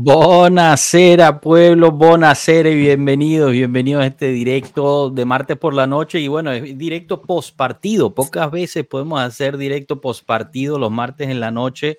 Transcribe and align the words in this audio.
Bonacera, 0.00 1.40
pueblo, 1.40 1.90
bonacera 1.90 2.70
y 2.70 2.76
bienvenidos, 2.76 3.50
bienvenidos 3.50 4.04
a 4.04 4.06
este 4.06 4.28
directo 4.28 5.10
de 5.10 5.24
martes 5.24 5.56
por 5.56 5.74
la 5.74 5.88
noche. 5.88 6.20
Y 6.20 6.28
bueno, 6.28 6.52
es 6.52 6.78
directo 6.78 7.20
post 7.20 7.56
partido. 7.56 8.14
Pocas 8.14 8.48
veces 8.48 8.86
podemos 8.86 9.20
hacer 9.20 9.56
directo 9.56 10.00
post 10.00 10.24
partido 10.24 10.78
los 10.78 10.92
martes 10.92 11.28
en 11.30 11.40
la 11.40 11.50
noche, 11.50 11.98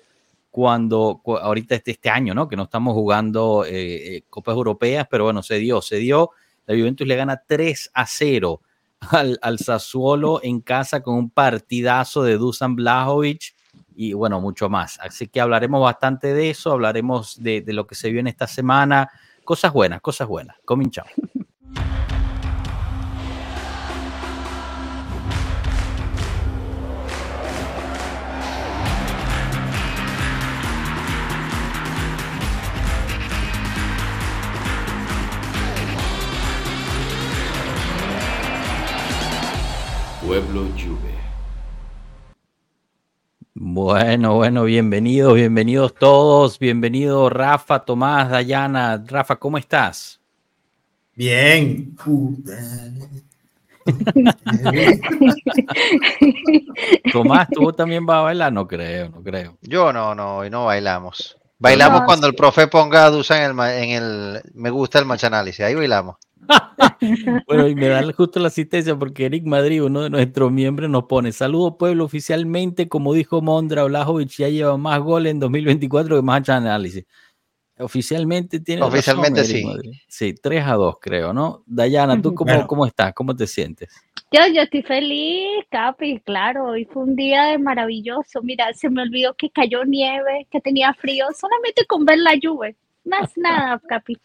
cuando 0.50 1.20
ahorita 1.26 1.74
este, 1.74 1.90
este 1.90 2.08
año, 2.08 2.32
¿no? 2.32 2.48
Que 2.48 2.56
no 2.56 2.62
estamos 2.62 2.94
jugando 2.94 3.66
eh, 3.66 4.16
eh, 4.16 4.22
Copas 4.30 4.54
Europeas, 4.54 5.06
pero 5.10 5.24
bueno, 5.24 5.42
se 5.42 5.56
dio, 5.56 5.82
se 5.82 5.96
dio. 5.96 6.30
La 6.64 6.74
Juventus 6.74 7.06
le 7.06 7.16
gana 7.16 7.42
3 7.46 7.90
a 7.92 8.06
0 8.06 8.62
al, 9.10 9.38
al 9.42 9.58
Sassuolo 9.58 10.40
en 10.42 10.62
casa 10.62 11.02
con 11.02 11.16
un 11.16 11.28
partidazo 11.28 12.22
de 12.22 12.38
Dusan 12.38 12.76
Blajovic 12.76 13.54
y 13.94 14.12
bueno, 14.12 14.40
mucho 14.40 14.68
más. 14.68 14.98
Así 15.00 15.28
que 15.28 15.40
hablaremos 15.40 15.82
bastante 15.82 16.32
de 16.34 16.50
eso, 16.50 16.72
hablaremos 16.72 17.42
de, 17.42 17.64
lo 17.66 17.86
que 17.86 17.94
se 17.94 18.10
vio 18.10 18.20
en 18.20 18.26
esta 18.26 18.46
semana, 18.46 19.10
cosas 19.44 19.72
buenas, 19.72 20.00
cosas 20.00 20.28
buenas. 20.28 20.56
Comin 20.64 20.90
chao. 20.90 21.06
Bueno, 43.54 44.36
bueno, 44.36 44.62
bienvenidos, 44.62 45.34
bienvenidos 45.34 45.92
todos, 45.94 46.60
bienvenido 46.60 47.28
Rafa, 47.28 47.80
Tomás, 47.80 48.30
Dayana. 48.30 49.02
Rafa, 49.04 49.34
¿cómo 49.36 49.58
estás? 49.58 50.20
Bien. 51.16 51.96
Tomás, 57.12 57.48
¿tú 57.50 57.72
también 57.72 58.06
vas 58.06 58.18
a 58.18 58.22
bailar? 58.22 58.52
No 58.52 58.68
creo, 58.68 59.08
no 59.10 59.20
creo. 59.20 59.58
Yo 59.62 59.92
no, 59.92 60.14
no, 60.14 60.36
hoy 60.38 60.48
no 60.48 60.66
bailamos. 60.66 61.36
Bailamos 61.58 62.02
cuando 62.02 62.28
el 62.28 62.36
profe 62.36 62.68
ponga 62.68 63.06
a 63.06 63.10
Dusa 63.10 63.44
en 63.44 63.58
el, 63.58 63.66
en 63.82 63.90
el 63.90 64.40
me 64.54 64.70
gusta 64.70 65.00
el 65.00 65.06
match 65.06 65.24
análisis, 65.24 65.64
ahí 65.64 65.74
bailamos. 65.74 66.18
bueno, 67.46 67.68
y 67.68 67.74
me 67.74 67.88
da 67.88 68.02
justo 68.12 68.40
la 68.40 68.48
asistencia 68.48 68.96
porque 68.96 69.26
Eric 69.26 69.44
Madrid, 69.44 69.82
uno 69.82 70.02
de 70.02 70.10
nuestros 70.10 70.50
miembros, 70.50 70.90
nos 70.90 71.04
pone: 71.04 71.32
Saludo, 71.32 71.76
pueblo. 71.76 72.04
Oficialmente, 72.04 72.88
como 72.88 73.14
dijo 73.14 73.40
Mondra 73.40 73.84
Olajovic, 73.84 74.30
ya 74.30 74.48
lleva 74.48 74.76
más 74.76 75.00
goles 75.00 75.32
en 75.32 75.40
2024 75.40 76.16
que 76.16 76.22
más 76.22 76.48
análisis. 76.48 77.04
Oficialmente 77.78 78.60
tiene. 78.60 78.82
Oficialmente 78.82 79.44
sí. 79.44 79.64
Sí, 80.06 80.34
3 80.34 80.64
a 80.66 80.74
2, 80.74 80.96
creo, 81.00 81.32
¿no? 81.32 81.62
Dayana, 81.66 82.20
¿tú 82.20 82.34
cómo, 82.34 82.66
cómo 82.66 82.86
estás? 82.86 83.14
¿Cómo 83.14 83.34
te 83.34 83.46
sientes? 83.46 83.88
Yo, 84.32 84.40
yo 84.54 84.62
estoy 84.62 84.82
feliz, 84.82 85.64
Capi, 85.70 86.20
claro, 86.20 86.66
hoy 86.66 86.84
fue 86.84 87.02
un 87.02 87.16
día 87.16 87.58
maravilloso. 87.58 88.42
Mira, 88.42 88.72
se 88.74 88.88
me 88.88 89.02
olvidó 89.02 89.34
que 89.34 89.50
cayó 89.50 89.84
nieve, 89.84 90.46
que 90.50 90.60
tenía 90.60 90.94
frío, 90.94 91.26
solamente 91.36 91.84
con 91.86 92.04
ver 92.04 92.18
la 92.18 92.36
lluvia. 92.36 92.72
Más 93.04 93.32
nada, 93.36 93.80
Capi. 93.88 94.16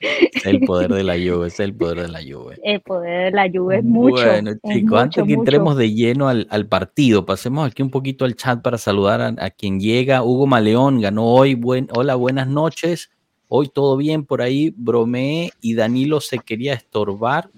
Es 0.00 0.44
el 0.44 0.60
poder 0.60 0.92
de 0.92 1.02
la 1.02 1.16
lluvia, 1.16 1.46
es 1.46 1.58
el 1.60 1.74
poder 1.74 2.02
de 2.02 2.08
la 2.08 2.20
lluvia. 2.20 2.58
El 2.62 2.80
poder 2.80 3.26
de 3.26 3.30
la 3.30 3.46
lluvia 3.46 3.78
es 3.78 3.84
mucho. 3.84 4.24
Bueno, 4.24 4.52
chicos, 4.72 5.00
antes 5.00 5.24
que 5.24 5.32
entremos 5.32 5.76
de 5.76 5.92
lleno 5.92 6.28
al, 6.28 6.46
al, 6.50 6.66
partido, 6.66 7.24
pasemos 7.24 7.66
aquí 7.66 7.82
un 7.82 7.90
poquito 7.90 8.24
al 8.24 8.36
chat 8.36 8.60
para 8.62 8.78
saludar 8.78 9.20
a, 9.20 9.34
a, 9.38 9.50
quien 9.50 9.80
llega. 9.80 10.22
Hugo 10.22 10.46
Maleón 10.46 11.00
ganó 11.00 11.26
hoy. 11.26 11.54
Buen, 11.54 11.88
hola, 11.94 12.14
buenas 12.14 12.46
noches. 12.46 13.10
Hoy 13.48 13.68
todo 13.68 13.96
bien 13.96 14.24
por 14.24 14.42
ahí. 14.42 14.74
Bromeé 14.76 15.50
y 15.60 15.74
Danilo 15.74 16.20
se 16.20 16.38
quería 16.38 16.74
estorbar. 16.74 17.48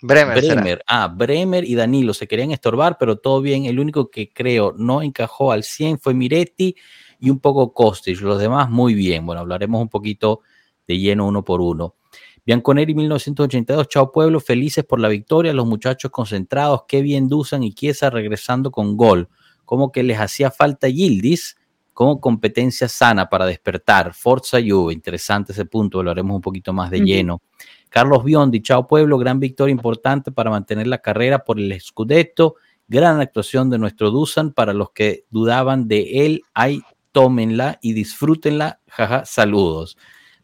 Bremer. 0.00 0.42
Bremer. 0.42 0.82
Ah, 0.86 1.06
Bremer 1.06 1.64
y 1.64 1.74
Danilo 1.74 2.12
se 2.12 2.26
querían 2.26 2.50
estorbar, 2.50 2.96
pero 2.98 3.16
todo 3.16 3.40
bien. 3.40 3.66
El 3.66 3.78
único 3.78 4.10
que 4.10 4.30
creo 4.30 4.74
no 4.76 5.00
encajó 5.02 5.52
al 5.52 5.62
100 5.62 5.98
fue 6.00 6.12
Miretti 6.12 6.74
y 7.20 7.30
un 7.30 7.38
poco 7.38 7.72
Kostic. 7.72 8.20
Los 8.20 8.40
demás 8.40 8.68
muy 8.68 8.94
bien. 8.94 9.24
Bueno, 9.24 9.40
hablaremos 9.40 9.80
un 9.80 9.88
poquito 9.88 10.40
de 10.86 10.98
lleno 10.98 11.26
uno 11.26 11.44
por 11.44 11.60
uno. 11.60 11.96
Bianconeri 12.44 12.94
1982, 12.94 13.88
chao 13.88 14.10
pueblo, 14.10 14.40
felices 14.40 14.84
por 14.84 14.98
la 14.98 15.08
victoria, 15.08 15.52
los 15.52 15.66
muchachos 15.66 16.10
concentrados, 16.10 16.82
qué 16.88 17.00
bien 17.00 17.28
Dusan 17.28 17.62
y 17.62 17.72
Chiesa 17.72 18.10
regresando 18.10 18.72
con 18.72 18.96
gol, 18.96 19.28
como 19.64 19.92
que 19.92 20.02
les 20.02 20.18
hacía 20.18 20.50
falta 20.50 20.88
Gildis 20.88 21.56
como 21.92 22.20
competencia 22.20 22.88
sana 22.88 23.28
para 23.28 23.46
despertar, 23.46 24.14
Forza 24.14 24.58
Juve, 24.60 24.92
interesante 24.92 25.52
ese 25.52 25.66
punto, 25.66 26.02
lo 26.02 26.10
haremos 26.10 26.34
un 26.34 26.40
poquito 26.40 26.72
más 26.72 26.90
de 26.90 26.98
uh 26.98 27.00
-huh. 27.00 27.06
lleno. 27.06 27.42
Carlos 27.88 28.24
Biondi, 28.24 28.62
chao 28.62 28.86
pueblo, 28.86 29.18
gran 29.18 29.38
victoria 29.38 29.72
importante 29.72 30.32
para 30.32 30.50
mantener 30.50 30.86
la 30.86 30.98
carrera 30.98 31.44
por 31.44 31.60
el 31.60 31.78
Scudetto, 31.80 32.56
gran 32.88 33.20
actuación 33.20 33.70
de 33.70 33.78
nuestro 33.78 34.10
Dusan, 34.10 34.52
para 34.52 34.72
los 34.72 34.90
que 34.90 35.26
dudaban 35.30 35.86
de 35.86 36.26
él, 36.26 36.42
ahí 36.54 36.80
tómenla 37.12 37.78
y 37.82 37.92
disfrútenla, 37.92 38.80
jaja, 38.88 39.24
saludos. 39.26 39.96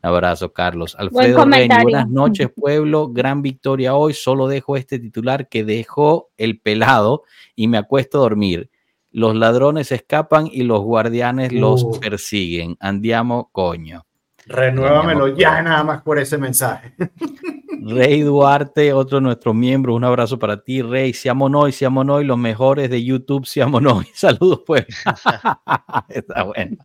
Abrazo, 0.08 0.52
Carlos. 0.52 0.96
Alfredo 0.98 1.44
Reyes, 1.44 1.82
buenas 1.82 2.08
noches, 2.08 2.48
pueblo. 2.54 3.08
Gran 3.08 3.42
victoria 3.42 3.94
hoy. 3.94 4.14
Solo 4.14 4.48
dejo 4.48 4.76
este 4.76 4.98
titular 4.98 5.48
que 5.48 5.64
dejó 5.64 6.30
el 6.36 6.60
pelado 6.60 7.22
y 7.54 7.68
me 7.68 7.78
acuesto 7.78 8.18
a 8.18 8.22
dormir. 8.22 8.70
Los 9.10 9.34
ladrones 9.34 9.92
escapan 9.92 10.48
y 10.50 10.62
los 10.62 10.82
guardianes 10.82 11.52
uh. 11.52 11.56
los 11.56 11.98
persiguen. 11.98 12.76
Andiamo, 12.80 13.50
coño. 13.52 14.04
Renuévamelo 14.46 15.28
ya, 15.36 15.60
nada 15.62 15.84
más 15.84 16.02
por 16.02 16.18
ese 16.18 16.38
mensaje. 16.38 16.94
Rey 17.80 18.20
Duarte, 18.22 18.92
otro 18.92 19.18
de 19.18 19.22
nuestros 19.22 19.54
miembros, 19.54 19.96
un 19.96 20.04
abrazo 20.04 20.38
para 20.38 20.62
ti, 20.62 20.82
Rey. 20.82 21.12
Seamos 21.12 21.50
hoy, 21.54 21.72
seamos 21.72 22.06
hoy, 22.08 22.24
los 22.24 22.36
mejores 22.36 22.90
de 22.90 23.04
YouTube, 23.04 23.46
seamos 23.46 23.82
hoy. 23.92 24.06
Saludos, 24.14 24.62
pues. 24.66 24.86
Está 26.08 26.42
bueno. 26.44 26.76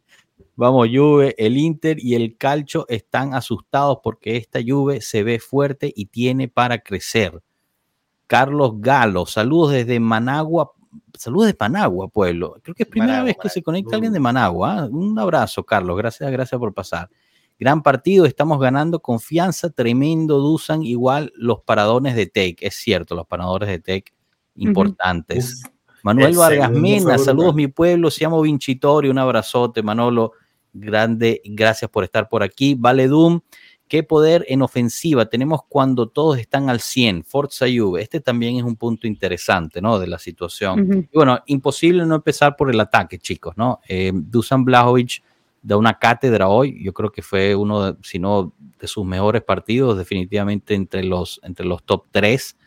Vamos, 0.56 0.88
Juve, 0.94 1.34
el 1.38 1.58
Inter 1.58 1.97
y 2.00 2.14
el 2.14 2.38
Calcio 2.38 2.86
están 2.88 3.34
asustados 3.34 4.00
porque 4.03 4.38
esta 4.38 4.59
Juve 4.66 5.02
se 5.02 5.24
ve 5.24 5.40
fuerte 5.40 5.91
y 5.96 6.06
tiene 6.06 6.47
para 6.47 6.80
crecer. 6.80 7.41
Carlos 8.28 8.74
Galo, 8.75 9.25
saludos 9.25 9.72
desde 9.72 10.00
Managua, 10.00 10.72
saludos 11.18 11.47
de 11.47 11.58
Managua, 11.59 12.08
pueblo. 12.08 12.56
Creo 12.62 12.75
que 12.75 12.84
es 12.84 12.90
primera 12.90 13.13
Managua, 13.13 13.25
vez 13.25 13.38
que 13.42 13.50
se 13.50 13.63
conecta 13.63 13.96
alguien 13.96 14.13
de 14.13 14.19
Managua. 14.19 14.86
¿eh? 14.86 14.90
Un 14.90 15.18
abrazo, 15.18 15.63
Carlos, 15.63 15.97
gracias, 15.97 16.31
gracias 16.31 16.59
por 16.59 16.72
pasar. 16.72 17.09
Gran 17.59 17.81
partido, 17.81 18.25
estamos 18.25 18.59
ganando 18.59 19.00
confianza, 19.00 19.72
tremendo, 19.72 20.38
Dusan, 20.38 20.84
igual 20.84 21.31
los 21.36 21.62
paradones 21.62 22.16
de 22.16 22.28
Tech, 22.28 22.62
es 22.62 22.75
cierto, 22.75 23.16
los 23.16 23.25
paradores 23.25 23.69
de 23.69 23.80
Tech 23.80 24.13
importantes. 24.56 25.63
Uh 25.63 25.68
-huh. 25.68 25.74
Manuel 26.03 26.31
el 26.31 26.38
Vargas 26.38 26.72
Mena, 26.72 27.18
saludos 27.18 27.56
mi 27.56 27.68
pueblo, 27.68 28.12
se 28.12 28.22
llama 28.22 28.42
Vincitori, 28.42 29.09
un 29.09 29.18
abrazote, 29.18 29.81
Manolo 29.81 30.34
grande, 30.73 31.41
gracias 31.45 31.89
por 31.89 32.03
estar 32.03 32.28
por 32.28 32.44
aquí. 32.44 32.75
Vale 32.78 33.07
Doom, 33.07 33.41
qué 33.88 34.03
poder 34.03 34.45
en 34.47 34.61
ofensiva 34.61 35.28
tenemos 35.28 35.61
cuando 35.69 36.07
todos 36.07 36.39
están 36.39 36.69
al 36.69 36.79
100. 36.79 37.23
Forza 37.23 37.66
Juve, 37.73 38.01
este 38.01 38.19
también 38.19 38.57
es 38.57 38.63
un 38.63 38.75
punto 38.75 39.07
interesante, 39.07 39.81
¿no? 39.81 40.00
De 40.00 40.07
la 40.07 40.19
situación. 40.19 40.79
Uh 40.79 40.83
-huh. 40.83 41.07
y 41.12 41.16
bueno, 41.16 41.39
imposible 41.45 42.06
no 42.06 42.16
empezar 42.16 42.56
por 42.56 42.72
el 42.72 42.79
ataque, 42.79 43.19
chicos, 43.19 43.56
¿no? 43.56 43.79
Eh, 43.88 44.12
Dusan 44.13 44.66
Blajovic 44.66 45.23
da 45.62 45.78
una 45.78 45.97
cátedra 45.97 46.50
hoy, 46.50 46.83
yo 46.83 46.94
creo 46.94 47.12
que 47.12 47.22
fue 47.22 47.56
uno, 47.56 47.94
de, 47.94 47.97
si 48.03 48.19
no 48.19 48.53
de 48.79 48.88
sus 48.88 49.06
mejores 49.06 49.44
partidos, 49.44 49.97
definitivamente 49.97 50.73
entre 50.73 51.03
los, 51.03 51.39
entre 51.44 51.66
los 51.66 51.83
top 51.83 52.06
3 52.12 52.57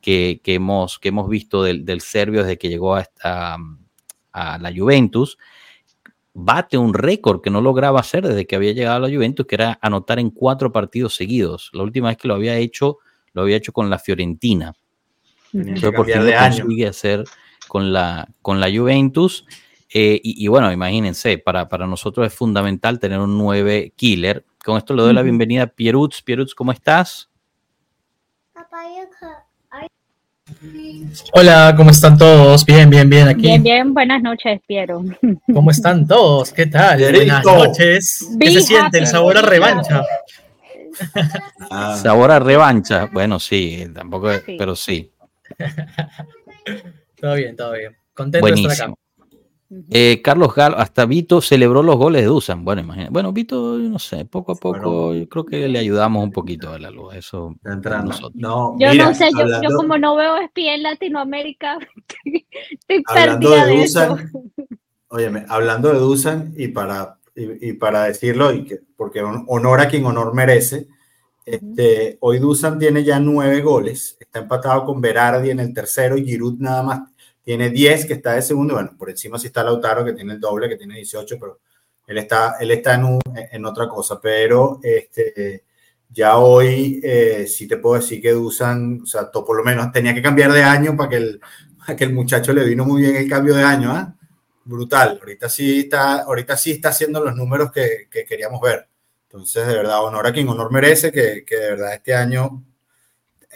que, 0.00 0.40
que, 0.42 0.54
hemos, 0.54 0.98
que 0.98 1.08
hemos 1.08 1.28
visto 1.28 1.62
del, 1.62 1.84
del 1.84 2.00
serbio 2.00 2.42
desde 2.42 2.56
que 2.56 2.68
llegó 2.68 2.94
a, 2.96 3.04
a, 3.22 3.58
a 4.32 4.58
la 4.58 4.72
Juventus 4.74 5.36
bate 6.38 6.76
un 6.76 6.92
récord 6.92 7.40
que 7.40 7.48
no 7.48 7.62
lograba 7.62 8.00
hacer 8.00 8.26
desde 8.26 8.46
que 8.46 8.56
había 8.56 8.72
llegado 8.72 8.96
a 8.96 9.08
la 9.08 9.14
Juventus, 9.14 9.46
que 9.46 9.54
era 9.54 9.78
anotar 9.80 10.18
en 10.18 10.30
cuatro 10.30 10.70
partidos 10.70 11.14
seguidos. 11.14 11.70
La 11.72 11.82
última 11.82 12.08
vez 12.08 12.18
que 12.18 12.28
lo 12.28 12.34
había 12.34 12.56
hecho, 12.56 12.98
lo 13.32 13.42
había 13.42 13.56
hecho 13.56 13.72
con 13.72 13.88
la 13.88 13.98
Fiorentina. 13.98 14.74
Entonces, 15.54 15.92
por 15.92 16.04
fin 16.04 16.26
lo 16.26 16.32
consigue 16.32 16.86
hacer 16.86 17.24
con 17.68 17.90
la, 17.90 18.28
con 18.42 18.60
la 18.60 18.70
Juventus. 18.70 19.46
Eh, 19.88 20.20
y, 20.22 20.44
y, 20.44 20.48
bueno, 20.48 20.70
imagínense, 20.70 21.38
para, 21.38 21.70
para 21.70 21.86
nosotros 21.86 22.26
es 22.26 22.34
fundamental 22.34 22.98
tener 22.98 23.18
un 23.18 23.38
9 23.38 23.94
killer. 23.96 24.44
Con 24.62 24.76
esto 24.76 24.92
le 24.92 25.02
doy 25.02 25.14
la 25.14 25.22
bienvenida 25.22 25.62
a 25.62 25.66
Pierutz. 25.68 26.20
Pierutz, 26.22 26.54
¿cómo 26.54 26.70
estás? 26.70 27.30
Hola, 31.32 31.74
¿cómo 31.76 31.90
están 31.90 32.16
todos? 32.16 32.64
Bien, 32.64 32.88
bien, 32.88 33.10
bien 33.10 33.26
aquí. 33.28 33.42
Bien, 33.42 33.62
bien, 33.62 33.94
buenas 33.94 34.22
noches, 34.22 34.60
Piero. 34.66 35.04
¿Cómo 35.52 35.70
están 35.70 36.06
todos? 36.06 36.52
¿Qué 36.52 36.66
tal? 36.66 37.00
Buenas 37.00 37.44
noches. 37.44 38.28
¿Qué 38.38 38.50
se 38.52 38.60
siente 38.62 38.98
el 38.98 39.06
sabor 39.06 39.38
a 39.38 39.42
revancha? 39.42 40.04
Ah. 41.70 41.98
Sabor 42.00 42.30
a 42.30 42.38
revancha. 42.38 43.06
Bueno, 43.12 43.40
sí, 43.40 43.86
tampoco, 43.92 44.32
sí. 44.34 44.56
pero 44.56 44.76
sí. 44.76 45.12
todo 47.20 47.34
bien, 47.34 47.56
todo 47.56 47.72
bien. 47.72 47.96
Contento 48.14 48.46
de 48.46 48.52
estar 48.54 48.88
acá. 48.88 48.94
Eh, 49.90 50.22
Carlos 50.22 50.54
Galo, 50.54 50.76
hasta 50.78 51.06
Vito 51.06 51.40
celebró 51.40 51.82
los 51.82 51.96
goles 51.96 52.22
de 52.22 52.28
Dusan. 52.28 52.64
Bueno, 52.64 52.82
imagínate. 52.82 53.10
Bueno, 53.10 53.32
Vito, 53.32 53.78
no 53.78 53.98
sé, 53.98 54.24
poco 54.24 54.52
a 54.52 54.54
poco 54.54 55.12
yo 55.12 55.28
creo 55.28 55.44
que 55.44 55.68
le 55.68 55.78
ayudamos 55.78 56.22
un 56.22 56.30
poquito 56.30 56.72
a 56.72 56.78
la 56.78 56.90
luz. 56.90 57.14
Eso 57.14 57.54
No, 58.34 58.76
yo 58.78 58.94
no 58.94 59.14
sé, 59.14 59.28
yo, 59.32 59.76
como 59.76 59.98
no 59.98 60.14
veo 60.14 60.36
espía 60.36 60.74
en 60.74 60.84
Latinoamérica, 60.84 61.78
estoy 62.24 63.02
perdida 63.02 63.66
de, 63.66 63.82
eso. 63.82 64.16
Óyeme, 65.08 65.44
hablando 65.48 65.92
de 65.92 65.98
Dusan 65.98 66.54
y 66.56 66.68
para, 66.68 67.18
y, 67.34 67.72
para 67.72 68.04
decirlo, 68.04 68.52
y 68.52 68.64
que, 68.64 68.80
porque 68.96 69.20
honor 69.22 69.80
a 69.80 69.88
quien 69.88 70.04
honor 70.06 70.32
merece, 70.32 70.86
este, 71.44 72.18
hoy 72.20 72.38
Dusan 72.38 72.78
tiene 72.78 73.02
ya 73.02 73.18
nueve 73.18 73.62
goles, 73.62 74.16
está 74.20 74.40
empatado 74.40 74.84
con 74.84 75.00
Berardi 75.00 75.50
en 75.50 75.60
el 75.60 75.74
tercero 75.74 76.16
y 76.16 76.24
Giroud 76.24 76.58
nada 76.58 76.82
más 76.82 77.00
tiene 77.46 77.70
10 77.70 78.06
que 78.06 78.14
está 78.14 78.32
de 78.32 78.42
segundo, 78.42 78.74
bueno, 78.74 78.96
por 78.98 79.08
encima 79.08 79.38
sí 79.38 79.46
está 79.46 79.62
Lautaro 79.62 80.04
que 80.04 80.14
tiene 80.14 80.32
el 80.32 80.40
doble, 80.40 80.68
que 80.68 80.74
tiene 80.74 80.96
18, 80.96 81.36
pero 81.38 81.60
él 82.04 82.18
está, 82.18 82.56
él 82.58 82.72
está 82.72 82.94
en, 82.94 83.20
en 83.52 83.64
otra 83.64 83.88
cosa, 83.88 84.18
pero 84.20 84.80
este, 84.82 85.62
ya 86.08 86.38
hoy 86.38 87.00
eh, 87.04 87.46
sí 87.46 87.68
te 87.68 87.76
puedo 87.76 88.00
decir 88.00 88.20
que 88.20 88.32
Dusan, 88.32 89.02
o 89.04 89.06
sea, 89.06 89.30
por 89.30 89.56
lo 89.56 89.62
menos 89.62 89.92
tenía 89.92 90.12
que 90.12 90.22
cambiar 90.22 90.52
de 90.52 90.64
año 90.64 90.96
para 90.96 91.08
que 91.08 91.16
el, 91.18 91.40
que 91.96 92.02
el 92.02 92.12
muchacho 92.12 92.52
le 92.52 92.64
vino 92.64 92.84
muy 92.84 93.02
bien 93.02 93.14
el 93.14 93.30
cambio 93.30 93.54
de 93.54 93.62
año, 93.62 93.92
¿ah? 93.92 94.12
Brutal, 94.64 95.20
ahorita 95.20 95.48
sí, 95.48 95.82
está, 95.82 96.22
ahorita 96.22 96.56
sí 96.56 96.72
está 96.72 96.88
haciendo 96.88 97.22
los 97.22 97.36
números 97.36 97.70
que, 97.70 98.08
que, 98.10 98.24
queríamos 98.24 98.60
ver. 98.60 98.88
Entonces, 99.28 99.68
de 99.68 99.74
verdad, 99.76 100.04
honor 100.04 100.26
a 100.26 100.32
quien 100.32 100.48
honor 100.48 100.72
merece, 100.72 101.12
que, 101.12 101.44
que 101.46 101.54
de 101.54 101.70
verdad 101.70 101.94
este 101.94 102.12
año 102.12 102.64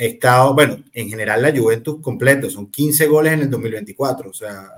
estado, 0.06 0.54
bueno, 0.54 0.78
en 0.92 1.08
general 1.08 1.42
la 1.42 1.56
Juventus 1.56 2.00
completo, 2.00 2.48
son 2.48 2.70
15 2.70 3.06
goles 3.06 3.32
en 3.34 3.40
el 3.42 3.50
2024, 3.50 4.30
o 4.30 4.32
sea... 4.32 4.72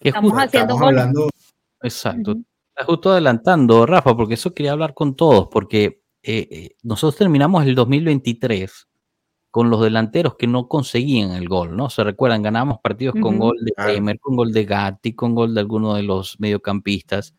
Estamos 0.00 0.32
haciendo 0.32 0.78
hablando... 0.78 1.28
Exacto. 1.82 2.36
justo 2.86 3.10
adelantando, 3.10 3.86
Rafa, 3.86 4.16
porque 4.16 4.34
eso 4.34 4.54
quería 4.54 4.72
hablar 4.72 4.94
con 4.94 5.14
todos, 5.14 5.48
porque 5.50 6.02
eh, 6.22 6.48
eh, 6.50 6.76
nosotros 6.82 7.16
terminamos 7.16 7.64
el 7.66 7.74
2023 7.74 8.88
con 9.50 9.68
los 9.68 9.80
delanteros 9.80 10.36
que 10.36 10.46
no 10.46 10.68
conseguían 10.68 11.32
el 11.32 11.48
gol, 11.48 11.76
¿no? 11.76 11.90
Se 11.90 12.04
recuerdan, 12.04 12.42
ganábamos 12.42 12.78
partidos 12.80 13.16
con 13.20 13.38
gol 13.38 13.56
de 13.64 13.72
Bremer, 13.76 14.20
con 14.20 14.36
gol 14.36 14.52
de 14.52 14.64
Gatti, 14.64 15.14
con 15.14 15.34
gol 15.34 15.54
de 15.54 15.60
alguno 15.60 15.94
de 15.94 16.04
los 16.04 16.38
mediocampistas, 16.38 17.34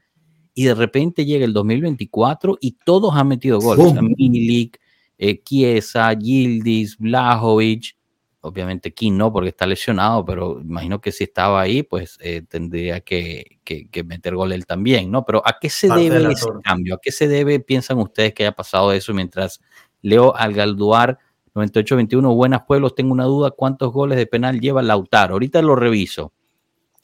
y 0.54 0.66
de 0.66 0.76
repente 0.76 1.26
llega 1.26 1.46
el 1.46 1.54
2024 1.54 2.58
y 2.60 2.78
todos 2.84 3.16
han 3.16 3.30
metido 3.30 3.60
gol. 3.60 3.80
O 3.80 3.90
sea, 3.92 4.02
Milik, 4.02 4.78
eh, 5.22 5.40
Chiesa, 5.44 6.12
Gildis, 6.20 6.98
Blajovic, 6.98 7.96
obviamente 8.42 8.92
King 8.92 9.14
no 9.18 9.32
porque 9.32 9.50
está 9.50 9.68
lesionado, 9.68 10.26
pero 10.26 10.60
imagino 10.60 11.00
que 11.00 11.12
si 11.12 11.26
estaba 11.26 11.62
ahí, 11.62 11.84
pues 11.84 12.18
eh, 12.22 12.42
tendría 12.50 13.02
que, 13.02 13.60
meter 14.04 14.36
gol 14.36 14.52
él 14.52 14.66
también, 14.66 15.12
¿no? 15.12 15.24
Pero 15.24 15.44
¿a 15.46 15.58
qué 15.62 15.70
se 15.70 15.88
debe 15.88 16.32
ese 16.32 16.48
cambio? 16.64 16.96
¿A 16.96 17.00
qué 17.00 17.12
se 17.12 17.28
debe, 17.28 17.60
piensan 17.60 18.00
ustedes, 18.00 18.34
que 18.34 18.44
haya 18.44 18.52
pasado 18.52 18.92
eso 18.94 19.14
mientras 19.14 19.62
leo 20.02 20.36
al 20.36 20.54
Galduar 20.54 21.20
98-21, 21.54 22.36
Buenas 22.36 22.64
Pueblos, 22.64 22.96
tengo 22.96 23.14
una 23.14 23.26
duda, 23.26 23.52
¿cuántos 23.52 23.94
goles 23.94 24.18
de 24.18 24.26
penal 24.26 24.60
lleva 24.60 24.82
Lautaro? 24.82 25.34
Ahorita 25.34 25.62
lo 25.62 25.76
reviso. 25.76 26.34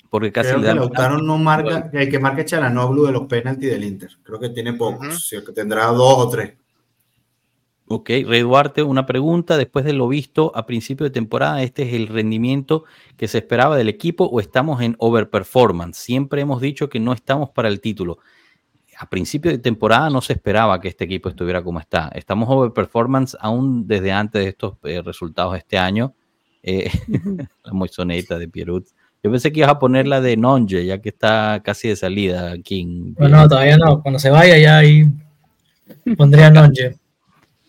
Porque 0.10 0.31
casi 0.31 0.50
Creo 0.50 0.62
que 0.62 0.74
Lautaro 0.74 1.22
no 1.22 1.38
marca, 1.38 1.92
el 1.94 2.10
que 2.10 2.18
marca 2.18 2.44
Chalanoglu 2.44 3.06
de 3.06 3.12
los 3.12 3.28
penaltis 3.28 3.69
del 3.69 3.84
Inter. 3.84 4.10
Creo 4.24 4.40
que 4.40 4.50
tiene 4.50 4.74
pocos, 4.74 5.30
que 5.30 5.52
tendrá 5.52 5.86
dos 5.88 6.18
o 6.18 6.30
tres. 6.30 6.54
Ok, 7.89 8.10
Rey 8.10 8.42
Duarte, 8.42 8.84
una 8.84 9.06
pregunta. 9.06 9.57
Después 9.57 9.86
de 9.86 9.94
lo 9.94 10.10
visto 10.10 10.51
a 10.56 10.66
principio 10.66 11.06
de 11.06 11.10
temporada, 11.10 11.63
¿este 11.63 11.84
es 11.84 11.94
el 11.94 12.07
rendimiento 12.07 12.84
que 13.16 13.30
se 13.30 13.38
esperaba 13.38 13.78
del 13.78 13.88
equipo 13.88 14.25
o 14.25 14.42
estamos 14.42 14.81
en 14.81 14.95
overperformance? 15.00 15.98
Siempre 15.98 16.42
hemos 16.42 16.60
dicho 16.60 16.89
que 16.89 17.00
no 17.00 17.13
estamos 17.13 17.50
para 17.50 17.69
el 17.69 17.80
título. 17.80 18.19
A 18.98 19.10
principio 19.10 19.51
de 19.51 19.60
temporada 19.60 20.10
no 20.10 20.22
se 20.22 20.34
esperaba 20.34 20.81
que 20.81 20.89
este 20.89 21.06
equipo 21.06 21.30
estuviera 21.30 21.63
como 21.63 21.80
está. 21.80 22.12
Estamos 22.13 22.50
overperformance 22.50 23.38
aún 23.39 23.88
desde 23.88 24.12
antes 24.12 24.44
de 24.44 24.50
estos 24.50 24.75
eh, 24.83 25.01
resultados 25.01 25.56
este 25.56 25.78
año. 25.78 26.13
Eh, 26.63 26.92
la 27.63 27.72
moisoneta 27.72 28.38
de 28.38 28.50
Pierut. 28.50 28.86
Yo 29.24 29.31
pensé 29.31 29.54
que 29.54 29.60
ibas 29.60 29.72
a 29.72 29.80
poner 29.80 30.07
la 30.07 30.19
de 30.19 30.36
Nonje, 30.36 30.86
ya 30.86 31.00
que 31.00 31.10
está 31.10 31.62
casi 31.63 31.88
de 31.88 31.95
salida 31.95 32.51
aquí. 32.51 32.86
Bueno, 33.18 33.48
todavía 33.48 33.78
no. 33.78 34.01
Cuando 34.01 34.19
se 34.19 34.30
vaya 34.30 34.57
ya 34.57 34.78
ahí 34.80 35.06
pondría 36.18 36.50
Nonje. 36.50 36.98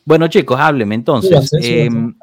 Bueno, 0.09 0.27
chicos, 0.29 0.59
hábleme 0.59 0.95
entonces. 0.95 1.51
Em, 1.61 2.15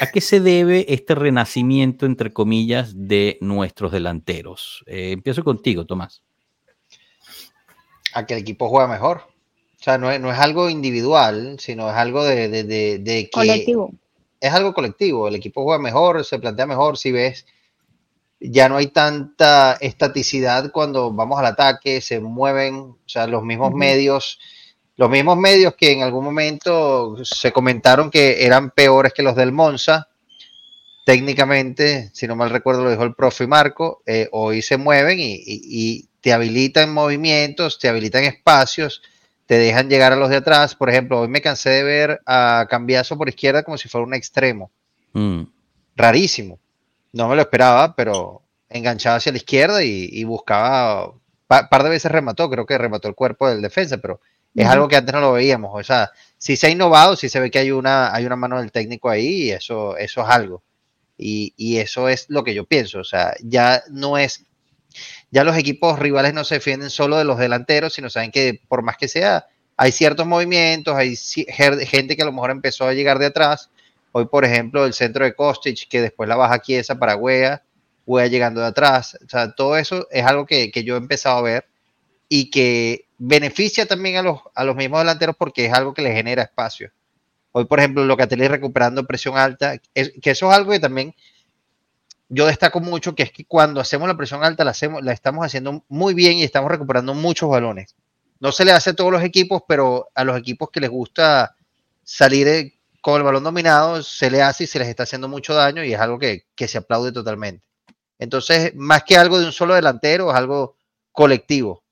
a, 0.00 0.06
qué, 0.10 0.20
se 0.20 0.40
debe 0.40 0.92
este 0.92 1.14
renacimiento, 1.14 2.04
entre 2.04 2.32
comillas, 2.32 2.94
de 2.96 3.38
nuestros 3.40 3.92
delanteros? 3.92 4.82
Eh, 4.88 5.12
empiezo 5.12 5.44
contigo, 5.44 5.86
Tomás. 5.86 6.20
A 8.12 8.26
que 8.26 8.34
el 8.34 8.40
equipo 8.40 8.68
juega 8.68 8.88
mejor. 8.88 9.18
O 9.18 9.82
sea, 9.84 9.98
no 9.98 10.10
es, 10.10 10.38
algo 10.40 10.68
individual, 10.68 11.60
sino 11.60 11.88
es 11.88 11.94
algo 11.94 12.24
de, 12.24 12.50
que... 13.06 13.30
Colectivo. 13.32 13.92
Es 14.40 14.52
algo 14.52 14.74
colectivo. 14.74 15.28
El 15.28 15.36
equipo 15.36 15.62
juega 15.62 15.80
mejor, 15.80 16.24
se 16.24 16.40
plantea 16.40 16.66
mejor. 16.66 16.98
Si 16.98 17.12
ves, 17.12 17.46
ya 18.40 18.68
no 18.68 18.78
hay 18.78 18.88
tanta 18.88 19.74
estaticidad 19.74 20.72
cuando 20.72 21.12
vamos 21.12 21.38
al 21.38 21.46
ataque, 21.46 22.00
se 22.00 22.18
mueven, 22.18 22.78
o 22.78 22.98
sea, 23.06 23.28
los 23.28 23.44
mismos 23.44 23.72
medios 23.74 24.40
los 24.98 25.08
mismos 25.08 25.36
medios 25.36 25.76
que 25.76 25.92
en 25.92 26.02
algún 26.02 26.24
momento 26.24 27.16
se 27.24 27.52
comentaron 27.52 28.10
que 28.10 28.44
eran 28.44 28.72
peores 28.72 29.12
que 29.12 29.22
los 29.22 29.36
del 29.36 29.52
Monza, 29.52 30.08
técnicamente, 31.06 32.10
si 32.12 32.26
no 32.26 32.34
mal 32.34 32.50
recuerdo 32.50 32.82
lo 32.82 32.90
dijo 32.90 33.04
el 33.04 33.14
profe 33.14 33.46
Marco, 33.46 34.02
eh, 34.06 34.28
hoy 34.32 34.60
se 34.60 34.76
mueven 34.76 35.18
y, 35.20 36.04
te 36.20 36.32
habilitan 36.32 36.92
movimientos, 36.92 37.78
te 37.78 37.88
habilitan 37.88 38.24
espacios, 38.24 39.00
te 39.46 39.56
dejan 39.56 39.88
llegar 39.88 40.12
a 40.12 40.16
los 40.16 40.30
de 40.30 40.36
atrás. 40.36 40.74
Por 40.74 40.90
ejemplo, 40.90 41.20
hoy 41.20 41.28
me 41.28 41.40
cansé 41.40 41.70
de 41.70 41.84
ver 41.84 42.20
a 42.26 42.66
Cambiazo 42.68 43.16
por 43.16 43.28
izquierda 43.28 43.62
como 43.62 43.78
si 43.78 43.88
fuera 43.88 44.04
un 44.04 44.14
extremo. 44.14 44.72
Mm. 45.12 45.42
Rarísimo. 45.94 46.58
No 47.12 47.28
me 47.28 47.36
lo 47.36 47.42
esperaba, 47.42 47.94
pero 47.94 48.42
enganchaba 48.68 49.16
hacia 49.16 49.30
la 49.30 49.38
izquierda 49.38 49.84
y, 49.84 50.24
buscaba, 50.24 51.10
un 51.10 51.20
par 51.46 51.82
de 51.84 51.88
veces 51.88 52.10
remató, 52.10 52.50
creo 52.50 52.66
que 52.66 52.76
remató 52.76 53.06
el 53.06 53.14
cuerpo 53.14 53.48
del 53.48 53.62
defensa, 53.62 53.98
pero 53.98 54.20
es 54.54 54.66
algo 54.66 54.88
que 54.88 54.96
antes 54.96 55.14
no 55.14 55.20
lo 55.20 55.32
veíamos. 55.32 55.70
O 55.72 55.82
sea, 55.82 56.10
si 56.36 56.56
se 56.56 56.66
ha 56.66 56.70
innovado, 56.70 57.16
si 57.16 57.28
se 57.28 57.40
ve 57.40 57.50
que 57.50 57.58
hay 57.58 57.70
una, 57.70 58.14
hay 58.14 58.24
una 58.26 58.36
mano 58.36 58.58
del 58.58 58.72
técnico 58.72 59.10
ahí 59.10 59.44
y 59.44 59.50
eso, 59.50 59.96
eso 59.96 60.22
es 60.22 60.28
algo. 60.28 60.62
Y, 61.16 61.52
y, 61.56 61.78
eso 61.78 62.08
es 62.08 62.26
lo 62.28 62.44
que 62.44 62.54
yo 62.54 62.64
pienso. 62.64 63.00
O 63.00 63.04
sea, 63.04 63.34
ya 63.42 63.82
no 63.90 64.18
es, 64.18 64.44
ya 65.30 65.44
los 65.44 65.56
equipos 65.56 65.98
rivales 65.98 66.32
no 66.32 66.44
se 66.44 66.56
defienden 66.56 66.90
solo 66.90 67.18
de 67.18 67.24
los 67.24 67.38
delanteros, 67.38 67.94
sino 67.94 68.08
saben 68.08 68.30
que 68.30 68.60
por 68.68 68.82
más 68.82 68.96
que 68.96 69.08
sea, 69.08 69.46
hay 69.76 69.92
ciertos 69.92 70.26
movimientos, 70.26 70.96
hay 70.96 71.16
gente 71.16 72.16
que 72.16 72.22
a 72.22 72.26
lo 72.26 72.32
mejor 72.32 72.50
empezó 72.50 72.86
a 72.86 72.94
llegar 72.94 73.18
de 73.18 73.26
atrás. 73.26 73.70
Hoy, 74.12 74.26
por 74.26 74.44
ejemplo, 74.44 74.84
el 74.84 74.94
centro 74.94 75.24
de 75.24 75.34
Kostic, 75.34 75.88
que 75.88 76.00
después 76.00 76.28
la 76.28 76.36
baja 76.36 76.60
Chiesa 76.60 76.98
para 76.98 77.16
Wea, 77.16 77.62
Wea 78.06 78.26
llegando 78.26 78.60
de 78.60 78.68
atrás. 78.68 79.18
O 79.24 79.28
sea, 79.28 79.52
todo 79.52 79.76
eso 79.76 80.08
es 80.10 80.24
algo 80.24 80.46
que, 80.46 80.70
que 80.70 80.82
yo 80.82 80.94
he 80.94 80.98
empezado 80.98 81.38
a 81.38 81.42
ver 81.42 81.66
y 82.28 82.50
que 82.50 83.08
beneficia 83.18 83.86
también 83.86 84.16
a 84.16 84.22
los, 84.22 84.40
a 84.54 84.64
los 84.64 84.76
mismos 84.76 85.00
delanteros 85.00 85.36
porque 85.36 85.66
es 85.66 85.72
algo 85.72 85.94
que 85.94 86.02
les 86.02 86.14
genera 86.14 86.42
espacio. 86.42 86.92
Hoy, 87.52 87.64
por 87.64 87.78
ejemplo, 87.78 88.04
Locatelli 88.04 88.46
recuperando 88.46 89.06
presión 89.06 89.36
alta, 89.36 89.76
es, 89.94 90.12
que 90.20 90.30
eso 90.30 90.50
es 90.50 90.56
algo 90.56 90.72
que 90.72 90.80
también 90.80 91.14
yo 92.28 92.46
destaco 92.46 92.80
mucho, 92.80 93.14
que 93.14 93.22
es 93.22 93.32
que 93.32 93.46
cuando 93.46 93.80
hacemos 93.80 94.06
la 94.06 94.16
presión 94.16 94.44
alta 94.44 94.64
la, 94.64 94.72
hacemos, 94.72 95.02
la 95.02 95.12
estamos 95.12 95.44
haciendo 95.44 95.84
muy 95.88 96.14
bien 96.14 96.38
y 96.38 96.44
estamos 96.44 96.70
recuperando 96.70 97.14
muchos 97.14 97.48
balones. 97.48 97.96
No 98.38 98.52
se 98.52 98.64
le 98.64 98.72
hace 98.72 98.90
a 98.90 98.94
todos 98.94 99.10
los 99.10 99.24
equipos, 99.24 99.62
pero 99.66 100.10
a 100.14 100.24
los 100.24 100.38
equipos 100.38 100.70
que 100.70 100.80
les 100.80 100.90
gusta 100.90 101.56
salir 102.04 102.46
eh, 102.46 102.74
con 103.00 103.16
el 103.16 103.22
balón 103.22 103.44
dominado, 103.44 104.02
se 104.02 104.30
le 104.30 104.42
hace 104.42 104.64
y 104.64 104.66
se 104.66 104.78
les 104.78 104.88
está 104.88 105.04
haciendo 105.04 105.28
mucho 105.28 105.54
daño 105.54 105.82
y 105.82 105.94
es 105.94 106.00
algo 106.00 106.18
que, 106.18 106.44
que 106.54 106.68
se 106.68 106.78
aplaude 106.78 107.12
totalmente. 107.12 107.64
Entonces, 108.18 108.74
más 108.74 109.04
que 109.04 109.16
algo 109.16 109.38
de 109.38 109.46
un 109.46 109.52
solo 109.52 109.74
delantero, 109.74 110.30
es 110.30 110.36
algo 110.36 110.76
colectivo 111.12 111.82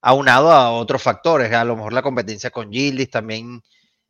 aunado 0.00 0.52
a 0.52 0.72
otros 0.72 1.02
factores. 1.02 1.52
A 1.52 1.64
lo 1.64 1.76
mejor 1.76 1.92
la 1.92 2.02
competencia 2.02 2.50
con 2.50 2.70
Gildis 2.70 3.10
también 3.10 3.62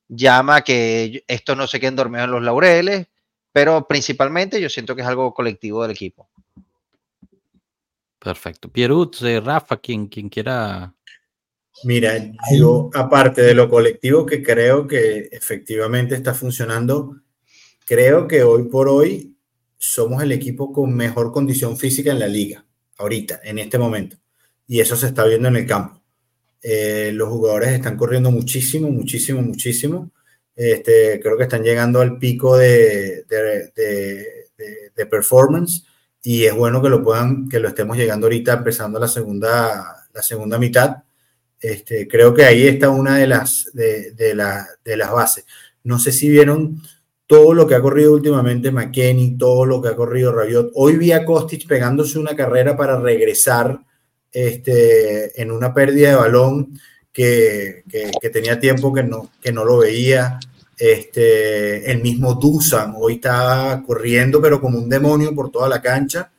llama 0.09 0.57
a 0.57 0.61
que 0.63 1.25
esto 1.27 1.55
no 1.55 1.67
se 1.67 1.81
queden 1.81 1.97
dormidos 1.97 2.25
en 2.25 2.33
los 2.33 2.43
laureles, 2.43 3.07
pero 3.53 3.87
principalmente 3.87 4.61
yo 4.61 4.69
siento 4.69 4.95
que 4.95 5.03
es 5.03 5.09
algo 5.09 5.35
colectivo 5.35 5.83
del 5.83 5.93
equipo. 5.93 6.29
Perfecto. 8.19 8.69
Pierut, 8.69 9.23
eh, 9.23 9.41
Rafa, 9.41 9.77
quien, 9.77 10.09
quien 10.09 10.29
quiera. 10.29 10.93
Mira, 11.85 12.15
yo 12.53 12.91
aparte 12.93 13.43
de 13.43 13.55
lo 13.55 13.69
colectivo 13.69 14.27
que 14.27 14.43
creo 14.43 14.87
que 14.87 15.29
efectivamente 15.31 16.17
está 16.17 16.35
funcionando, 16.35 17.21
creo 17.87 18.27
que 18.27 18.43
hoy 18.43 18.65
por 18.65 18.89
hoy 18.89 19.37
somos 19.77 20.21
el 20.25 20.33
equipo 20.33 20.73
con 20.73 20.93
mejor 20.93 21.31
condición 21.31 21.77
física 21.77 22.11
en 22.11 22.19
la 22.19 22.27
liga, 22.27 22.65
ahorita, 22.97 23.41
en 23.45 23.61
este 23.61 23.79
momento 23.79 24.19
y 24.69 24.81
eso 24.81 24.95
se 24.95 25.07
está 25.07 25.25
viendo 25.25 25.49
en 25.49 25.57
el 25.57 25.67
campo. 25.67 26.01
Eh, 26.63 27.11
los 27.15 27.29
jugadores 27.31 27.71
están 27.71 27.97
corriendo 27.97 28.31
muchísimo, 28.31 28.91
muchísimo, 28.91 29.41
muchísimo. 29.43 30.11
Este, 30.55 31.19
creo 31.21 31.37
que 31.37 31.45
están 31.45 31.63
llegando 31.63 32.01
al 32.01 32.19
pico 32.19 32.57
de, 32.57 33.25
de, 33.25 35.07
performance 35.07 35.87
y 36.23 36.45
es 36.45 36.55
bueno 36.55 36.83
que 36.83 36.91
lo 36.91 37.03
puedan, 37.03 37.49
que 37.49 37.61
lo 37.61 37.69
estemos 37.69 37.97
llegando 37.97 38.27
ahorita 38.27 38.55
empezando 38.55 38.99
la 38.99 39.09
segunda, 39.09 40.07
la 40.13 40.23
segunda 40.23 40.59
mitad. 40.59 40.97
Este, 41.61 42.07
creo 42.07 42.35
que 42.35 42.45
ahí 42.45 42.67
está 42.67 42.91
una 42.91 43.17
de 43.17 43.27
las, 43.27 43.71
de, 43.73 44.35
la, 44.35 44.67
las 44.85 45.13
bases. 45.13 45.47
No 45.85 45.99
sé 45.99 46.13
si 46.13 46.29
vieron 46.29 46.83
todo 47.27 47.55
lo 47.55 47.67
que 47.67 47.75
ha 47.75 47.81
corrido 47.81 48.13
últimamente 48.13 48.71
McKenny, 48.71 49.39
todo 49.39 49.65
lo 49.65 49.81
que 49.81 49.89
ha 49.89 49.97
corrido 49.97 50.33
Rabiot. 50.33 50.73
Hoy 50.75 50.97
vi 50.97 51.13
a 51.13 51.25
Kostic 51.25 51.67
pegándose 51.67 52.19
una 52.19 52.37
carrera 52.37 52.77
para 52.77 52.99
regresar 52.99 53.81
este, 54.33 55.41
en 55.41 55.51
una 55.51 55.73
pérdida 55.73 56.11
de 56.11 56.17
balón 56.17 56.79
que, 57.13 57.83
que, 57.89 58.31
tenía 58.31 58.61
tiempo 58.61 58.93
que 58.93 59.03
no, 59.03 59.31
que 59.41 59.53
no 59.53 59.65
lo 59.65 59.79
veía. 59.79 60.39
Este, 60.77 61.91
el 61.91 62.01
mismo 62.01 62.35
Dusan 62.35 62.95
hoy 62.97 63.15
está 63.15 63.83
corriendo, 63.85 64.41
pero 64.41 64.61
como 64.61 64.79
un 64.79 64.89
demonio 64.89 65.35
por 65.35 65.51
toda 65.51 65.69
la 65.69 65.83
cancha. 65.83 66.31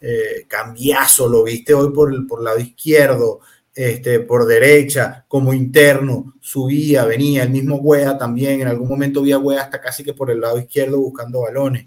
Eh, 0.00 0.44
cambiazo, 0.48 1.28
lo 1.28 1.44
viste 1.44 1.72
hoy 1.72 1.92
por 1.92 2.12
el 2.12 2.26
por 2.26 2.42
lado 2.42 2.58
izquierdo, 2.58 3.40
este, 3.74 4.20
por 4.20 4.46
derecha, 4.46 5.24
como 5.28 5.54
interno, 5.54 6.34
subía, 6.40 7.04
venía. 7.04 7.44
El 7.44 7.50
mismo 7.50 7.76
Wea 7.76 8.18
también, 8.18 8.60
en 8.60 8.68
algún 8.68 8.88
momento 8.88 9.22
vi 9.22 9.32
a 9.32 9.38
Wea 9.38 9.62
hasta 9.62 9.80
casi 9.80 10.02
que 10.02 10.14
por 10.14 10.30
el 10.30 10.40
lado 10.40 10.58
izquierdo 10.58 10.98
buscando 10.98 11.42
balones. 11.42 11.86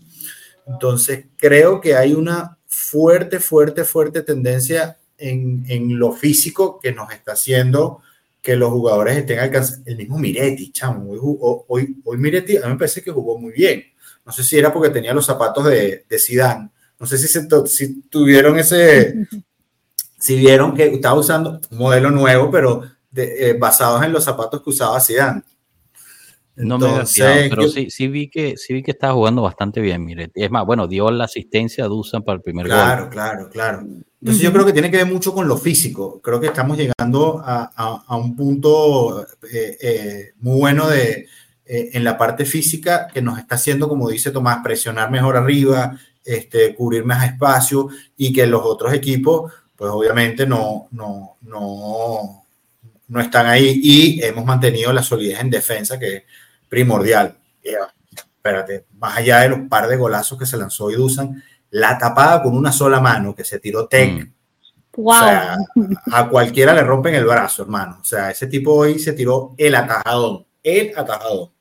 Entonces, 0.66 1.26
creo 1.36 1.82
que 1.82 1.96
hay 1.96 2.14
una 2.14 2.58
fuerte, 2.68 3.40
fuerte, 3.40 3.84
fuerte 3.84 4.22
tendencia 4.22 4.98
en, 5.20 5.66
en 5.68 6.00
lo 6.00 6.12
físico 6.12 6.80
que 6.80 6.92
nos 6.92 7.12
está 7.12 7.34
haciendo 7.34 8.02
que 8.42 8.56
los 8.56 8.72
jugadores 8.72 9.18
estén 9.18 9.40
alcanzando. 9.40 9.90
El 9.90 9.98
mismo 9.98 10.18
Miretti, 10.18 10.72
chamo. 10.72 11.12
Hoy, 11.12 11.64
hoy, 11.68 11.96
hoy, 12.04 12.18
Miretti, 12.18 12.58
a 12.58 12.62
mí 12.62 12.70
me 12.70 12.78
parece 12.78 13.04
que 13.04 13.12
jugó 13.12 13.38
muy 13.38 13.52
bien. 13.52 13.84
No 14.26 14.32
sé 14.32 14.44
si 14.44 14.58
era 14.58 14.72
porque 14.72 14.90
tenía 14.90 15.14
los 15.14 15.26
zapatos 15.26 15.66
de, 15.66 16.06
de 16.08 16.20
Zidane. 16.20 16.70
No 17.00 17.06
sé 17.06 17.18
si, 17.18 17.28
se, 17.28 17.48
si 17.68 18.02
tuvieron 18.04 18.58
ese. 18.58 19.28
si 20.18 20.36
vieron 20.36 20.76
que 20.76 20.86
estaba 20.86 21.20
usando 21.20 21.60
un 21.72 21.78
modelo 21.78 22.12
nuevo, 22.12 22.52
pero 22.52 22.84
de, 23.12 23.50
eh, 23.50 23.54
basados 23.54 24.04
en 24.04 24.12
los 24.12 24.24
zapatos 24.24 24.62
que 24.62 24.70
usaba 24.70 25.00
Zidane. 25.00 25.44
No 26.56 26.76
Entonces, 26.76 27.44
me 27.44 27.50
pero 27.50 27.70
sí, 27.70 27.90
sí, 27.90 28.10
vi 28.10 28.30
que, 28.30 28.58
sí 28.58 28.74
vi 28.74 28.84
que 28.84 28.92
estaba 28.92 29.14
jugando 29.14 29.42
bastante 29.42 29.80
bien, 29.80 30.04
Miretti. 30.04 30.44
Es 30.44 30.52
más, 30.52 30.66
bueno, 30.66 30.88
dio 30.88 31.10
la 31.10 31.24
asistencia 31.24 31.86
a 31.86 31.88
Dusan 31.88 32.24
para 32.24 32.36
el 32.36 32.42
primer 32.42 32.68
gol. 32.68 32.76
Claro, 32.76 33.10
claro, 33.10 33.50
claro. 33.50 33.88
Entonces 34.22 34.44
yo 34.44 34.52
creo 34.52 34.66
que 34.66 34.74
tiene 34.74 34.92
que 34.92 34.98
ver 34.98 35.06
mucho 35.06 35.34
con 35.34 35.48
lo 35.48 35.58
físico. 35.58 36.20
Creo 36.22 36.42
que 36.42 36.48
estamos 36.48 36.78
llegando 36.78 37.42
a, 37.44 37.72
a, 38.06 38.16
un 38.18 38.36
punto 38.36 39.26
eh, 39.50 39.78
eh, 39.82 40.32
muy 40.40 40.60
bueno 40.60 40.90
de, 40.90 41.28
eh, 41.66 41.90
en 41.94 42.04
la 42.04 42.18
parte 42.18 42.46
física 42.46 43.08
que 43.14 43.22
nos 43.22 43.40
está 43.40 43.56
haciendo, 43.56 43.88
como 43.88 44.10
dice 44.10 44.32
Tomás, 44.32 44.60
presionar 44.62 45.10
mejor 45.10 45.38
arriba, 45.38 45.98
este, 46.26 46.76
cubrir 46.76 47.06
más 47.06 47.26
espacio 47.26 47.88
y 48.18 48.34
que 48.34 48.46
los 48.46 48.62
otros 48.64 48.94
equipos, 48.94 49.54
pues 49.78 49.90
obviamente 49.90 50.46
no, 50.46 50.90
no, 50.92 51.38
no, 51.42 52.44
no 53.08 53.22
están 53.22 53.48
ahí 53.48 53.80
y 53.82 54.22
hemos 54.22 54.44
mantenido 54.44 54.92
la 54.92 55.02
solidez 55.02 55.40
en 55.40 55.50
defensa 55.50 55.98
que 55.98 56.16
es 56.18 56.24
primordial. 56.68 57.38
espérate, 58.12 58.84
más 58.98 59.18
allá 59.18 59.40
de 59.40 59.50
los 59.50 59.60
par 59.70 59.88
de 59.88 59.96
golazos 59.96 60.38
que 60.38 60.46
se 60.46 60.58
lanzó 60.58 60.90
Dusan 60.90 61.42
la 61.72 61.98
tapada 61.98 62.42
con 62.42 62.56
una 62.56 62.72
sola 62.72 63.00
mano 63.00 63.36
que 63.36 63.44
se 63.44 63.60
tiró 63.60 63.88
Tech. 63.88 64.12
Mm. 64.12 64.34
O 65.02 65.14
sea, 65.14 65.58
a 66.12 66.28
cualquiera 66.28 66.74
le 66.74 66.84
rompen 66.84 67.16
el 67.16 67.26
brazo, 67.26 67.64
hermano. 67.64 68.00
O 68.02 68.04
sea, 68.04 68.32
ese 68.32 68.48
tipo 68.48 68.74
hoy 68.74 69.00
se 69.00 69.14
tiró 69.14 69.54
el 69.58 69.76
atajadón, 69.76 70.46
el 70.62 70.92
atajadón. 70.98 71.52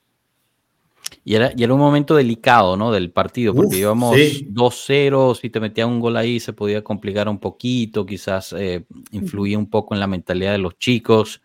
Y 1.24 1.34
era, 1.34 1.52
y 1.54 1.62
era 1.62 1.72
un 1.72 1.78
momento 1.78 2.16
delicado, 2.16 2.76
¿no? 2.76 2.90
Del 2.90 3.10
partido, 3.12 3.54
porque 3.54 3.76
íbamos 3.76 4.16
2-0, 4.16 5.34
si 5.36 5.50
te 5.50 5.60
metía 5.60 5.86
un 5.86 6.00
gol 6.00 6.16
ahí 6.16 6.40
se 6.40 6.52
podía 6.52 6.82
complicar 6.82 7.28
un 7.28 7.38
poquito, 7.38 8.04
quizás 8.04 8.54
eh, 8.58 8.84
influía 9.12 9.58
un 9.58 9.70
poco 9.70 9.94
en 9.94 10.00
la 10.00 10.06
mentalidad 10.06 10.52
de 10.52 10.58
los 10.58 10.78
chicos. 10.78 11.40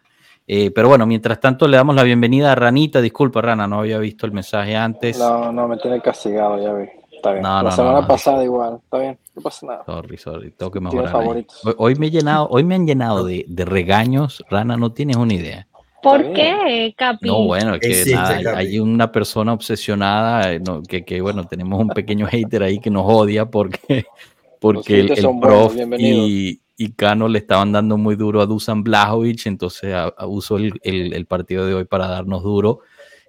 Eh, 0.48 0.72
pero 0.72 0.90
bueno, 0.90 1.06
mientras 1.06 1.40
tanto 1.40 1.68
le 1.68 1.78
damos 1.78 1.96
la 1.96 2.04
bienvenida 2.04 2.52
a 2.52 2.56
Ranita. 2.56 3.02
Disculpa, 3.02 3.42
Rana, 3.42 3.68
no 3.68 3.80
había 3.82 4.00
visto 4.00 4.26
el 4.26 4.32
mensaje 4.32 4.76
antes. 4.76 5.20
No, 5.20 5.52
no, 5.52 5.68
me 5.68 5.78
tiene 5.78 6.02
castigado, 6.02 6.62
ya 6.62 6.74
vi 6.74 7.03
la 7.32 7.72
semana 7.72 8.08
pasada 8.08 8.44
igual, 8.44 8.80
está 8.84 9.00
bien, 9.00 9.18
no 9.36 9.42
pasa 9.42 9.66
nada. 9.66 9.84
Sorry, 9.86 10.18
sorry, 10.18 10.52
tengo 10.52 10.72
que 10.72 10.80
mejorar. 10.80 11.46
Hoy, 11.78 11.96
me 11.96 12.08
he 12.08 12.12
llenado, 12.12 12.48
hoy 12.50 12.64
me 12.64 12.76
han 12.76 12.86
llenado 12.86 13.24
de, 13.26 13.46
de, 13.48 13.66
regaños, 13.66 14.44
Rana, 14.50 14.78
no 14.78 14.92
tienes 14.92 15.18
una 15.18 15.34
idea. 15.34 15.68
¿Por 16.02 16.34
qué, 16.34 16.94
Capi? 16.98 17.28
No, 17.28 17.46
bueno, 17.46 17.80
que 17.80 18.04
nada, 18.12 18.58
hay 18.58 18.78
una 18.80 19.12
persona 19.12 19.54
obsesionada, 19.54 20.54
eh, 20.54 20.62
que, 20.88 21.06
que, 21.06 21.22
bueno, 21.22 21.46
tenemos 21.46 21.80
un 21.80 21.90
pequeño 21.90 22.28
hater 22.28 22.64
ahí 22.64 22.80
que 22.80 22.90
nos 22.90 23.06
odia 23.08 23.46
porque, 23.46 24.06
porque 24.60 25.00
el, 25.00 25.40
prof 25.40 25.74
y, 25.98 26.62
y 26.76 26.92
Cano 26.92 27.30
le 27.30 27.40
estaban 27.40 27.72
dando 27.72 27.98
muy 27.98 28.18
duro 28.18 28.42
a 28.42 28.46
Dusan 28.46 28.84
Blajovic, 28.84 29.46
entonces 29.46 29.96
usó 30.28 30.58
el, 30.58 30.74
el, 30.84 31.14
el, 31.14 31.26
partido 31.26 31.66
de 31.66 31.74
hoy 31.74 31.86
para 31.86 32.08
darnos 32.08 32.44
duro. 32.44 32.80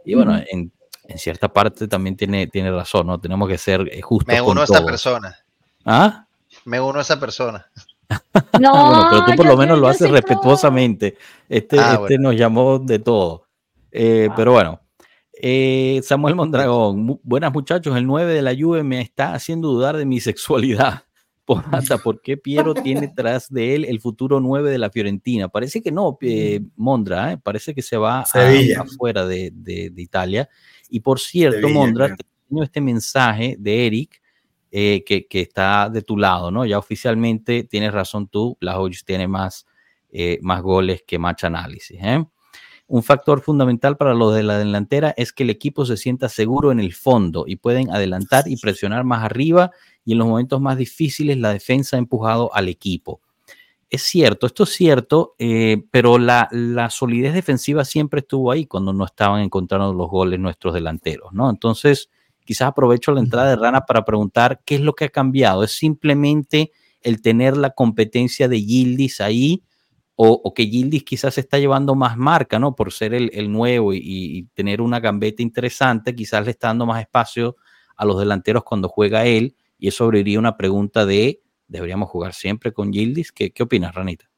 Y 0.05 0.15
bueno, 0.15 0.37
en 0.51 0.73
en 1.07 1.19
cierta 1.19 1.53
parte 1.53 1.87
también 1.89 2.17
tiene, 2.17 2.47
tiene 2.47 2.71
razón, 2.71 3.07
¿no? 3.07 3.21
Tenemos 3.21 3.49
que 3.49 3.59
ser 3.59 3.89
eh, 3.93 4.01
justos. 4.01 4.35
Me 4.35 4.41
uno 4.41 4.63
a 4.63 4.65
esa 4.65 4.85
persona. 4.85 5.37
¿Ah? 5.85 6.27
Me 6.65 6.81
uno 6.81 6.99
a 6.99 7.03
esa 7.03 7.19
persona. 7.19 7.67
No, 8.61 9.09
pero 9.11 9.25
tú 9.25 9.33
por 9.37 9.47
lo 9.47 9.57
menos 9.57 9.79
lo 9.79 9.89
haces 9.89 10.11
respetuosamente. 10.11 11.17
Este, 11.49 11.79
ah, 11.81 11.99
este 12.01 12.19
nos 12.19 12.37
llamó 12.37 12.79
de 12.79 12.99
todo. 12.99 13.47
Eh, 13.91 14.29
pero 14.37 14.53
bueno, 14.53 14.81
eh, 15.33 16.01
Samuel 16.05 16.35
Mondragón, 16.35 17.19
buenas 17.23 17.53
muchachos, 17.53 17.97
el 17.97 18.07
9 18.07 18.35
de 18.35 18.43
la 18.43 18.55
Juve 18.55 18.83
me 18.83 19.01
está 19.01 19.35
haciendo 19.35 19.69
dudar 19.69 19.97
de 19.97 20.05
mi 20.05 20.21
sexualidad. 20.21 21.05
Porata, 21.45 21.99
¿por 21.99 22.21
qué 22.21 22.37
Piero 22.37 22.75
tiene 22.75 23.09
tras 23.09 23.49
de 23.49 23.75
él 23.75 23.85
el 23.85 24.01
futuro 24.01 24.39
9 24.41 24.71
de 24.71 24.79
la 24.79 24.91
Fiorentina? 24.91 25.49
Parece 25.49 25.83
que 25.83 25.91
no, 25.91 26.19
Mondra, 26.77 27.41
parece 27.43 27.75
que 27.75 27.83
se 27.83 27.97
va 27.97 28.21
afuera 28.21 29.27
de, 29.27 29.51
de, 29.53 29.91
de 29.91 30.03
Italia. 30.03 30.49
Y 30.89 31.01
por 31.01 31.21
cierto, 31.21 31.69
Mondra, 31.69 32.15
tengo 32.49 32.63
este 32.63 32.81
mensaje 32.81 33.57
de 33.59 33.87
Eric 33.87 34.23
eh, 34.71 35.05
que, 35.07 35.27
que, 35.27 35.41
está 35.41 35.89
de 35.89 36.03
tu 36.03 36.17
lado, 36.17 36.51
¿no? 36.51 36.67
Ya 36.67 36.79
oficialmente 36.79 37.65
tienes 37.65 37.93
razón 37.93 38.29
tú, 38.29 38.57
la 38.61 38.79
Hodges 38.79 39.05
tiene 39.05 39.29
más, 39.29 39.67
eh, 40.11 40.39
más 40.43 40.63
goles 40.63 41.05
que 41.07 41.19
match 41.19 41.45
análisis. 41.45 41.99
¿eh? 42.01 42.25
Un 42.87 43.03
factor 43.03 43.41
fundamental 43.41 43.97
para 43.97 44.15
lo 44.15 44.31
de 44.31 44.43
la 44.43 44.59
delantera 44.59 45.15
es 45.17 45.33
que 45.33 45.45
el 45.45 45.51
equipo 45.51 45.87
se 45.87 45.97
sienta 45.97 46.29
seguro 46.29 46.71
en 46.71 46.81
el 46.81 46.93
fondo 46.93 47.45
y 47.47 47.57
pueden 47.57 47.91
adelantar 47.91 48.45
y 48.47 48.57
presionar 48.57 49.05
más 49.05 49.25
arriba 49.25 49.71
y 50.05 50.13
en 50.13 50.19
los 50.19 50.27
momentos 50.27 50.61
más 50.61 50.77
difíciles 50.77 51.39
la 51.39 51.53
defensa 51.53 51.97
ha 51.97 51.99
empujado 51.99 52.55
al 52.55 52.69
equipo 52.69 53.21
es 53.95 54.03
cierto, 54.03 54.47
esto 54.47 54.65
es 54.65 54.71
cierto, 54.71 55.35
eh, 55.39 55.85
pero 55.91 56.19
la, 56.19 56.49
solidez 56.91 57.35
defensiva 57.35 57.85
siempre 57.85 58.21
estuvo 58.21 58.51
ahí 58.51 58.67
cuando 58.67 58.93
no 58.93 59.05
estaban 59.05 59.41
encontrando 59.43 59.93
los 59.93 60.09
goles 60.09 60.39
nuestros 60.39 60.75
delanteros, 60.75 61.33
¿no? 61.33 61.51
Entonces, 61.51 62.11
quizás 62.45 62.69
aprovecho 62.69 63.13
la 63.13 63.21
entrada 63.21 63.51
de 63.51 63.57
Rana 63.57 63.83
para 63.83 64.05
preguntar 64.05 64.61
qué 64.65 64.77
es 64.77 64.81
lo 64.81 64.95
que 64.95 65.07
ha 65.07 65.09
cambiado. 65.09 65.65
¿Es 65.65 65.73
simplemente 65.73 66.73
el 67.03 67.23
tener 67.23 67.57
la 67.57 67.71
competencia 67.71 68.49
de 68.49 68.61
Gildis 68.61 69.21
ahí 69.21 69.63
o, 70.17 70.55
que 70.55 70.67
Gildis 70.67 71.03
quizás 71.05 71.39
está 71.39 71.59
llevando 71.59 71.95
más 71.95 72.17
marca, 72.17 72.59
¿no? 72.59 72.75
Por 72.77 72.93
ser 72.93 73.15
el, 73.15 73.51
nuevo 73.51 73.93
y, 73.93 74.01
y, 74.03 74.43
tener 74.55 74.81
una 74.81 75.01
gambeta 75.01 75.43
interesante, 75.43 76.15
quizás 76.15 76.45
le 76.45 76.53
está 76.53 76.69
dando 76.69 76.87
más 76.87 77.01
espacio 77.01 77.57
a 77.97 78.05
los 78.05 78.19
delanteros 78.19 78.63
cuando 78.65 78.89
juega 78.89 79.27
él 79.27 79.57
y 79.79 79.89
eso 79.89 80.05
abriría 80.05 80.39
una 80.39 80.57
pregunta 80.57 81.05
de 81.05 81.44
deberíamos 81.69 82.11
jugar 82.11 82.33
siempre 82.33 82.73
con 82.73 82.93
Gildis. 82.93 83.33
¿Qué, 83.33 83.51
qué 83.51 83.63
opinas, 83.63 83.95
Ranita? 83.95 84.29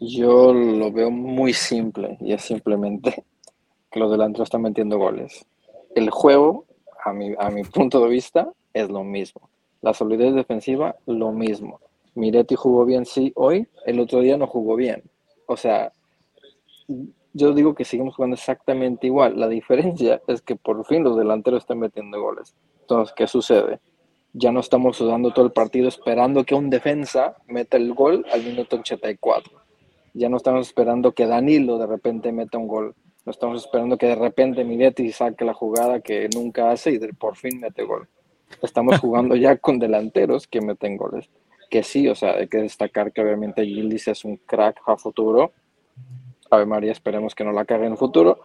Yo 0.00 0.52
lo 0.52 0.90
veo 0.92 1.10
muy 1.10 1.52
simple 1.52 2.18
y 2.20 2.32
es 2.32 2.42
simplemente 2.42 3.24
que 3.90 4.00
los 4.00 4.10
delanteros 4.10 4.46
están 4.46 4.62
metiendo 4.62 4.98
goles. 4.98 5.46
El 5.94 6.10
juego, 6.10 6.66
a 7.04 7.12
mi, 7.12 7.34
a 7.38 7.50
mi 7.50 7.62
punto 7.64 8.00
de 8.00 8.08
vista, 8.08 8.52
es 8.72 8.90
lo 8.90 9.04
mismo. 9.04 9.48
La 9.80 9.94
solidez 9.94 10.34
defensiva, 10.34 10.96
lo 11.06 11.32
mismo. 11.32 11.80
Miretti 12.14 12.54
jugó 12.54 12.84
bien, 12.84 13.06
sí, 13.06 13.32
hoy, 13.34 13.66
el 13.86 14.00
otro 14.00 14.20
día 14.20 14.36
no 14.36 14.46
jugó 14.46 14.76
bien. 14.76 15.02
O 15.46 15.56
sea, 15.56 15.92
yo 17.32 17.52
digo 17.52 17.74
que 17.74 17.84
seguimos 17.84 18.14
jugando 18.14 18.34
exactamente 18.34 19.06
igual. 19.06 19.38
La 19.38 19.48
diferencia 19.48 20.22
es 20.26 20.40
que 20.40 20.56
por 20.56 20.84
fin 20.86 21.02
los 21.04 21.16
delanteros 21.16 21.62
están 21.62 21.80
metiendo 21.80 22.20
goles. 22.20 22.54
Entonces, 22.80 23.14
¿qué 23.16 23.26
sucede? 23.26 23.80
Ya 24.36 24.50
no 24.50 24.60
estamos 24.60 24.96
sudando 24.96 25.30
todo 25.30 25.46
el 25.46 25.52
partido 25.52 25.88
esperando 25.88 26.44
que 26.44 26.56
un 26.56 26.68
defensa 26.68 27.36
meta 27.46 27.76
el 27.76 27.94
gol 27.94 28.26
al 28.32 28.42
minuto 28.42 28.76
84. 28.76 29.52
Ya 30.12 30.28
no 30.28 30.36
estamos 30.36 30.66
esperando 30.66 31.12
que 31.12 31.26
Danilo 31.26 31.78
de 31.78 31.86
repente 31.86 32.32
meta 32.32 32.58
un 32.58 32.66
gol. 32.66 32.94
No 33.24 33.30
estamos 33.30 33.64
esperando 33.64 33.96
que 33.96 34.06
de 34.06 34.16
repente 34.16 34.64
Miretti 34.64 35.10
saque 35.12 35.44
la 35.44 35.54
jugada 35.54 36.00
que 36.00 36.28
nunca 36.34 36.72
hace 36.72 36.92
y 36.92 36.98
por 37.12 37.36
fin 37.36 37.60
mete 37.60 37.84
gol. 37.84 38.08
Estamos 38.60 38.98
jugando 38.98 39.36
ya 39.36 39.56
con 39.56 39.78
delanteros 39.78 40.48
que 40.48 40.60
meten 40.60 40.96
goles. 40.96 41.30
Que 41.70 41.84
sí, 41.84 42.08
o 42.08 42.14
sea, 42.16 42.34
hay 42.34 42.48
que 42.48 42.58
destacar 42.58 43.12
que 43.12 43.22
obviamente 43.22 43.64
Gildis 43.64 44.08
es 44.08 44.24
un 44.24 44.36
crack 44.38 44.80
a 44.86 44.96
futuro. 44.96 45.52
Ave 46.50 46.66
María, 46.66 46.92
esperemos 46.92 47.36
que 47.36 47.44
no 47.44 47.52
la 47.52 47.64
cague 47.64 47.86
en 47.86 47.92
el 47.92 47.98
futuro. 47.98 48.40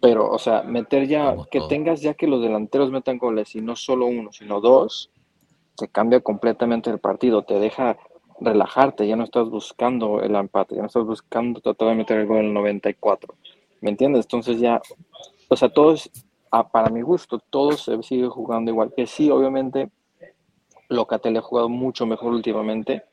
Pero, 0.00 0.30
o 0.30 0.38
sea, 0.38 0.62
meter 0.62 1.06
ya, 1.08 1.34
que 1.50 1.60
tengas 1.68 2.00
ya 2.00 2.14
que 2.14 2.26
los 2.26 2.42
delanteros 2.42 2.90
metan 2.90 3.18
goles 3.18 3.54
y 3.56 3.60
no 3.60 3.76
solo 3.76 4.06
uno, 4.06 4.32
sino 4.32 4.60
dos, 4.60 5.10
te 5.76 5.88
cambia 5.88 6.20
completamente 6.20 6.90
el 6.90 6.98
partido, 6.98 7.42
te 7.42 7.58
deja 7.58 7.96
relajarte, 8.40 9.06
ya 9.06 9.16
no 9.16 9.24
estás 9.24 9.48
buscando 9.48 10.20
el 10.20 10.34
empate, 10.34 10.74
ya 10.74 10.82
no 10.82 10.86
estás 10.86 11.04
buscando 11.04 11.60
tratar 11.60 11.88
de 11.88 11.94
meter 11.94 12.18
el 12.18 12.30
en 12.30 12.36
el 12.36 12.54
94. 12.54 13.34
¿Me 13.80 13.90
entiendes? 13.90 14.24
Entonces 14.26 14.58
ya, 14.58 14.80
o 15.48 15.56
sea, 15.56 15.68
todos, 15.68 16.10
para 16.72 16.90
mi 16.90 17.02
gusto, 17.02 17.38
todos 17.50 17.84
se 17.84 18.02
sigue 18.02 18.28
jugando 18.28 18.70
igual. 18.70 18.92
Que 18.94 19.06
sí, 19.06 19.30
obviamente, 19.30 19.90
Locatel 20.88 21.36
ha 21.36 21.42
jugado 21.42 21.68
mucho 21.68 22.06
mejor 22.06 22.32
últimamente, 22.32 23.04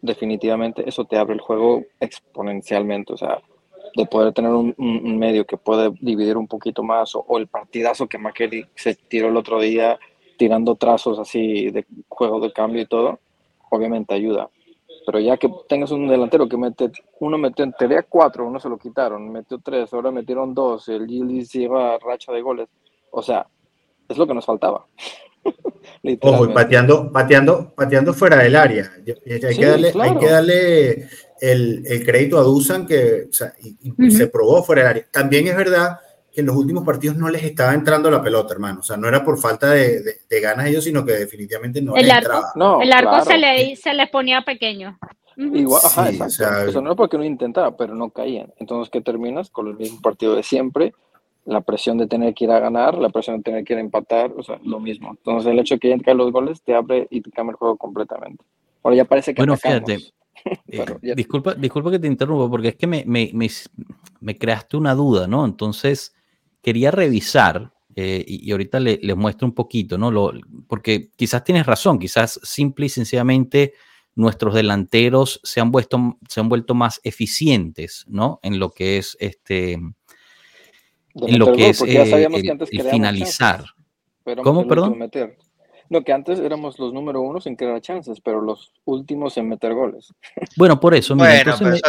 definitivamente, 0.00 0.88
eso 0.88 1.04
te 1.04 1.16
abre 1.16 1.34
el 1.34 1.40
juego 1.40 1.84
exponencialmente, 2.00 3.12
o 3.12 3.16
sea, 3.16 3.40
de 3.96 4.06
poder 4.06 4.32
tener 4.32 4.52
un, 4.52 4.74
medio 5.18 5.46
que 5.46 5.56
puede 5.56 5.90
dividir 6.00 6.36
un 6.36 6.48
poquito 6.48 6.82
más, 6.82 7.14
o, 7.14 7.38
el 7.38 7.46
partidazo 7.46 8.08
que 8.08 8.18
McKelly 8.18 8.66
se 8.74 8.94
tiró 8.94 9.28
el 9.28 9.36
otro 9.36 9.60
día, 9.60 9.98
tirando 10.42 10.74
trazos 10.74 11.20
así 11.20 11.70
de 11.70 11.86
juego 12.08 12.40
de 12.40 12.52
cambio 12.52 12.82
y 12.82 12.86
todo, 12.86 13.20
obviamente 13.70 14.12
ayuda. 14.12 14.50
Pero 15.06 15.20
ya 15.20 15.36
que 15.36 15.48
tengas 15.68 15.92
un 15.92 16.08
delantero 16.08 16.48
que 16.48 16.56
mete, 16.56 16.90
uno 17.20 17.38
metió, 17.38 17.64
tenía 17.78 18.02
cuatro, 18.02 18.44
uno 18.44 18.58
se 18.58 18.68
lo 18.68 18.76
quitaron, 18.76 19.30
metió 19.30 19.60
tres, 19.60 19.94
ahora 19.94 20.10
metieron 20.10 20.52
dos, 20.52 20.88
el 20.88 21.06
Gilles 21.06 21.52
lleva 21.52 21.96
racha 21.98 22.32
de 22.32 22.42
goles. 22.42 22.68
O 23.12 23.22
sea, 23.22 23.46
es 24.08 24.18
lo 24.18 24.26
que 24.26 24.34
nos 24.34 24.44
faltaba. 24.44 24.84
Ojo, 26.22 26.44
y 26.46 26.48
pateando, 26.52 27.12
pateando, 27.12 27.72
pateando 27.72 28.12
fuera 28.12 28.38
del 28.38 28.56
área. 28.56 28.90
Hay, 28.96 29.56
que, 29.56 29.64
darle, 29.64 29.92
hay 29.94 30.16
que 30.16 30.28
darle 30.28 30.90
el, 31.40 31.86
el, 31.86 32.04
crédito 32.04 32.36
a 32.36 32.42
Dusan 32.42 32.84
que 32.84 33.28
o 33.30 33.32
sea, 33.32 33.52
se 34.10 34.26
probó 34.26 34.64
fuera 34.64 34.82
del 34.82 34.90
área. 34.90 35.08
También 35.12 35.46
es 35.46 35.56
verdad 35.56 36.00
que 36.32 36.40
en 36.40 36.46
los 36.46 36.56
últimos 36.56 36.84
partidos 36.84 37.16
no 37.16 37.28
les 37.28 37.44
estaba 37.44 37.74
entrando 37.74 38.10
la 38.10 38.22
pelota, 38.22 38.54
hermano. 38.54 38.80
O 38.80 38.82
sea, 38.82 38.96
no 38.96 39.08
era 39.08 39.24
por 39.24 39.38
falta 39.38 39.70
de, 39.70 40.02
de, 40.28 40.40
ganas 40.40 40.66
ellos, 40.66 40.84
sino 40.84 41.04
que 41.04 41.12
definitivamente 41.12 41.82
no 41.82 41.94
el 41.94 42.06
les 42.06 42.12
arco, 42.12 42.32
entraba. 42.54 42.82
el 42.82 42.92
arco 42.92 43.24
se, 43.24 43.38
le, 43.38 43.76
se 43.76 43.92
le 43.92 44.06
ponía 44.06 44.42
pequeño. 44.42 44.98
Igual, 45.36 45.82
ajá, 45.84 46.10
O 46.24 46.30
sea, 46.30 46.80
no 46.82 46.90
es 46.90 46.96
porque 46.96 47.18
no 47.18 47.24
intentaba, 47.24 47.76
pero 47.76 47.94
no 47.94 48.10
caían. 48.10 48.52
Entonces, 48.58 48.90
¿qué 48.90 49.00
terminas? 49.00 49.50
Con 49.50 49.68
el 49.68 49.76
mismo 49.76 50.00
partido 50.00 50.34
de 50.34 50.42
siempre, 50.42 50.94
la 51.44 51.60
presión 51.60 51.98
de 51.98 52.06
tener 52.06 52.34
que 52.34 52.44
ir 52.44 52.50
a 52.50 52.60
ganar, 52.60 52.96
la 52.96 53.08
presión 53.08 53.38
de 53.38 53.42
tener 53.42 53.64
que 53.64 53.72
ir 53.72 53.78
a 53.78 53.82
empatar, 53.82 54.32
o 54.36 54.42
sea, 54.42 54.58
lo 54.62 54.78
mismo. 54.80 55.10
Entonces, 55.10 55.50
el 55.50 55.58
hecho 55.58 55.74
de 55.74 55.80
que 55.80 55.92
entren 55.92 56.16
los 56.16 56.32
goles 56.32 56.62
te 56.62 56.74
abre 56.74 57.08
y 57.10 57.20
te 57.20 57.30
cambia 57.30 57.52
el 57.52 57.56
juego 57.56 57.76
completamente. 57.76 58.44
Ahora 58.82 58.96
ya 58.96 59.04
parece 59.04 59.34
que 59.34 59.40
Bueno, 59.40 59.56
fíjate, 59.56 59.98
eh, 60.68 61.14
disculpa, 61.14 61.54
disculpa 61.54 61.90
que 61.90 61.98
te 61.98 62.06
interrumpa, 62.06 62.50
porque 62.50 62.68
es 62.68 62.76
que 62.76 62.86
me, 62.86 63.04
me, 63.06 63.30
me, 63.32 63.48
me 64.20 64.38
creaste 64.38 64.76
una 64.76 64.94
duda, 64.94 65.26
¿no? 65.26 65.44
Entonces, 65.44 66.14
quería 66.62 66.90
revisar, 66.90 67.72
eh, 67.94 68.24
y, 68.26 68.50
ahorita 68.50 68.80
les 68.80 69.16
muestro 69.16 69.46
un 69.46 69.54
poquito, 69.54 69.98
¿no? 69.98 70.10
Lo, 70.10 70.32
porque 70.66 71.10
quizás 71.14 71.44
tienes 71.44 71.66
razón, 71.66 71.98
quizás 71.98 72.40
simple 72.42 72.86
y 72.86 72.88
sencillamente 72.88 73.74
nuestros 74.14 74.54
delanteros 74.54 75.40
se 75.42 75.60
han, 75.60 75.70
vuelto, 75.70 76.18
se 76.28 76.40
han 76.40 76.48
vuelto 76.48 76.74
más 76.74 77.00
eficientes, 77.04 78.04
¿no? 78.08 78.40
En 78.42 78.58
lo 78.58 78.70
que 78.70 78.98
es 78.98 79.16
este. 79.20 79.72
En 79.72 81.38
lo 81.38 81.52
que 81.52 81.68
es 81.68 81.82
eh, 81.82 82.28
el, 82.70 82.90
finalizar. 82.90 83.64
¿Cómo, 84.42 84.66
perdón? 84.66 85.10
No, 85.90 86.02
que 86.02 86.12
antes 86.14 86.38
éramos 86.38 86.78
los 86.78 86.94
número 86.94 87.20
uno 87.20 87.38
en 87.44 87.54
crear 87.54 87.78
chances, 87.82 88.18
pero 88.22 88.40
los 88.40 88.72
últimos 88.86 89.36
en 89.36 89.50
meter 89.50 89.74
goles. 89.74 90.14
Bueno, 90.56 90.80
por 90.80 90.94
eso. 90.94 91.14
Bueno, 91.14 91.34
pero 91.38 91.54
eso 91.54 91.68
es 91.70 91.82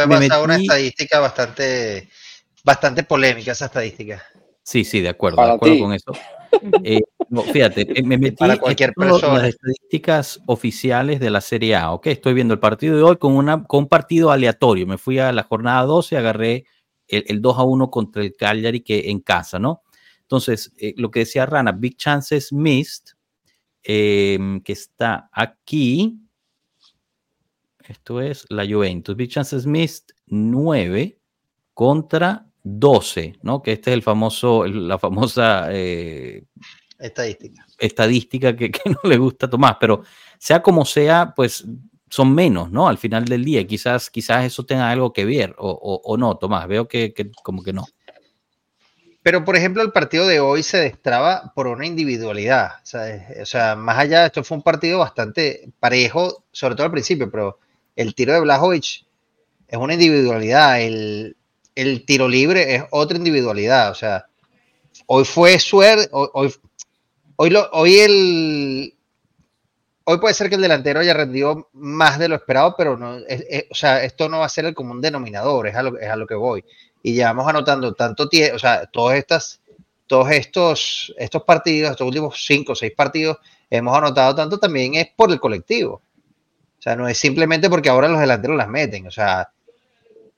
una 0.43 0.57
estadística 0.57 1.21
bastante, 1.21 2.09
bastante 2.65 3.03
polémica, 3.03 3.53
esa 3.53 3.67
estadística. 3.67 4.21
Sí, 4.63 4.85
sí, 4.85 5.01
de 5.01 5.09
acuerdo, 5.09 5.45
de 5.45 5.51
acuerdo 5.51 5.79
con 5.79 5.93
eso. 5.93 6.11
Eh, 6.83 7.01
fíjate, 7.51 8.03
me 8.03 8.15
metí 8.15 8.37
Para 8.37 8.57
cualquier 8.57 8.93
en 8.95 9.09
las 9.09 9.43
estadísticas 9.43 10.39
oficiales 10.45 11.19
de 11.19 11.31
la 11.31 11.41
Serie 11.41 11.75
A, 11.75 11.91
¿ok? 11.91 12.07
Estoy 12.07 12.35
viendo 12.35 12.53
el 12.53 12.59
partido 12.59 12.95
de 12.95 13.01
hoy 13.01 13.17
con, 13.17 13.35
una, 13.35 13.63
con 13.63 13.79
un 13.79 13.89
partido 13.89 14.29
aleatorio. 14.29 14.85
Me 14.85 14.99
fui 14.99 15.17
a 15.17 15.31
la 15.31 15.41
jornada 15.41 15.81
12 15.81 16.13
y 16.13 16.17
agarré 16.19 16.65
el, 17.07 17.41
2 17.41 17.57
a 17.57 17.63
1 17.63 17.89
contra 17.89 18.21
el 18.21 18.35
Cagliari 18.35 18.81
que 18.81 19.09
en 19.09 19.19
casa, 19.19 19.57
¿no? 19.57 19.81
Entonces, 20.21 20.71
eh, 20.77 20.93
lo 20.95 21.09
que 21.09 21.21
decía 21.21 21.47
Rana, 21.47 21.71
Big 21.71 21.97
Chances 21.97 22.53
Missed, 22.53 23.15
em, 23.81 24.61
que 24.61 24.73
está 24.73 25.29
aquí. 25.31 26.19
Esto 27.87 28.21
es 28.21 28.45
la 28.49 28.63
Juventus. 28.63 29.15
Big 29.15 29.31
Chances 29.31 29.65
Missed 29.65 30.15
9 30.27 31.19
contra 31.73 32.47
12, 32.63 33.39
¿no? 33.41 33.61
Que 33.61 33.73
este 33.73 33.91
es 33.91 33.93
el 33.95 34.01
famoso, 34.01 34.65
la 34.65 34.97
famosa 34.97 35.67
eh, 35.69 36.45
estadística. 36.97 37.65
Estadística 37.77 38.55
que, 38.55 38.71
no 38.85 39.09
le 39.09 39.17
gusta 39.17 39.45
a 39.45 39.49
Tomás, 39.49 39.77
pero 39.79 40.03
sea 40.37 40.61
como 40.61 40.85
sea, 40.85 41.33
pues 41.35 41.65
son 42.09 42.33
menos, 42.33 42.71
¿no? 42.71 42.87
Al 42.87 42.97
final 42.97 43.25
del 43.25 43.43
día, 43.43 43.65
quizás, 43.67 44.09
quizás 44.09 44.45
eso 44.45 44.65
tenga 44.65 44.89
algo 44.89 45.11
que 45.11 45.25
ver, 45.25 45.55
o, 45.57 46.15
no, 46.17 46.37
Tomás, 46.37 46.67
veo 46.67 46.87
que, 46.87 47.13
como 47.43 47.63
que 47.63 47.73
no. 47.73 47.85
Pero, 49.23 49.45
por 49.45 49.55
ejemplo, 49.55 49.81
el 49.81 49.91
partido 49.91 50.27
de 50.27 50.39
hoy 50.39 50.63
se 50.63 50.77
destraba 50.77 51.53
por 51.55 51.67
una 51.67 51.85
individualidad. 51.85 52.71
O 53.41 53.45
sea, 53.45 53.75
más 53.75 53.97
allá, 53.97 54.25
esto 54.25 54.43
fue 54.43 54.57
un 54.57 54.63
partido 54.63 54.99
bastante 54.99 55.69
parejo, 55.79 56.43
sobre 56.51 56.75
todo 56.75 56.85
al 56.85 56.91
principio, 56.91 57.31
pero 57.31 57.57
el 57.95 58.13
tiro 58.15 58.33
de 58.33 58.41
Blajovic 58.41 59.05
es 59.67 59.77
una 59.77 59.93
individualidad. 59.93 60.81
El, 60.81 61.37
el 61.75 62.05
tiro 62.05 62.27
libre 62.27 62.75
es 62.75 62.83
otra 62.91 63.17
individualidad. 63.17 63.91
O 63.91 63.95
sea, 63.95 64.27
hoy 65.07 65.25
fue 65.25 65.59
suerte, 65.59 66.09
hoy, 66.11 66.53
hoy, 67.37 67.99
el... 67.99 68.93
Hoy 70.05 70.17
puede 70.17 70.33
ser 70.33 70.49
que 70.49 70.55
el 70.55 70.61
delantero 70.61 70.99
haya 70.99 71.13
rendido 71.13 71.69
más 71.73 72.19
de 72.19 72.27
lo 72.27 72.35
esperado, 72.35 72.75
pero 72.77 72.97
no, 72.97 73.15
o 73.15 73.75
sea, 73.75 74.03
esto 74.03 74.27
no 74.27 74.39
va 74.39 74.45
a 74.45 74.49
ser 74.49 74.65
el 74.65 74.75
común 74.75 74.99
denominador, 74.99 75.67
es 75.67 75.75
a 75.75 75.83
lo, 75.83 75.97
es 75.97 76.09
a 76.09 76.17
lo 76.17 76.27
que 76.27 76.35
voy. 76.35 76.65
Y 77.01 77.15
ya 77.15 77.31
vamos 77.31 77.47
anotando 77.47 77.93
tanto 77.93 78.27
tiempo, 78.27 78.57
o 78.57 78.59
sea, 78.59 78.85
todas 78.85 79.17
estas, 79.17 79.61
todos 80.07 80.29
estos, 80.31 81.13
estos 81.17 81.43
partidos, 81.43 81.91
estos 81.91 82.05
últimos 82.05 82.45
cinco 82.45 82.73
o 82.73 82.75
seis 82.75 82.91
partidos, 82.93 83.37
hemos 83.69 83.97
anotado 83.97 84.35
tanto 84.35 84.57
también 84.57 84.95
es 84.95 85.07
por 85.15 85.31
el 85.31 85.39
colectivo. 85.39 86.01
O 86.77 86.81
sea, 86.83 86.97
no 86.97 87.07
es 87.07 87.17
simplemente 87.17 87.69
porque 87.69 87.87
ahora 87.87 88.09
los 88.09 88.19
delanteros 88.19 88.57
las 88.57 88.67
meten. 88.67 89.07
O 89.07 89.11
sea, 89.11 89.49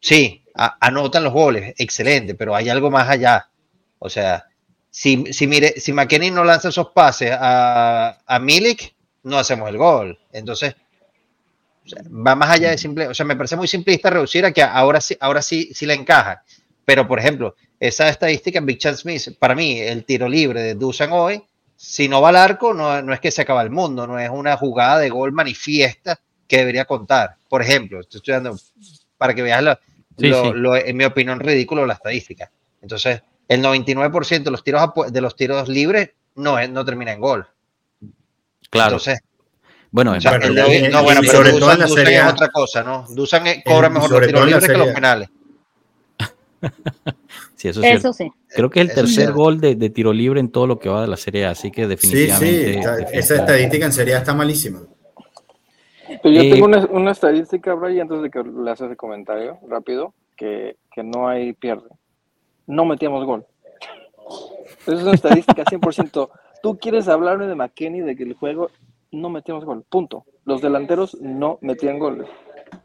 sí, 0.05 0.43
anotan 0.53 1.23
los 1.23 1.33
goles, 1.33 1.73
excelente, 1.79 2.35
pero 2.35 2.55
hay 2.55 2.69
algo 2.69 2.91
más 2.91 3.09
allá. 3.09 3.49
O 3.97 4.07
sea, 4.07 4.45
si, 4.91 5.33
si, 5.33 5.47
mire, 5.47 5.79
si 5.79 5.91
no 5.91 6.43
lanza 6.43 6.69
esos 6.69 6.89
pases 6.89 7.31
a, 7.33 8.19
a 8.23 8.39
Milik, 8.39 8.93
no 9.23 9.39
hacemos 9.39 9.67
el 9.67 9.77
gol. 9.77 10.19
Entonces, 10.31 10.75
va 12.05 12.35
más 12.35 12.51
allá 12.51 12.69
de 12.69 12.77
simple, 12.77 13.07
o 13.07 13.15
sea, 13.15 13.25
me 13.25 13.35
parece 13.35 13.55
muy 13.55 13.67
simplista 13.67 14.11
reducir 14.11 14.45
a 14.45 14.51
que 14.51 14.61
ahora 14.61 15.01
sí, 15.01 15.17
ahora 15.19 15.41
sí, 15.41 15.71
sí 15.73 15.87
le 15.87 15.95
encaja. 15.95 16.43
Pero, 16.85 17.07
por 17.07 17.17
ejemplo, 17.17 17.55
esa 17.79 18.07
estadística 18.07 18.59
en 18.59 18.67
Big 18.67 18.77
Chance 18.77 19.01
Smith, 19.01 19.39
para 19.39 19.55
mí, 19.55 19.79
el 19.79 20.05
tiro 20.05 20.29
libre 20.29 20.61
de 20.61 20.75
Dusan 20.75 21.13
hoy, 21.13 21.41
si 21.75 22.07
no 22.07 22.21
va 22.21 22.29
al 22.29 22.35
arco, 22.35 22.75
no, 22.75 23.01
no 23.01 23.11
es 23.11 23.19
que 23.19 23.31
se 23.31 23.41
acaba 23.41 23.63
el 23.63 23.71
mundo, 23.71 24.05
no 24.05 24.19
es 24.19 24.29
una 24.29 24.55
jugada 24.55 24.99
de 24.99 25.09
gol 25.09 25.31
manifiesta 25.31 26.19
que 26.47 26.59
debería 26.59 26.85
contar. 26.85 27.37
Por 27.49 27.63
ejemplo, 27.63 28.01
estoy 28.01 28.19
estudiando 28.19 28.55
para 29.17 29.33
que 29.33 29.41
veas 29.41 29.63
la, 29.63 29.79
lo, 30.17 30.75
en 30.75 30.97
mi 30.97 31.03
opinión, 31.03 31.39
ridículo 31.39 31.85
la 31.85 31.93
estadística. 31.93 32.51
Entonces, 32.81 33.21
el 33.47 33.63
99% 33.63 34.43
de 34.43 34.51
los 34.51 34.63
tiros, 34.63 34.89
de 35.11 35.21
los 35.21 35.35
tiros 35.35 35.67
libres 35.67 36.11
no, 36.35 36.65
no 36.67 36.85
termina 36.85 37.13
en 37.13 37.19
gol. 37.19 37.47
Claro. 38.69 38.93
Entonces, 38.93 39.19
bueno, 39.91 40.13
no, 40.13 41.03
bueno, 41.03 41.21
pero 41.21 41.33
sobre 41.33 41.51
Dusan, 41.53 41.77
todo 41.77 41.87
Dusan 41.87 42.07
es 42.07 42.23
otra 42.25 42.49
cosa, 42.49 42.83
¿no? 42.83 43.05
Dusan 43.09 43.43
cobra 43.63 43.89
mejor 43.89 44.11
los 44.11 44.27
tiros 44.27 44.45
libres 44.45 44.67
que 44.67 44.77
los 44.77 44.89
penales. 44.89 45.29
sí, 47.55 47.69
eso, 47.69 47.81
eso 47.81 48.11
sí. 48.11 48.29
Creo 48.49 48.69
que 48.69 48.81
es 48.81 48.89
el 48.89 48.95
tercer 48.95 49.31
gol 49.31 49.61
de, 49.61 49.75
de, 49.75 49.89
tiro 49.89 50.11
libre 50.11 50.39
en 50.39 50.49
todo 50.49 50.67
lo 50.67 50.79
que 50.79 50.89
va 50.89 51.01
de 51.01 51.07
la 51.07 51.15
Serie 51.15 51.45
A, 51.45 51.51
así 51.51 51.71
que 51.71 51.87
definitivamente. 51.87 52.73
Sí, 52.73 52.81
sí, 52.81 53.05
esa 53.13 53.35
estadística 53.35 53.85
en 53.85 53.93
Serie 53.93 54.15
A 54.15 54.17
está 54.17 54.33
malísima 54.33 54.81
yo 56.23 56.41
tengo 56.41 56.65
una, 56.65 56.85
una, 56.85 57.11
estadística, 57.11 57.73
Brian, 57.73 58.03
antes 58.03 58.21
de 58.21 58.29
que 58.29 58.43
le 58.43 58.71
haces 58.71 58.89
el 58.89 58.97
comentario 58.97 59.59
rápido, 59.67 60.13
que, 60.35 60.77
que 60.91 61.03
no 61.03 61.27
hay 61.27 61.53
pierde. 61.53 61.89
No 62.67 62.85
metíamos 62.85 63.25
gol. 63.25 63.45
Esa 64.81 64.93
es 64.93 65.03
una 65.03 65.13
estadística 65.13 65.63
100%. 65.63 66.29
Tú 66.63 66.77
quieres 66.77 67.07
hablarme 67.07 67.47
de 67.47 67.55
McKenny, 67.55 68.01
de 68.01 68.15
que 68.15 68.23
el 68.23 68.33
juego 68.33 68.71
no 69.11 69.29
metíamos 69.29 69.65
gol. 69.65 69.83
Punto. 69.87 70.25
Los 70.45 70.61
delanteros 70.61 71.15
no 71.21 71.57
metían 71.61 71.99
goles. 71.99 72.27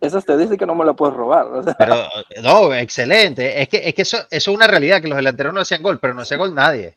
Esa 0.00 0.18
estadística 0.18 0.66
no 0.66 0.74
me 0.74 0.84
la 0.84 0.92
puedes 0.92 1.14
robar. 1.16 1.46
Pero, 1.78 1.94
no, 2.42 2.74
excelente. 2.74 3.62
Es 3.62 3.68
que, 3.68 3.88
es 3.88 3.94
que 3.94 4.02
eso, 4.02 4.18
eso, 4.30 4.50
es 4.50 4.56
una 4.56 4.66
realidad, 4.66 5.00
que 5.00 5.08
los 5.08 5.16
delanteros 5.16 5.52
no 5.52 5.60
hacían 5.60 5.82
gol, 5.82 5.98
pero 5.98 6.14
no 6.14 6.22
hacía 6.22 6.36
gol 6.36 6.54
nadie. 6.54 6.96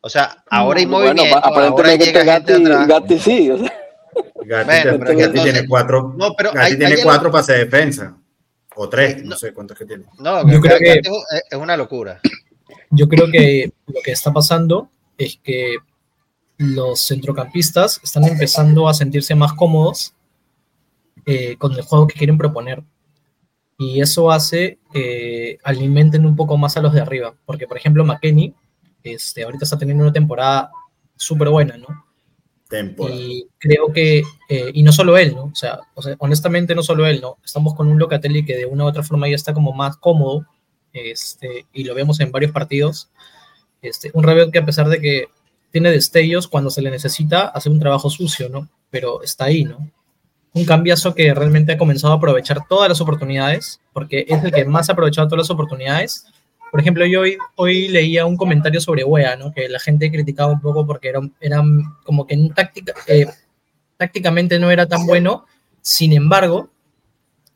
O 0.00 0.08
sea, 0.08 0.44
ahora 0.48 0.80
hay 0.80 0.86
movimiento. 0.86 1.22
Bueno, 1.22 1.38
aparentemente 1.38 2.24
Gatti, 2.24 2.64
Gatti 2.86 3.18
sí. 3.18 3.50
O 3.50 3.58
sea. 3.58 3.72
Gatti, 4.48 5.40
tiene 5.42 5.66
cuatro, 5.66 6.14
no, 6.16 6.34
pero 6.34 6.52
tiene 6.52 7.02
cuatro 7.02 7.30
pases 7.30 7.56
de 7.58 7.64
defensa. 7.64 8.16
O 8.80 8.88
tres, 8.88 9.24
no, 9.24 9.36
sé 9.36 9.52
cuántos 9.52 9.76
que 9.76 9.84
tiene. 9.84 10.04
No, 10.18 10.48
yo 10.48 10.60
creo 10.60 10.78
que 10.78 11.00
es 11.00 11.58
una 11.58 11.76
locura. 11.76 12.20
Yo 12.90 13.08
creo 13.08 13.30
que 13.30 13.72
lo 13.86 14.00
que 14.02 14.12
está 14.12 14.32
pasando 14.32 14.90
es 15.16 15.38
que 15.42 15.78
los 16.58 17.06
centrocampistas 17.06 18.00
están 18.02 18.24
empezando 18.24 18.88
a 18.88 18.94
sentirse 18.94 19.34
más 19.34 19.52
cómodos 19.52 20.14
eh, 21.26 21.56
con 21.56 21.72
el 21.72 21.82
juego 21.82 22.06
que 22.06 22.18
quieren 22.18 22.38
proponer. 22.38 22.82
Y 23.78 24.00
eso 24.00 24.30
hace 24.30 24.78
que 24.92 25.58
alimenten 25.62 26.24
un 26.24 26.36
poco 26.36 26.56
más 26.56 26.76
a 26.76 26.80
los 26.80 26.92
de 26.92 27.00
arriba. 27.00 27.34
Porque, 27.46 27.66
por 27.66 27.76
ejemplo, 27.76 28.04
McKenny 28.04 28.54
este, 29.02 29.44
ahorita 29.44 29.64
está 29.64 29.78
teniendo 29.78 30.04
una 30.04 30.12
temporada 30.12 30.70
súper 31.16 31.48
buena, 31.48 31.76
¿no? 31.76 32.06
Y 33.10 33.46
creo 33.58 33.92
que, 33.92 34.22
eh, 34.48 34.70
y 34.74 34.82
no 34.82 34.92
solo 34.92 35.16
él, 35.16 35.34
¿no? 35.34 35.44
O 35.44 35.54
sea, 35.54 35.80
honestamente 36.18 36.74
no 36.74 36.82
solo 36.82 37.06
él, 37.06 37.20
¿no? 37.20 37.38
Estamos 37.44 37.74
con 37.74 37.88
un 37.88 37.98
Locatelli 37.98 38.44
que 38.44 38.56
de 38.56 38.66
una 38.66 38.84
u 38.84 38.88
otra 38.88 39.02
forma 39.02 39.28
ya 39.28 39.34
está 39.34 39.54
como 39.54 39.72
más 39.72 39.96
cómodo, 39.96 40.46
este, 40.92 41.66
y 41.72 41.84
lo 41.84 41.94
vemos 41.94 42.20
en 42.20 42.30
varios 42.30 42.52
partidos. 42.52 43.10
Este, 43.80 44.10
un 44.12 44.22
Rabiot 44.22 44.50
que 44.50 44.58
a 44.58 44.66
pesar 44.66 44.88
de 44.88 45.00
que 45.00 45.28
tiene 45.70 45.90
destellos 45.90 46.48
cuando 46.48 46.70
se 46.70 46.82
le 46.82 46.90
necesita, 46.90 47.48
hace 47.48 47.70
un 47.70 47.78
trabajo 47.80 48.10
sucio, 48.10 48.48
¿no? 48.48 48.68
Pero 48.90 49.22
está 49.22 49.46
ahí, 49.46 49.64
¿no? 49.64 49.90
Un 50.52 50.64
cambiazo 50.64 51.14
que 51.14 51.32
realmente 51.34 51.72
ha 51.72 51.78
comenzado 51.78 52.12
a 52.12 52.16
aprovechar 52.16 52.66
todas 52.68 52.88
las 52.88 53.00
oportunidades, 53.00 53.80
porque 53.92 54.26
es 54.28 54.42
el 54.42 54.52
que 54.52 54.64
más 54.64 54.88
ha 54.88 54.92
aprovechado 54.92 55.28
todas 55.28 55.44
las 55.44 55.50
oportunidades 55.50 56.26
por 56.70 56.80
ejemplo, 56.80 57.06
yo 57.06 57.20
hoy, 57.20 57.38
hoy 57.56 57.88
leía 57.88 58.26
un 58.26 58.36
comentario 58.36 58.80
sobre 58.80 59.04
Wea, 59.04 59.36
¿no? 59.36 59.52
que 59.52 59.68
la 59.68 59.78
gente 59.78 60.10
criticaba 60.10 60.52
un 60.52 60.60
poco 60.60 60.86
porque 60.86 61.08
era, 61.08 61.20
era 61.40 61.62
como 62.04 62.26
que 62.26 62.34
en 62.34 62.52
táctica, 62.52 62.94
eh, 63.06 63.26
tácticamente 63.96 64.58
no 64.58 64.70
era 64.70 64.86
tan 64.86 65.06
bueno. 65.06 65.46
Sin 65.80 66.12
embargo, 66.12 66.70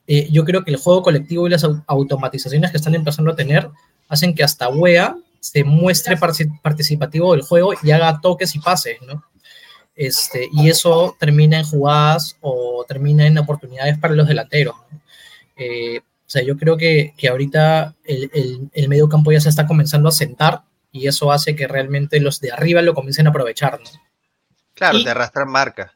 eh, 0.07 0.29
yo 0.31 0.45
creo 0.45 0.65
que 0.65 0.71
el 0.71 0.79
juego 0.79 1.03
colectivo 1.03 1.47
y 1.47 1.51
las 1.51 1.67
automatizaciones 1.87 2.71
que 2.71 2.77
están 2.77 2.95
empezando 2.95 3.33
a 3.33 3.37
tener 3.37 3.71
hacen 4.09 4.35
que 4.35 4.43
hasta 4.43 4.69
Wea 4.69 5.17
se 5.41 5.65
muestre 5.65 6.17
participativo 6.63 7.33
del 7.33 7.43
juego 7.43 7.73
y 7.83 7.91
haga 7.91 8.21
toques 8.21 8.55
y 8.55 8.61
pases, 8.61 8.99
¿no? 9.03 9.25
Este, 9.95 10.49
y 10.53 10.69
eso 10.69 11.17
termina 11.19 11.59
en 11.59 11.65
jugadas 11.65 12.37
o 12.41 12.85
termina 12.89 13.27
en 13.27 13.39
oportunidades 13.39 13.99
para 13.99 14.15
los 14.15 14.27
delanteros. 14.27 14.75
¿no? 14.91 15.01
Eh, 15.57 16.01
sea, 16.33 16.43
yo 16.43 16.57
creo 16.57 16.79
que, 16.79 17.13
que 17.19 17.29
ahorita 17.29 17.95
el, 18.05 18.31
el, 18.33 18.71
el, 18.73 18.89
medio 18.89 19.09
campo 19.09 19.33
ya 19.33 19.41
se 19.41 19.51
está 19.51 19.67
comenzando 19.67 20.09
a 20.09 20.13
sentar 20.13 20.63
y 20.91 21.07
eso 21.07 21.31
hace 21.31 21.55
que 21.55 21.69
realmente 21.69 22.21
los 22.21 22.41
de 22.41 22.51
arriba 22.51 22.81
lo 22.81 22.95
comiencen 22.95 23.27
a 23.27 23.31
aprovechar, 23.31 23.79
¿no? 23.79 23.91
Claro, 24.73 24.97
y, 24.97 25.05
te 25.05 25.11
arrastran 25.11 25.51
marca. 25.51 25.95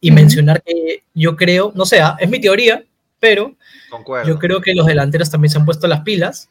Y 0.00 0.10
uh 0.10 0.12
-huh. 0.12 0.16
mencionar 0.16 0.62
que 0.62 1.02
yo 1.14 1.34
creo, 1.34 1.72
no 1.74 1.84
sé, 1.84 2.00
ah, 2.00 2.16
es 2.20 2.30
mi 2.30 2.40
teoría, 2.40 2.84
pero 3.18 3.56
Concuerdo. 3.90 4.28
yo 4.28 4.38
creo 4.38 4.60
que 4.60 4.72
los 4.74 4.86
delanteros 4.86 5.30
también 5.30 5.50
se 5.50 5.58
han 5.58 5.64
puesto 5.64 5.88
las 5.88 6.02
pilas 6.02 6.48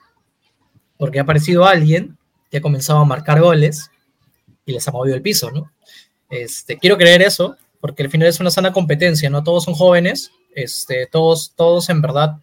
porque 0.98 1.20
ha 1.20 1.24
aparecido 1.24 1.66
alguien 1.66 2.18
que 2.50 2.58
ha 2.58 2.62
comenzado 2.62 3.00
a 3.00 3.06
marcar 3.06 3.40
goles 3.40 3.92
y 4.66 4.74
les 4.74 4.86
ha 4.90 4.92
movido 4.92 5.16
el 5.16 5.22
piso, 5.22 5.52
¿no? 5.52 5.72
Este, 6.30 6.78
quiero 6.78 6.98
creer 6.98 7.22
eso, 7.22 7.56
porque 7.80 8.04
al 8.04 8.10
final 8.10 8.28
es 8.28 8.42
una 8.42 8.52
sana 8.52 8.74
competencia, 8.74 9.30
¿no? 9.30 9.42
Todos 9.42 9.64
son 9.64 9.74
jóvenes, 9.74 10.32
este, 10.54 11.08
todos, 11.08 11.54
todos 11.56 11.90
en 11.90 12.02
verdad 12.02 12.38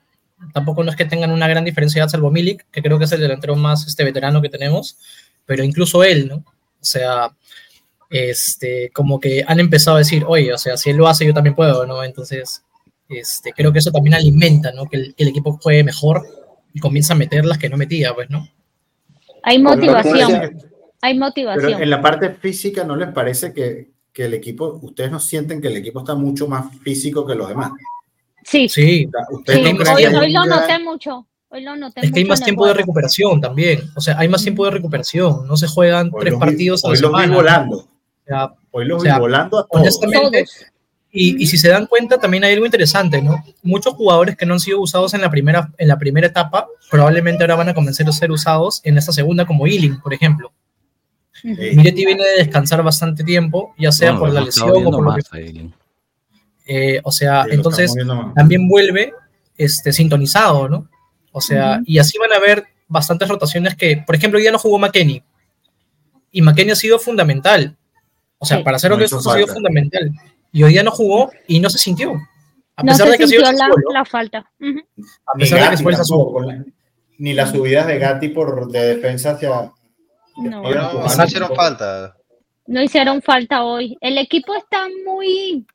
tampoco 0.52 0.84
no 0.84 0.90
es 0.90 0.96
que 0.96 1.04
tengan 1.04 1.30
una 1.30 1.48
gran 1.48 1.64
diferencia, 1.64 2.08
salvo 2.08 2.30
Milik, 2.30 2.66
que 2.70 2.82
creo 2.82 2.98
que 2.98 3.04
es 3.04 3.12
el 3.12 3.20
delantero 3.20 3.56
más 3.56 3.86
este, 3.86 4.04
veterano 4.04 4.40
que 4.42 4.48
tenemos, 4.48 4.98
pero 5.46 5.64
incluso 5.64 6.04
él, 6.04 6.28
¿no? 6.28 6.36
O 6.36 6.84
sea, 6.84 7.34
este, 8.10 8.90
como 8.92 9.20
que 9.20 9.44
han 9.46 9.60
empezado 9.60 9.96
a 9.96 10.00
decir, 10.00 10.24
oye, 10.26 10.52
o 10.52 10.58
sea, 10.58 10.76
si 10.76 10.90
él 10.90 10.96
lo 10.96 11.08
hace, 11.08 11.26
yo 11.26 11.34
también 11.34 11.54
puedo, 11.54 11.86
¿no? 11.86 12.02
Entonces, 12.04 12.62
este, 13.08 13.52
creo 13.52 13.72
que 13.72 13.78
eso 13.78 13.90
también 13.90 14.14
alimenta, 14.14 14.72
¿no? 14.72 14.86
Que 14.86 14.96
el, 14.96 15.14
que 15.14 15.24
el 15.24 15.30
equipo 15.30 15.58
juegue 15.60 15.84
mejor 15.84 16.26
y 16.72 16.80
comienza 16.80 17.14
a 17.14 17.16
meter 17.16 17.44
las 17.44 17.58
que 17.58 17.68
no 17.68 17.76
metía, 17.76 18.14
pues, 18.14 18.30
¿no? 18.30 18.48
Hay 19.42 19.58
motivación. 19.58 20.58
Hay 21.00 21.18
motivación. 21.18 21.72
Pero 21.72 21.82
en 21.82 21.90
la 21.90 22.02
parte 22.02 22.30
física, 22.30 22.84
¿no 22.84 22.96
les 22.96 23.08
parece 23.12 23.52
que, 23.52 23.90
que 24.12 24.24
el 24.24 24.34
equipo, 24.34 24.78
ustedes 24.82 25.10
no 25.10 25.20
sienten 25.20 25.60
que 25.60 25.68
el 25.68 25.76
equipo 25.76 26.00
está 26.00 26.14
mucho 26.14 26.48
más 26.48 26.76
físico 26.78 27.24
que 27.26 27.34
los 27.34 27.48
demás? 27.48 27.72
Sí. 28.48 28.68
Sí. 28.68 29.08
sí. 29.46 29.62
Hoy, 29.94 30.06
hoy, 30.06 30.32
lo 30.32 30.46
noté 30.46 30.78
mucho. 30.78 31.26
Hoy 31.50 31.62
lo 31.62 31.76
noté 31.76 32.00
es 32.04 32.12
que 32.12 32.20
hay 32.20 32.24
más 32.24 32.42
tiempo 32.42 32.66
de 32.66 32.74
recuperación 32.74 33.40
también. 33.40 33.82
O 33.94 34.00
sea, 34.00 34.18
hay 34.18 34.28
más 34.28 34.42
tiempo 34.42 34.64
de 34.64 34.70
recuperación. 34.70 35.46
No 35.46 35.56
se 35.56 35.66
juegan 35.66 36.10
hoy 36.12 36.20
tres 36.20 36.34
partidos 36.34 36.82
vi, 36.82 36.88
a 36.88 36.90
la 36.90 36.96
semana. 36.96 37.18
Hoy 37.18 37.26
los 37.26 37.30
vi 37.30 37.36
volando. 37.36 37.76
O 37.76 37.88
sea, 38.26 38.54
hoy 38.70 38.84
los 38.86 39.00
o 39.00 39.04
sea, 39.04 39.14
vi 39.14 39.20
volando 39.20 39.58
a 39.58 39.66
todos. 39.66 39.80
Honestamente, 39.82 40.46
y, 41.10 41.42
y, 41.42 41.46
si 41.46 41.56
se 41.56 41.68
dan 41.68 41.86
cuenta, 41.86 42.18
también 42.18 42.44
hay 42.44 42.52
algo 42.52 42.66
interesante, 42.66 43.22
¿no? 43.22 43.42
Muchos 43.62 43.94
jugadores 43.94 44.36
que 44.36 44.44
no 44.44 44.54
han 44.54 44.60
sido 44.60 44.80
usados 44.80 45.14
en 45.14 45.22
la 45.22 45.30
primera, 45.30 45.70
en 45.78 45.88
la 45.88 45.98
primera 45.98 46.26
etapa, 46.26 46.66
probablemente 46.90 47.44
ahora 47.44 47.56
van 47.56 47.70
a 47.70 47.74
comenzar 47.74 48.06
a 48.08 48.12
ser 48.12 48.30
usados 48.30 48.82
en 48.84 48.98
esta 48.98 49.12
segunda, 49.12 49.46
como 49.46 49.66
Ealing, 49.66 50.00
por 50.00 50.12
ejemplo. 50.12 50.52
Sí. 51.32 51.48
Miretti 51.48 52.04
viene 52.04 52.24
de 52.24 52.36
descansar 52.38 52.82
bastante 52.82 53.24
tiempo, 53.24 53.74
ya 53.78 53.90
sea 53.90 54.12
no, 54.12 54.20
por 54.20 54.32
la 54.32 54.42
lesión 54.42 54.70
o 54.70 54.90
por 54.90 55.04
lo 55.04 55.14
que... 55.14 55.70
Eh, 56.70 57.00
o 57.02 57.10
sea, 57.10 57.44
sí, 57.44 57.50
entonces 57.52 57.94
también 58.34 58.68
vuelve 58.68 59.14
este, 59.56 59.90
sintonizado, 59.90 60.68
¿no? 60.68 60.86
O 61.32 61.40
sea, 61.40 61.78
uh 61.78 61.80
-huh. 61.80 61.84
y 61.86 61.98
así 61.98 62.18
van 62.18 62.32
a 62.34 62.36
haber 62.36 62.64
bastantes 62.86 63.26
rotaciones 63.26 63.74
que, 63.74 64.02
por 64.06 64.14
ejemplo, 64.14 64.36
hoy 64.36 64.42
día 64.42 64.52
no 64.52 64.58
jugó 64.58 64.78
McKenny. 64.78 65.22
Y 66.30 66.42
McKenny 66.42 66.72
ha 66.72 66.76
sido 66.76 66.98
fundamental. 66.98 67.74
O 68.36 68.44
sea, 68.44 68.58
sí. 68.58 68.62
para 68.62 68.78
ser 68.78 68.92
honestos, 68.92 69.24
no 69.24 69.32
ha 69.32 69.36
sido 69.36 69.46
fundamental. 69.48 70.10
Y 70.52 70.62
hoy 70.62 70.72
día 70.72 70.82
no 70.82 70.90
jugó 70.90 71.30
y 71.46 71.58
no 71.58 71.70
se 71.70 71.78
sintió. 71.78 72.12
A 72.76 72.82
pesar 72.82 73.06
no 73.06 73.12
de 73.12 73.18
que 73.18 73.26
sintió 73.26 73.46
ha 73.46 73.50
sido 73.50 73.66
la, 73.66 73.98
la, 74.00 74.04
falta. 74.04 74.50
Uh 74.60 74.66
-huh. 74.66 74.84
A 75.26 75.38
pesar 75.38 75.58
Gatti, 75.58 75.70
de 75.70 75.76
que 75.76 75.82
fue 75.82 75.92
la, 76.46 76.64
Ni 77.18 77.32
las 77.32 77.50
subidas 77.50 77.86
de 77.86 77.98
Gatti 77.98 78.28
por 78.28 78.70
de 78.70 78.94
defensa 78.94 79.32
hacia. 79.32 79.48
No, 79.48 79.72
no, 80.62 80.92
no 80.92 81.24
hicieron 81.24 81.54
falta. 81.56 82.14
No 82.66 82.82
hicieron 82.82 83.22
falta 83.22 83.64
hoy. 83.64 83.96
El 84.00 84.18
equipo 84.18 84.54
está 84.54 84.86
muy 85.06 85.66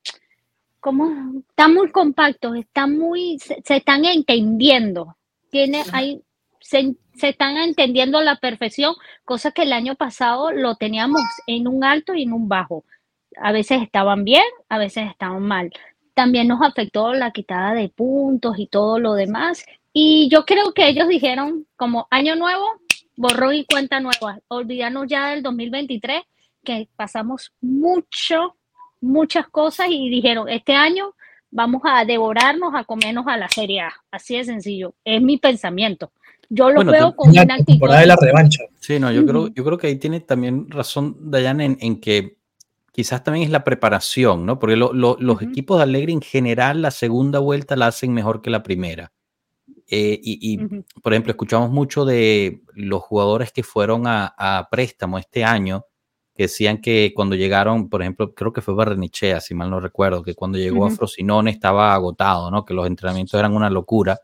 como 0.84 1.40
están 1.48 1.74
muy 1.74 1.92
compactos, 1.92 2.58
están 2.58 3.00
muy, 3.00 3.40
se, 3.40 3.62
se 3.64 3.78
están 3.78 4.04
entendiendo, 4.04 5.16
tiene, 5.50 5.82
hay, 5.94 6.22
se, 6.60 6.96
se, 7.16 7.30
están 7.30 7.56
entendiendo 7.56 8.18
a 8.18 8.24
la 8.24 8.36
perfección, 8.36 8.94
cosa 9.24 9.52
que 9.52 9.62
el 9.62 9.72
año 9.72 9.96
pasado 9.96 10.52
lo 10.52 10.76
teníamos 10.76 11.22
en 11.48 11.70
un 11.70 11.86
alto 11.86 12.14
y 12.14 12.24
en 12.24 12.34
un 12.34 12.50
bajo. 12.50 12.84
A 13.38 13.54
veces 13.54 13.82
estaban 13.82 14.26
bien, 14.26 14.44
a 14.68 14.78
veces 14.78 15.10
estaban 15.10 15.42
mal. 15.44 15.72
También 16.16 16.50
nos 16.50 16.62
afectó 16.62 17.14
la 17.14 17.32
quitada 17.32 17.74
de 17.74 17.88
puntos 17.88 18.60
y 18.60 18.68
todo 18.68 19.00
lo 19.00 19.14
demás. 19.14 19.66
Y 19.94 20.28
yo 20.30 20.44
creo 20.44 20.74
que 20.74 20.90
ellos 20.90 21.08
dijeron, 21.08 21.66
como 21.78 22.08
año 22.12 22.36
nuevo, 22.36 22.66
borró 23.16 23.54
y 23.54 23.64
cuenta 23.64 24.02
nueva. 24.02 24.42
Olvidarnos 24.50 25.08
ya 25.08 25.30
del 25.30 25.44
2023, 25.44 26.24
que 26.62 26.90
pasamos 26.98 27.54
mucho 27.62 28.58
muchas 29.04 29.48
cosas 29.50 29.88
y 29.90 30.10
dijeron, 30.10 30.50
este 30.50 30.74
año 30.74 31.14
vamos 31.52 31.82
a 31.86 32.04
devorarnos, 32.06 32.74
a 32.74 32.84
comernos 32.84 33.26
a 33.28 33.38
la 33.38 33.48
Serie 33.50 33.82
A. 33.82 33.94
Así 34.10 34.36
de 34.38 34.44
sencillo. 34.46 34.96
Es 35.04 35.22
mi 35.22 35.38
pensamiento. 35.38 36.12
Yo 36.50 36.70
lo 36.70 36.76
bueno, 36.76 36.92
veo 36.92 37.16
con 37.16 37.30
una 37.30 37.42
actitud. 37.42 37.90
de 37.90 38.06
la 38.06 38.16
revancha. 38.16 38.64
Sí, 38.80 39.00
no, 39.00 39.12
yo, 39.12 39.22
uh 39.22 39.24
-huh. 39.24 39.28
creo, 39.30 39.48
yo 39.50 39.64
creo 39.64 39.78
que 39.78 39.88
ahí 39.88 39.96
tiene 39.98 40.20
también 40.20 40.70
razón 40.70 41.16
Dayan 41.32 41.62
en, 41.62 41.78
en, 41.80 42.00
que 42.00 42.38
quizás 42.92 43.24
también 43.24 43.46
es 43.46 43.52
la 43.52 43.64
preparación, 43.64 44.46
¿no? 44.46 44.60
Porque 44.60 44.76
lo, 44.76 44.94
lo, 44.94 45.18
los 45.20 45.38
uh 45.38 45.40
-huh. 45.40 45.50
equipos 45.50 45.78
de 45.78 45.84
Alegre 45.84 46.12
en 46.12 46.22
general 46.22 46.82
la 46.82 46.92
segunda 46.92 47.40
vuelta 47.40 47.76
la 47.76 47.88
hacen 47.88 48.14
mejor 48.14 48.42
que 48.42 48.50
la 48.50 48.62
primera. 48.62 49.12
Eh, 49.90 50.20
y, 50.24 50.54
y 50.54 50.58
uh 50.64 50.68
-huh. 50.68 50.86
por 51.02 51.14
ejemplo, 51.14 51.32
escuchamos 51.32 51.70
mucho 51.72 52.06
de 52.06 52.62
los 52.74 53.02
jugadores 53.02 53.52
que 53.52 53.64
fueron 53.64 54.06
a, 54.08 54.34
a 54.38 54.68
préstamo 54.70 55.18
este 55.18 55.44
año, 55.44 55.86
que 56.36 56.44
decían 56.44 56.82
que 56.82 57.14
cuando 57.16 57.36
llegaron, 57.36 57.90
por 57.90 58.02
ejemplo, 58.02 58.34
creo 58.34 58.52
que 58.52 58.62
fue 58.62 58.74
Barrenichea, 58.74 59.40
si 59.40 59.54
mal 59.54 59.70
no 59.70 59.80
recuerdo, 59.80 60.24
que 60.24 60.34
cuando 60.34 60.58
llegó 60.58 60.86
uh 60.86 60.88
-huh. 60.90 60.94
a 60.94 60.96
Frosinone 60.96 61.52
estaba 61.52 61.94
agotado, 61.94 62.50
¿no? 62.50 62.66
Que 62.66 62.74
los 62.74 62.88
entrenamientos 62.88 63.40
eran 63.40 63.54
una 63.54 63.70
locura. 63.70 64.20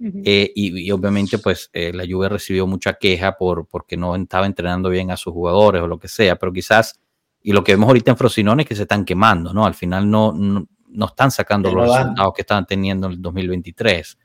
Uh 0.00 0.04
-huh. 0.04 0.22
eh, 0.24 0.50
y, 0.54 0.86
y, 0.86 0.90
obviamente, 0.90 1.38
pues 1.38 1.68
eh, 1.74 1.92
la 1.92 2.04
Juve 2.08 2.30
recibió 2.30 2.66
mucha 2.66 2.94
queja 2.94 3.32
por 3.36 3.66
porque 3.66 3.96
no 3.96 4.16
estaba 4.16 4.46
entrenando 4.46 4.88
bien 4.88 5.10
a 5.10 5.16
sus 5.16 5.32
jugadores 5.32 5.82
o 5.82 5.86
lo 5.86 5.98
que 5.98 6.08
sea, 6.08 6.36
pero 6.36 6.52
quizás, 6.52 6.98
y 7.42 7.52
lo 7.52 7.62
que 7.62 7.72
vemos 7.72 7.88
ahorita 7.88 8.12
en 8.12 8.16
Frosinone 8.16 8.62
es 8.62 8.68
que 8.68 8.74
se 8.74 8.82
están 8.82 9.04
quemando, 9.04 9.52
¿no? 9.52 9.66
Al 9.66 9.74
final 9.74 10.10
no, 10.10 10.32
no, 10.32 10.66
no 10.88 11.06
están 11.06 11.30
sacando 11.30 11.70
los 11.70 11.86
resultados 11.86 12.32
que 12.34 12.42
estaban 12.42 12.64
teniendo 12.64 13.08
en 13.08 13.12
el 13.14 13.22
2023. 13.22 14.18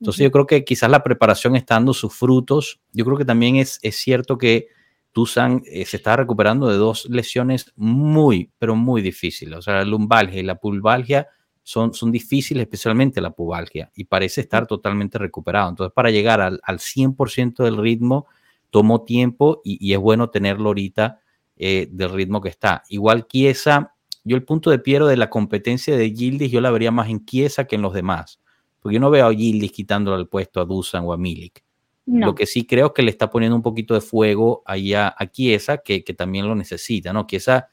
Entonces, 0.00 0.20
uh 0.20 0.22
-huh. 0.22 0.24
yo 0.26 0.32
creo 0.32 0.46
que 0.46 0.64
quizás 0.64 0.90
la 0.90 1.04
preparación 1.04 1.54
está 1.54 1.74
dando 1.74 1.94
sus 1.94 2.12
frutos. 2.12 2.80
Yo 2.92 3.04
creo 3.04 3.16
que 3.16 3.24
también 3.24 3.56
es, 3.56 3.78
es 3.82 3.96
cierto 3.96 4.36
que 4.36 4.66
Dusan 5.14 5.62
eh, 5.66 5.84
se 5.86 5.98
está 5.98 6.16
recuperando 6.16 6.68
de 6.68 6.76
dos 6.76 7.06
lesiones 7.08 7.72
muy, 7.76 8.50
pero 8.58 8.74
muy 8.74 9.00
difíciles. 9.00 9.58
O 9.58 9.62
sea, 9.62 9.74
la 9.74 9.84
lumbalgia 9.84 10.40
y 10.40 10.42
la 10.42 10.56
pulvalgia 10.56 11.28
son, 11.62 11.94
son 11.94 12.10
difíciles, 12.10 12.62
especialmente 12.62 13.20
la 13.20 13.30
pubalgia, 13.30 13.90
y 13.94 14.04
parece 14.04 14.42
estar 14.42 14.66
totalmente 14.66 15.16
recuperado. 15.18 15.70
Entonces, 15.70 15.92
para 15.94 16.10
llegar 16.10 16.40
al, 16.40 16.60
al 16.64 16.78
100% 16.78 17.62
del 17.62 17.76
ritmo, 17.76 18.26
tomó 18.70 19.04
tiempo 19.04 19.62
y, 19.64 19.78
y, 19.80 19.94
es 19.94 20.00
bueno 20.00 20.30
tenerlo 20.30 20.70
ahorita 20.70 21.20
eh, 21.56 21.86
del 21.90 22.10
ritmo 22.10 22.40
que 22.40 22.48
está. 22.48 22.82
Igual 22.88 23.28
Chiesa, 23.28 23.94
yo 24.24 24.36
el 24.36 24.44
punto 24.44 24.70
de 24.70 24.80
Piero 24.80 25.06
de 25.06 25.16
la 25.16 25.30
competencia 25.30 25.96
de 25.96 26.10
Gildis, 26.10 26.50
yo 26.50 26.60
la 26.60 26.72
vería 26.72 26.90
más 26.90 27.08
en 27.08 27.24
Chiesa 27.24 27.66
que 27.66 27.76
en 27.76 27.82
los 27.82 27.94
demás. 27.94 28.40
Porque 28.80 28.94
yo 28.94 29.00
no 29.00 29.10
veo 29.10 29.26
a 29.26 29.32
Gildis 29.32 29.70
quitándole 29.70 30.20
el 30.20 30.28
puesto 30.28 30.60
a 30.60 30.64
Dusan 30.64 31.04
o 31.06 31.12
a 31.12 31.16
Milik. 31.16 31.62
No. 32.06 32.26
Lo 32.26 32.34
que 32.34 32.46
sí 32.46 32.66
creo 32.66 32.92
que 32.92 33.02
le 33.02 33.10
está 33.10 33.30
poniendo 33.30 33.56
un 33.56 33.62
poquito 33.62 33.94
de 33.94 34.00
fuego 34.00 34.62
ahí 34.66 34.92
a, 34.92 35.14
a 35.16 35.26
Chiesa, 35.30 35.78
que, 35.78 36.04
que, 36.04 36.12
también 36.12 36.46
lo 36.46 36.54
necesita, 36.54 37.12
¿no? 37.14 37.26
Chiesa, 37.26 37.70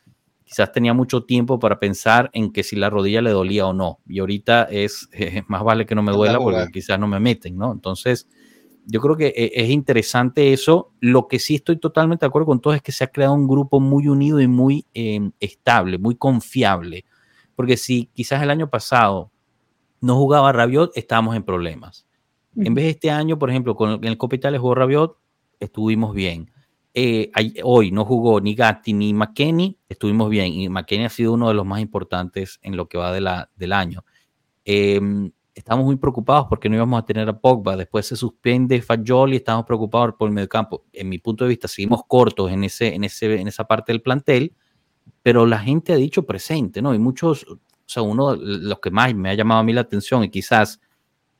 quizás 0.51 0.71
tenía 0.73 0.93
mucho 0.93 1.23
tiempo 1.23 1.59
para 1.59 1.79
pensar 1.79 2.29
en 2.33 2.51
que 2.51 2.63
si 2.63 2.75
la 2.75 2.89
rodilla 2.89 3.21
le 3.21 3.29
dolía 3.29 3.67
o 3.67 3.73
no. 3.73 3.99
Y 4.05 4.19
ahorita 4.19 4.63
es 4.63 5.09
más 5.47 5.63
vale 5.63 5.85
que 5.85 5.95
no 5.95 6.03
me 6.03 6.11
duela 6.11 6.39
porque 6.39 6.67
quizás 6.73 6.99
no 6.99 7.07
me 7.07 7.19
meten, 7.21 7.57
¿no? 7.57 7.71
Entonces, 7.71 8.27
yo 8.85 8.99
creo 8.99 9.15
que 9.15 9.27
eh, 9.27 9.51
es 9.55 9.69
interesante 9.69 10.51
eso. 10.51 10.91
Lo 10.99 11.27
que 11.29 11.39
sí 11.39 11.55
estoy 11.55 11.77
totalmente 11.77 12.25
de 12.25 12.27
acuerdo 12.27 12.47
con 12.47 12.59
todo 12.59 12.73
es 12.73 12.81
que 12.81 12.91
se 12.91 13.05
ha 13.05 13.07
creado 13.07 13.33
un 13.33 13.47
grupo 13.47 13.79
muy 13.79 14.07
unido 14.07 14.41
y 14.41 14.47
muy 14.47 14.85
em, 14.93 15.31
estable, 15.39 15.97
muy 15.97 16.15
confiable. 16.15 17.05
Porque 17.55 17.77
si 17.77 18.07
quizás 18.07 18.43
el 18.43 18.49
año 18.49 18.69
pasado 18.69 19.31
no 20.01 20.15
jugaba 20.17 20.51
Rabiot, 20.51 20.91
estábamos 20.97 21.35
en 21.35 21.43
problemas. 21.43 22.07
En 22.55 22.73
vez 22.73 22.85
de 22.85 22.91
este 22.91 23.11
año, 23.11 23.39
por 23.39 23.49
ejemplo, 23.49 23.75
con 23.75 24.03
el, 24.03 24.17
Copital 24.17 24.57
jugó 24.57 24.75
Rabiot, 24.75 25.17
estuvimos 25.59 26.13
bien. 26.13 26.51
Eh, 26.93 27.31
hoy 27.63 27.91
no 27.91 28.03
jugó 28.03 28.41
ni 28.41 28.53
Gatti 28.53 28.91
ni 28.91 29.13
McKenny, 29.13 29.77
estuvimos 29.87 30.29
bien. 30.29 30.47
Y 30.47 30.67
McKenny 30.67 31.05
ha 31.05 31.09
sido 31.09 31.33
uno 31.33 31.47
de 31.47 31.53
los 31.53 31.65
más 31.65 31.79
importantes 31.79 32.59
en 32.61 32.75
lo 32.75 32.87
que 32.87 32.97
va 32.97 33.13
de 33.13 33.21
la, 33.21 33.49
del 33.55 33.71
año. 33.71 34.03
Em, 34.65 35.31
estamos 35.55 35.85
muy 35.85 35.95
preocupados 35.95 36.47
porque 36.49 36.67
no 36.69 36.75
íbamos 36.75 37.01
a 37.01 37.05
tener 37.05 37.29
a 37.29 37.39
Pogba. 37.39 37.77
Después 37.77 38.05
se 38.05 38.17
suspende 38.17 38.81
Fajol 38.81 39.33
y 39.33 39.37
estamos 39.37 39.65
preocupados 39.65 40.15
por 40.17 40.27
el 40.27 40.33
mediocampo. 40.33 40.85
En 40.91 41.07
mi 41.07 41.19
punto 41.19 41.45
de 41.45 41.49
vista, 41.49 41.69
seguimos 41.69 42.01
cortos 42.05 42.51
en, 42.51 42.65
ese, 42.65 42.93
en, 42.93 43.05
ese, 43.05 43.39
en 43.39 43.47
esa 43.47 43.63
parte 43.63 43.93
del 43.93 44.01
plantel, 44.01 44.53
pero 45.23 45.45
la 45.45 45.59
gente 45.59 45.93
ha 45.93 45.97
dicho 45.97 46.25
presente, 46.25 46.81
¿no? 46.81 46.93
Y 46.93 46.99
muchos, 46.99 47.45
o 47.47 47.59
sea, 47.85 48.03
uno 48.03 48.35
de 48.35 48.59
los 48.59 48.79
que 48.79 48.91
más 48.91 49.13
me 49.15 49.29
ha 49.29 49.33
llamado 49.33 49.61
a 49.61 49.63
mí 49.63 49.71
la 49.71 49.81
atención 49.81 50.23
y 50.23 50.29
quizás 50.29 50.81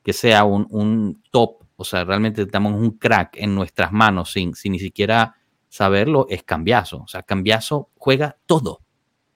que 0.02 0.12
sea 0.12 0.44
un, 0.44 0.66
un 0.70 1.22
top, 1.30 1.64
o 1.76 1.84
sea, 1.84 2.04
realmente 2.04 2.46
tenemos 2.46 2.80
un 2.80 2.98
crack 2.98 3.36
en 3.36 3.54
nuestras 3.54 3.92
manos 3.92 4.32
sin, 4.32 4.54
sin 4.54 4.72
ni 4.72 4.78
siquiera 4.78 5.36
saberlo, 5.68 6.26
es 6.28 6.42
Cambiazo. 6.42 6.98
O 6.98 7.08
sea, 7.08 7.22
Cambiazo 7.22 7.90
juega 7.96 8.38
todo. 8.46 8.80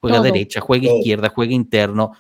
Juega 0.01 0.21
derecha, 0.21 0.61
juega 0.61 0.93
izquierda, 0.93 1.31
juega 1.35 1.53
interno 1.53 2.13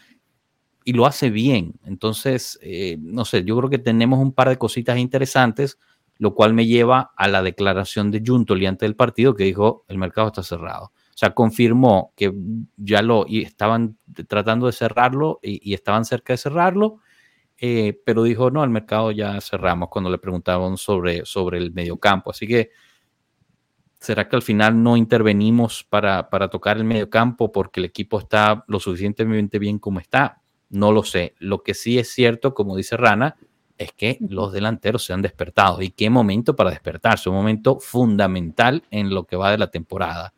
y 0.86 0.92
lo 0.92 1.04
hace 1.04 1.30
bien. 1.30 1.74
Entonces, 1.84 2.58
eh, 2.62 2.96
no 3.00 3.24
sé, 3.24 3.44
yo 3.44 3.56
creo 3.58 3.68
que 3.68 3.78
tenemos 3.78 4.20
un 4.20 4.32
par 4.32 4.48
de 4.48 4.56
cositas 4.56 4.98
interesantes, 4.98 5.78
lo 6.16 6.32
cual 6.32 6.54
me 6.54 6.64
lleva 6.64 7.10
a 7.16 7.26
la 7.26 7.42
declaración 7.42 8.12
de 8.12 8.22
Juntoli 8.24 8.66
antes 8.66 8.86
del 8.86 8.94
partido 8.94 9.34
que 9.34 9.44
dijo 9.44 9.84
el 9.88 9.98
mercado 9.98 10.28
está 10.28 10.44
cerrado. 10.44 10.86
O 10.86 11.18
sea, 11.18 11.34
confirmó 11.34 12.12
que 12.14 12.32
ya 12.76 13.02
lo 13.02 13.24
y 13.26 13.42
estaban 13.42 13.98
tratando 14.28 14.66
de 14.66 14.72
cerrarlo 14.72 15.40
y, 15.42 15.74
estaban 15.74 16.04
cerca 16.04 16.34
de 16.34 16.38
cerrarlo, 16.38 17.00
eh, 17.58 18.00
pero 18.04 18.22
dijo 18.22 18.50
no, 18.50 18.62
el 18.62 18.70
mercado 18.70 19.10
ya 19.10 19.40
cerramos 19.40 19.88
cuando 19.88 20.10
le 20.10 20.18
preguntaban 20.18 20.76
sobre, 20.76 21.24
sobre 21.24 21.58
el 21.58 21.72
mediocampo. 21.72 22.30
Así 22.30 22.46
que, 22.46 22.70
¿será 23.98 24.28
que 24.28 24.36
al 24.36 24.42
final 24.42 24.82
no 24.82 24.96
intervenimos 24.96 25.84
para, 25.84 26.28
para 26.28 26.48
tocar 26.48 26.76
el 26.76 26.84
mediocampo 26.84 27.50
porque 27.50 27.80
el 27.80 27.86
equipo 27.86 28.18
está 28.18 28.64
lo 28.68 28.78
suficientemente 28.78 29.58
bien 29.58 29.78
como 29.78 30.00
está? 30.00 30.42
No 30.68 30.92
lo 30.92 31.02
sé. 31.02 31.34
Lo 31.38 31.62
que 31.62 31.74
sí 31.74 31.98
es 31.98 32.12
cierto, 32.12 32.52
como 32.52 32.76
dice 32.76 32.96
Rana, 32.96 33.36
es 33.78 33.92
que 33.92 34.18
los 34.28 34.52
delanteros 34.52 35.04
se 35.04 35.12
han 35.12 35.22
despertado. 35.22 35.80
¿Y 35.82 35.90
qué 35.90 36.10
momento 36.10 36.56
para 36.56 36.70
despertarse? 36.70 37.28
Un 37.28 37.36
momento 37.36 37.78
fundamental 37.78 38.82
en 38.90 39.14
lo 39.14 39.24
que 39.24 39.36
va 39.36 39.50
de 39.50 39.58
la 39.58 39.70
temporada. 39.70 40.34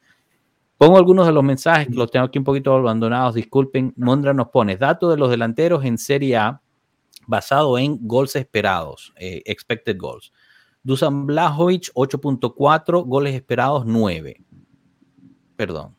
Pongo 0.76 0.96
algunos 0.96 1.26
de 1.26 1.32
los 1.32 1.42
mensajes 1.42 1.88
que 1.88 1.94
los 1.94 2.10
tengo 2.10 2.26
aquí 2.26 2.38
un 2.38 2.44
poquito 2.44 2.72
abandonados. 2.72 3.34
Disculpen. 3.34 3.94
Mondra 3.96 4.32
nos 4.32 4.48
pone 4.48 4.76
datos 4.76 5.10
de 5.10 5.16
los 5.16 5.30
delanteros 5.30 5.84
en 5.84 5.98
Serie 5.98 6.36
A 6.36 6.62
basado 7.28 7.78
en 7.78 7.98
goles 8.00 8.34
esperados, 8.34 9.12
eh, 9.16 9.42
expected 9.44 9.96
goals. 9.98 10.32
Dusan 10.82 11.26
Blajovic 11.26 11.92
8.4, 11.94 13.04
goles 13.04 13.34
esperados 13.34 13.84
9. 13.84 14.42
Perdón. 15.54 15.94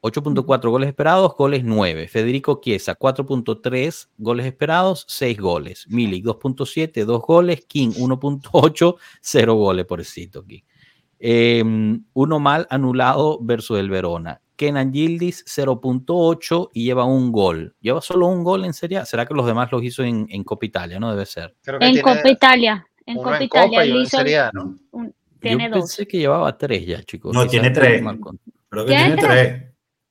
8.4 0.00 0.70
goles 0.70 0.88
esperados, 0.88 1.36
goles 1.36 1.62
9. 1.62 2.08
Federico 2.08 2.60
Chiesa, 2.62 2.98
4.3 2.98 4.08
goles 4.16 4.46
esperados, 4.46 5.04
6 5.08 5.38
goles. 5.38 5.86
Milik, 5.90 6.24
2.7, 6.24 7.04
2 7.04 7.20
goles. 7.20 7.66
King, 7.66 7.90
1.8, 7.90 8.96
0 9.20 9.54
goles, 9.54 9.84
por 9.84 10.00
aquí. 10.00 10.64
Eh, 11.18 11.62
uno 12.14 12.40
mal 12.40 12.66
anulado 12.70 13.38
versus 13.42 13.78
el 13.78 13.90
Verona. 13.90 14.40
Kenan 14.60 14.92
Gildis 14.92 15.42
0.8 15.46 16.68
y 16.74 16.84
lleva 16.84 17.06
un 17.06 17.32
gol. 17.32 17.74
¿Lleva 17.80 18.02
solo 18.02 18.26
un 18.26 18.44
gol 18.44 18.66
en 18.66 18.74
Serie 18.74 19.06
¿Será 19.06 19.24
que 19.24 19.32
los 19.32 19.46
demás 19.46 19.72
los 19.72 19.82
hizo 19.82 20.02
en, 20.02 20.26
en 20.28 20.44
Copa 20.44 20.66
Italia? 20.66 21.00
No 21.00 21.10
debe 21.10 21.24
ser. 21.24 21.56
en 21.64 22.02
Copa 22.02 22.28
Italia. 22.28 22.86
En 23.06 23.16
Copa 23.16 23.42
Italia. 23.42 23.82
En 23.82 24.04
Copa, 24.04 24.50
¿no? 24.52 25.14
tiene 25.40 25.64
Yo 25.64 25.72
pensé 25.72 26.06
que 26.06 26.18
llevaba 26.18 26.58
tres 26.58 26.84
ya, 26.84 27.02
chicos. 27.02 27.34
No, 27.34 27.46
tiene 27.46 27.70
tres. 27.70 28.02
Creo 28.68 28.84
que 28.84 28.92
tiene 28.92 29.16
tres. 29.16 29.64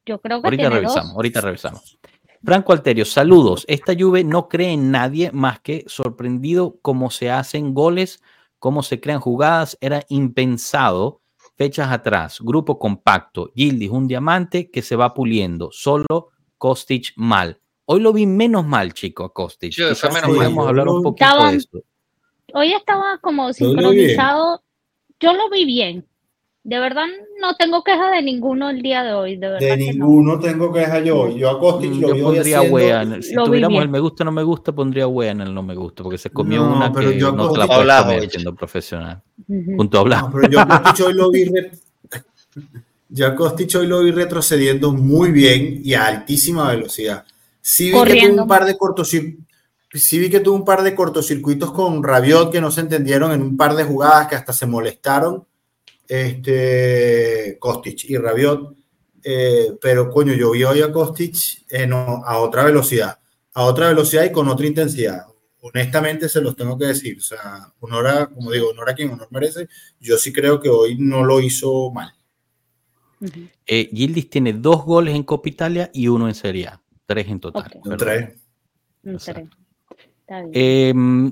Yo 0.04 0.20
creo 0.20 0.42
que 0.42 0.48
ahorita 0.48 0.70
revisamos, 0.72 1.14
ahorita 1.14 1.42
revisamos. 1.42 2.00
Franco 2.44 2.74
Alterio, 2.74 3.06
saludos. 3.06 3.66
Esta 3.68 3.94
Juve 3.96 4.24
no 4.24 4.50
cree 4.50 4.72
en 4.72 4.90
nadie 4.90 5.32
más 5.32 5.60
que 5.60 5.84
sorprendido 5.86 6.80
cómo 6.82 7.12
se 7.12 7.30
hacen 7.30 7.76
goles, 7.76 8.24
cómo 8.58 8.82
se 8.82 9.00
crean 9.00 9.20
jugadas. 9.20 9.78
Era 9.80 10.06
impensado 10.10 11.22
fechas 11.60 11.92
atrás. 11.92 12.40
Grupo 12.40 12.80
compacto. 12.80 13.52
Gildis, 13.54 13.90
un 13.90 14.08
diamante 14.08 14.72
que 14.72 14.82
se 14.82 14.96
va 14.96 15.14
puliendo. 15.14 15.70
Solo 15.74 16.30
Kostic 16.58 17.12
mal. 17.18 17.60
Hoy 17.84 18.00
lo 18.00 18.14
vi 18.14 18.26
menos 18.26 18.66
mal, 18.66 18.94
chico, 18.94 19.26
a 19.26 19.34
Kostic. 19.34 19.76
podemos 20.26 20.68
hablar 20.68 20.88
un 20.88 21.04
poquito 21.04 21.48
de 21.50 21.58
esto. 21.58 21.80
Hoy 22.54 22.72
estaba 22.72 23.18
como 23.18 23.52
sincronizado. 23.52 24.64
Yo 25.20 25.34
lo 25.34 25.50
vi 25.50 25.66
bien 25.66 26.08
de 26.64 26.80
verdad 26.80 27.06
no 27.42 27.56
tengo 27.56 27.84
queja 27.84 28.12
de 28.12 28.22
ninguno 28.22 28.70
el 28.70 28.82
día 28.82 29.04
de 29.04 29.14
hoy. 29.14 29.38
De, 29.38 29.48
verdad 29.48 29.60
de 29.60 29.78
ninguno 29.78 30.40
tengo 30.40 30.72
queja 30.74 31.00
yo. 31.00 31.30
Yo 31.30 31.50
a 31.50 31.60
Costich 31.60 31.94
lo 31.94 32.16
yo 32.16 32.24
pondría 32.24 32.62
wea. 32.62 33.22
Si 33.22 33.34
tuviéramos 33.34 33.82
el 33.82 33.90
me 33.90 34.00
gusta 34.00 34.24
no 34.24 34.32
me 34.32 34.44
gusta, 34.44 34.72
pondría 34.74 35.08
wea 35.08 35.32
en 35.32 35.42
el 35.42 35.54
no 35.54 35.64
me 35.64 35.76
gusta, 35.76 36.04
porque 36.04 36.18
se 36.18 36.30
comió 36.30 36.64
una 36.64 36.92
que 36.92 37.16
no 37.18 37.52
te 37.52 37.58
la 37.58 37.68
puedes 37.68 38.02
comer 38.02 38.30
siendo 38.30 38.56
profesional. 38.56 39.22
Punto 39.78 40.00
hablar. 40.00 40.24
No, 40.24 40.32
pero 40.32 40.50
yo 40.50 40.60
a 40.60 40.68
Costich 40.68 41.06
hoy 41.06 41.14
lo 41.14 41.32
vi 41.32 41.46
yo 43.10 43.28
a 43.28 43.36
Costich 43.36 43.76
hoy 43.76 43.88
lo 43.88 44.04
vi 44.04 44.12
retrocediendo 44.12 44.92
muy 44.92 45.32
bien 45.32 45.82
y 45.84 45.94
a 45.94 46.08
altísima 46.08 46.70
velocidad. 46.70 47.26
Sí 47.62 47.92
vi 47.92 48.04
que 48.04 48.30
tuvo 48.30 48.42
un 48.44 48.48
par 48.48 48.66
de 48.66 48.78
cortocircuitos. 48.78 49.46
Sí 49.92 50.20
vi 50.20 50.30
que 50.30 50.40
tuvo 50.40 50.56
un 50.56 50.66
par 50.66 50.84
de 50.84 50.94
cortocircuitos 50.94 51.72
con 51.72 52.04
Rabiot 52.04 52.52
que 52.52 52.62
no 52.62 52.70
se 52.70 52.82
entendieron 52.82 53.32
en 53.32 53.42
un 53.42 53.58
par 53.58 53.76
de 53.76 53.86
jugadas 53.86 54.28
que 54.28 54.36
hasta 54.36 54.54
se 54.54 54.68
molestaron 54.68 55.46
este, 56.10 57.58
Kostic 57.60 58.10
y 58.10 58.18
Rabiot, 58.18 58.76
eh, 59.24 59.74
pero 59.80 60.10
coño, 60.10 60.34
yo 60.34 60.52
vi 60.52 60.64
hoy 60.64 60.82
a 60.82 60.92
Kostic 60.92 61.36
a 62.26 62.40
otra 62.40 62.64
velocidad, 62.66 63.20
a 63.54 63.64
otra 63.64 63.90
velocidad 63.90 64.26
y 64.26 64.32
con 64.32 64.48
otra 64.50 64.66
intensidad. 64.66 65.26
Honestamente 65.62 66.28
se 66.28 66.42
los 66.42 66.56
tengo 66.56 66.78
que 66.78 66.88
decir, 66.88 67.18
o 67.20 67.22
sea, 67.22 67.72
honor 67.80 68.34
como 68.34 68.52
digo, 68.52 68.70
honor 68.70 68.90
a 68.90 68.96
quien 68.96 69.12
honor 69.12 69.28
merece, 69.30 69.68
yo 70.00 70.18
sí 70.18 70.34
creo 70.34 70.60
que 70.60 70.70
hoy 70.70 70.98
no 70.98 71.24
lo 71.24 71.40
hizo 71.42 71.92
mal. 71.92 72.14
Eh, 73.68 73.90
Gildis 73.94 74.30
tiene 74.30 74.54
dos 74.54 74.86
goles 74.86 75.14
en 75.14 75.24
Copa 75.24 75.50
Italia 75.50 75.92
y 75.94 76.08
uno 76.08 76.28
en 76.28 76.34
Serie 76.34 76.68
A, 76.68 76.82
tres 77.06 77.28
en 77.28 77.40
total. 77.40 77.72
Tres. 77.98 78.36
Em, 80.54 81.32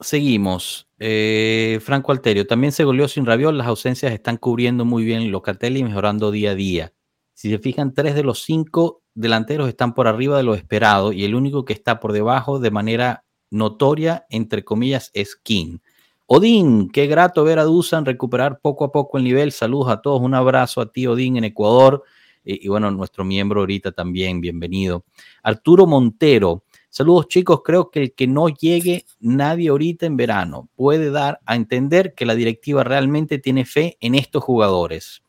seguimos. 0.00 0.85
Eh, 0.98 1.78
Franco 1.82 2.12
Alterio, 2.12 2.46
también 2.46 2.72
se 2.72 2.84
goleó 2.84 3.06
sin 3.06 3.26
Rabiot, 3.26 3.54
las 3.54 3.66
ausencias 3.66 4.12
están 4.12 4.38
cubriendo 4.38 4.84
muy 4.84 5.04
bien 5.04 5.30
Locatelli 5.30 5.80
y 5.80 5.84
mejorando 5.84 6.30
día 6.30 6.52
a 6.52 6.54
día. 6.54 6.92
Si 7.34 7.50
se 7.50 7.58
fijan, 7.58 7.92
tres 7.92 8.14
de 8.14 8.22
los 8.22 8.42
cinco 8.42 9.02
delanteros 9.14 9.68
están 9.68 9.94
por 9.94 10.08
arriba 10.08 10.38
de 10.38 10.42
lo 10.42 10.54
esperado 10.54 11.12
y 11.12 11.24
el 11.24 11.34
único 11.34 11.64
que 11.64 11.74
está 11.74 12.00
por 12.00 12.12
debajo 12.12 12.58
de 12.58 12.70
manera 12.70 13.24
notoria, 13.50 14.26
entre 14.30 14.64
comillas, 14.64 15.10
es 15.12 15.36
King. 15.36 15.78
Odín, 16.26 16.88
qué 16.90 17.06
grato 17.06 17.44
ver 17.44 17.58
a 17.58 17.64
Dusan 17.64 18.04
recuperar 18.04 18.58
poco 18.60 18.84
a 18.84 18.90
poco 18.90 19.18
el 19.18 19.24
nivel. 19.24 19.52
Saludos 19.52 19.90
a 19.90 20.00
todos, 20.00 20.22
un 20.22 20.34
abrazo 20.34 20.80
a 20.80 20.90
ti, 20.90 21.06
Odín, 21.06 21.36
en 21.36 21.44
Ecuador. 21.44 22.02
Y, 22.42 22.66
y 22.66 22.68
bueno, 22.68 22.90
nuestro 22.90 23.24
miembro 23.24 23.60
ahorita 23.60 23.92
también, 23.92 24.40
bienvenido. 24.40 25.04
Arturo 25.42 25.86
Montero, 25.86 26.64
Saludos 26.96 27.28
chicos, 27.28 27.60
creo 27.62 27.90
que 27.90 28.00
el 28.00 28.14
que 28.14 28.26
no 28.26 28.48
llegue 28.48 29.04
nadie 29.20 29.68
ahorita 29.68 30.06
en 30.06 30.16
verano 30.16 30.70
puede 30.76 31.10
dar 31.10 31.40
a 31.44 31.54
entender 31.54 32.14
que 32.14 32.24
la 32.24 32.34
directiva 32.34 32.84
realmente 32.84 33.38
tiene 33.38 33.66
fe 33.66 33.98
en 34.00 34.14
estos 34.14 34.42
jugadores 34.42 35.22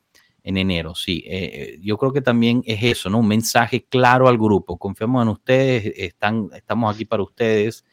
en 0.43 0.55
enero, 0.55 0.95
sí. 0.95 1.25
Eh, 1.27 1.51
eh, 1.53 1.79
yo 1.81 1.97
creo 1.97 2.13
que 2.13 2.21
también 2.21 2.63
es 2.65 2.81
eso, 2.83 3.09
¿no? 3.09 3.17
Un 3.17 3.27
mensaje 3.27 3.83
claro 3.83 4.29
al 4.29 4.37
grupo. 4.37 4.77
Confiamos 4.77 5.23
en 5.23 5.27
ustedes, 5.27 5.91
están, 5.97 6.47
estamos 6.55 6.95
aquí 6.95 7.03
para 7.03 7.23
ustedes 7.23 7.83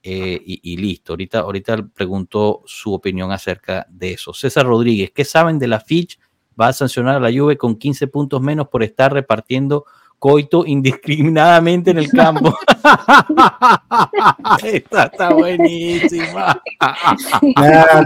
eh, 0.00 0.40
y, 0.46 0.76
listo. 0.76 1.14
Ahorita, 1.14 1.40
ahorita 1.40 1.88
pregunto 1.92 2.62
su 2.66 2.94
opinión 2.94 3.32
acerca 3.32 3.84
de 3.90 4.12
eso. 4.12 4.32
César 4.32 4.64
Rodríguez, 4.64 5.10
¿qué 5.12 5.24
saben 5.24 5.58
de 5.58 5.66
la 5.66 5.80
Fitch? 5.80 6.20
Va 6.60 6.68
a 6.68 6.72
sancionar 6.72 7.16
a 7.16 7.18
la 7.28 7.36
Juve 7.36 7.58
con 7.58 7.74
15 7.74 8.06
puntos 8.06 8.40
menos 8.40 8.68
por 8.68 8.84
estar 8.84 9.12
repartiendo 9.12 9.86
coito 10.18 10.64
indiscriminadamente 10.66 11.90
en 11.90 11.98
el 11.98 12.08
campo. 12.08 12.56
Esta 14.64 15.04
está 15.04 15.32
buenísima. 15.32 16.62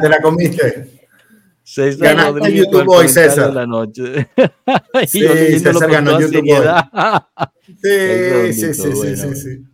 Te 0.01 0.09
la 0.09 0.21
comiste. 0.23 0.99
César 1.63 2.01
Ganaste 2.01 2.33
Rodríguez 2.33 2.65
YouTube 2.65 2.87
comentario 2.87 3.31
César. 3.31 3.49
de 3.49 3.55
la 3.55 3.67
noche. 3.67 4.29
Sí, 5.07 5.21
César 5.21 5.91
ganó 5.91 6.19
YouTube 6.19 6.37
hoy. 6.37 6.49
seriedad. 6.49 6.89
Sí, 7.67 8.53
sí, 8.53 8.53
sí, 8.53 8.75
sí, 8.75 8.81
bonito, 8.81 9.17
sí, 9.17 9.17
bueno, 9.19 9.35
sí. 9.35 9.65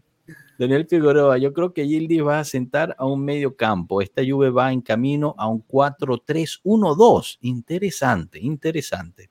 Daniel 0.58 0.86
Figueroa, 0.88 1.38
yo 1.38 1.52
creo 1.52 1.72
que 1.72 1.84
Gildi 1.84 2.20
va 2.20 2.38
a 2.40 2.44
sentar 2.44 2.94
a 2.98 3.06
un 3.06 3.24
medio 3.24 3.56
campo. 3.56 4.00
Esta 4.00 4.22
Juve 4.24 4.50
va 4.50 4.72
en 4.72 4.82
camino 4.82 5.34
a 5.36 5.48
un 5.48 5.64
4-3-1-2. 5.66 7.38
Interesante, 7.40 8.38
interesante. 8.40 9.30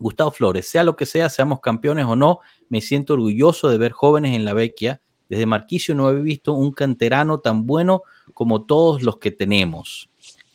Gustavo 0.00 0.30
Flores, 0.32 0.66
sea 0.68 0.82
lo 0.82 0.96
que 0.96 1.06
sea, 1.06 1.28
seamos 1.28 1.60
campeones 1.60 2.06
o 2.06 2.16
no, 2.16 2.40
me 2.68 2.80
siento 2.80 3.12
orgulloso 3.14 3.68
de 3.68 3.78
ver 3.78 3.92
jóvenes 3.92 4.34
en 4.34 4.44
la 4.44 4.54
vecchia. 4.54 5.00
Desde 5.28 5.46
Marquicio 5.46 5.94
no 5.94 6.10
he 6.10 6.20
visto 6.20 6.54
un 6.54 6.72
canterano 6.72 7.38
tan 7.38 7.66
bueno 7.66 8.02
como 8.34 8.64
todos 8.64 9.02
los 9.02 9.18
que 9.18 9.30
tenemos. 9.30 10.10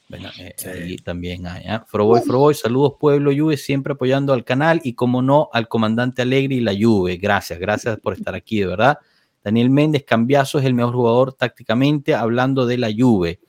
Bueno, 0.09 0.29
eh, 0.39 0.53
Sí. 0.57 0.67
ahí 0.67 0.95
también 0.97 1.47
hay. 1.47 1.65
¿ah? 1.65 1.85
Froboy, 1.87 2.21
Froboy, 2.21 2.53
saludos 2.53 2.93
Pueblo 2.99 3.31
Juve, 3.35 3.57
siempre 3.57 3.93
apoyando 3.93 4.33
al 4.33 4.43
canal 4.43 4.81
y 4.83 4.93
como 4.93 5.21
no 5.21 5.49
al 5.53 5.67
comandante 5.67 6.21
Alegre 6.23 6.55
y 6.55 6.59
la 6.61 6.73
Juve. 6.77 7.17
Gracias, 7.17 7.57
gracias 7.59 7.99
por 7.99 8.13
estar 8.13 8.35
aquí, 8.35 8.59
de 8.59 8.67
verdad. 8.67 8.97
Daniel 9.43 9.69
Méndez, 9.69 10.03
Cambiazo 10.03 10.59
es 10.59 10.65
el 10.65 10.73
mejor 10.73 10.93
jugador 10.95 11.33
tácticamente, 11.33 12.13
hablando 12.15 12.65
de 12.65 12.77
la 12.77 12.89
Juve. 12.95 13.39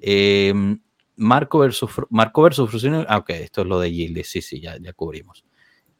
Eh, 0.00 0.52
Marco 1.16 1.58
versus 1.60 1.90
Marco 2.10 2.42
versus 2.42 2.68
Frusino. 2.70 3.04
Ah, 3.08 3.18
ok, 3.18 3.30
esto 3.30 3.62
es 3.62 3.66
lo 3.66 3.78
de 3.80 3.90
Gildes. 3.90 4.30
Sí, 4.30 4.42
sí, 4.42 4.60
ya, 4.60 4.76
ya 4.80 4.92
cubrimos. 4.92 5.44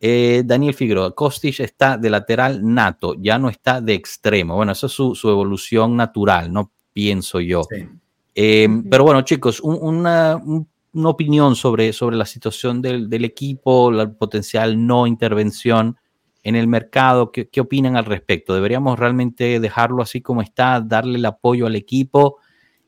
Eh, 0.00 0.42
Daniel 0.44 0.74
Figueroa, 0.74 1.14
Kostic 1.14 1.60
está 1.60 1.96
de 1.96 2.10
lateral 2.10 2.60
nato, 2.62 3.14
ya 3.18 3.38
no 3.38 3.48
está 3.48 3.80
de 3.80 3.94
extremo. 3.94 4.56
Bueno, 4.56 4.72
eso 4.72 4.86
es 4.86 4.92
su, 4.92 5.14
su 5.14 5.28
evolución 5.30 5.96
natural, 5.96 6.52
no 6.52 6.72
pienso 6.92 7.38
yo. 7.40 7.62
Sí. 7.70 7.86
Eh, 8.34 8.66
Ujú. 8.68 8.88
Pero 8.90 9.04
bueno, 9.04 9.22
chicos, 9.22 9.60
un- 9.60 9.78
una, 9.80 10.36
un- 10.36 10.68
una 10.94 11.08
opinión 11.08 11.54
sobre, 11.56 11.92
sobre 11.92 12.16
la 12.16 12.26
situación 12.26 12.82
del, 12.82 13.08
del 13.08 13.24
equipo, 13.24 13.90
la 13.92 14.10
potencial 14.12 14.84
no 14.86 15.06
intervención 15.06 15.96
en 16.42 16.56
el 16.56 16.66
mercado. 16.66 17.30
¿Qué, 17.30 17.48
qué 17.48 17.60
opinan 17.60 17.96
al 17.96 18.04
respecto? 18.04 18.54
¿Deberíamos 18.54 18.98
realmente 18.98 19.60
dejarlo 19.60 20.02
así 20.02 20.20
como 20.20 20.42
está, 20.42 20.80
darle 20.80 21.18
el 21.18 21.24
apoyo 21.24 21.66
al 21.66 21.76
equipo 21.76 22.38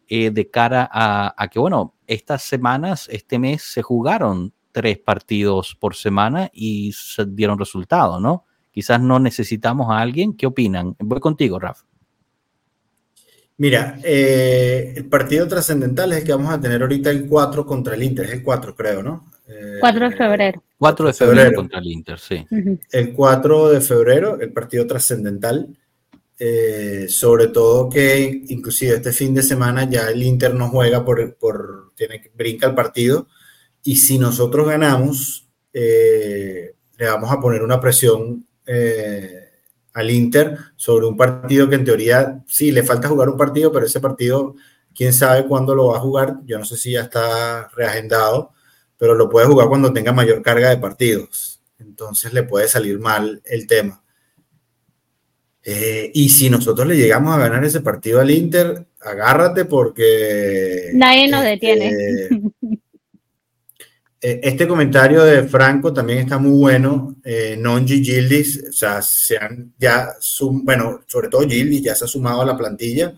eh, 0.08 0.30
de 0.30 0.50
cara 0.50 0.86
a, 0.92 1.32
a 1.42 1.48
que, 1.48 1.58
bueno, 1.58 1.93
estas 2.06 2.42
semanas, 2.42 3.08
este 3.10 3.38
mes 3.38 3.62
se 3.62 3.82
jugaron 3.82 4.52
tres 4.72 4.98
partidos 4.98 5.76
por 5.78 5.94
semana 5.94 6.50
y 6.52 6.92
se 6.92 7.24
dieron 7.26 7.58
resultados, 7.58 8.20
¿no? 8.20 8.44
Quizás 8.72 9.00
no 9.00 9.20
necesitamos 9.20 9.88
a 9.90 10.00
alguien. 10.00 10.36
¿Qué 10.36 10.46
opinan? 10.46 10.96
Voy 10.98 11.20
contigo, 11.20 11.60
Rafa. 11.60 11.84
Mira, 13.56 14.00
eh, 14.02 14.94
el 14.96 15.04
partido 15.06 15.46
trascendental 15.46 16.12
es 16.12 16.18
el 16.18 16.24
que 16.24 16.32
vamos 16.32 16.52
a 16.52 16.60
tener 16.60 16.82
ahorita 16.82 17.10
el 17.10 17.28
4 17.28 17.64
contra 17.64 17.94
el 17.94 18.02
Inter, 18.02 18.26
es 18.26 18.32
el 18.32 18.42
4 18.42 18.74
creo, 18.74 19.00
¿no? 19.00 19.30
Eh, 19.46 19.76
4 19.78 20.10
de 20.10 20.16
febrero. 20.16 20.62
4 20.76 21.06
de 21.06 21.12
febrero, 21.12 21.40
febrero. 21.40 21.56
contra 21.56 21.78
el 21.78 21.86
Inter, 21.86 22.18
sí. 22.18 22.44
El 22.90 23.12
4 23.12 23.68
de 23.68 23.80
febrero, 23.80 24.40
el 24.40 24.52
partido 24.52 24.86
trascendental, 24.88 25.68
eh, 26.38 27.06
sobre 27.08 27.48
todo 27.48 27.88
que 27.88 28.42
inclusive 28.48 28.96
este 28.96 29.12
fin 29.12 29.34
de 29.34 29.42
semana 29.42 29.88
ya 29.88 30.08
el 30.08 30.22
Inter 30.22 30.54
no 30.54 30.68
juega 30.68 31.04
por, 31.04 31.92
tiene 31.94 32.20
que 32.20 32.30
brinca 32.34 32.66
el 32.66 32.74
partido 32.74 33.28
y 33.82 33.96
si 33.96 34.18
nosotros 34.18 34.66
ganamos 34.66 35.48
eh, 35.72 36.74
le 36.96 37.06
vamos 37.06 37.30
a 37.30 37.40
poner 37.40 37.62
una 37.62 37.80
presión 37.80 38.46
eh, 38.66 39.44
al 39.92 40.10
Inter 40.10 40.58
sobre 40.76 41.06
un 41.06 41.16
partido 41.16 41.68
que 41.68 41.76
en 41.76 41.84
teoría 41.84 42.42
sí 42.46 42.72
le 42.72 42.82
falta 42.82 43.08
jugar 43.08 43.28
un 43.28 43.36
partido, 43.36 43.72
pero 43.72 43.86
ese 43.86 44.00
partido 44.00 44.54
quién 44.94 45.12
sabe 45.12 45.46
cuándo 45.46 45.74
lo 45.74 45.88
va 45.88 45.98
a 45.98 46.00
jugar, 46.00 46.38
yo 46.44 46.58
no 46.58 46.64
sé 46.64 46.76
si 46.76 46.92
ya 46.92 47.02
está 47.02 47.68
reagendado, 47.68 48.52
pero 48.96 49.14
lo 49.14 49.28
puede 49.28 49.46
jugar 49.46 49.68
cuando 49.68 49.92
tenga 49.92 50.12
mayor 50.12 50.42
carga 50.42 50.70
de 50.70 50.78
partidos. 50.78 51.60
Entonces 51.78 52.32
le 52.32 52.44
puede 52.44 52.68
salir 52.68 52.98
mal 52.98 53.42
el 53.44 53.66
tema. 53.66 54.03
Eh, 55.66 56.10
y 56.12 56.28
si 56.28 56.50
nosotros 56.50 56.86
le 56.86 56.96
llegamos 56.96 57.34
a 57.34 57.38
ganar 57.38 57.64
ese 57.64 57.80
partido 57.80 58.20
al 58.20 58.30
Inter, 58.30 58.86
agárrate 59.00 59.64
porque... 59.64 60.90
Nadie 60.92 61.26
nos 61.28 61.42
este, 61.44 61.50
detiene. 61.50 61.90
eh, 64.20 64.40
Este 64.42 64.68
comentario 64.68 65.22
de 65.24 65.44
Franco 65.44 65.92
también 65.92 66.18
está 66.20 66.36
muy 66.38 66.58
bueno. 66.58 67.16
Eh, 67.24 67.56
non 67.58 67.86
Gildis, 67.86 68.64
o 68.68 68.72
sea, 68.72 69.00
se 69.00 69.38
han 69.38 69.72
ya, 69.78 70.14
sum- 70.20 70.64
bueno, 70.64 71.00
sobre 71.06 71.28
todo 71.28 71.48
Gildis 71.48 71.82
ya 71.82 71.94
se 71.94 72.04
ha 72.04 72.08
sumado 72.08 72.42
a 72.42 72.46
la 72.46 72.56
plantilla 72.56 73.14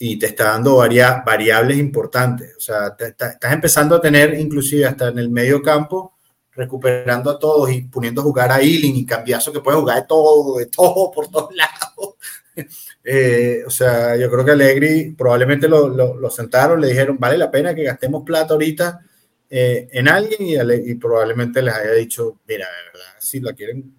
y 0.00 0.18
te 0.18 0.26
está 0.26 0.44
dando 0.50 0.76
varia- 0.78 1.22
variables 1.24 1.78
importantes. 1.78 2.54
O 2.56 2.60
sea, 2.60 2.94
te- 2.96 3.12
te- 3.12 3.26
estás 3.38 3.52
empezando 3.52 3.94
a 3.94 4.00
tener, 4.00 4.34
inclusive 4.38 4.84
hasta 4.84 5.08
en 5.08 5.18
el 5.20 5.28
medio 5.30 5.62
campo, 5.62 6.17
recuperando 6.58 7.30
a 7.30 7.38
todos 7.38 7.70
y 7.70 7.82
poniendo 7.82 8.20
a 8.20 8.24
jugar 8.24 8.52
a 8.52 8.60
Ealing 8.60 8.96
y 8.96 9.06
Cambiazo 9.06 9.52
que 9.52 9.60
puede 9.60 9.78
jugar 9.78 10.02
de 10.02 10.06
todo, 10.08 10.58
de 10.58 10.66
todo, 10.66 11.10
por 11.12 11.28
todos 11.30 11.54
lados. 11.54 12.16
Eh, 13.04 13.62
o 13.66 13.70
sea, 13.70 14.16
yo 14.16 14.28
creo 14.30 14.44
que 14.44 14.50
Allegri 14.50 15.14
probablemente 15.16 15.68
lo, 15.68 15.88
lo- 15.88 16.28
sentaron, 16.30 16.80
le 16.80 16.88
dijeron, 16.88 17.16
vale 17.18 17.38
la 17.38 17.50
pena 17.50 17.74
que 17.74 17.84
gastemos 17.84 18.24
plata 18.24 18.52
ahorita 18.54 19.00
eh, 19.48 19.88
en 19.92 20.08
alguien 20.08 20.40
y, 20.40 20.90
y 20.90 20.94
probablemente 20.96 21.62
les 21.62 21.72
haya 21.72 21.92
dicho, 21.92 22.40
mira, 22.48 22.66
de 22.66 22.90
verdad, 22.92 23.12
si 23.20 23.40
la 23.40 23.52
quieren, 23.54 23.94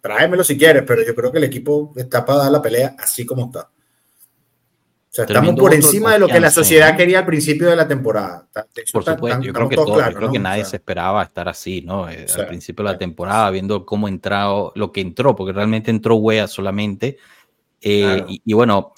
tráemelo 0.00 0.44
si 0.44 0.56
quieres, 0.58 0.84
pero 0.86 1.02
yo 1.04 1.14
creo 1.14 1.32
que 1.32 1.38
el 1.38 1.44
equipo 1.44 1.92
está 1.96 2.24
para 2.24 2.40
dar 2.44 2.52
la 2.52 2.62
pelea 2.62 2.94
así 2.98 3.24
como 3.26 3.46
está. 3.46 3.70
O 5.14 5.16
sea, 5.16 5.26
estamos 5.26 5.54
por 5.54 5.70
de 5.70 5.76
encima 5.76 6.12
de 6.12 6.18
lo 6.18 6.26
que 6.26 6.40
la 6.40 6.50
sociedad 6.50 6.90
¿no? 6.90 6.96
quería 6.96 7.20
al 7.20 7.26
principio 7.26 7.68
de 7.70 7.76
la 7.76 7.86
temporada. 7.86 8.48
Eso 8.74 8.90
Por 8.92 9.02
está- 9.02 9.14
supuesto, 9.14 9.42
yo 9.42 9.52
creo 9.52 9.68
que, 9.68 9.76
todo- 9.76 9.86
yo 9.86 9.94
claros, 9.94 10.16
creo 10.16 10.32
que 10.32 10.38
¿no? 10.40 10.42
nadie 10.42 10.62
O 10.62 10.64
sea, 10.64 10.70
se 10.70 10.76
esperaba 10.78 11.22
estar 11.22 11.48
así, 11.48 11.82
¿no? 11.82 12.08
Eh, 12.10 12.26
sea, 12.26 12.42
Al 12.42 12.48
principio 12.48 12.82
de 12.82 12.86
la 12.86 12.90
claro. 12.98 12.98
temporada, 12.98 13.50
viendo 13.50 13.86
cómo 13.86 14.08
entrado, 14.08 14.72
lo 14.74 14.90
que 14.90 15.00
entró, 15.02 15.36
porque 15.36 15.52
realmente 15.52 15.92
entró 15.92 16.16
Wea 16.16 16.48
solamente. 16.48 17.18
Eh, 17.80 18.02
Claro. 18.02 18.26
y, 18.28 18.42
y 18.44 18.52
bueno, 18.54 18.92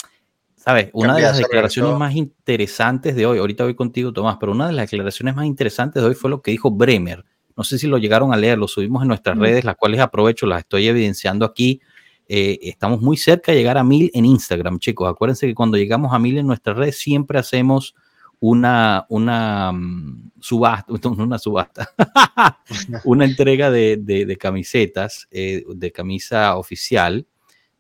¿sabes? 0.57 0.89
Una 0.95 1.17
de 1.17 1.21
las 1.23 1.37
declaraciones 1.37 1.91
regresó. 1.91 1.99
más 1.99 2.15
interesantes 2.17 3.15
de 3.15 3.27
hoy, 3.27 3.39
ahorita 3.39 3.65
voy 3.65 3.75
contigo, 3.75 4.11
Tomás, 4.15 4.39
pero 4.41 4.53
una 4.53 4.69
de 4.69 4.73
las 4.73 4.91
declaraciones 4.91 5.37
más 5.37 5.45
interesantes 5.45 6.03
de 6.03 6.09
hoy 6.09 6.15
fue 6.15 6.31
lo 6.31 6.41
que 6.41 6.51
dijo 6.51 6.71
Bremer. 6.71 7.27
No 7.59 7.63
sé 7.63 7.79
si 7.79 7.87
lo 7.87 7.99
llegaron 7.99 8.33
a 8.33 8.37
leer, 8.39 8.57
lo 8.57 8.69
subimos 8.69 9.03
en 9.03 9.09
nuestras 9.09 9.37
Mm. 9.37 9.41
redes, 9.43 9.65
las 9.67 9.77
cuales 9.77 10.01
aprovecho, 10.01 10.47
las 10.47 10.61
estoy 10.61 10.89
evidenciando 10.89 11.45
aquí. 11.45 11.83
Eh, 12.29 12.59
estamos 12.63 13.01
muy 13.01 13.17
cerca 13.17 13.53
de 13.53 13.59
llegar 13.59 13.79
a 13.79 13.85
mil 13.85 14.11
en 14.15 14.25
Instagram, 14.25 14.79
chicos. 14.79 15.09
Acuérdense 15.09 15.47
que 15.47 15.55
cuando 15.55 15.77
llegamos 15.77 16.13
a 16.13 16.19
mil 16.19 16.37
en 16.39 16.47
nuestras 16.47 16.77
redes 16.77 16.99
siempre 16.99 17.39
hacemos 17.39 17.95
una, 18.41 19.07
una 19.09 19.73
mm, 19.73 20.33
subasta, 20.41 20.93
una 21.19 21.39
subasta, 21.39 21.89
una 23.05 23.25
entrega 23.25 23.71
de, 23.71 23.97
de- 23.97 24.27
de 24.27 24.37
camisetas, 24.37 25.29
eh, 25.31 25.65
de 25.69 25.93
camisa 25.93 26.57
oficial. 26.57 27.27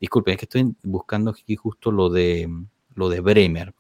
Disculpen, 0.00 0.32
es 0.34 0.38
que 0.38 0.44
estoy 0.44 0.72
buscando 0.82 1.30
aquí 1.30 1.56
justo 1.56 1.90
lo 1.90 2.08
de, 2.10 2.48
lo 2.94 3.08
de 3.08 3.20
Bremer. 3.20 3.74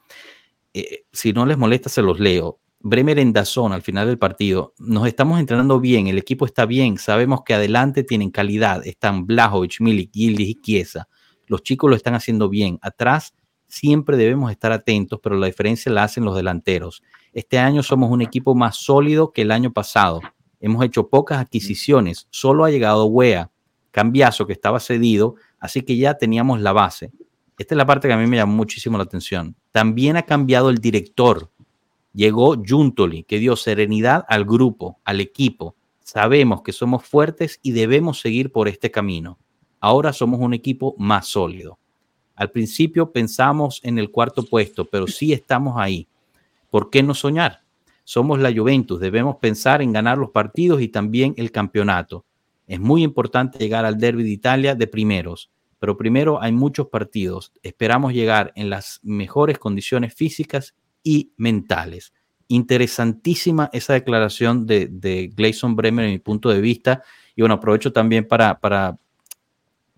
Eh, 0.74 1.04
si 1.12 1.32
no 1.32 1.46
les 1.46 1.56
molesta, 1.58 1.88
se 1.88 2.02
los 2.02 2.18
leo. 2.20 2.58
Bremer 2.80 3.18
en 3.18 3.32
Dazón 3.32 3.72
al 3.72 3.82
final 3.82 4.06
del 4.06 4.18
partido. 4.18 4.74
Nos 4.78 5.06
estamos 5.06 5.40
entrenando 5.40 5.80
bien, 5.80 6.06
el 6.06 6.18
equipo 6.18 6.46
está 6.46 6.66
bien, 6.66 6.98
sabemos 6.98 7.40
que 7.44 7.54
adelante 7.54 8.04
tienen 8.04 8.30
calidad. 8.30 8.86
Están 8.86 9.26
Blajovic, 9.26 9.80
Milik, 9.80 10.12
Gildis 10.12 10.48
y 10.48 10.60
Chiesa. 10.60 11.08
Los 11.46 11.62
chicos 11.62 11.90
lo 11.90 11.96
están 11.96 12.14
haciendo 12.14 12.48
bien. 12.48 12.78
Atrás 12.82 13.34
siempre 13.68 14.16
debemos 14.16 14.50
estar 14.50 14.72
atentos, 14.72 15.20
pero 15.22 15.36
la 15.36 15.46
diferencia 15.46 15.90
la 15.90 16.04
hacen 16.04 16.24
los 16.24 16.36
delanteros. 16.36 17.02
Este 17.32 17.58
año 17.58 17.82
somos 17.82 18.10
un 18.10 18.22
equipo 18.22 18.54
más 18.54 18.76
sólido 18.76 19.32
que 19.32 19.42
el 19.42 19.50
año 19.50 19.72
pasado. 19.72 20.20
Hemos 20.60 20.84
hecho 20.84 21.08
pocas 21.08 21.38
adquisiciones, 21.38 22.28
solo 22.30 22.64
ha 22.64 22.70
llegado 22.70 23.06
Wea, 23.06 23.50
Cambiazo 23.90 24.46
que 24.46 24.52
estaba 24.52 24.78
cedido, 24.78 25.36
así 25.58 25.80
que 25.80 25.96
ya 25.96 26.18
teníamos 26.18 26.60
la 26.60 26.72
base. 26.72 27.12
Esta 27.58 27.74
es 27.74 27.78
la 27.78 27.86
parte 27.86 28.08
que 28.08 28.12
a 28.12 28.18
mí 28.18 28.26
me 28.26 28.36
llamó 28.36 28.54
muchísimo 28.54 28.98
la 28.98 29.04
atención. 29.04 29.56
También 29.70 30.18
ha 30.18 30.22
cambiado 30.22 30.68
el 30.68 30.76
director. 30.78 31.50
Llegó 32.16 32.56
Juntoli, 32.66 33.24
que 33.24 33.38
dio 33.38 33.56
serenidad 33.56 34.24
al 34.30 34.46
grupo, 34.46 34.98
al 35.04 35.20
equipo. 35.20 35.76
Sabemos 36.00 36.62
que 36.62 36.72
somos 36.72 37.04
fuertes 37.04 37.60
y 37.62 37.72
debemos 37.72 38.20
seguir 38.20 38.50
por 38.50 38.68
este 38.68 38.90
camino. 38.90 39.38
Ahora 39.80 40.14
somos 40.14 40.40
un 40.40 40.54
equipo 40.54 40.94
más 40.96 41.26
sólido. 41.26 41.78
Al 42.34 42.50
principio 42.50 43.12
pensamos 43.12 43.80
en 43.84 43.98
el 43.98 44.10
cuarto 44.10 44.46
puesto, 44.46 44.86
pero 44.86 45.06
sí 45.06 45.34
estamos 45.34 45.74
ahí. 45.76 46.08
¿Por 46.70 46.88
qué 46.88 47.02
no 47.02 47.12
soñar? 47.12 47.60
Somos 48.02 48.38
la 48.38 48.50
Juventus, 48.50 48.98
debemos 48.98 49.36
pensar 49.36 49.82
en 49.82 49.92
ganar 49.92 50.16
los 50.16 50.30
partidos 50.30 50.80
y 50.80 50.88
también 50.88 51.34
el 51.36 51.50
campeonato. 51.50 52.24
Es 52.66 52.80
muy 52.80 53.02
importante 53.02 53.58
llegar 53.58 53.84
al 53.84 53.98
Derby 53.98 54.22
de 54.22 54.30
Italia 54.30 54.74
de 54.74 54.86
primeros, 54.86 55.50
pero 55.78 55.98
primero 55.98 56.40
hay 56.40 56.52
muchos 56.52 56.86
partidos. 56.86 57.52
Esperamos 57.62 58.14
llegar 58.14 58.54
en 58.56 58.70
las 58.70 59.00
mejores 59.02 59.58
condiciones 59.58 60.14
físicas 60.14 60.74
y 61.06 61.32
mentales. 61.36 62.12
Interesantísima 62.48 63.70
esa 63.72 63.92
declaración 63.92 64.66
de, 64.66 64.88
de 64.90 65.28
Gleison 65.28 65.76
Bremer 65.76 66.06
en 66.06 66.10
mi 66.10 66.18
punto 66.18 66.48
de 66.48 66.60
vista. 66.60 67.04
Y 67.36 67.42
bueno, 67.42 67.54
aprovecho 67.54 67.92
también 67.92 68.26
para, 68.26 68.58
para 68.58 68.98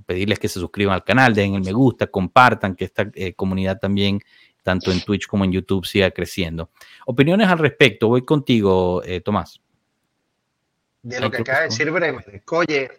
pedirles 0.04 0.38
que 0.38 0.48
se 0.48 0.61
suscriban 0.61 0.94
al 0.94 1.04
canal, 1.04 1.34
den 1.34 1.54
el 1.54 1.62
me 1.62 1.72
gusta, 1.72 2.09
compartan, 2.09 2.74
que 2.74 2.84
esta 2.84 3.11
eh, 3.14 3.32
comunidad 3.32 3.78
también 3.78 4.20
tanto 4.62 4.92
en 4.92 5.00
Twitch 5.00 5.26
como 5.26 5.44
en 5.44 5.52
YouTube, 5.52 5.86
siga 5.86 6.11
creciendo. 6.11 6.68
Opiniones 7.06 7.48
al 7.48 7.59
respecto, 7.59 8.09
voy 8.09 8.22
contigo, 8.22 9.02
eh, 9.02 9.22
Tomás. 9.22 9.62
De 11.00 11.18
lo 11.20 11.30
que 11.30 11.38
acaba 11.38 11.61
de 11.61 11.64
decir 11.66 11.90
Bremer, 11.90 12.42
oye. 12.50 12.90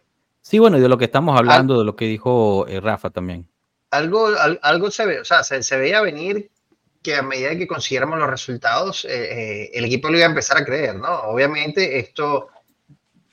Sí, 0.41 0.57
bueno, 0.57 0.79
y 0.79 0.81
de 0.81 0.89
lo 0.89 0.97
que 0.97 1.05
estamos 1.05 1.37
hablando, 1.37 1.77
de 1.77 1.85
lo 1.85 1.95
que 1.95 2.05
dijo 2.05 2.65
eh, 2.67 2.79
Rafa 2.79 3.11
también. 3.11 3.47
Algo, 3.91 4.29
algo 4.63 4.89
se 4.89 5.05
ve, 5.05 5.19
o 5.19 5.25
sea, 5.25 5.43
se, 5.43 5.77
veía 5.77 6.01
venir 6.01 6.49
que 7.01 7.15
a 7.15 7.21
medida 7.21 7.55
que 7.55 7.67
consiguiéramos 7.67 8.19
los 8.19 8.29
resultados, 8.29 9.05
el 9.05 9.85
equipo 9.85 10.09
lo 10.09 10.17
iba 10.17 10.25
a 10.25 10.29
empezar 10.29 10.57
a 10.57 10.65
creer, 10.65 10.95
¿no? 10.95 11.13
Obviamente 11.21 11.99
esto, 11.99 12.49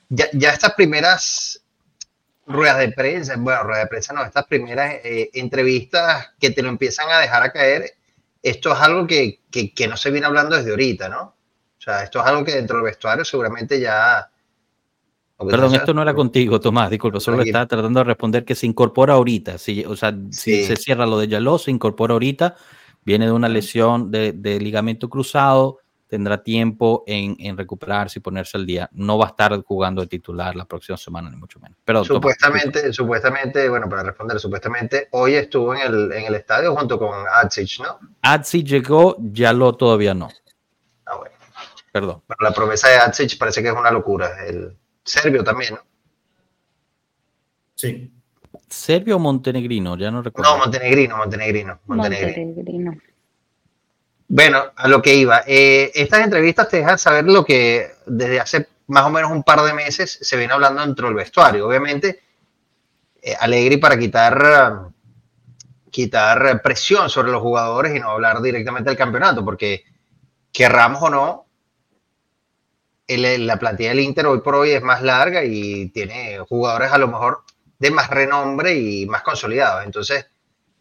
ya, 0.09 0.27
ya 0.33 0.51
estas 0.51 0.73
primeras 0.73 1.61
ruedas 2.47 2.79
de 2.79 2.91
prensa, 2.91 3.35
bueno, 3.37 3.63
ruedas 3.63 3.83
de 3.83 3.89
prensa 3.89 4.13
no, 4.13 4.23
estas 4.23 4.45
primeras 4.45 4.95
eh, 5.03 5.29
entrevistas 5.33 6.29
que 6.39 6.51
te 6.51 6.63
lo 6.63 6.69
empiezan 6.69 7.09
a 7.11 7.19
dejar 7.19 7.43
a 7.43 7.51
caer, 7.51 7.91
esto 8.41 8.71
es 8.71 8.79
algo 8.79 9.05
que, 9.05 9.41
que, 9.51 9.87
no 9.87 9.97
se 9.97 10.09
viene 10.09 10.25
hablando 10.25 10.55
desde 10.55 10.71
ahorita, 10.71 11.09
¿no? 11.09 11.21
O 11.21 11.81
sea, 11.81 12.03
esto 12.03 12.19
es 12.21 12.25
algo 12.25 12.45
que 12.45 12.53
dentro 12.55 12.77
del 12.77 12.85
vestuario 12.85 13.25
seguramente 13.25 13.79
ya... 13.79 14.29
Perdón, 15.37 15.75
esto 15.75 15.93
no 15.93 16.01
era 16.01 16.15
contigo, 16.15 16.59
Tomás, 16.59 16.89
disculpa, 16.89 17.19
solo 17.19 17.43
estaba 17.43 17.67
tratando 17.67 17.99
de 17.99 18.05
responder 18.05 18.43
que 18.43 18.55
se 18.55 18.65
incorpora 18.65 19.13
ahorita, 19.13 19.59
si, 19.59 19.85
o 19.85 19.95
sea, 19.95 20.15
si 20.31 20.63
se 20.63 20.75
cierra 20.77 21.05
lo 21.05 21.19
de 21.19 21.27
Yaló, 21.27 21.59
se 21.59 21.69
incorpora 21.69 22.13
ahorita, 22.13 22.55
viene 23.07 23.25
de 23.25 23.31
una 23.31 23.47
lesión 23.47 24.11
de, 24.11 24.33
de 24.33 24.59
ligamento 24.59 25.07
cruzado, 25.09 25.79
tendrá 26.09 26.43
tiempo 26.43 27.05
en, 27.07 27.57
recuperarse 27.57 28.19
y 28.19 28.21
ponerse 28.21 28.57
al 28.57 28.65
día. 28.65 28.89
No 28.91 29.17
va 29.17 29.27
a 29.27 29.29
estar 29.29 29.63
jugando 29.63 30.01
de 30.01 30.07
titular 30.07 30.57
la 30.57 30.65
próxima 30.65 30.97
semana, 30.97 31.29
ni 31.29 31.37
mucho 31.37 31.57
menos. 31.61 31.77
Pero, 31.85 32.03
supuestamente, 32.03 32.91
supuestamente, 32.91 33.69
bueno, 33.69 33.87
para 33.87 34.03
responder, 34.03 34.37
supuestamente 34.41 35.07
hoy 35.11 35.35
estuvo 35.35 35.73
en 35.73 35.81
el, 35.83 36.11
en 36.11 36.25
el 36.25 36.35
estadio 36.35 36.75
junto 36.75 36.99
con 36.99 37.23
Atsic, 37.41 37.79
¿no? 37.79 37.97
Atsic 38.23 38.67
llegó, 38.67 39.15
ya 39.19 39.53
lo 39.53 39.73
todavía 39.73 40.13
no. 40.13 40.27
Ah, 41.05 41.15
bueno. 41.15 41.35
Perdón. 41.93 42.23
la 42.41 42.51
promesa 42.51 42.89
de 42.89 42.97
Atsic 42.97 43.37
parece 43.37 43.63
que 43.63 43.69
es 43.69 43.73
una 43.73 43.89
locura. 43.89 44.45
El 44.45 44.75
serbio 45.05 45.45
también, 45.45 45.75
¿no? 45.75 45.79
Sí. 47.75 48.11
¿Serbio 48.69 49.17
o 49.17 49.19
montenegrino? 49.19 49.97
Ya 49.97 50.11
no 50.11 50.21
recuerdo. 50.21 50.51
No, 50.51 50.57
montenegrino, 50.59 51.17
montenegrino. 51.17 51.79
montenegrino. 51.85 52.97
Bueno, 54.27 54.63
a 54.75 54.87
lo 54.87 55.01
que 55.01 55.15
iba. 55.15 55.43
Eh, 55.47 55.91
estas 55.95 56.21
entrevistas 56.21 56.67
te 56.69 56.77
dejan 56.77 56.97
saber 56.97 57.25
lo 57.25 57.45
que 57.45 57.91
desde 58.05 58.39
hace 58.39 58.67
más 58.87 59.05
o 59.05 59.09
menos 59.09 59.31
un 59.31 59.43
par 59.43 59.61
de 59.61 59.73
meses 59.73 60.19
se 60.21 60.37
viene 60.37 60.53
hablando 60.53 60.81
dentro 60.85 61.07
del 61.07 61.15
vestuario. 61.15 61.67
Obviamente, 61.67 62.21
eh, 63.21 63.35
Alegri 63.39 63.77
para 63.77 63.97
quitar, 63.97 64.89
quitar 65.89 66.61
presión 66.61 67.09
sobre 67.09 67.31
los 67.31 67.41
jugadores 67.41 67.95
y 67.95 67.99
no 67.99 68.09
hablar 68.09 68.41
directamente 68.41 68.89
del 68.89 68.97
campeonato, 68.97 69.43
porque 69.43 69.83
querramos 70.51 71.01
o 71.03 71.09
no, 71.09 71.45
la 73.07 73.57
plantilla 73.57 73.89
del 73.89 74.01
Inter 74.01 74.27
hoy 74.27 74.41
por 74.41 74.55
hoy 74.55 74.71
es 74.71 74.83
más 74.83 75.01
larga 75.01 75.43
y 75.45 75.89
tiene 75.89 76.39
jugadores 76.39 76.91
a 76.91 76.97
lo 76.97 77.07
mejor 77.07 77.43
de 77.79 77.91
más 77.91 78.09
renombre 78.09 78.75
y 78.75 79.05
más 79.05 79.21
consolidados. 79.21 79.85
Entonces, 79.85 80.25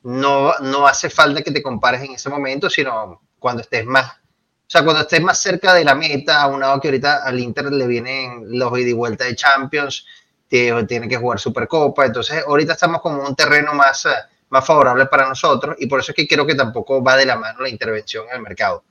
no, 0.03 0.53
no 0.61 0.87
hace 0.87 1.11
falta 1.11 1.43
que 1.43 1.51
te 1.51 1.63
compares 1.63 2.03
en 2.03 2.13
ese 2.13 2.31
momento, 2.31 2.71
sino 2.71 3.21
cuando 3.39 3.63
estés 3.63 3.85
más, 3.85 4.07
o 4.07 4.69
sea, 4.69 4.85
cuando 4.85 5.03
estés 5.03 5.21
más 5.21 5.39
cerca 5.39 5.75
de 5.75 5.85
la 5.85 5.95
meta, 5.95 6.43
a 6.43 6.47
un 6.47 6.61
lado 6.61 6.81
que 6.81 6.89
ahorita 6.89 7.25
al 7.25 7.39
Inter 7.39 7.73
le 7.73 7.87
vienen 7.87 8.59
los 8.59 8.79
ida 8.79 8.89
y 8.89 8.93
vuelta 8.93 9.25
de 9.25 9.37
Champions, 9.37 10.05
tiene 10.49 11.09
que 11.09 11.17
jugar 11.17 11.41
Supercopa, 11.41 12.07
entonces 12.07 12.45
ahorita 12.47 12.75
estamos 12.75 13.01
como 13.01 13.23
un 13.23 13.35
terreno 13.35 13.75
más, 13.75 14.07
más 14.49 14.65
favorable 14.65 15.07
para 15.07 15.29
nosotros 15.29 15.77
y 15.79 15.87
por 15.87 16.01
eso 16.01 16.13
es 16.13 16.17
que 16.17 16.29
creo 16.29 16.47
que 16.47 16.55
tampoco 16.55 17.03
va 17.03 17.17
de 17.17 17.27
la 17.27 17.37
mano 17.37 17.61
la 17.61 17.69
intervención 17.69 18.27
en 18.31 18.37
el 18.37 18.43
mercado. 18.43 18.85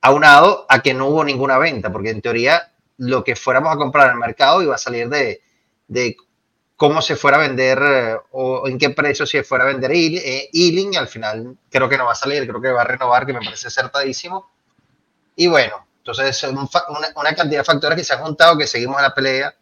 Aunado 0.00 0.64
a 0.68 0.80
que 0.80 0.94
no 0.94 1.08
hubo 1.08 1.22
ninguna 1.22 1.58
venta, 1.58 1.92
porque 1.92 2.10
en 2.10 2.22
teoría 2.22 2.72
lo 2.96 3.22
que 3.22 3.36
fuéramos 3.36 3.74
a 3.74 3.76
comprar 3.76 4.06
en 4.06 4.12
el 4.12 4.18
mercado 4.18 4.62
iba 4.62 4.74
a 4.74 4.78
salir 4.78 5.08
de, 5.10 5.42
de 5.88 6.16
cómo 6.80 7.02
se 7.02 7.14
fuera 7.14 7.36
a 7.36 7.40
vender 7.40 7.78
eh, 7.82 8.16
o 8.30 8.66
en 8.66 8.78
qué 8.78 8.88
precio 8.88 9.26
se 9.26 9.44
fuera 9.44 9.64
a 9.64 9.66
vender 9.66 9.92
eh, 9.92 10.48
Ealing, 10.50 10.94
y 10.94 10.96
al 10.96 11.08
final 11.08 11.58
creo 11.68 11.90
que 11.90 11.98
no 11.98 12.06
va 12.06 12.12
a 12.12 12.14
salir, 12.14 12.48
creo 12.48 12.58
que 12.58 12.72
va 12.72 12.80
a 12.80 12.84
renovar, 12.84 13.26
que 13.26 13.34
me 13.34 13.40
parece 13.40 13.68
acertadísimo. 13.68 14.50
Y 15.36 15.46
bueno, 15.46 15.86
entonces 15.98 16.42
una, 16.44 16.66
una, 17.16 17.34
cantidad 17.34 17.60
de 17.60 17.64
factores 17.64 17.98
que 17.98 18.04
se 18.04 18.14
han 18.14 18.22
juntado, 18.22 18.56
que 18.56 18.66
seguimos 18.66 18.96
en 18.96 19.02
la 19.02 19.14
pelea, 19.14 19.54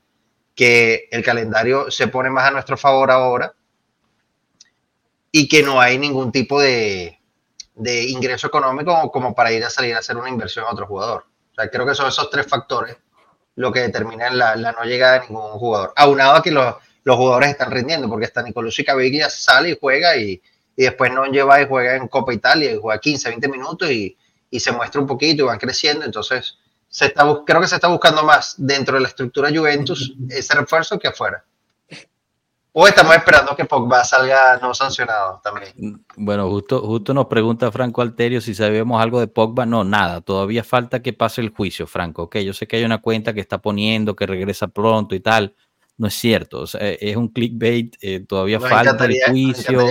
que 0.54 1.08
el 1.10 1.24
calendario 1.24 1.90
se 1.90 2.06
pone 2.06 2.30
más 2.30 2.44
a 2.44 2.50
nuestro 2.52 2.76
favor 2.76 3.10
ahora 3.10 3.52
y 5.32 5.48
que 5.48 5.64
no 5.64 5.80
hay 5.80 5.98
ningún 5.98 6.30
tipo 6.30 6.60
de, 6.60 7.18
de 7.74 8.04
ingreso 8.04 8.46
económico 8.46 9.10
como 9.10 9.34
para 9.34 9.50
ir 9.50 9.64
a 9.64 9.70
salir 9.70 9.96
a 9.96 9.98
hacer 9.98 10.16
una 10.16 10.28
inversión 10.28 10.66
a 10.66 10.70
otro 10.70 10.86
jugador. 10.86 11.26
O 11.50 11.54
sea, 11.56 11.68
creo 11.68 11.84
que 11.84 11.96
son 11.96 12.06
esos 12.06 12.30
tres 12.30 12.46
factores 12.46 12.96
lo 13.56 13.72
que 13.72 13.80
determinan 13.80 14.38
la, 14.38 14.54
la 14.54 14.70
no 14.70 14.84
llegada 14.84 15.14
de 15.14 15.26
ningún 15.26 15.58
jugador. 15.58 15.92
Aunado 15.96 16.36
a 16.36 16.42
que 16.44 16.52
los 16.52 16.76
los 17.08 17.16
jugadores 17.16 17.48
están 17.48 17.70
rindiendo, 17.70 18.06
porque 18.06 18.26
hasta 18.26 18.42
Nicolás 18.42 18.78
y 18.78 18.84
Caviglia 18.84 19.30
sale 19.30 19.70
y 19.70 19.78
juega 19.80 20.14
y, 20.18 20.42
y, 20.76 20.82
después 20.82 21.10
no 21.10 21.24
lleva 21.24 21.58
y 21.62 21.66
juega 21.66 21.96
en 21.96 22.06
Copa 22.06 22.34
Italia 22.34 22.70
y 22.70 22.78
juega 22.78 23.00
15, 23.00 23.30
20 23.30 23.48
minutos 23.48 23.90
y, 23.90 24.14
y 24.50 24.60
se 24.60 24.72
muestra 24.72 25.00
un 25.00 25.06
poquito 25.06 25.42
y 25.42 25.46
van 25.46 25.58
creciendo. 25.58 26.04
Entonces, 26.04 26.58
se 26.86 27.06
está, 27.06 27.24
creo 27.46 27.62
que 27.62 27.66
se 27.66 27.76
está 27.76 27.88
buscando 27.88 28.24
más 28.24 28.56
dentro 28.58 28.96
de 28.96 29.00
la 29.00 29.08
estructura 29.08 29.48
Juventus 29.48 30.14
ese 30.28 30.54
refuerzo 30.54 30.98
que 30.98 31.08
afuera. 31.08 31.42
O 32.72 32.86
estamos 32.86 33.16
esperando 33.16 33.56
que 33.56 33.64
Pogba 33.64 34.04
salga 34.04 34.58
no 34.58 34.74
sancionado 34.74 35.40
también. 35.42 36.04
Bueno, 36.14 36.50
justo, 36.50 36.82
justo 36.82 37.14
nos 37.14 37.24
pregunta 37.24 37.72
Franco 37.72 38.02
Alterio 38.02 38.42
si 38.42 38.54
sabemos 38.54 39.02
algo 39.02 39.18
de 39.18 39.28
Pogba. 39.28 39.64
No, 39.64 39.82
nada. 39.82 40.20
Todavía 40.20 40.62
falta 40.62 41.00
que 41.00 41.14
pase 41.14 41.40
el 41.40 41.48
juicio, 41.48 41.86
Franco. 41.86 42.24
Ok, 42.24 42.36
yo 42.40 42.52
sé 42.52 42.68
que 42.68 42.76
hay 42.76 42.84
una 42.84 42.98
cuenta 42.98 43.32
que 43.32 43.40
está 43.40 43.62
poniendo 43.62 44.14
que 44.14 44.26
regresa 44.26 44.68
pronto 44.68 45.14
y 45.14 45.20
tal 45.20 45.54
no 45.98 46.06
es 46.06 46.14
cierto. 46.14 46.64
es 46.64 47.16
un 47.16 47.28
clickbait, 47.28 47.96
eh, 48.00 48.20
todavía 48.20 48.60
falta 48.60 49.04
el 49.04 49.16
juicio. 49.28 49.90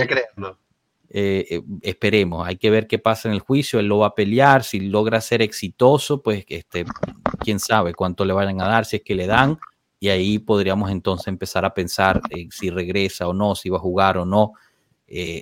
Eh, 1.10 1.46
eh, 1.50 1.62
esperemos, 1.80 2.46
hay 2.46 2.56
que 2.56 2.68
ver 2.68 2.86
qué 2.86 2.98
pasa 2.98 3.28
en 3.28 3.34
el 3.34 3.40
juicio. 3.40 3.78
Él 3.78 3.86
lo 3.86 3.98
va 3.98 4.08
a 4.08 4.14
pelear. 4.14 4.64
Si 4.64 4.80
logra 4.80 5.20
ser 5.20 5.42
exitoso, 5.42 6.22
pues 6.22 6.46
este, 6.48 6.86
quién 7.40 7.60
sabe 7.60 7.94
cuánto 7.94 8.24
le 8.24 8.32
vayan 8.32 8.60
a 8.62 8.68
dar, 8.68 8.86
si 8.86 8.96
es 8.96 9.02
que 9.02 9.14
le 9.14 9.26
dan. 9.26 9.58
Y 10.00 10.08
ahí 10.08 10.38
podríamos 10.38 10.90
entonces 10.90 11.28
empezar 11.28 11.64
a 11.66 11.74
pensar 11.74 12.22
si 12.50 12.70
regresa 12.70 13.28
o 13.28 13.34
no, 13.34 13.54
si 13.54 13.68
va 13.68 13.76
a 13.76 13.80
jugar 13.80 14.16
o 14.16 14.24
no. 14.24 14.54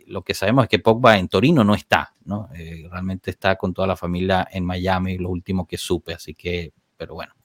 lo 0.07 0.23
que 0.23 0.35
sabemos 0.35 0.65
es 0.65 0.69
que 0.69 0.79
Pogba 0.81 1.19
en 1.19 1.29
Torino 1.29 1.63
no 1.63 1.75
está, 1.75 2.15
¿no? 2.25 2.49
realmente 2.91 3.31
está 3.31 3.57
con 3.57 3.75
toda 3.75 3.87
la 3.87 3.97
familia 3.97 4.49
en 4.51 4.65
Miami, 4.65 5.19
lo 5.19 5.29
último 5.29 5.67
que 5.67 5.77
supe, 5.77 6.15
así 6.15 6.35
que, 6.35 6.73
pero 6.97 7.15
bueno. 7.15 7.36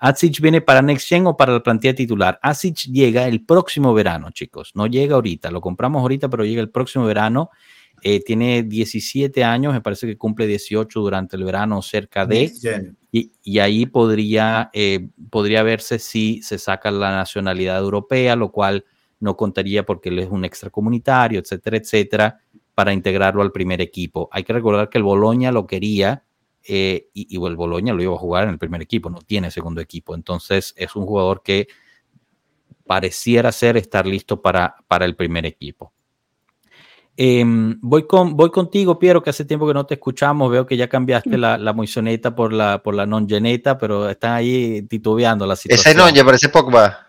Asic 0.00 0.40
viene 0.40 0.62
para 0.62 0.80
Next 0.80 1.06
Gen 1.06 1.26
o 1.26 1.36
para 1.36 1.52
la 1.52 1.62
plantilla 1.62 1.94
titular. 1.94 2.38
Asic 2.42 2.86
llega 2.86 3.28
el 3.28 3.44
próximo 3.44 3.92
verano, 3.92 4.30
chicos. 4.30 4.72
No 4.74 4.86
llega 4.86 5.14
ahorita. 5.14 5.50
Lo 5.50 5.60
compramos 5.60 6.00
ahorita, 6.00 6.30
pero 6.30 6.44
llega 6.44 6.62
el 6.62 6.70
próximo 6.70 7.04
verano. 7.04 7.50
Eh, 8.02 8.20
tiene 8.24 8.62
17 8.62 9.44
años, 9.44 9.74
me 9.74 9.82
parece 9.82 10.06
que 10.06 10.16
cumple 10.16 10.46
18 10.46 11.00
durante 11.00 11.36
el 11.36 11.44
verano, 11.44 11.82
cerca 11.82 12.24
de. 12.24 12.50
Y, 13.12 13.58
ahí 13.58 13.84
podría, 13.86 14.70
eh, 14.72 15.08
podría 15.28 15.62
verse 15.62 15.98
si 15.98 16.40
se 16.42 16.58
saca 16.58 16.90
la 16.90 17.10
nacionalidad 17.10 17.78
europea, 17.78 18.36
lo 18.36 18.50
cual 18.50 18.86
no 19.18 19.36
contaría 19.36 19.84
porque 19.84 20.08
él 20.08 20.20
es 20.20 20.30
un 20.30 20.46
extracomunitario, 20.46 21.40
etcétera, 21.40 21.76
etcétera, 21.76 22.40
para 22.74 22.94
integrarlo 22.94 23.42
al 23.42 23.52
primer 23.52 23.82
equipo. 23.82 24.30
Hay 24.32 24.44
que 24.44 24.54
recordar 24.54 24.88
que 24.88 24.96
el 24.96 25.04
Boloña 25.04 25.52
lo 25.52 25.66
quería 25.66 26.24
eh, 26.66 27.08
y, 27.14 27.44
el 27.44 27.56
Boloña 27.56 27.92
lo 27.92 28.02
iba 28.02 28.14
a 28.14 28.18
jugar 28.18 28.44
en 28.44 28.50
el 28.50 28.58
primer 28.58 28.82
equipo, 28.82 29.10
no 29.10 29.20
tiene 29.20 29.50
segundo 29.50 29.80
equipo. 29.80 30.14
Entonces 30.14 30.74
es 30.76 30.94
un 30.96 31.06
jugador 31.06 31.42
que 31.42 31.68
pareciera 32.86 33.52
ser 33.52 33.76
estar 33.76 34.06
listo 34.06 34.40
para, 34.42 34.76
para 34.88 35.04
el 35.04 35.16
primer 35.16 35.46
equipo. 35.46 35.92
Em, 37.16 37.78
voy, 37.82 38.06
con, 38.06 38.36
voy 38.36 38.50
contigo, 38.50 38.98
Piero, 38.98 39.22
que 39.22 39.30
hace 39.30 39.44
tiempo 39.44 39.66
que 39.66 39.74
no 39.74 39.84
te 39.84 39.94
escuchamos. 39.94 40.50
Veo 40.50 40.64
que 40.64 40.76
ya 40.76 40.88
cambiaste 40.88 41.36
la, 41.36 41.58
la 41.58 41.72
moisoneta 41.72 42.34
por 42.34 42.52
la, 42.52 42.82
por 42.82 42.94
la 42.94 43.04
non-geneta, 43.04 43.76
pero 43.76 44.08
están 44.08 44.32
ahí 44.32 44.82
titubeando 44.82 45.46
la 45.46 45.56
situación. 45.56 45.90
Ese 45.90 45.98
non 45.98 46.14
ya 46.14 46.24
parece 46.24 46.48
Pogba. 46.48 47.08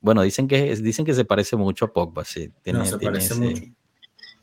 Bueno, 0.00 0.22
dicen 0.22 0.48
que, 0.48 0.74
dicen 0.74 1.04
que 1.04 1.14
se 1.14 1.24
parece 1.24 1.54
mucho 1.56 1.84
a 1.84 1.92
Pogba. 1.92 2.24
Sí, 2.24 2.50
tiene, 2.62 2.84
se 2.84 2.98
parece 2.98 3.34
mucho. 3.36 3.62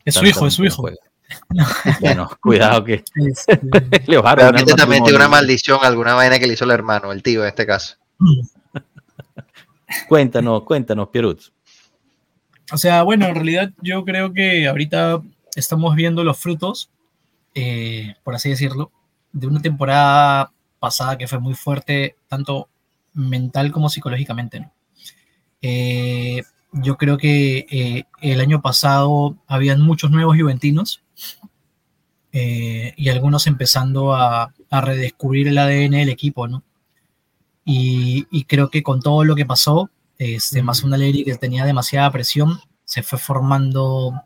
Es 0.05 0.15
su 0.15 0.25
hijo, 0.25 0.47
es 0.47 0.53
su 0.53 0.63
hijo. 0.63 0.89
Bueno, 2.01 2.29
cuidado 2.41 2.83
que 2.83 3.03
Realmente 4.07 4.73
también 4.73 5.03
tiene 5.03 5.17
una 5.17 5.27
maldición, 5.27 5.79
alguna 5.83 6.13
vaina 6.13 6.39
que 6.39 6.47
le 6.47 6.53
hizo 6.53 6.65
el 6.65 6.71
hermano, 6.71 7.11
el 7.11 7.23
tío 7.23 7.43
en 7.43 7.49
este 7.49 7.65
caso. 7.65 7.97
cuéntanos, 10.07 10.63
cuéntanos, 10.63 11.09
Pierut. 11.09 11.41
O 12.71 12.77
sea, 12.77 13.03
bueno, 13.03 13.25
en 13.25 13.35
realidad 13.35 13.71
yo 13.81 14.05
creo 14.05 14.33
que 14.33 14.67
ahorita 14.67 15.21
estamos 15.55 15.95
viendo 15.95 16.23
los 16.23 16.37
frutos, 16.37 16.91
eh, 17.55 18.15
por 18.23 18.35
así 18.35 18.49
decirlo, 18.49 18.91
de 19.31 19.47
una 19.47 19.61
temporada 19.61 20.51
pasada 20.79 21.17
que 21.17 21.27
fue 21.27 21.39
muy 21.39 21.55
fuerte, 21.55 22.15
tanto 22.27 22.69
mental 23.13 23.71
como 23.71 23.89
psicológicamente. 23.89 24.59
¿no? 24.59 24.71
Eh, 25.61 26.43
yo 26.71 26.97
creo 26.97 27.17
que 27.17 27.65
eh, 27.69 28.03
el 28.21 28.39
año 28.39 28.61
pasado 28.61 29.35
habían 29.47 29.81
muchos 29.81 30.11
nuevos 30.11 30.37
juventinos 30.37 31.01
eh, 32.31 32.93
y 32.97 33.09
algunos 33.09 33.47
empezando 33.47 34.13
a, 34.13 34.53
redescubrir 34.71 35.47
el 35.47 35.57
ADN 35.57 35.91
del 35.91 36.09
equipo, 36.09 36.47
¿no? 36.47 36.63
Y, 37.65 38.45
creo 38.45 38.69
que 38.69 38.83
con 38.83 39.01
todo 39.01 39.23
lo 39.23 39.35
que 39.35 39.45
pasó, 39.45 39.89
este, 40.17 40.61
más 40.63 40.83
una 40.83 40.97
ley 40.97 41.23
que 41.23 41.35
tenía 41.35 41.65
demasiada 41.65 42.11
presión, 42.11 42.59
se 42.85 43.03
fue 43.03 43.19
formando 43.19 44.23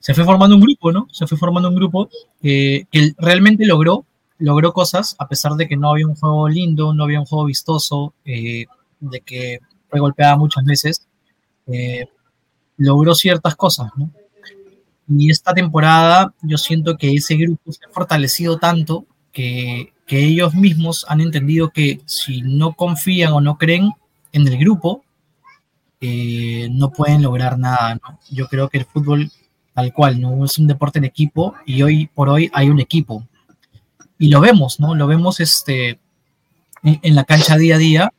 se 0.00 0.14
fue 0.14 0.24
formando 0.24 0.54
un 0.56 0.62
grupo, 0.62 0.92
¿no? 0.92 1.08
Se 1.12 1.26
fue 1.26 1.36
formando 1.36 1.68
un 1.68 1.74
grupo 1.74 2.08
que 2.40 2.86
realmente 3.18 3.66
logró, 3.66 4.06
logró 4.38 4.72
cosas, 4.72 5.16
a 5.18 5.28
pesar 5.28 5.52
de 5.52 5.66
que 5.68 5.76
no 5.76 5.90
había 5.90 6.06
un 6.06 6.14
juego 6.14 6.48
lindo, 6.48 6.92
no 6.92 7.04
había 7.04 7.20
un 7.20 7.26
juego 7.26 7.46
vistoso, 7.46 8.14
eh, 8.24 8.66
de 9.00 9.20
que 9.20 9.58
fue 9.88 10.00
golpeada 10.00 10.36
muchas 10.36 10.64
veces, 10.64 11.06
eh, 11.66 12.06
logró 12.76 13.14
ciertas 13.14 13.56
cosas, 13.56 13.90
¿no? 13.96 14.10
Y 15.08 15.30
esta 15.30 15.54
temporada 15.54 16.32
yo 16.42 16.58
siento 16.58 16.96
que 16.96 17.14
ese 17.14 17.36
grupo 17.36 17.72
se 17.72 17.84
ha 17.84 17.92
fortalecido 17.92 18.58
tanto 18.58 19.06
que, 19.32 19.92
que 20.06 20.24
ellos 20.24 20.54
mismos 20.54 21.04
han 21.08 21.20
entendido 21.20 21.70
que 21.70 22.00
si 22.06 22.42
no 22.42 22.74
confían 22.74 23.32
o 23.32 23.40
no 23.40 23.58
creen 23.58 23.92
en 24.32 24.46
el 24.46 24.58
grupo, 24.58 25.04
eh, 26.00 26.68
no 26.70 26.90
pueden 26.90 27.22
lograr 27.22 27.58
nada, 27.58 27.94
¿no? 27.94 28.18
Yo 28.30 28.48
creo 28.48 28.68
que 28.68 28.78
el 28.78 28.84
fútbol 28.84 29.30
tal 29.72 29.92
cual, 29.92 30.20
¿no? 30.20 30.44
Es 30.44 30.58
un 30.58 30.66
deporte 30.66 30.98
en 30.98 31.04
equipo 31.04 31.54
y 31.66 31.82
hoy 31.82 32.06
por 32.06 32.28
hoy 32.28 32.50
hay 32.52 32.68
un 32.68 32.80
equipo. 32.80 33.26
Y 34.18 34.28
lo 34.28 34.40
vemos, 34.40 34.80
¿no? 34.80 34.94
Lo 34.94 35.06
vemos 35.06 35.40
este, 35.40 35.98
en, 36.82 37.14
la 37.14 37.24
cancha 37.24 37.56
día 37.56 37.74
a 37.74 37.78
día 37.78 38.12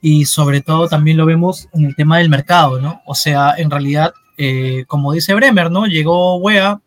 y 0.00 0.24
sobre 0.24 0.62
todo 0.62 0.88
también 0.88 1.16
lo 1.16 1.26
vemos 1.26 1.68
en 1.72 1.84
el 1.84 1.96
tema 1.96 2.18
del 2.18 2.30
mercado, 2.30 2.80
¿no? 2.80 3.02
O 3.06 3.14
sea, 3.14 3.54
en 3.56 3.70
realidad, 3.70 4.14
eh, 4.44 4.84
como 4.86 5.12
dice 5.12 5.34
Bremer, 5.34 5.70
¿no? 5.70 5.86
Llegó 5.86 6.36
Wea, 6.36 6.80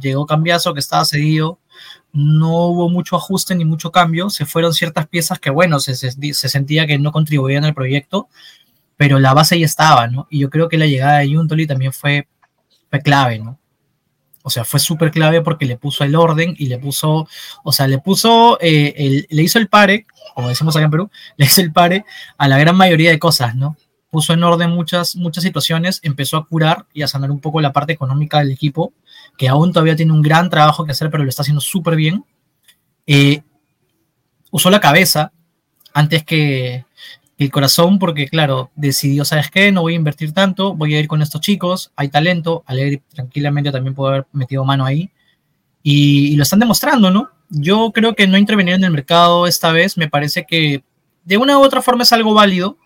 llegó 0.00 0.24
Cambiazo 0.24 0.72
que 0.72 0.80
estaba 0.80 1.04
seguido, 1.04 1.58
no 2.12 2.66
hubo 2.68 2.88
mucho 2.88 3.16
ajuste 3.16 3.54
ni 3.54 3.64
mucho 3.66 3.92
cambio, 3.92 4.30
se 4.30 4.46
fueron 4.46 4.72
ciertas 4.72 5.06
piezas 5.06 5.38
que, 5.38 5.50
bueno, 5.50 5.80
se, 5.80 5.94
se, 5.94 6.12
se 6.12 6.48
sentía 6.48 6.86
que 6.86 6.98
no 6.98 7.12
contribuían 7.12 7.64
al 7.64 7.74
proyecto, 7.74 8.28
pero 8.96 9.18
la 9.18 9.34
base 9.34 9.58
ya 9.58 9.66
estaba, 9.66 10.06
¿no? 10.06 10.26
Y 10.30 10.38
yo 10.38 10.50
creo 10.50 10.68
que 10.68 10.78
la 10.78 10.86
llegada 10.86 11.18
de 11.18 11.34
Juntoli 11.34 11.66
también 11.66 11.92
fue 11.92 12.26
clave, 13.04 13.38
¿no? 13.38 13.58
O 14.42 14.50
sea, 14.50 14.64
fue 14.64 14.80
súper 14.80 15.10
clave 15.10 15.42
porque 15.42 15.66
le 15.66 15.76
puso 15.76 16.04
el 16.04 16.16
orden 16.16 16.54
y 16.58 16.68
le 16.68 16.78
puso, 16.78 17.28
o 17.64 17.72
sea, 17.72 17.86
le 17.86 17.98
puso, 17.98 18.56
eh, 18.62 19.26
le 19.28 19.42
hizo 19.42 19.58
el 19.58 19.68
pare, 19.68 20.06
como 20.34 20.48
decimos 20.48 20.74
acá 20.74 20.86
en 20.86 20.90
Perú, 20.90 21.10
le 21.36 21.44
hizo 21.44 21.60
el 21.60 21.70
pare 21.70 22.06
a 22.38 22.48
la 22.48 22.56
gran 22.58 22.74
mayoría 22.74 23.10
de 23.10 23.18
cosas, 23.18 23.54
¿no? 23.56 23.76
Puso 24.10 24.32
en 24.32 24.42
orden 24.42 24.70
muchas, 24.70 25.16
muchas 25.16 25.44
situaciones, 25.44 26.00
empezó 26.02 26.36
a 26.36 26.46
curar 26.46 26.86
y 26.94 27.02
a 27.02 27.08
sanar 27.08 27.30
un 27.30 27.40
poco 27.40 27.60
la 27.60 27.72
parte 27.72 27.92
económica 27.92 28.38
del 28.38 28.50
equipo, 28.50 28.92
que 29.36 29.48
aún 29.48 29.72
todavía 29.72 29.96
tiene 29.96 30.12
un 30.12 30.22
gran 30.22 30.48
trabajo 30.48 30.84
que 30.84 30.92
hacer, 30.92 31.10
pero 31.10 31.24
lo 31.24 31.28
está 31.28 31.42
haciendo 31.42 31.60
súper 31.60 31.96
bien. 31.96 32.24
Eh, 33.06 33.42
usó 34.50 34.70
la 34.70 34.80
cabeza 34.80 35.32
antes 35.92 36.24
que, 36.24 36.84
el 37.38 37.52
corazón, 37.52 38.00
porque 38.00 38.26
claro, 38.26 38.70
decidió, 38.74 39.24
¿sabes 39.24 39.48
qué? 39.50 39.70
No 39.70 39.82
voy 39.82 39.92
a 39.92 39.96
invertir 39.96 40.32
tanto, 40.32 40.74
voy 40.74 40.94
a 40.96 41.00
ir 41.00 41.06
con 41.06 41.22
estos 41.22 41.40
chicos, 41.40 41.92
hay 41.94 42.08
talento, 42.08 42.64
Alegre 42.66 43.00
tranquilamente 43.14 43.70
también 43.70 43.94
puede 43.94 44.14
haber 44.14 44.26
metido 44.32 44.64
mano 44.64 44.84
ahí, 44.84 45.10
y, 45.82 46.36
lo 46.36 46.42
están 46.42 46.58
demostrando, 46.58 47.10
¿no? 47.10 47.30
Yo 47.48 47.92
creo 47.92 48.14
que 48.14 48.26
no 48.26 48.36
intervenir 48.36 48.74
en 48.74 48.84
el 48.84 48.90
mercado 48.90 49.46
esta 49.46 49.72
vez 49.72 49.96
me 49.96 50.08
parece 50.08 50.44
que 50.44 50.82
de 51.24 51.36
una 51.36 51.58
u 51.58 51.62
otra 51.62 51.80
forma 51.80 52.02
es 52.02 52.12
algo 52.12 52.34
válido, 52.34 52.76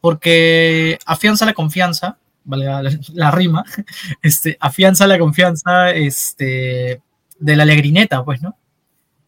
porque 0.00 0.98
afianza 1.06 1.46
la 1.46 1.54
confianza, 1.54 2.18
valga 2.44 2.82
la, 3.12 3.30
rima, 3.30 3.64
este, 4.22 4.56
afianza 4.60 5.06
la 5.06 5.18
confianza 5.18 5.90
este, 5.90 7.02
de 7.38 7.56
la 7.56 7.62
alegrineta, 7.64 8.24
pues, 8.24 8.42
¿no? 8.42 8.56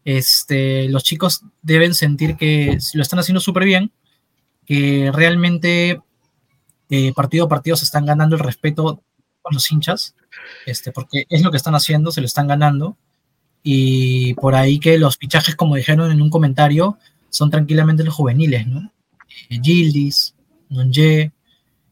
Este, 0.04 0.88
los 0.88 1.04
chicos 1.04 1.44
deben 1.62 1.94
sentir 1.94 2.36
que 2.36 2.78
lo 2.94 3.02
están 3.02 3.20
haciendo 3.20 3.40
súper 3.40 3.64
bien 3.64 3.92
que 4.66 5.10
realmente 5.12 6.00
eh, 6.90 7.12
partido 7.14 7.46
a 7.46 7.48
partido 7.48 7.76
se 7.76 7.84
están 7.84 8.06
ganando 8.06 8.36
el 8.36 8.42
respeto 8.42 9.02
con 9.42 9.54
los 9.54 9.70
hinchas, 9.70 10.14
este, 10.66 10.92
porque 10.92 11.26
es 11.28 11.42
lo 11.42 11.50
que 11.50 11.56
están 11.56 11.74
haciendo, 11.74 12.12
se 12.12 12.20
lo 12.20 12.26
están 12.26 12.46
ganando. 12.46 12.96
Y 13.62 14.34
por 14.34 14.54
ahí 14.54 14.78
que 14.78 14.98
los 14.98 15.16
fichajes, 15.16 15.54
como 15.56 15.76
dijeron 15.76 16.10
en 16.10 16.22
un 16.22 16.30
comentario, 16.30 16.98
son 17.30 17.50
tranquilamente 17.50 18.04
los 18.04 18.14
juveniles, 18.14 18.66
¿no? 18.66 18.92
Eh, 19.48 19.60
Gildis, 19.62 20.34
Nonye, 20.72 21.32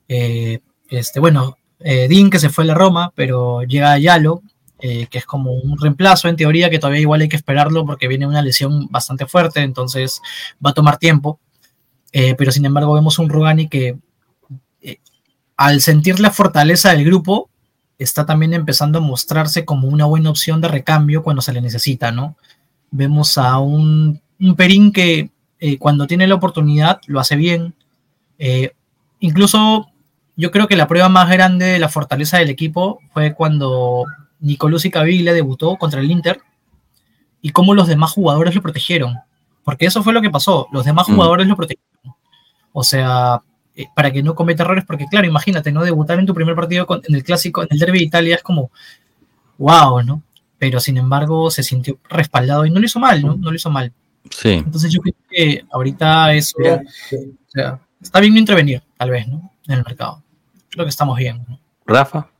eh, 0.08 0.60
este, 0.88 1.20
bueno, 1.20 1.56
eh, 1.78 2.08
Dean 2.08 2.30
que 2.30 2.38
se 2.38 2.50
fue 2.50 2.64
a 2.64 2.68
la 2.68 2.74
Roma, 2.74 3.12
pero 3.14 3.62
llega 3.62 3.98
Yalo, 3.98 4.42
que 4.80 5.08
es 5.12 5.26
como 5.26 5.52
un 5.52 5.78
reemplazo 5.78 6.28
en 6.28 6.36
teoría, 6.36 6.70
que 6.70 6.78
todavía 6.78 7.02
igual 7.02 7.20
hay 7.20 7.28
que 7.28 7.36
esperarlo 7.36 7.84
porque 7.84 8.08
viene 8.08 8.26
una 8.26 8.40
lesión 8.40 8.88
bastante 8.90 9.26
fuerte, 9.26 9.60
entonces 9.60 10.22
va 10.64 10.70
a 10.70 10.74
tomar 10.74 10.96
tiempo. 10.96 11.38
Eh, 12.12 12.34
pero 12.36 12.50
sin 12.50 12.64
embargo 12.64 12.94
vemos 12.94 13.18
un 13.18 13.28
Rugani 13.28 13.68
que 13.68 13.96
eh, 14.82 14.98
al 15.56 15.80
sentir 15.80 16.18
la 16.18 16.30
fortaleza 16.30 16.90
del 16.90 17.04
grupo 17.04 17.50
está 17.98 18.26
también 18.26 18.54
empezando 18.54 18.98
a 18.98 19.02
mostrarse 19.02 19.64
como 19.64 19.86
una 19.88 20.06
buena 20.06 20.30
opción 20.30 20.60
de 20.60 20.68
recambio 20.68 21.22
cuando 21.22 21.42
se 21.42 21.52
le 21.52 21.60
necesita, 21.60 22.10
¿no? 22.10 22.36
Vemos 22.90 23.38
a 23.38 23.58
un, 23.58 24.20
Perín 24.56 24.90
que 24.90 25.30
eh, 25.60 25.78
cuando 25.78 26.06
tiene 26.06 26.26
la 26.26 26.34
oportunidad 26.34 27.00
lo 27.06 27.20
hace 27.20 27.36
bien. 27.36 27.74
Incluso 29.20 29.86
yo 30.36 30.50
creo 30.50 30.66
que 30.66 30.76
la 30.76 30.88
prueba 30.88 31.08
más 31.08 31.28
grande 31.28 31.66
de 31.66 31.78
la 31.78 31.88
fortaleza 31.88 32.38
del 32.38 32.50
equipo 32.50 33.00
fue 33.12 33.34
cuando 33.34 34.04
Nicolás 34.40 34.86
Caviglia 34.90 35.32
debutó 35.32 35.76
contra 35.76 36.00
el 36.00 36.10
Inter 36.10 36.40
y 37.42 37.50
cómo 37.50 37.74
los 37.74 37.88
demás 37.88 38.12
jugadores 38.12 38.54
lo 38.54 38.62
protegieron. 38.62 39.18
Porque 39.64 39.86
eso 39.86 40.02
fue 40.02 40.14
lo 40.14 40.22
que 40.22 40.30
pasó. 40.30 40.66
Los 40.72 40.84
demás 40.84 41.08
mm. 41.08 41.14
jugadores 41.14 41.46
lo 41.46 41.56
protegieron 41.56 41.90
o 42.72 42.84
sea, 42.84 43.42
eh, 43.74 43.86
para 43.94 44.12
que 44.12 44.22
no 44.22 44.34
cometa 44.34 44.62
errores, 44.62 44.84
porque 44.86 45.06
claro, 45.06 45.26
imagínate, 45.26 45.72
¿no? 45.72 45.82
Debutar 45.82 46.18
en 46.18 46.26
tu 46.26 46.34
primer 46.34 46.54
partido 46.54 46.86
en 46.90 47.14
el 47.14 47.24
clásico, 47.24 47.62
en 47.62 47.68
el 47.70 47.78
derby 47.78 47.98
de 47.98 48.04
Italia 48.04 48.36
es 48.36 48.42
como, 48.42 48.70
wow, 49.58 50.02
¿no? 50.02 50.22
Pero 50.58 50.78
sin 50.80 50.98
embargo 50.98 51.50
se 51.50 51.62
sintió 51.62 51.98
respaldado 52.08 52.66
y 52.66 52.70
no 52.70 52.80
lo 52.80 52.86
hizo 52.86 53.00
mal, 53.00 53.22
¿no? 53.22 53.36
No 53.36 53.50
lo 53.50 53.56
hizo 53.56 53.70
mal. 53.70 53.92
Sí. 54.30 54.50
Entonces 54.50 54.92
yo 54.92 55.00
creo 55.00 55.14
que 55.28 55.64
ahorita 55.72 56.34
eso, 56.34 56.56
o 56.58 57.48
sea, 57.48 57.80
está 58.00 58.20
bien 58.20 58.34
no 58.34 58.40
intervenir, 58.40 58.82
tal 58.96 59.10
vez, 59.10 59.28
¿no? 59.28 59.52
En 59.66 59.74
el 59.74 59.84
mercado. 59.84 60.22
Creo 60.68 60.84
que 60.84 60.90
estamos 60.90 61.18
bien. 61.18 61.44
Rafa. 61.86 62.30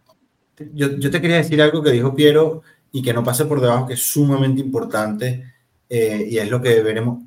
Yo, 0.73 0.97
yo, 0.99 1.11
te 1.11 1.21
quería 1.21 1.37
decir 1.37 1.61
algo 1.63 1.83
que 1.83 1.91
dijo 1.91 2.15
Piero 2.15 2.63
y 2.93 3.03
que 3.03 3.15
no 3.15 3.25
pase 3.25 3.47
por 3.47 3.61
debajo, 3.61 3.87
que 3.87 3.95
es 3.95 4.03
sumamente 4.03 4.61
importante 4.61 5.55
eh, 5.89 6.27
y 6.29 6.39
es 6.39 6.51
lo 6.51 6.61
que 6.61 6.81
veremos, 6.83 7.23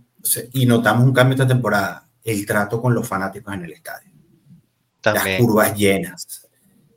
y 0.54 0.66
notamos 0.66 1.06
un 1.06 1.14
cambio 1.14 1.34
esta 1.34 1.48
temporada 1.48 2.04
el 2.24 2.46
trato 2.46 2.82
con 2.82 2.94
los 2.94 3.08
fanáticos 3.08 3.54
en 3.54 3.66
el 3.66 3.72
estadio. 3.74 4.12
Las 5.04 5.38
curvas 5.38 5.76
llenas. 5.76 6.48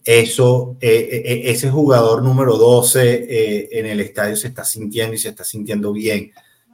Eso, 0.04 0.76
eh, 0.80 1.08
eh, 1.10 1.22
eh, 1.24 1.42
ese 1.46 1.68
jugador 1.68 2.22
número 2.22 2.56
12 2.56 3.78
en 3.78 3.86
el 3.86 4.00
estadio 4.00 4.36
se 4.36 4.48
está 4.48 4.64
sintiendo 4.64 5.14
y 5.14 5.18
se 5.18 5.30
está 5.30 5.42
sintiendo 5.42 5.92
bien. 5.92 6.30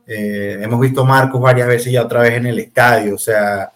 hemos 0.07 0.81
visto 0.81 1.05
Marcos 1.05 1.41
varias 1.41 1.67
veces 1.67 1.93
ya 1.93 2.03
otra 2.03 2.21
vez 2.21 2.35
en 2.35 2.47
el 2.47 2.59
estadio, 2.59 3.15
o 3.15 3.19
sea, 3.19 3.73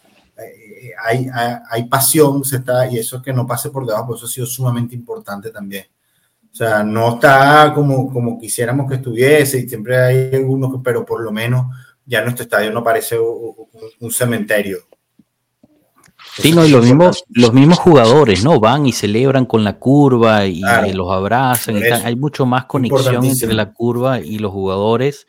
hay, 1.03 1.29
hay, 1.71 1.85
pasión, 1.85 2.45
se 2.45 2.57
está, 2.57 2.91
y 2.91 2.99
eso 2.99 3.23
que 3.23 3.33
no 3.33 3.47
pase 3.47 3.71
por 3.71 3.87
debajo, 3.87 4.15
eso 4.15 4.27
ha 4.27 4.29
sido 4.29 4.47
sumamente 4.47 4.95
importante 4.95 5.51
también. 5.51 5.87
O 6.53 6.55
sea, 6.55 6.83
no 6.83 7.15
está 7.15 7.73
como, 7.75 8.13
como 8.13 8.39
quisiéramos 8.39 8.89
que 8.89 8.97
estuviese, 8.97 9.61
y 9.61 9.69
siempre 9.69 9.99
hay 9.99 10.35
algunos, 10.35 10.81
pero 10.83 11.05
por 11.05 11.21
lo 11.21 11.31
menos 11.31 11.67
ya 12.07 12.23
nuestro 12.23 12.45
estadio 12.45 12.73
no 12.73 12.83
parece 12.83 13.19
un, 13.19 14.11
cementerio. 14.11 14.79
Sí, 16.39 16.53
no, 16.53 16.65
y 16.65 16.71
los 16.71 16.85
mismos, 16.85 17.25
los 17.29 17.53
mismos 17.53 17.79
jugadores, 17.79 18.45
¿no? 18.45 18.61
Van 18.61 18.87
y 18.87 18.93
celebran 18.93 19.47
con 19.47 19.65
la 19.65 19.79
curva 19.79 20.47
y 20.47 20.63
los 20.93 21.13
abrazan. 21.13 21.77
hay 21.77 22.17
mucho 22.17 22.47
más 22.47 22.67
conexión 22.67 23.25
entre 23.25 23.55
la 23.55 23.73
curva 23.73 24.21
y 24.21 24.39
los 24.39 24.53
jugadores. 24.53 25.27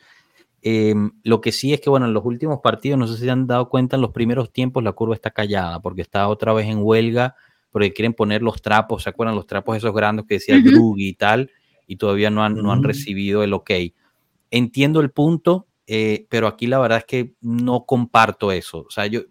Em, 0.70 1.12
lo 1.24 1.40
que 1.40 1.50
sí 1.50 1.72
es 1.72 1.80
que, 1.80 1.88
bueno, 1.88 2.04
en 2.04 2.12
los 2.12 2.26
últimos 2.26 2.60
partidos, 2.60 2.98
no 2.98 3.06
sé 3.06 3.16
si 3.16 3.24
se 3.24 3.30
han 3.30 3.46
dado 3.46 3.70
cuenta, 3.70 3.96
en 3.96 4.02
los 4.02 4.10
primeros 4.10 4.52
tiempos 4.52 4.82
la 4.84 4.92
curva 4.92 5.14
está 5.14 5.30
callada 5.30 5.80
porque 5.80 6.02
está 6.02 6.28
otra 6.28 6.52
vez 6.52 6.66
en 6.66 6.80
huelga, 6.82 7.36
porque 7.70 7.94
quieren 7.94 8.12
poner 8.12 8.42
los 8.42 8.60
trapos, 8.60 9.04
¿se 9.04 9.08
acuerdan? 9.08 9.34
Los 9.34 9.46
trapos 9.46 9.78
esos 9.78 9.94
grandes 9.94 10.26
que 10.26 10.34
decía 10.34 10.56
uh 10.56 10.94
y 10.98 11.14
tal, 11.14 11.50
y 11.86 11.96
todavía 11.96 12.28
no 12.28 12.44
han, 12.44 12.56
no 12.56 12.70
han 12.70 12.82
recibido 12.82 13.42
el 13.42 13.54
ok. 13.54 13.70
Entiendo 14.50 15.00
el 15.00 15.10
punto, 15.10 15.68
eh, 15.86 16.26
pero 16.28 16.46
aquí 16.46 16.66
la 16.66 16.78
verdad 16.80 16.98
es 16.98 17.04
que 17.06 17.32
no 17.40 17.86
comparto 17.86 18.52
eso. 18.52 18.80
O 18.80 18.90
sea, 18.90 19.06
yo, 19.06 19.22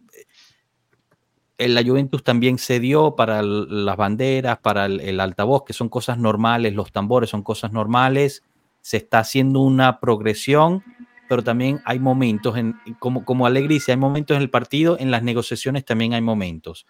eh, 1.60 1.68
la 1.68 1.84
Juventus 1.84 2.24
también 2.24 2.58
se 2.58 2.80
dio 2.80 3.16
para 3.16 3.44
las 3.44 3.96
banderas, 3.96 4.58
para 4.58 4.88
el, 4.88 5.20
altavoz, 5.20 5.66
que 5.66 5.74
son 5.74 5.88
cosas 5.88 6.18
normales, 6.18 6.74
los 6.74 6.92
tambores 6.92 7.30
son 7.30 7.44
cosas 7.44 7.72
normales, 7.72 8.44
se 8.82 8.98
está 8.98 9.20
haciendo 9.20 9.60
una 9.60 10.00
progresión, 10.00 10.82
pero 11.28 11.44
también 11.44 11.82
hay 11.86 12.00
momentos, 12.00 12.58
en, 12.58 12.76
como, 13.00 13.26
como 13.26 13.46
Alegricia, 13.46 13.94
hay 13.94 14.00
momentos 14.00 14.36
en 14.36 14.42
el 14.42 14.50
partido, 14.50 14.98
en 15.00 15.12
las 15.12 15.24
negociaciones 15.24 15.86
también 15.86 16.14
hay 16.14 16.22
momentos. 16.22 16.86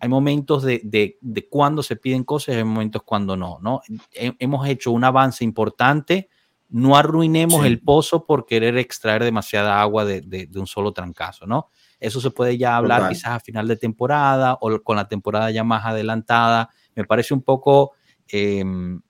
Hay 0.00 0.08
momentos 0.08 0.62
de, 0.62 0.80
de, 0.84 1.18
de 1.20 1.48
cuando 1.48 1.82
se 1.82 1.96
piden 1.96 2.24
cosas 2.24 2.54
y 2.54 2.58
hay 2.58 2.64
momentos 2.64 3.02
cuando 3.04 3.36
no, 3.36 3.58
¿no? 3.62 3.82
hemos 4.12 4.66
hecho 4.66 4.90
un 4.90 5.04
avance 5.04 5.44
importante, 5.44 6.28
no 6.72 6.96
arruinemos 6.96 7.66
el 7.66 7.80
pozo 7.80 8.24
por 8.24 8.46
querer 8.46 8.78
extraer 8.78 9.22
demasiada 9.22 9.80
agua 9.80 10.06
de, 10.06 10.22
de, 10.22 10.58
un 10.58 10.66
solo 10.66 10.92
trancazo, 10.92 11.46
¿no? 11.46 11.68
Eso 12.00 12.18
se 12.18 12.30
puede 12.30 12.56
ya 12.56 12.76
hablar 12.76 13.10
quizás 13.10 13.32
a 13.32 13.40
final 13.40 13.68
de 13.68 13.76
temporada 13.76 14.56
o 14.58 14.82
con 14.82 14.96
la 14.96 15.06
temporada 15.06 15.50
ya 15.50 15.64
más 15.64 15.84
adelantada. 15.84 16.70
Me 16.96 17.04
parece 17.04 17.34
un 17.34 17.42
poco, 17.42 17.92
em, 18.26 19.02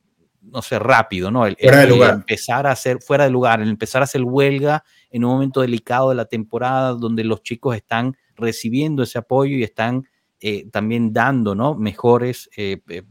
no 0.43 0.61
sé, 0.63 0.79
rápido, 0.79 1.31
¿no? 1.31 1.47
El, 1.47 1.57
fuera 1.57 1.81
de 1.81 1.87
lugar. 1.87 2.15
empezar 2.15 2.67
a 2.67 2.73
hacer 2.73 3.01
fuera 3.01 3.25
de 3.25 3.31
lugar, 3.31 3.61
el 3.61 3.69
empezar 3.69 4.03
a 4.03 4.05
hacer 4.05 4.23
huelga 4.23 4.85
en 5.11 5.25
un 5.25 5.33
momento 5.33 5.61
delicado 5.61 6.11
de 6.11 6.17
la 6.17 6.25
temporada 6.25 6.93
donde 6.95 7.25
los 7.25 7.43
chicos 7.43 7.77
están 7.77 8.17
recibiendo 8.35 9.03
ese 9.03 9.19
apoyo 9.19 9.57
y 9.57 9.63
están 9.63 10.09
eh, 10.41 10.69
también 10.71 11.13
dando, 11.13 11.55
¿no? 11.55 11.75
Mejores, 11.75 12.51
eh, 12.57 12.81
eh, 12.89 13.03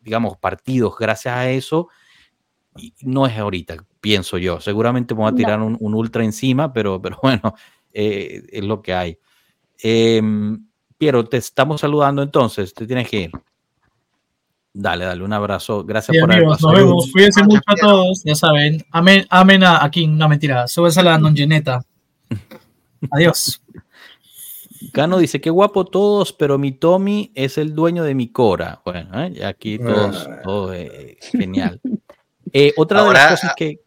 digamos, 0.00 0.36
partidos 0.36 0.96
gracias 0.98 1.34
a 1.34 1.50
eso 1.50 1.88
no 3.02 3.26
es 3.26 3.36
ahorita, 3.36 3.76
pienso 4.00 4.38
yo. 4.38 4.60
Seguramente 4.60 5.14
vamos 5.14 5.32
a 5.32 5.34
tirar 5.34 5.60
un, 5.60 5.94
ultra 5.94 6.24
encima, 6.24 6.72
pero, 6.72 7.00
pero 7.00 7.18
bueno, 7.22 7.54
eh, 7.92 8.42
es 8.50 8.64
lo 8.64 8.82
que 8.82 8.94
hay. 8.94 9.18
Em, 9.78 10.66
Piero, 10.98 11.24
te 11.24 11.36
estamos 11.36 11.80
saludando 11.80 12.22
entonces, 12.22 12.72
te 12.72 12.86
tienes 12.86 13.08
que 13.08 13.20
ir. 13.22 13.30
Dale, 14.78 15.06
dale, 15.06 15.24
un 15.24 15.32
abrazo. 15.32 15.84
Gracias 15.84 16.14
por 16.20 16.30
amigos, 16.30 16.60
Nos 16.60 16.72
vemos. 16.74 17.10
Cuídense 17.10 17.42
mucho 17.44 17.62
a 17.64 17.74
todos, 17.76 18.22
ya 18.24 18.34
saben. 18.34 18.84
Amén, 18.90 19.26
amén 19.30 19.64
a, 19.64 19.82
aquí, 19.82 20.06
no 20.06 20.28
mentira. 20.28 20.68
Súbense 20.68 21.00
a 21.00 21.02
la 21.02 21.18
Nongeneta. 21.18 21.82
Adiós. 23.10 23.62
Cano 24.92 25.16
dice, 25.16 25.40
qué 25.40 25.48
guapo 25.48 25.86
todos, 25.86 26.34
pero 26.34 26.58
mi 26.58 26.72
Tommy 26.72 27.32
es 27.34 27.56
el 27.56 27.74
dueño 27.74 28.04
de 28.04 28.14
mi 28.14 28.28
Cora. 28.28 28.82
Bueno, 28.84 29.18
¿eh? 29.24 29.46
aquí 29.46 29.78
todos, 29.78 30.28
ah. 30.30 30.42
todo, 30.44 30.74
eh, 30.74 31.16
genial. 31.22 31.80
Eh, 32.52 32.74
otra 32.76 33.02
de 33.02 33.12
las 33.14 33.30
cosas 33.30 33.54
que. 33.56 33.80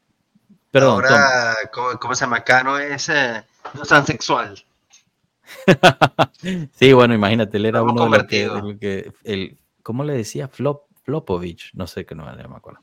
Perdón. 0.72 1.06
Ahora, 1.06 1.56
¿cómo, 2.00 2.16
se 2.16 2.22
llama? 2.22 2.44
Cano 2.44 2.80
es 2.80 3.10
eh, 3.10 3.44
no 3.76 3.84
transexual. 3.84 4.56
sí, 6.74 6.94
bueno, 6.94 7.14
imagínate, 7.14 7.58
él 7.58 7.66
era 7.68 7.84
uno 7.84 8.10
de 8.10 8.18
los 8.18 8.28
que, 8.80 9.12
el, 9.24 9.56
¿Cómo 9.90 10.04
le 10.04 10.14
decía? 10.14 10.48
Flop, 10.48 10.84
Flopovich, 11.04 11.72
no 11.74 11.88
sé 11.88 12.06
qué 12.06 12.14
no 12.14 12.24
me 12.24 12.56
acuerdo. 12.56 12.82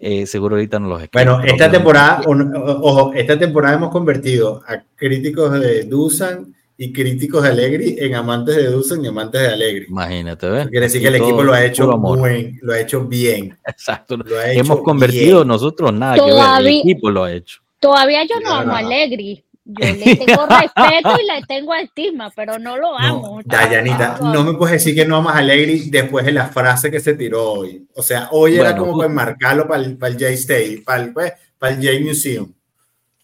Eh, 0.00 0.26
seguro 0.26 0.56
ahorita 0.56 0.80
no 0.80 0.88
los 0.88 1.00
escribo. 1.00 1.36
Bueno, 1.36 1.46
esta 1.46 1.70
temporada, 1.70 2.22
ojo, 2.26 3.12
esta 3.14 3.38
temporada 3.38 3.76
hemos 3.76 3.90
convertido 3.90 4.60
a 4.66 4.82
críticos 4.96 5.52
de 5.60 5.84
Dusan 5.84 6.52
y 6.76 6.92
críticos 6.92 7.44
de 7.44 7.50
Allegri 7.50 7.96
en 8.00 8.16
amantes 8.16 8.56
de 8.56 8.66
Dusan 8.66 9.04
y 9.04 9.06
amantes 9.06 9.42
de 9.42 9.46
Allegri. 9.46 9.86
Imagínate, 9.88 10.48
¿ves? 10.48 10.66
Quiere 10.66 10.86
decir 10.86 11.02
que 11.02 11.06
el 11.06 11.14
equipo 11.14 11.44
lo 11.44 11.52
ha 11.52 11.64
hecho 11.64 11.96
buen, 11.98 12.58
lo 12.62 12.72
ha 12.72 12.80
hecho 12.80 13.04
bien. 13.04 13.56
Exacto. 13.64 14.18
Hemos 14.44 14.80
convertido 14.80 15.44
nosotros 15.44 15.92
nada 15.92 16.16
que 16.16 16.32
ver, 16.32 16.42
el 16.58 16.66
equipo 16.66 17.10
lo 17.10 17.22
ha 17.22 17.32
hecho. 17.32 17.60
Todavía 17.78 18.24
yo 18.24 18.40
no 18.40 18.54
amo 18.54 18.72
a 18.72 18.78
Allegri. 18.78 19.43
Yo 19.64 19.86
le 19.86 20.16
tengo 20.16 20.46
respeto 20.60 21.16
y 21.20 21.26
le 21.26 21.46
tengo 21.48 21.74
estima, 21.74 22.30
pero 22.36 22.58
no 22.58 22.76
lo 22.76 22.98
amo. 22.98 23.38
No, 23.38 23.42
Dayanita, 23.44 24.18
no 24.20 24.44
me 24.44 24.54
puedes 24.54 24.74
decir 24.74 24.94
que 24.94 25.06
no 25.06 25.16
amas 25.16 25.36
a 25.36 25.38
Allegri 25.38 25.88
después 25.88 26.26
de 26.26 26.32
la 26.32 26.48
frase 26.48 26.90
que 26.90 27.00
se 27.00 27.14
tiró 27.14 27.52
hoy. 27.52 27.86
O 27.94 28.02
sea, 28.02 28.28
hoy 28.32 28.56
era 28.56 28.76
como 28.76 28.96
para 28.96 29.08
enmarcarlo 29.08 29.66
para 29.66 29.82
el, 29.82 29.96
para 29.96 30.12
el 30.12 30.18
J-State, 30.18 30.82
para 30.84 31.02
el, 31.02 31.12
pues, 31.12 31.32
para 31.58 31.74
el 31.74 31.78
J-Museum. 31.78 32.52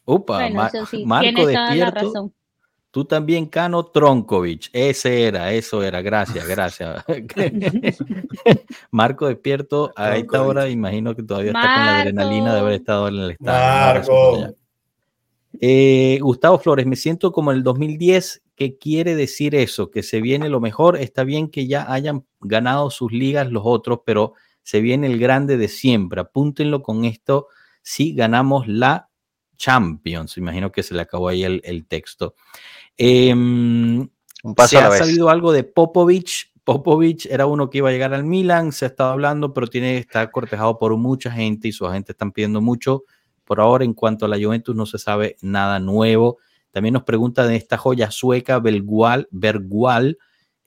Upa, 0.07 0.39
bueno, 0.39 0.69
sí, 0.91 1.05
Marco 1.05 1.47
despierto. 1.47 2.33
Tú 2.91 3.05
también, 3.05 3.47
Cano 3.47 3.85
Tronkovic. 3.85 4.69
Ese 4.73 5.23
era, 5.25 5.53
eso 5.53 5.81
era. 5.85 6.03
Gracias, 6.03 6.45
gracias. 6.49 7.05
Marco 8.91 9.29
despierto 9.29 9.93
a 9.95 10.17
esta 10.17 10.43
hora, 10.43 10.69
imagino 10.69 11.15
que 11.15 11.23
todavía 11.23 11.53
está 11.53 11.61
con 11.61 11.87
la 11.87 12.01
adrenalina 12.01 12.55
de 12.55 12.61
haber 12.61 12.73
estado 12.73 13.07
en 13.09 13.15
el 13.15 13.31
estadio. 13.31 14.57
Eh, 15.61 16.19
Gustavo 16.21 16.59
Flores, 16.59 16.87
me 16.87 16.97
siento 16.97 17.33
como 17.33 17.53
en 17.53 17.59
el 17.59 17.63
2010. 17.63 18.43
¿Qué 18.57 18.79
quiere 18.79 19.15
decir 19.15 19.55
eso? 19.55 19.91
Que 19.91 20.03
se 20.03 20.21
viene 20.21 20.49
lo 20.49 20.61
mejor. 20.61 20.97
Está 20.97 21.25
bien 21.25 21.49
que 21.49 21.67
ya 21.67 21.91
hayan 21.93 22.27
ganado 22.41 22.91
sus 22.91 23.13
ligas 23.13 23.51
los 23.51 23.63
otros, 23.65 24.01
pero 24.05 24.35
se 24.63 24.81
viene 24.81 25.07
el 25.07 25.19
grande 25.19 25.57
de 25.57 25.69
siempre. 25.69 26.21
Apúntenlo 26.21 26.83
con 26.83 27.05
esto. 27.05 27.49
Si 27.83 28.15
ganamos 28.15 28.67
la 28.69 29.09
Champions. 29.57 30.39
Imagino 30.39 30.73
que 30.73 30.83
se 30.83 30.95
le 30.95 31.03
acabó 31.03 31.29
ahí 31.29 31.45
el 31.45 31.87
texto. 31.87 32.35
Em, 33.03 34.07
se 34.69 34.77
ha 34.77 34.91
sabido 34.91 35.31
algo 35.31 35.53
de 35.53 35.65
Popovich. 35.65 36.53
Popovich 36.65 37.25
era 37.25 37.47
uno 37.47 37.71
que 37.71 37.79
iba 37.79 37.89
a 37.89 37.93
llegar 37.93 38.13
al 38.13 38.25
Milan, 38.25 38.73
se 38.73 38.85
ha 38.85 38.89
estado 38.89 39.13
hablando, 39.13 39.55
pero 39.55 39.69
tiene 39.69 39.97
está 39.97 40.31
cortejado 40.31 40.79
por 40.79 40.95
mucha 40.99 41.31
gente 41.31 41.69
y 41.69 41.73
su 41.73 41.87
agente 41.87 42.13
están 42.13 42.31
pidiendo 42.31 42.61
mucho. 42.61 43.05
Por 43.51 43.61
ahora, 43.61 43.85
en 43.85 43.95
cuanto 43.95 44.27
a 44.27 44.29
la 44.29 44.39
Juventus, 44.41 44.77
no 44.77 44.87
se 44.87 44.97
sabe 44.97 45.35
nada 45.43 45.81
nuevo. 45.81 46.39
También 46.71 46.93
nos 46.93 47.03
pregunta 47.03 47.49
de 47.49 47.57
esta 47.57 47.79
joya 47.79 48.13
sueca, 48.13 48.61
Bergual, 48.61 49.27
Bergual 49.33 50.19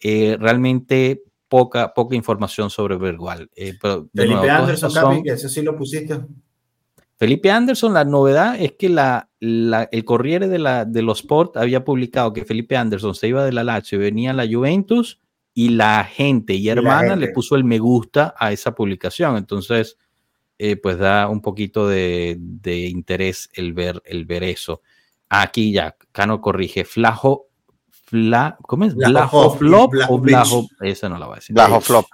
eh, 0.01 0.35
realmente 0.37 1.23
poca, 1.47 1.93
poca 1.93 2.17
información 2.17 2.69
sobre 2.69 2.97
Bergual. 2.97 3.49
Eh, 3.55 3.77
Felipe 4.13 4.49
Anderson, 4.49 5.23
que 5.23 5.29
ese 5.31 5.47
sí 5.47 5.61
lo 5.61 5.77
pusiste. 5.77 6.19
Felipe 7.15 7.51
Anderson, 7.51 7.93
la 7.93 8.03
novedad 8.03 8.59
es 8.59 8.73
que 8.73 8.89
la, 8.89 9.29
el 9.39 10.03
Corriere 10.03 10.49
de, 10.49 10.59
la, 10.59 10.83
de 10.83 11.03
los 11.03 11.21
Sport 11.21 11.55
había 11.55 11.85
publicado 11.85 12.33
que 12.33 12.43
Felipe 12.43 12.75
Anderson 12.75 13.15
se 13.15 13.29
iba 13.29 13.45
de 13.45 13.53
la 13.53 13.63
Lazio 13.63 13.97
y 13.97 14.01
venía 14.01 14.31
a 14.31 14.33
la 14.33 14.45
Juventus 14.45 15.21
y 15.53 15.69
la 15.69 16.03
gente 16.03 16.53
y 16.55 16.67
hermana 16.67 17.15
le 17.15 17.29
puso 17.29 17.55
el 17.55 17.63
me 17.63 17.79
gusta 17.79 18.35
a 18.37 18.51
esa 18.51 18.75
publicación. 18.75 19.37
Entonces, 19.37 19.97
eh, 20.57 20.75
pues 20.75 20.97
da 20.97 21.27
un 21.27 21.41
poquito 21.41 21.87
de, 21.87 22.37
interés 22.63 23.49
el 23.53 23.73
ver, 23.73 24.01
el 24.05 24.25
ver 24.25 24.43
eso. 24.43 24.81
Aquí 25.29 25.71
ya, 25.71 25.95
Cano 26.11 26.41
corrige, 26.41 26.85
Flajo, 26.85 27.47
Fla, 27.89 28.57
¿cómo 28.61 28.85
es? 28.85 28.95
Blajo 28.95 29.55
Flop 29.55 29.93
o 30.09 30.19
Blajo, 30.19 30.67
esa 30.81 31.09
no 31.09 31.17
la 31.17 31.27
va 31.27 31.33
a 31.33 31.35
decir. 31.37 31.55
Blajo 31.55 31.81
Flop. 31.81 32.05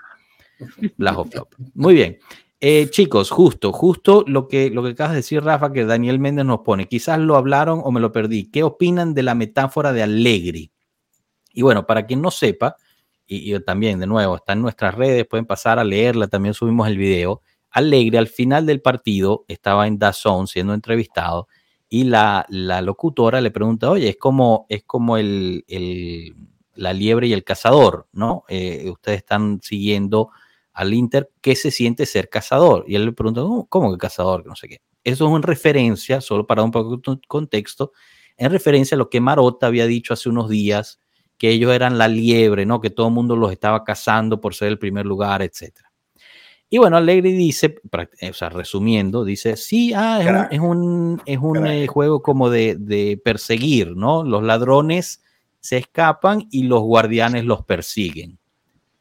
Blajo 0.98 1.26
Flop. 1.26 1.54
Muy 1.74 1.94
bien. 1.94 2.20
Eh, 2.62 2.90
chicos, 2.90 3.32
justo, 3.32 3.72
justo 3.72 4.26
lo 4.28 4.48
que, 4.48 4.70
lo 4.70 4.84
que 4.84 4.90
acabas 4.90 5.14
de 5.14 5.18
decir, 5.18 5.44
Rafa, 5.44 5.72
que 5.72 5.86
Daniel 5.86 6.20
Méndez 6.20 6.46
nos 6.46 6.60
pone. 6.60 6.88
Quizás 6.88 7.20
lo 7.20 7.38
hablaron 7.38 7.82
o 7.84 7.92
me 7.92 8.02
lo 8.02 8.12
perdí. 8.12 8.50
¿Qué 8.52 8.64
opinan 8.64 9.14
de 9.14 9.24
la 9.24 9.36
metáfora 9.36 9.94
de 9.94 10.04
Allegri? 10.04 10.72
Y 11.54 11.62
bueno, 11.62 11.86
para 11.86 12.06
quien 12.06 12.22
no 12.22 12.32
sepa, 12.32 12.76
y, 13.32 13.58
también, 13.60 14.00
de 14.00 14.08
nuevo, 14.08 14.38
está 14.38 14.54
en 14.54 14.62
nuestras 14.62 14.96
redes, 14.96 15.28
pueden 15.28 15.46
pasar 15.46 15.78
a 15.78 15.84
leerla, 15.84 16.28
también 16.28 16.54
subimos 16.54 16.88
el 16.88 16.98
video. 16.98 17.42
Allegri 17.72 18.18
al 18.18 18.28
final 18.28 18.66
del 18.66 18.82
partido 18.82 19.46
estaba 19.48 19.88
en 19.88 20.00
Dazón 20.00 20.48
siendo 20.48 20.74
entrevistado 20.74 21.48
y 21.88 22.04
la, 22.04 22.46
la, 22.50 22.82
locutora 22.82 23.42
le 23.42 23.52
pregunta, 23.52 23.90
oye, 23.90 24.10
es 24.10 24.18
como, 24.18 24.66
es 24.70 24.84
como 24.84 25.18
el, 25.18 25.66
el 25.68 26.36
la 26.80 26.94
liebre 26.94 27.28
y 27.28 27.34
el 27.34 27.44
cazador, 27.44 28.08
¿no? 28.14 28.46
Eh, 28.48 28.90
ustedes 28.90 29.20
están 29.20 29.60
siguiendo 29.62 30.30
al 30.74 30.94
Inter 30.94 31.30
qué 31.42 31.56
se 31.56 31.72
siente 31.72 32.06
ser 32.06 32.30
cazador. 32.30 32.86
Y 32.88 32.96
él 32.96 33.06
le 33.06 33.12
pregunta, 33.12 33.42
¿cómo 33.68 33.92
que 33.92 33.98
cazador? 33.98 34.46
No 34.46 34.56
sé 34.56 34.70
qué. 34.70 34.82
Eso 35.04 35.28
es 35.28 35.36
en 35.36 35.44
referencia, 35.44 36.22
solo 36.22 36.48
para 36.48 36.64
un 36.64 36.72
poco 36.72 36.98
de 36.98 37.20
contexto, 37.28 37.92
en 38.38 38.52
referencia 38.52 38.96
a 38.96 38.98
lo 38.98 39.10
que 39.10 39.20
Marota 39.20 39.68
había 39.68 39.86
dicho 39.88 40.14
hace 40.14 40.30
unos 40.30 40.50
días, 40.50 41.02
que 41.38 41.50
ellos 41.50 41.74
eran 41.74 41.98
la 41.98 42.08
liebre, 42.08 42.66
¿no? 42.66 42.80
Que 42.80 42.90
todo 42.90 43.08
el 43.08 43.14
mundo 43.14 43.36
los 43.36 43.52
estaba 43.52 43.84
cazando 43.84 44.40
por 44.40 44.56
ser 44.56 44.70
el 44.70 44.80
primer 44.80 45.06
lugar, 45.06 45.42
etc. 45.42 45.89
Y 46.70 46.78
bueno, 46.78 46.98
Allegri 46.98 47.32
dice, 47.32 47.76
o 47.92 48.34
sea, 48.34 48.50
resumiendo, 48.50 49.26
dice, 49.26 49.58
sí, 49.58 49.92
ah, 49.96 50.48
es 50.52 50.60
un, 50.60 51.22
es 51.26 51.40
un, 51.40 51.66
eh, 51.66 51.88
juego 51.88 52.22
como 52.22 52.50
de, 52.50 52.76
de, 52.76 53.20
perseguir, 53.24 53.96
¿no? 53.96 54.24
Los 54.24 54.44
ladrones 54.44 55.24
se 55.60 55.78
escapan 55.78 56.48
y 56.52 56.64
los 56.64 56.82
guardianes 56.82 57.46
los 57.46 57.66
persiguen 57.66 58.40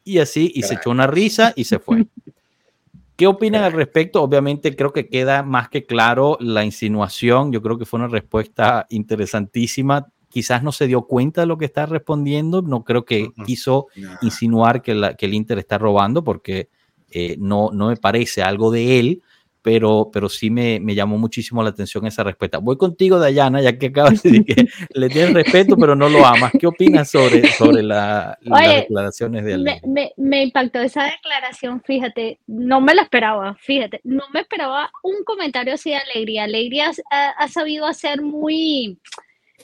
y 0.09 0.19
así, 0.21 0.51
y 0.55 0.63
se 0.63 0.75
echó 0.75 0.91
una 0.91 1.07
risa 1.07 1.53
y 1.55 1.65
se 1.65 1.79
fue. 1.79 2.07
¿Qué 3.17 3.27
opinan 3.27 3.65
al 3.65 3.73
respecto? 3.73 4.23
Obviamente 4.23 4.75
creo 4.75 4.93
que 4.93 5.09
queda 5.09 5.43
más 5.43 5.69
que 5.69 5.85
claro 5.85 6.39
la 6.41 6.65
insinuación. 6.65 7.53
Yo 7.53 7.61
creo 7.61 7.77
que 7.77 7.85
fue 7.85 7.99
una 7.99 8.09
respuesta 8.09 8.87
interesantísima. 8.91 10.07
Quizás 10.31 10.63
no 10.63 10.73
se 10.73 10.87
dio 10.87 11.03
cuenta 11.03 11.43
de 11.43 11.49
lo 11.49 11.59
que 11.59 11.65
está 11.65 11.85
respondiendo. 11.85 12.63
No 12.63 12.85
creo 12.85 13.05
que 13.05 13.33
quiso 13.45 13.89
insinuar 14.23 14.83
que, 14.83 14.95
la, 14.95 15.15
que 15.15 15.27
el 15.27 15.35
Inter 15.35 15.59
está 15.59 15.79
robando 15.79 16.23
porque 16.23 16.69
eh, 17.11 17.37
no, 17.39 17.71
no 17.73 17.89
me 17.89 17.97
parece 17.97 18.43
algo 18.43 18.71
de 18.71 18.99
él 18.99 19.23
pero, 19.69 20.09
pero 20.13 20.29
sí 20.29 20.51
me, 20.51 20.81
me, 20.81 20.95
llamó 20.95 21.19
muchísimo 21.19 21.63
la 21.63 21.71
atención 21.71 22.07
esa 22.07 22.25
respuesta. 22.25 22.57
Voy 22.57 22.79
contigo, 22.79 23.19
Dayana, 23.19 23.61
ya 23.61 23.77
que 23.77 23.87
acabas 23.89 24.23
de 24.23 24.31
decir 24.31 24.45
que 24.47 24.67
le 24.95 25.09
tienes 25.09 25.35
respeto, 25.35 25.77
pero 25.77 25.95
no 25.95 26.09
lo 26.09 26.25
amas. 26.25 26.53
¿Qué 26.59 26.67
opinas 26.67 27.11
sobre, 27.11 27.47
sobre 27.53 27.83
la, 27.83 28.39
las 28.41 28.77
declaraciones 28.77 29.45
de? 29.45 29.59
Me, 29.85 30.13
me, 30.17 30.43
impactó 30.43 30.81
esa 30.81 31.05
declaración, 31.05 31.83
fíjate, 31.83 32.39
no 32.47 32.81
me 32.81 32.95
la 32.95 33.03
esperaba, 33.03 33.57
fíjate, 33.57 34.01
no 34.05 34.25
me 34.33 34.41
esperaba 34.41 34.91
un 35.03 35.25
comentario 35.25 35.75
así 35.75 35.91
de 35.91 35.97
alegría. 35.97 36.45
Alegría 36.45 36.91
ha, 37.11 37.29
ha 37.31 37.49
sabido 37.49 37.85
hacer 37.87 38.23
muy, 38.23 38.99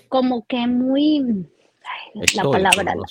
como 0.08 0.44
que 0.46 0.66
muy, 0.66 1.46
la 2.34 2.42
palabra. 2.42 2.94
No, 2.94 3.04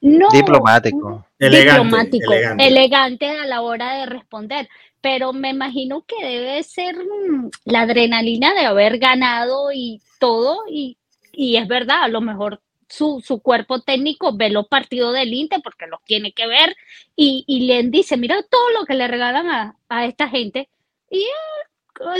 diplomático. 0.00 1.26
Elegante, 1.38 1.82
diplomático, 1.84 2.32
elegante. 2.58 3.30
a 3.30 3.46
la 3.46 3.62
hora 3.62 3.94
de 3.98 4.06
responder 4.06 4.68
pero 5.00 5.32
me 5.32 5.50
imagino 5.50 6.04
que 6.06 6.24
debe 6.24 6.62
ser 6.62 6.96
mm, 6.96 7.50
la 7.64 7.82
adrenalina 7.82 8.52
de 8.54 8.66
haber 8.66 8.98
ganado 8.98 9.72
y 9.72 10.00
todo, 10.18 10.64
y, 10.68 10.98
y 11.32 11.56
es 11.56 11.66
verdad, 11.66 12.04
a 12.04 12.08
lo 12.08 12.20
mejor 12.20 12.60
su, 12.88 13.22
su, 13.24 13.40
cuerpo 13.40 13.80
técnico 13.80 14.36
ve 14.36 14.50
los 14.50 14.66
partidos 14.66 15.14
del 15.14 15.32
Inter 15.32 15.60
porque 15.62 15.86
los 15.86 16.02
tiene 16.04 16.32
que 16.32 16.46
ver 16.46 16.76
y, 17.16 17.44
y 17.46 17.66
le 17.66 17.82
dice, 17.84 18.16
mira 18.16 18.42
todo 18.42 18.70
lo 18.78 18.84
que 18.84 18.94
le 18.94 19.06
regalan 19.06 19.48
a, 19.48 19.76
a 19.88 20.06
esta 20.06 20.28
gente. 20.28 20.68
Y 21.08 21.18
él, 21.18 21.69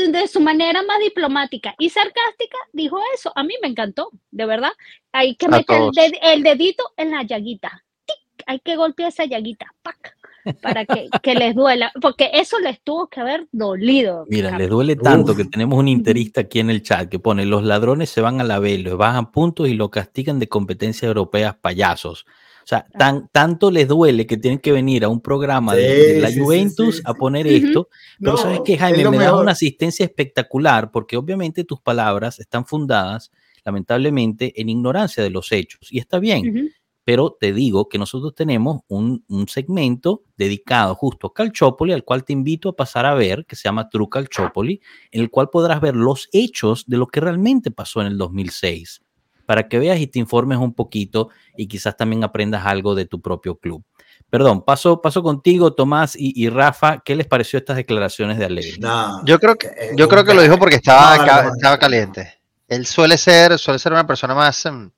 de 0.08 0.28
su 0.28 0.40
manera 0.40 0.82
más 0.82 1.00
diplomática 1.00 1.74
y 1.78 1.90
sarcástica 1.90 2.58
dijo 2.72 2.98
eso. 3.14 3.32
A 3.34 3.42
mí 3.42 3.54
me 3.62 3.68
encantó, 3.68 4.10
de 4.30 4.46
verdad. 4.46 4.72
Hay 5.12 5.36
que 5.36 5.48
meter 5.48 5.80
el, 5.82 5.90
ded, 5.92 6.12
el, 6.22 6.42
dedito 6.42 6.84
en 6.96 7.10
la 7.10 7.22
llaguita. 7.22 7.84
¡Tic! 8.04 8.44
Hay 8.46 8.60
que 8.60 8.76
golpear 8.76 9.08
esa 9.08 9.24
llaguita. 9.24 9.66
¡Pac! 9.82 10.16
para 10.62 10.84
que, 10.84 11.08
que, 11.22 11.34
les 11.34 11.54
duela, 11.54 11.92
porque 12.00 12.30
eso 12.32 12.58
les 12.60 12.80
tuvo 12.82 13.08
que 13.08 13.20
haber 13.20 13.46
dolido. 13.52 14.26
Mira, 14.28 14.56
les 14.56 14.68
duele 14.68 14.96
tanto 14.96 15.32
Uf. 15.32 15.38
que 15.38 15.44
tenemos 15.44 15.78
un 15.78 15.88
interista 15.88 16.42
aquí 16.42 16.60
en 16.60 16.70
el 16.70 16.82
chat 16.82 17.08
que 17.08 17.18
pone, 17.18 17.44
los 17.44 17.64
ladrones 17.64 18.10
se 18.10 18.20
van 18.20 18.40
a 18.40 18.44
la 18.44 18.60
los 18.60 18.98
bajan 18.98 19.32
puntos 19.32 19.68
y 19.68 19.74
lo 19.74 19.90
castigan 19.90 20.38
de 20.38 20.48
competencias 20.48 21.04
europeas 21.04 21.56
payasos. 21.56 22.26
O 22.70 22.76
sea, 22.76 22.86
tan, 22.96 23.28
tanto 23.32 23.68
les 23.68 23.88
duele 23.88 24.28
que 24.28 24.36
tienen 24.36 24.60
que 24.60 24.70
venir 24.70 25.02
a 25.02 25.08
un 25.08 25.20
programa 25.20 25.74
sí, 25.74 25.80
de, 25.80 26.12
de, 26.14 26.20
la 26.20 26.30
sí, 26.30 26.38
Juventus 26.38 26.98
sí, 26.98 27.02
a 27.04 27.14
poner 27.14 27.44
uh 27.46 27.48
-huh. 27.48 27.66
esto. 27.66 27.88
Pero 28.20 28.32
no, 28.32 28.38
sabes 28.38 28.60
que 28.64 28.78
Jaime, 28.78 29.10
me 29.10 29.24
da 29.24 29.36
una 29.36 29.50
asistencia 29.50 30.04
espectacular 30.04 30.92
porque 30.92 31.16
obviamente 31.16 31.64
tus 31.64 31.80
palabras 31.80 32.38
están 32.38 32.64
fundadas, 32.64 33.32
lamentablemente, 33.64 34.52
en 34.60 34.68
ignorancia 34.68 35.20
de 35.20 35.30
los 35.30 35.50
hechos. 35.50 35.88
Y 35.90 35.98
está 35.98 36.20
bien. 36.20 36.48
Uh 36.48 36.52
-huh 36.52 36.70
pero 37.02 37.36
te 37.40 37.52
digo 37.52 37.88
que 37.88 37.98
nosotros 37.98 38.34
tenemos 38.36 38.82
un, 38.86 39.24
un, 39.26 39.48
segmento 39.48 40.22
dedicado 40.36 40.94
justo 40.94 41.26
a 41.26 41.34
Calciopoli, 41.34 41.92
al 41.92 42.04
cual 42.04 42.24
te 42.24 42.32
invito 42.32 42.68
a 42.68 42.76
pasar 42.76 43.04
a 43.04 43.14
ver, 43.14 43.46
que 43.46 43.56
se 43.56 43.64
llama 43.64 43.88
True 43.88 44.06
Calciopoli, 44.08 44.80
en 45.10 45.20
el 45.22 45.28
cual 45.30 45.48
podrás 45.50 45.80
ver 45.80 45.96
los 45.96 46.28
hechos 46.30 46.84
de 46.86 46.98
lo 46.98 47.08
que 47.08 47.18
realmente 47.18 47.72
pasó 47.72 48.00
en 48.00 48.06
el 48.06 48.18
2006, 48.18 49.02
para 49.50 49.66
que 49.66 49.80
veas 49.80 49.98
y 49.98 50.06
te 50.06 50.20
informes 50.20 50.58
un 50.58 50.72
poquito 50.72 51.30
y 51.56 51.66
quizás 51.66 51.96
también 51.96 52.22
aprendas 52.22 52.64
algo 52.64 52.94
de 52.94 53.04
tu 53.04 53.20
propio 53.20 53.56
club. 53.56 53.82
Perdón, 54.30 54.64
paso, 54.64 55.02
paso 55.02 55.24
contigo, 55.24 55.72
Tomás 55.72 56.14
y, 56.14 56.32
y 56.40 56.48
Rafa. 56.48 57.02
¿Qué 57.04 57.16
les 57.16 57.26
pareció 57.26 57.58
estas 57.58 57.74
declaraciones 57.74 58.38
de 58.38 58.44
Alegre? 58.44 58.78
No, 58.78 59.24
yo 59.24 59.40
creo 59.40 59.56
que, 59.56 59.66
eh, 59.66 59.90
yo 59.96 60.08
creo 60.08 60.24
que 60.24 60.34
lo 60.34 60.42
dijo 60.42 60.56
porque 60.56 60.76
estaba, 60.76 61.16
no, 61.16 61.52
estaba 61.52 61.78
caliente. 61.80 62.32
Él 62.68 62.86
suele 62.86 63.18
ser, 63.18 63.58
suele 63.58 63.80
ser 63.80 63.90
una 63.90 64.06
persona 64.06 64.36
más 64.36 64.64
um, 64.66 64.88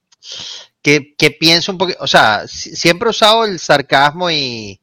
que, 0.82 1.14
que 1.16 1.30
pienso 1.30 1.72
un 1.72 1.78
poquito, 1.78 2.00
o 2.03 2.07
sea, 2.07 2.46
siempre 2.46 3.07
he 3.07 3.11
usado 3.11 3.46
el 3.46 3.59
sarcasmo 3.59 4.30
y, 4.30 4.78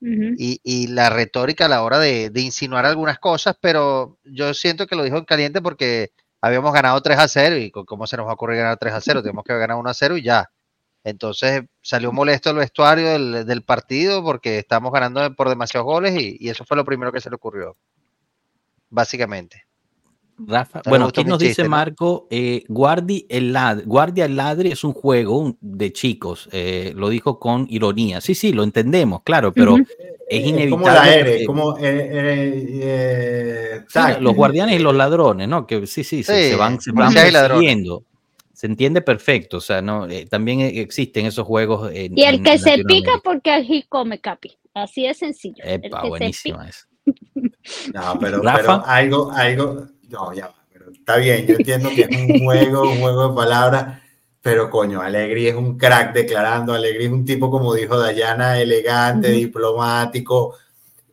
uh 0.00 0.04
-huh. 0.04 0.34
y, 0.36 0.60
y, 0.64 0.86
la 0.88 1.10
retórica 1.10 1.66
a 1.66 1.68
la 1.68 1.84
hora 1.84 2.00
de, 2.00 2.30
de, 2.30 2.40
insinuar 2.40 2.86
algunas 2.86 3.20
cosas, 3.20 3.54
pero 3.60 4.18
yo 4.24 4.52
siento 4.52 4.88
que 4.88 4.96
lo 4.96 5.04
dijo 5.04 5.16
en 5.16 5.26
caliente 5.26 5.62
porque 5.62 6.10
habíamos 6.42 6.72
ganado 6.74 7.00
3 7.00 7.18
a 7.18 7.28
0 7.28 7.56
y 7.56 7.70
cómo 7.70 8.06
se 8.06 8.16
nos 8.16 8.26
va 8.26 8.32
a 8.32 8.34
ocurrir 8.34 8.58
ganar 8.58 8.76
3 8.76 8.92
a 8.92 9.00
0, 9.00 9.22
tenemos 9.22 9.44
que 9.44 9.56
ganar 9.56 9.78
1 9.78 9.88
a 9.88 9.94
0 9.94 10.16
y 10.18 10.22
ya. 10.22 10.50
Entonces 11.04 11.62
salió 11.80 12.12
molesto 12.12 12.50
el 12.50 12.56
vestuario 12.56 13.08
del, 13.08 13.46
del 13.46 13.62
partido 13.62 14.22
porque 14.22 14.58
estamos 14.58 14.92
ganando 14.92 15.34
por 15.34 15.48
demasiados 15.48 15.86
goles 15.86 16.14
y, 16.20 16.36
y 16.38 16.48
eso 16.48 16.64
fue 16.64 16.76
lo 16.76 16.84
primero 16.84 17.10
que 17.10 17.20
se 17.20 17.30
le 17.30 17.36
ocurrió, 17.36 17.76
básicamente. 18.90 19.66
Rafa, 20.38 20.82
bueno, 20.88 21.06
aquí 21.06 21.24
nos 21.24 21.38
dice 21.38 21.68
Marco, 21.68 22.26
eh, 22.30 22.64
Guardi 22.68 23.26
el 23.28 23.52
Ladri, 23.52 23.84
Guardia 23.84 24.24
el 24.24 24.36
Ladri 24.36 24.72
es 24.72 24.82
un 24.82 24.92
juego 24.92 25.56
de 25.60 25.92
chicos, 25.92 26.48
eh, 26.52 26.92
lo 26.96 27.08
dijo 27.08 27.38
con 27.38 27.66
ironía. 27.68 28.20
Sí, 28.20 28.34
sí, 28.34 28.52
lo 28.52 28.64
entendemos, 28.64 29.22
claro, 29.22 29.52
pero 29.52 29.74
uh 29.74 29.78
-huh. 29.78 29.86
Es 30.38 30.46
inevitable. 30.46 30.70
Como 30.70 30.88
la 30.88 31.14
R, 31.14 31.44
como 31.44 31.76
eh, 31.80 33.82
sí, 33.86 34.00
los 34.20 34.34
guardianes 34.34 34.80
y 34.80 34.82
los 34.82 34.94
ladrones, 34.94 35.48
¿no? 35.48 35.66
Que 35.66 35.86
sí, 35.86 36.04
sí, 36.04 36.22
se, 36.22 36.44
sí, 36.44 36.50
se 36.50 36.56
van, 36.56 36.80
se 36.80 36.92
van 36.92 37.12
persiguiendo. 37.12 38.04
Se 38.52 38.66
entiende 38.66 39.02
perfecto, 39.02 39.56
o 39.56 39.60
sea, 39.60 39.82
no, 39.82 40.06
también 40.30 40.60
existen 40.60 41.26
esos 41.26 41.46
juegos. 41.46 41.90
En, 41.92 42.16
y 42.16 42.24
el 42.24 42.36
en, 42.36 42.44
que 42.44 42.58
se 42.58 42.78
pica 42.84 43.20
porque 43.24 43.50
aquí 43.50 43.84
come 43.88 44.20
capi, 44.20 44.56
así 44.74 45.06
de 45.06 45.14
sencillo. 45.14 45.64
Epa, 45.64 46.06
buenísima 46.06 46.68
eso. 46.68 46.86
No, 47.94 48.18
pero, 48.20 48.42
pero 48.42 48.86
algo, 48.86 49.32
algo, 49.32 49.86
no, 50.08 50.32
ya, 50.32 50.52
pero 50.72 50.90
está 50.90 51.16
bien, 51.16 51.46
yo 51.46 51.54
entiendo 51.54 51.90
que 51.90 52.02
es 52.02 52.10
un 52.10 52.44
juego, 52.44 52.82
un 52.82 53.00
juego 53.00 53.28
de 53.28 53.34
palabras, 53.34 54.00
pero 54.42 54.68
coño, 54.68 55.00
Alegri 55.00 55.48
es 55.48 55.54
un 55.54 55.78
crack 55.78 56.12
declarando, 56.12 56.74
Alegri 56.74 57.06
es 57.06 57.12
un 57.12 57.24
tipo, 57.24 57.50
como 57.50 57.74
dijo 57.74 57.98
Dayana, 57.98 58.60
elegante, 58.60 59.28
-huh. 59.28 59.36
diplomático, 59.36 60.56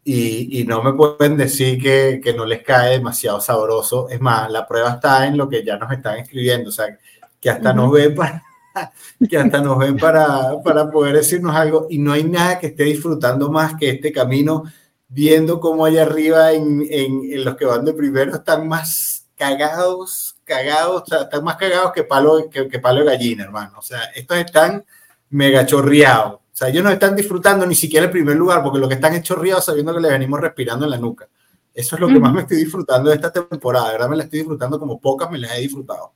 y, 0.04 0.62
y, 0.62 0.64
no 0.66 0.82
me 0.82 0.94
pueden 0.94 1.38
decir 1.38 1.82
que, 1.82 2.20
que, 2.24 2.34
no 2.34 2.46
les 2.46 2.64
cae 2.64 2.94
demasiado 2.94 3.40
sabroso. 3.40 4.10
Es 4.10 4.20
más, 4.20 4.50
la 4.50 4.68
prueba 4.68 4.92
está 4.92 5.28
en 5.28 5.38
lo 5.38 5.48
que 5.48 5.64
ya 5.64 5.78
nos 5.78 5.92
están 5.92 6.18
escribiendo, 6.18 6.70
o 6.70 6.72
sea, 6.72 6.98
que 7.40 7.50
hasta 7.50 7.74
nos 7.74 7.92
ven 7.92 8.16
para 8.16 8.44
que 9.30 9.38
hasta 9.38 9.62
nos 9.62 9.78
ven 9.78 9.98
para, 9.98 10.62
para 10.64 10.90
poder 10.90 11.16
decirnos 11.16 11.56
algo 11.56 11.88
y 11.90 11.98
no 12.00 12.12
hay 12.14 12.24
nada 12.24 12.60
que 12.60 12.68
esté 12.68 12.84
disfrutando 12.84 13.52
más 13.52 13.76
que 13.76 13.90
este 13.90 14.12
camino 14.12 14.64
viendo 15.08 15.60
cómo 15.60 15.86
allá 15.86 16.04
arriba 16.04 16.52
en, 16.54 16.86
en, 16.90 17.32
en, 17.32 17.46
los 17.46 17.56
que 17.56 17.66
van 17.66 17.84
de 17.84 17.94
primero 17.94 18.36
están 18.36 18.68
más 18.68 19.28
cagados, 19.36 20.29
cagados, 20.50 21.04
o 21.04 21.06
sea, 21.06 21.22
están 21.22 21.44
más 21.44 21.56
cagados 21.56 21.94
que 21.94 22.04
palo, 22.04 22.50
que, 22.50 22.68
que, 22.68 22.80
palo 22.80 23.02
de 23.02 23.06
gallina, 23.06 23.44
hermano. 23.44 23.78
O 23.78 23.82
sea, 23.82 24.06
estos 24.16 24.38
están 24.38 24.84
mega 25.30 25.66
chorreados. 25.66 26.34
O 26.34 26.56
sea, 26.60 26.68
ellos 26.68 26.84
no 26.84 26.90
están 26.90 27.16
disfrutando 27.16 27.66
ni 27.66 27.76
siquiera 27.76 28.08
el 28.08 28.12
primer 28.12 28.36
lugar, 28.36 28.62
porque 28.64 28.80
lo 28.80 28.90
que 28.90 28.96
están 28.96 29.14
es 29.14 29.24
chorreados 29.24 29.64
sabiendo 29.64 29.94
que 29.94 30.02
les 30.02 30.12
venimos 30.12 30.42
respirando 30.42 30.86
en 30.86 30.92
la 30.92 30.98
nuca. 30.98 31.30
Eso 31.74 31.96
es 31.96 32.02
lo 32.02 32.08
que 32.08 32.20
más 32.20 32.34
me 32.34 32.42
estoy 32.42 32.58
disfrutando 32.58 33.10
de 33.10 33.16
esta 33.16 33.32
temporada. 33.32 33.86
De 33.88 33.94
verdad 33.94 34.10
me 34.10 34.18
la 34.18 34.24
estoy 34.24 34.40
disfrutando 34.40 34.80
como 34.80 35.00
pocas 35.00 35.32
me 35.32 35.38
las 35.38 35.52
he 35.56 35.62
disfrutado. 35.62 36.14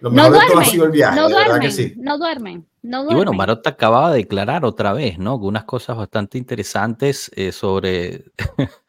Lo 0.00 0.10
mejor 0.10 0.30
no 0.30 0.36
duermen, 0.36 0.48
de 0.48 0.52
todo 0.52 0.60
ha 0.60 0.64
sido 0.64 0.84
el 0.86 0.90
viaje, 0.90 1.20
no 1.20 1.28
duermen, 1.28 1.60
que 1.60 1.70
sí. 1.70 1.94
No 1.96 2.18
duermen. 2.18 2.66
No 2.82 2.98
duermen. 2.98 3.12
y 3.12 3.14
bueno, 3.16 3.32
Marotta 3.32 3.70
acababa 3.70 4.10
de 4.10 4.18
declarar 4.18 4.64
otra 4.64 4.92
vez, 4.92 5.18
¿no? 5.18 5.36
Unas 5.36 5.64
cosas 5.64 5.96
bastante 5.96 6.38
interesantes 6.38 7.30
eh, 7.34 7.52
sobre, 7.52 8.24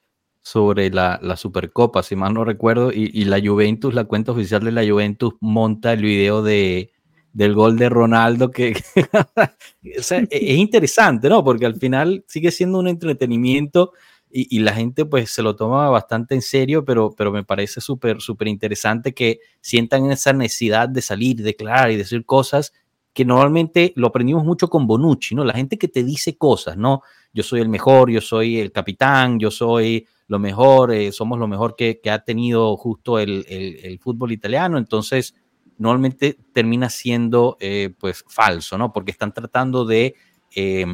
sobre 0.48 0.90
la, 0.90 1.20
la, 1.22 1.36
Supercopa, 1.36 2.02
si 2.04 2.16
mal 2.16 2.34
no 2.34 2.46
recuerdo, 2.46 2.94
y, 2.94 3.12
y, 3.14 3.26
la 3.26 3.42
Juventus, 3.42 3.94
la 3.94 4.06
cuenta 4.06 4.32
oficial 4.32 4.64
de 4.64 4.72
la 4.72 4.88
Juventus, 4.88 5.34
monta 5.42 5.92
el 5.92 6.04
video 6.04 6.42
de, 6.42 6.94
del 7.34 7.54
gol 7.54 7.78
de 7.78 7.90
Ronaldo, 7.90 8.50
que, 8.50 8.70
e, 9.84 9.98
es 10.00 10.58
interesante, 10.58 11.28
¿no? 11.28 11.44
Porque 11.44 11.66
al 11.66 11.76
final 11.76 12.24
sigue 12.30 12.52
siendo 12.52 12.80
un 12.80 12.88
entretenimiento 12.88 13.92
y, 14.32 14.56
y, 14.56 14.60
la 14.60 14.72
gente 14.72 15.04
pues 15.04 15.32
se 15.32 15.42
lo 15.42 15.58
toma 15.58 15.90
bastante 15.90 16.34
en 16.34 16.42
serio, 16.42 16.86
pero, 16.86 17.14
pero 17.18 17.34
me 17.34 17.44
parece 17.44 17.82
súper, 17.82 18.22
súper 18.22 18.48
interesante 18.48 19.14
que 19.14 19.42
sientan 19.60 20.10
esa 20.12 20.32
necesidad 20.32 20.88
de 20.88 21.02
salir, 21.02 21.44
declarar 21.44 21.92
y 21.92 21.98
decir 21.98 22.24
cosas 22.24 22.72
que 23.14 23.26
normalmente 23.26 23.92
lo 23.98 24.08
aprendimos 24.08 24.46
mucho 24.46 24.70
con 24.70 24.88
Bonucci, 24.88 25.36
¿no? 25.36 25.44
La 25.44 25.56
gente 25.56 25.78
que 25.78 25.90
te 25.90 26.06
dice 26.06 26.38
cosas, 26.38 26.78
¿no? 26.78 27.02
Yo 27.34 27.44
soy 27.44 27.62
el 27.62 27.70
mejor, 27.70 28.10
yo 28.10 28.22
soy 28.22 28.60
el 28.60 28.72
capitán, 28.72 29.40
yo 29.40 29.52
soy 29.52 30.08
lo 30.28 30.40
mejor, 30.40 30.92
eh, 30.94 31.12
somos 31.12 31.40
lo 31.40 31.48
mejor 31.48 31.76
que, 31.76 32.00
que 32.02 32.12
ha 32.12 32.24
tenido 32.24 32.76
justo 32.78 33.20
el, 33.20 33.46
el, 33.48 33.80
el, 33.84 34.00
fútbol 34.00 34.32
italiano, 34.32 34.78
entonces 34.78 35.36
normalmente 35.78 36.38
termina 36.54 36.90
siendo 36.90 37.58
eh, 37.60 37.94
pues 37.98 38.26
falso, 38.28 38.78
¿no? 38.78 38.92
Porque 38.92 39.12
están 39.12 39.34
tratando 39.34 39.86
de 39.86 40.16
eh, 40.56 40.86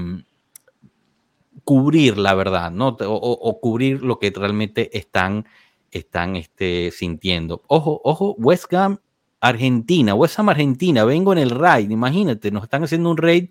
cubrir 1.63 2.17
la 2.17 2.35
verdad, 2.35 2.71
¿no? 2.71 2.89
O, 2.89 3.05
o, 3.05 3.31
o, 3.31 3.59
cubrir 3.59 4.03
lo 4.03 4.19
que 4.19 4.31
realmente 4.35 4.95
están, 4.97 5.45
están 5.89 6.35
este, 6.35 6.91
sintiendo. 6.91 7.63
Ojo, 7.67 8.01
ojo, 8.03 8.35
West 8.37 8.71
Ham 8.73 8.99
Argentina, 9.39 10.15
West 10.15 10.39
Ham 10.39 10.49
Argentina, 10.49 11.03
vengo 11.05 11.33
en 11.33 11.39
el 11.39 11.49
raid, 11.49 11.89
imagínate, 11.89 12.51
nos 12.51 12.63
están 12.63 12.83
haciendo 12.83 13.11
un 13.11 13.17
raid 13.17 13.49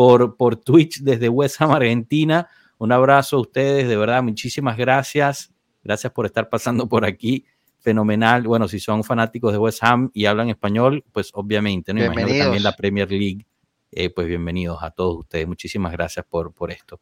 por, 0.00 0.34
por 0.38 0.56
Twitch 0.56 1.02
desde 1.02 1.28
West 1.28 1.60
Ham 1.60 1.72
Argentina. 1.72 2.48
Un 2.78 2.90
abrazo 2.90 3.36
a 3.36 3.40
ustedes, 3.40 3.86
de 3.86 3.98
verdad, 3.98 4.22
muchísimas 4.22 4.78
gracias. 4.78 5.52
Gracias 5.84 6.10
por 6.10 6.24
estar 6.24 6.48
pasando 6.48 6.88
por 6.88 7.04
aquí. 7.04 7.44
Fenomenal. 7.80 8.44
Bueno, 8.44 8.66
si 8.66 8.80
son 8.80 9.04
fanáticos 9.04 9.52
de 9.52 9.58
West 9.58 9.80
Ham 9.82 10.10
y 10.14 10.24
hablan 10.24 10.48
español, 10.48 11.04
pues 11.12 11.28
obviamente, 11.34 11.92
¿no? 11.92 12.02
Imagino 12.02 12.28
que 12.28 12.38
también 12.38 12.62
la 12.62 12.74
Premier 12.74 13.10
League, 13.12 13.44
eh, 13.90 14.08
pues 14.08 14.26
bienvenidos 14.26 14.82
a 14.82 14.90
todos 14.90 15.18
ustedes. 15.18 15.46
Muchísimas 15.46 15.92
gracias 15.92 16.24
por, 16.24 16.54
por 16.54 16.70
esto. 16.70 16.98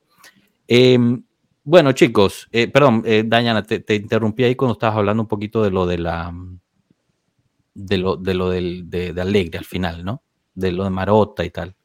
Eh, 0.66 0.98
bueno, 1.62 1.92
chicos, 1.92 2.48
eh, 2.50 2.66
perdón, 2.66 3.04
eh, 3.06 3.22
Dayana, 3.24 3.62
te, 3.62 3.78
te, 3.78 3.94
interrumpí 3.94 4.42
ahí 4.42 4.56
cuando 4.56 4.72
estabas 4.72 4.96
hablando 4.96 5.22
un 5.22 5.28
poquito 5.28 5.62
de 5.62 5.70
lo 5.70 5.86
de 5.86 5.98
la 5.98 6.34
de 7.74 7.96
lo, 7.96 8.16
de 8.16 8.34
lo 8.34 8.50
del, 8.50 8.90
de, 8.90 9.12
de, 9.12 9.20
Alegre 9.20 9.58
al 9.58 9.64
final, 9.64 10.04
¿no? 10.04 10.24
De 10.52 10.72
lo 10.72 10.82
de 10.82 10.90
Marota 10.90 11.44
y 11.44 11.50
tal. 11.50 11.76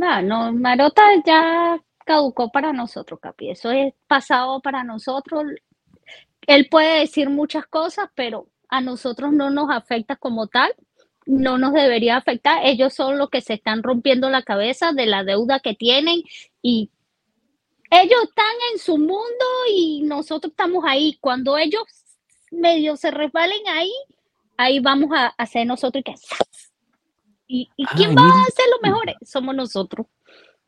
No, 0.00 0.22
no, 0.22 0.50
Marota 0.54 1.02
ya 1.26 1.78
caducó 2.06 2.50
para 2.50 2.72
nosotros, 2.72 3.20
Capi. 3.20 3.50
Eso 3.50 3.70
es 3.70 3.92
pasado 4.06 4.60
para 4.60 4.82
nosotros. 4.82 5.44
Él 6.46 6.68
puede 6.70 7.00
decir 7.00 7.28
muchas 7.28 7.66
cosas, 7.66 8.08
pero 8.14 8.48
a 8.70 8.80
nosotros 8.80 9.30
no 9.30 9.50
nos 9.50 9.68
afecta 9.70 10.16
como 10.16 10.46
tal. 10.46 10.72
No 11.26 11.58
nos 11.58 11.74
debería 11.74 12.16
afectar. 12.16 12.64
Ellos 12.64 12.94
son 12.94 13.18
los 13.18 13.28
que 13.28 13.42
se 13.42 13.52
están 13.52 13.82
rompiendo 13.82 14.30
la 14.30 14.42
cabeza 14.42 14.92
de 14.92 15.04
la 15.04 15.22
deuda 15.22 15.60
que 15.60 15.74
tienen 15.74 16.22
y 16.62 16.90
ellos 17.90 18.22
están 18.22 18.54
en 18.72 18.78
su 18.78 18.96
mundo 18.96 19.44
y 19.70 20.00
nosotros 20.04 20.52
estamos 20.52 20.82
ahí. 20.86 21.18
Cuando 21.20 21.58
ellos 21.58 21.82
medio 22.50 22.96
se 22.96 23.10
resbalen 23.10 23.68
ahí, 23.68 23.92
ahí 24.56 24.80
vamos 24.80 25.10
a 25.14 25.26
hacer 25.36 25.66
nosotros 25.66 26.02
que 26.02 26.14
¿Y, 27.52 27.68
y 27.76 27.84
quién 27.96 28.10
va 28.10 28.22
mira. 28.22 28.36
a 28.36 28.42
hacer 28.42 28.64
los 28.70 28.80
mejores? 28.80 29.16
Somos 29.24 29.56
nosotros. 29.56 30.06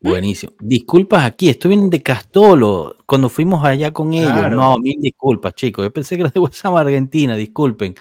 Buenísimo. 0.00 0.54
Disculpas 0.58 1.24
aquí, 1.24 1.48
estoy 1.48 1.74
en 1.74 1.88
de 1.88 2.02
Castolo 2.02 2.96
cuando 3.06 3.28
fuimos 3.28 3.64
allá 3.64 3.92
con 3.92 4.12
ellos. 4.12 4.32
Claro. 4.32 4.56
No, 4.56 4.78
mil 4.78 5.00
disculpas, 5.00 5.54
chicos. 5.54 5.84
Yo 5.84 5.92
pensé 5.92 6.16
que 6.16 6.22
era 6.22 6.30
de 6.30 6.40
Wesam 6.40 6.74
Argentina, 6.74 7.36
disculpen. 7.36 7.94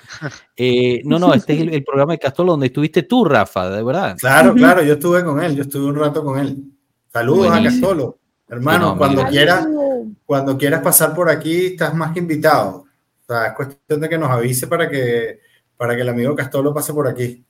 Eh, 0.58 1.04
no, 1.06 1.20
no, 1.20 1.32
este 1.36 1.54
es 1.54 1.62
el, 1.62 1.76
el 1.76 1.84
programa 1.84 2.14
de 2.14 2.20
Castolo 2.20 2.54
donde 2.54 2.66
estuviste 2.66 3.04
tú, 3.04 3.24
Rafa, 3.24 3.70
de 3.70 3.84
verdad. 3.84 4.18
Claro, 4.20 4.56
claro, 4.56 4.82
yo 4.82 4.94
estuve 4.94 5.24
con 5.24 5.44
él, 5.44 5.56
yo 5.56 5.62
estuve 5.62 5.86
un 5.86 5.96
rato 5.96 6.24
con 6.24 6.40
él. 6.40 6.58
Saludos 7.14 7.52
a. 7.52 7.62
Castolo. 7.62 8.18
Hermano, 8.50 8.94
no, 8.94 8.98
cuando 8.98 9.18
mira. 9.18 9.30
quieras, 9.30 9.68
cuando 10.26 10.58
quieras 10.58 10.82
pasar 10.82 11.14
por 11.14 11.30
aquí, 11.30 11.68
estás 11.68 11.94
más 11.94 12.14
que 12.14 12.20
invitado. 12.20 12.86
O 13.22 13.26
sea, 13.28 13.46
es 13.46 13.54
cuestión 13.54 14.02
de 14.02 14.10
que 14.10 14.18
nos 14.18 14.32
avise 14.32 14.66
para 14.66 14.90
que, 14.90 15.40
para 15.78 15.96
que 15.96 16.02
el 16.02 16.10
amigo 16.10 16.36
Castolo 16.36 16.74
pase 16.74 16.94
por 16.94 17.08
aquí. 17.08 17.46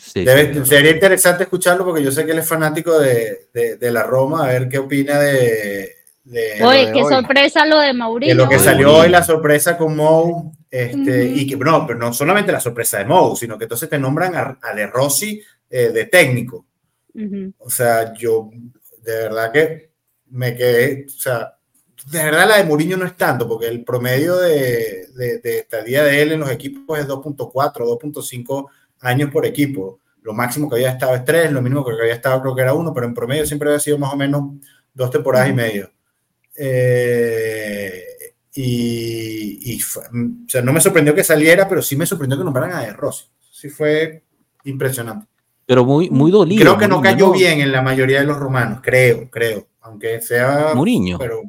Sí, 0.00 0.24
Debe- 0.24 0.54
sí. 0.54 0.66
sería 0.66 0.92
interesante 0.92 1.42
escucharlo 1.44 1.84
porque 1.84 2.02
yo 2.02 2.10
sé 2.10 2.24
que 2.24 2.32
él 2.32 2.38
es 2.38 2.48
fanático 2.48 2.98
de, 2.98 3.48
de- 3.52 3.76
de 3.76 3.90
la 3.90 4.02
Roma, 4.02 4.44
a 4.44 4.48
ver 4.48 4.68
qué 4.68 4.78
opina 4.78 5.18
de, 5.20 5.94
de, 6.24 6.62
Oye, 6.64 6.86
de 6.86 6.92
qué 6.92 7.02
hoy. 7.02 7.12
sorpresa 7.14 7.66
lo 7.66 7.78
de 7.78 7.88
de 7.88 7.92
Mauricio. 7.92 8.34
lo 8.34 8.48
que 8.48 8.58
salió 8.58 8.94
hoy, 8.96 9.08
la 9.10 9.22
sorpresa 9.22 9.76
con 9.76 9.94
Mou. 9.96 10.52
Este, 10.70 10.96
Ujú. 11.26 11.36
Y 11.36 11.46
que 11.48 11.56
no, 11.56 11.84
pero 11.86 11.98
no 11.98 12.12
solamente 12.12 12.52
la 12.52 12.60
sorpresa 12.60 12.98
de 12.98 13.04
Mou, 13.04 13.34
sino 13.36 13.58
que 13.58 13.64
entonces 13.64 13.88
te 13.88 13.98
nombran 13.98 14.34
a, 14.36 14.58
a 14.62 14.72
De 14.74 14.86
Rossi 14.86 15.42
eh, 15.68 15.88
de 15.90 16.04
técnico. 16.06 16.64
Ujú. 17.14 17.52
O 17.58 17.68
sea, 17.70 18.14
yo 18.14 18.50
de 19.02 19.12
verdad 19.12 19.50
que 19.52 19.90
me 20.30 20.54
quedé, 20.56 21.06
o 21.08 21.10
sea, 21.20 21.54
de 22.10 22.24
verdad 22.24 22.48
la 22.48 22.56
de 22.58 22.64
Mourinho 22.64 22.96
no 22.96 23.04
es 23.04 23.16
tanto, 23.16 23.48
porque 23.48 23.66
el 23.66 23.82
promedio 23.84 24.36
de, 24.36 25.06
de, 25.16 25.38
de 25.40 25.58
estadía 25.58 26.04
de 26.04 26.22
él 26.22 26.32
en 26.32 26.40
los 26.40 26.50
equipos 26.50 26.98
es 27.00 27.06
2.4, 27.08 27.48
2.5 27.52 28.66
años 29.00 29.30
por 29.30 29.46
equipo. 29.46 30.00
Lo 30.22 30.34
máximo 30.34 30.68
que 30.68 30.76
había 30.76 30.90
estado 30.92 31.14
es 31.14 31.24
3, 31.24 31.50
lo 31.52 31.62
mínimo 31.62 31.84
que 31.84 31.92
había 31.92 32.14
estado 32.14 32.40
creo 32.42 32.54
que 32.54 32.62
era 32.62 32.74
1, 32.74 32.92
pero 32.92 33.06
en 33.06 33.14
promedio 33.14 33.46
siempre 33.46 33.68
había 33.70 33.80
sido 33.80 33.98
más 33.98 34.12
o 34.12 34.16
menos 34.16 34.42
dos 34.92 35.10
temporadas 35.10 35.48
y 35.48 35.52
medio. 35.54 35.90
Eh, 36.56 38.04
y, 38.54 39.72
y 39.74 39.80
fue- 39.80 40.02
o 40.04 40.48
sea, 40.48 40.60
no 40.62 40.72
me 40.72 40.80
sorprendió 40.80 41.14
que 41.14 41.24
saliera, 41.24 41.68
pero 41.68 41.82
sí 41.82 41.96
me 41.96 42.06
sorprendió 42.06 42.36
que 42.38 42.44
nombraran 42.44 42.72
a 42.72 42.80
De 42.82 42.92
Rossi. 42.92 43.26
Sí 43.50 43.68
fue 43.68 44.24
impresionante. 44.64 45.26
Pero 45.66 45.84
muy, 45.84 46.10
muy 46.10 46.30
dolido. 46.30 46.60
Creo 46.62 46.78
que 46.78 46.88
no 46.88 47.00
cayó 47.00 47.32
bien 47.32 47.60
en 47.60 47.70
la 47.72 47.80
mayoría 47.82 48.20
de 48.20 48.26
los 48.26 48.36
romanos, 48.38 48.80
creo, 48.82 49.30
creo. 49.30 49.68
Aunque 49.82 50.20
sea. 50.20 50.72
Mourinho. 50.74 51.16
Pero. 51.18 51.42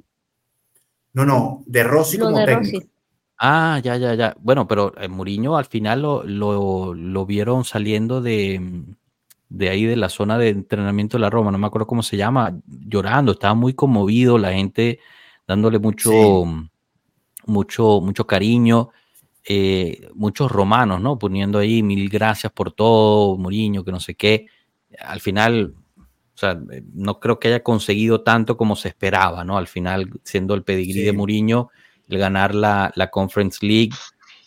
No, 1.13 1.25
no, 1.25 1.63
de 1.65 1.83
Rossi 1.83 2.17
Lo 2.17 2.25
como 2.25 2.37
de 2.39 2.45
técnico. 2.45 2.77
Rossi. 2.79 2.90
Ah, 3.43 3.79
ya, 3.83 3.97
ya, 3.97 4.13
ya. 4.13 4.35
Bueno, 4.39 4.67
pero 4.67 4.93
eh, 5.01 5.07
Mourinho 5.07 5.57
al 5.57 5.65
final 5.65 6.01
lo, 6.03 6.23
lo, 6.23 6.93
lo 6.93 7.25
vieron 7.25 7.65
saliendo 7.65 8.21
de, 8.21 8.83
de 9.49 9.69
ahí 9.69 9.85
de 9.85 9.95
la 9.95 10.09
zona 10.09 10.37
de 10.37 10.49
entrenamiento 10.49 11.17
de 11.17 11.21
la 11.21 11.29
Roma, 11.31 11.49
no 11.51 11.57
me 11.57 11.65
acuerdo 11.65 11.87
cómo 11.87 12.03
se 12.03 12.17
llama, 12.17 12.55
llorando, 12.67 13.31
estaba 13.31 13.55
muy 13.55 13.73
conmovido, 13.73 14.37
la 14.37 14.53
gente 14.53 14.99
dándole 15.47 15.79
mucho, 15.79 16.11
Sí. 16.11 16.69
mucho, 17.47 17.99
mucho 18.01 18.27
cariño, 18.27 18.89
eh, 19.47 20.07
muchos 20.13 20.51
romanos, 20.51 21.01
¿no? 21.01 21.17
Poniendo 21.17 21.59
ahí 21.59 21.81
mil 21.83 22.09
gracias 22.09 22.51
por 22.53 22.71
todo, 22.71 23.37
Mourinho, 23.37 23.83
que 23.83 23.91
no 23.91 23.99
sé 23.99 24.15
qué. 24.15 24.45
Al 24.99 25.19
final, 25.19 25.73
o 25.97 26.37
sea, 26.37 26.59
eh, 26.71 26.83
no 26.93 27.19
creo 27.19 27.39
que 27.39 27.47
haya 27.49 27.63
conseguido 27.63 28.21
tanto 28.21 28.55
como 28.57 28.75
se 28.75 28.89
esperaba, 28.89 29.43
¿no? 29.43 29.57
Al 29.57 29.67
final, 29.67 30.11
siendo 30.23 30.53
el 30.53 30.63
pedigrí 30.63 31.01
Sí. 31.01 31.03
de 31.05 31.13
Mourinho, 31.13 31.69
el 32.11 32.19
ganar 32.19 32.53
la, 32.53 32.91
la 32.95 33.09
Conference 33.09 33.65
League, 33.65 33.91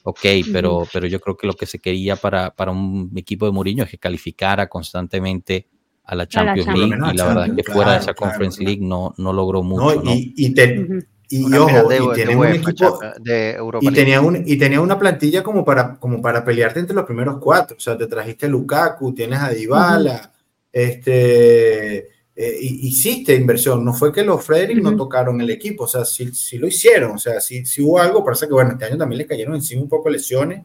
ok, 0.02 0.20
pero, 0.52 0.86
pero 0.92 1.06
yo 1.06 1.20
creo 1.20 1.36
que 1.36 1.46
lo 1.46 1.54
que 1.54 1.66
se 1.66 1.78
quería 1.78 2.16
para, 2.16 2.50
para 2.54 2.70
un 2.72 3.10
equipo 3.16 3.46
de 3.46 3.52
Mourinho 3.52 3.84
es 3.84 3.90
que 3.90 3.98
calificara 3.98 4.68
constantemente 4.68 5.66
a 6.04 6.14
la 6.14 6.26
Champions. 6.28 6.68
League 6.76 6.96
y 7.12 7.16
la 7.16 7.26
verdad 7.26 7.46
es 7.48 7.56
que 7.56 7.72
fuera 7.72 7.92
de 7.92 7.98
claro, 7.98 8.02
esa 8.02 8.14
claro, 8.14 8.30
Conference 8.32 8.58
claro. 8.58 8.68
League 8.70 8.86
no, 8.86 9.14
no 9.16 9.32
logró 9.32 9.62
mucho, 9.62 10.02
¿no? 10.02 10.12
y, 10.12 10.34
y, 10.36 10.52
te- 10.52 10.86
y, 11.30 11.42
Una 11.44 11.62
ojo, 11.62 11.88
de, 11.88 11.96
y 11.96 12.34
un 12.34 12.46
equipo. 12.46 13.00
De 13.20 13.52
Europa 13.52 13.90
tenía, 13.92 14.20
un, 14.20 14.42
y 14.46 14.56
tenía 14.58 14.80
una 14.82 14.98
plantilla 14.98 15.42
como 15.42 15.64
para, 15.64 15.94
como 15.98 16.20
para 16.20 16.44
pelearte 16.44 16.80
entre 16.80 16.94
los 16.94 17.06
primeros 17.06 17.38
cuatro. 17.40 17.76
O 17.78 17.80
sea, 17.80 17.96
te 17.96 18.06
trajiste 18.06 18.44
a 18.44 18.50
Lukaku, 18.50 19.14
tienes 19.14 19.40
a 19.40 19.48
Dybala, 19.48 20.30
este, 20.70 22.08
eh, 22.36 22.56
hiciste 22.60 23.34
inversión. 23.34 23.84
No 23.84 23.92
fue 23.92 24.12
que 24.12 24.24
los 24.24 24.44
Frederick 24.44 24.82
no 24.82 24.90
Ujú. 24.90 24.98
tocaron 24.98 25.40
el 25.40 25.50
equipo, 25.50 25.84
o 25.84 25.88
sea, 25.88 26.04
sí, 26.04 26.34
sí 26.34 26.58
lo 26.58 26.66
hicieron. 26.66 27.12
O 27.12 27.18
sea, 27.18 27.40
sí, 27.40 27.64
sí 27.64 27.80
hubo 27.82 28.00
algo. 28.00 28.24
Parece 28.24 28.46
que, 28.46 28.52
bueno, 28.54 28.72
este 28.72 28.86
año 28.86 28.98
también 28.98 29.18
le 29.18 29.26
cayeron 29.26 29.54
encima 29.54 29.82
un 29.82 29.88
poco 29.88 30.10
lesiones 30.10 30.64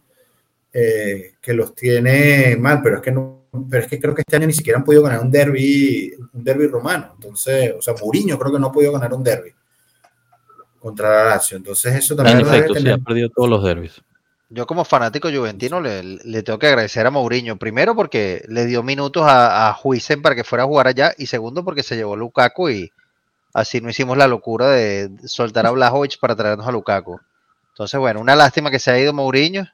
eh, 0.74 1.34
que 1.42 1.54
los 1.54 1.74
tiene 1.76 2.56
mal, 2.58 2.82
pero 2.84 2.98
es 2.98 3.02
que 3.02 3.12
no. 3.12 3.38
Pero 3.70 3.84
es 3.84 3.90
que 3.90 4.00
creo 4.00 4.14
que 4.14 4.22
este 4.22 4.36
año 4.36 4.46
ni 4.48 4.54
siquiera 4.54 4.78
han 4.78 4.86
podido 4.86 5.02
ganar 5.04 5.22
un 5.22 5.32
derby, 5.32 6.14
un 6.34 6.44
derby 6.44 6.68
romano. 6.68 7.12
Entonces, 7.16 7.74
o 7.78 7.82
sea, 7.82 7.96
Mourinho 8.00 8.38
creo 8.38 8.52
que 8.52 8.60
no 8.60 8.68
ha 8.68 8.72
podido 8.72 8.92
ganar 8.92 9.12
un 9.14 9.24
derby 9.24 9.52
contra 10.80 11.10
la 11.10 11.30
Lazio. 11.32 11.58
Entonces, 11.58 11.96
eso 11.96 12.16
también 12.16 12.40
En 12.40 12.46
efecto, 12.46 12.74
sí, 12.76 12.80
tener. 12.84 12.94
ha 12.94 13.04
perdido 13.04 13.30
todos 13.30 13.50
los 13.50 13.64
derbis. 13.64 14.02
Yo 14.52 14.66
como 14.66 14.84
fanático 14.84 15.30
juventino 15.30 15.80
le, 15.80 16.02
le 16.04 16.41
tengo 16.43 16.58
que 16.58 16.68
agradecer 16.68 17.06
a 17.06 17.12
Mourinho. 17.12 17.58
Primero 17.58 17.95
porque 17.95 18.43
le 18.47 18.66
dio 18.66 18.82
minutos 18.82 19.24
a, 19.28 19.70
a 19.70 19.78
Huijsen 19.84 20.22
para 20.24 20.34
que 20.36 20.43
fuera 20.43 20.64
a 20.64 20.68
jugar 20.68 20.88
allá. 20.88 21.14
Y 21.18 21.28
segundo 21.28 21.64
porque 21.64 21.84
se 21.84 21.95
llevó 21.95 22.16
a 22.16 22.18
Lukaku 22.18 22.70
y 22.70 22.91
así 23.54 23.80
no 23.80 23.89
hicimos 23.89 24.18
la 24.18 24.28
locura 24.28 24.68
de 24.70 25.12
soltar 25.26 25.68
a 25.68 25.72
Blajovic 25.72 26.20
para 26.20 26.36
traernos 26.36 26.68
a 26.68 26.72
Lukaku. 26.72 27.20
Entonces, 27.74 28.00
bueno, 28.00 28.20
una 28.22 28.36
lástima 28.36 28.72
que 28.72 28.80
se 28.80 28.89
ha 28.91 29.00
ido 29.00 29.14
Mourinho. 29.14 29.68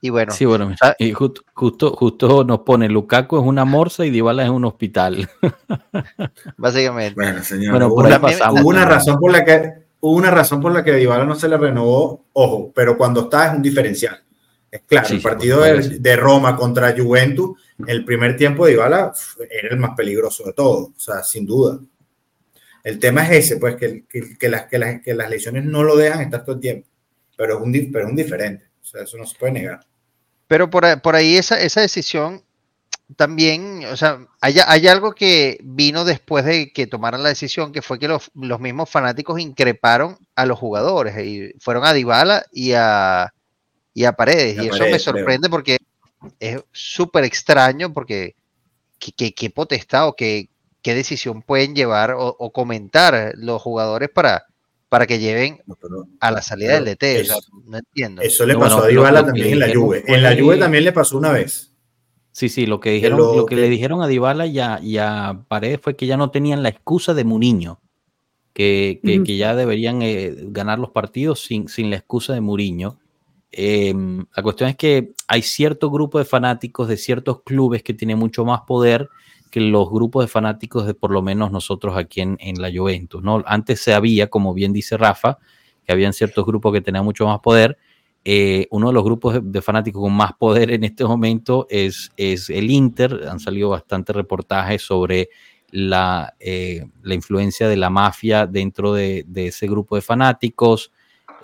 Y 0.00 0.10
bueno, 0.10 0.30
Sí, 0.32 0.44
bueno, 0.44 0.72
y 1.00 1.12
justo, 1.12 1.42
justo, 1.54 1.90
justo 1.96 2.44
nos 2.44 2.60
pone 2.60 2.88
Lukaku 2.88 3.36
es 3.36 3.44
una 3.44 3.64
morsa 3.64 4.06
y 4.06 4.10
Dybala 4.10 4.44
es 4.44 4.50
un 4.50 4.64
hospital. 4.64 5.28
básicamente. 6.56 7.14
Bueno, 7.16 7.42
señor, 7.42 7.72
Bueno, 7.72 7.86
hubo, 7.88 7.96
por 7.96 8.06
ahí 8.06 8.12
una, 8.12 8.20
pasamos. 8.20 8.60
hubo 8.60 8.68
una 8.68 8.84
razón 8.84 9.18
por 9.18 9.32
la 9.32 9.44
que 9.44 9.87
una 10.00 10.30
razón 10.30 10.60
por 10.60 10.72
la 10.72 10.84
que 10.84 10.92
Dybala 10.92 11.24
no 11.24 11.34
se 11.34 11.48
le 11.48 11.56
renovó, 11.56 12.26
ojo, 12.32 12.72
pero 12.74 12.96
cuando 12.96 13.22
está 13.22 13.48
es 13.48 13.54
un 13.54 13.62
diferencial. 13.62 14.22
Es 14.70 14.82
claro, 14.86 15.08
Sí, 15.08 15.14
el 15.14 15.20
sí, 15.20 15.24
partido 15.26 15.60
de, 15.62 16.16
Roma 16.16 16.54
contra 16.56 16.94
Juventus, 16.96 17.58
el 17.86 18.04
primer 18.04 18.36
tiempo 18.36 18.66
de 18.66 18.72
Dybala 18.72 19.12
era 19.50 19.68
el 19.70 19.78
más 19.78 19.92
peligroso 19.96 20.44
de 20.44 20.52
todos, 20.52 20.88
o 20.88 21.00
sea, 21.00 21.22
sin 21.22 21.46
duda. 21.46 21.78
El 22.84 22.98
tema 22.98 23.24
es 23.24 23.46
ese, 23.46 23.56
pues, 23.56 23.76
que, 23.76 24.04
que, 24.08 24.36
que 24.38 24.48
las, 24.48 24.66
que, 24.66 24.78
las, 24.78 25.00
que 25.02 25.14
las 25.14 25.28
lesiones 25.30 25.64
no 25.64 25.82
lo 25.82 25.96
dejan 25.96 26.20
estar 26.20 26.44
todo 26.44 26.54
el 26.56 26.60
tiempo, 26.60 26.86
pero 27.36 27.56
es 27.56 27.60
un, 27.62 27.72
pero 27.92 28.04
es 28.04 28.10
un 28.10 28.16
diferente, 28.16 28.66
o 28.82 28.84
sea, 28.84 29.02
eso 29.02 29.16
no 29.18 29.26
se 29.26 29.36
puede 29.38 29.52
negar. 29.52 29.80
Pero 30.46 30.70
por, 30.70 30.84
ahí- 30.84 30.96
por 30.96 31.14
ahí 31.16 31.36
esa, 31.36 31.60
esa 31.60 31.80
decisión 31.80 32.42
también, 33.16 33.84
o 33.90 33.96
sea, 33.96 34.18
hay, 34.40 34.56
hay 34.66 34.86
algo 34.88 35.12
que 35.12 35.58
vino 35.62 36.04
después 36.04 36.44
de 36.44 36.72
que 36.72 36.86
tomaran 36.86 37.22
la 37.22 37.30
decisión, 37.30 37.72
que 37.72 37.82
fue 37.82 37.98
que 37.98 38.08
los, 38.08 38.30
los 38.34 38.60
mismos 38.60 38.90
fanáticos 38.90 39.40
increparon 39.40 40.18
a 40.36 40.44
los 40.46 40.58
jugadores 40.58 41.16
y 41.24 41.52
fueron 41.60 41.84
a 41.84 41.92
Dybala 41.94 42.44
y 42.52 42.72
a, 42.74 43.32
y 43.94 44.04
a 44.04 44.12
Paredes. 44.12 44.56
Y 44.56 44.60
a 44.60 44.64
Y, 44.64 44.66
eso 44.68 44.80
me 44.80 44.86
creo. 44.90 44.98
sorprende 44.98 45.48
porque 45.48 45.78
es 46.38 46.62
súper 46.72 47.24
extraño 47.24 47.92
porque 47.92 48.34
qué, 48.98 49.12
qué, 49.12 49.32
qué 49.34 49.50
potestad 49.50 50.08
o 50.08 50.14
qué, 50.16 50.50
qué 50.82 50.94
decisión 50.94 51.42
pueden 51.42 51.74
llevar 51.74 52.12
o, 52.12 52.26
o 52.38 52.52
comentar 52.52 53.32
los 53.36 53.62
jugadores 53.62 54.10
para, 54.10 54.44
para 54.88 55.06
que 55.06 55.18
lleven 55.18 55.60
No, 55.66 55.76
pero 55.80 56.06
a 56.20 56.30
la 56.30 56.42
salida 56.42 56.74
del 56.74 56.84
DT. 56.84 57.22
O 57.22 57.24
sea, 57.24 57.36
eso- 57.38 57.50
no 57.64 57.78
entiendo. 57.78 58.22
eso 58.22 58.44
le 58.46 58.52
No, 58.54 58.60
pasó 58.60 58.76
bueno, 58.76 58.86
a 58.86 58.88
Dybala 58.90 59.24
también 59.26 59.52
en 59.54 59.58
la 59.60 59.74
Juve. 59.74 60.04
En 60.06 60.22
la 60.22 60.36
Juve 60.36 60.58
también 60.58 60.84
le 60.84 60.92
pasó 60.92 61.16
una 61.18 61.32
vez. 61.32 61.67
Sí, 62.38 62.48
sí, 62.48 62.66
lo 62.66 62.78
que 62.78 62.92
dijeron, 62.92 63.18
lo 63.18 63.34
lo 63.34 63.46
que 63.46 63.56
que- 63.56 63.62
le 63.62 63.68
dijeron 63.68 64.00
a 64.00 64.06
Dybala 64.06 64.46
y 64.46 64.60
a, 64.60 64.78
y 64.80 64.98
a 64.98 65.42
Paredes 65.48 65.80
fue 65.82 65.96
que 65.96 66.06
ya 66.06 66.16
no 66.16 66.30
tenían 66.30 66.62
la 66.62 66.68
excusa 66.68 67.12
de 67.12 67.24
Mourinho, 67.24 67.80
que, 68.52 69.00
que, 69.04 69.24
que 69.24 69.36
ya 69.36 69.56
deberían 69.56 70.02
eh, 70.02 70.36
ganar 70.44 70.78
los 70.78 70.90
partidos 70.90 71.40
sin, 71.40 71.66
sin 71.66 71.90
la 71.90 71.96
excusa 71.96 72.34
de 72.34 72.40
Mourinho. 72.40 73.00
Eh, 73.50 73.92
la 74.36 74.42
cuestión 74.44 74.70
es 74.70 74.76
que 74.76 75.14
hay 75.26 75.42
cierto 75.42 75.90
grupo 75.90 76.20
de 76.20 76.24
fanáticos 76.24 76.86
de 76.86 76.96
ciertos 76.96 77.42
clubes 77.42 77.82
que 77.82 77.92
tienen 77.92 78.18
mucho 78.20 78.44
más 78.44 78.60
poder 78.68 79.08
que 79.50 79.58
los 79.60 79.90
grupos 79.90 80.22
de 80.24 80.28
fanáticos 80.28 80.86
de 80.86 80.94
por 80.94 81.10
lo 81.10 81.22
menos 81.22 81.50
nosotros 81.50 81.96
aquí 81.96 82.20
en, 82.20 82.36
en 82.38 82.62
la 82.62 82.70
Juventus. 82.72 83.20
¿no? 83.20 83.42
Antes 83.46 83.80
se 83.80 83.94
había, 83.94 84.28
como 84.30 84.54
bien 84.54 84.72
dice 84.72 84.96
Rafa, 84.96 85.38
que 85.84 85.90
habían 85.92 86.12
ciertos 86.12 86.46
grupos 86.46 86.72
que 86.72 86.82
tenían 86.82 87.04
mucho 87.04 87.26
más 87.26 87.40
poder. 87.40 87.78
Eh, 88.24 88.66
uno 88.70 88.88
de 88.88 88.92
los 88.92 89.04
grupos 89.04 89.38
de, 89.42 89.62
fanáticos 89.62 90.02
con 90.02 90.12
más 90.12 90.32
poder 90.34 90.70
en 90.70 90.84
este 90.84 91.04
momento 91.04 91.66
es, 91.70 92.10
es 92.16 92.50
el 92.50 92.70
Inter. 92.70 93.26
Han 93.28 93.40
salido 93.40 93.70
bastantes 93.70 94.14
reportajes 94.14 94.82
sobre 94.82 95.30
la, 95.70 96.34
eh, 96.40 96.86
la 97.02 97.14
influencia 97.14 97.68
de 97.68 97.76
la 97.76 97.90
mafia 97.90 98.46
dentro 98.46 98.92
de, 98.92 99.24
de 99.26 99.48
ese 99.48 99.66
grupo 99.66 99.96
de 99.96 100.02
fanáticos 100.02 100.92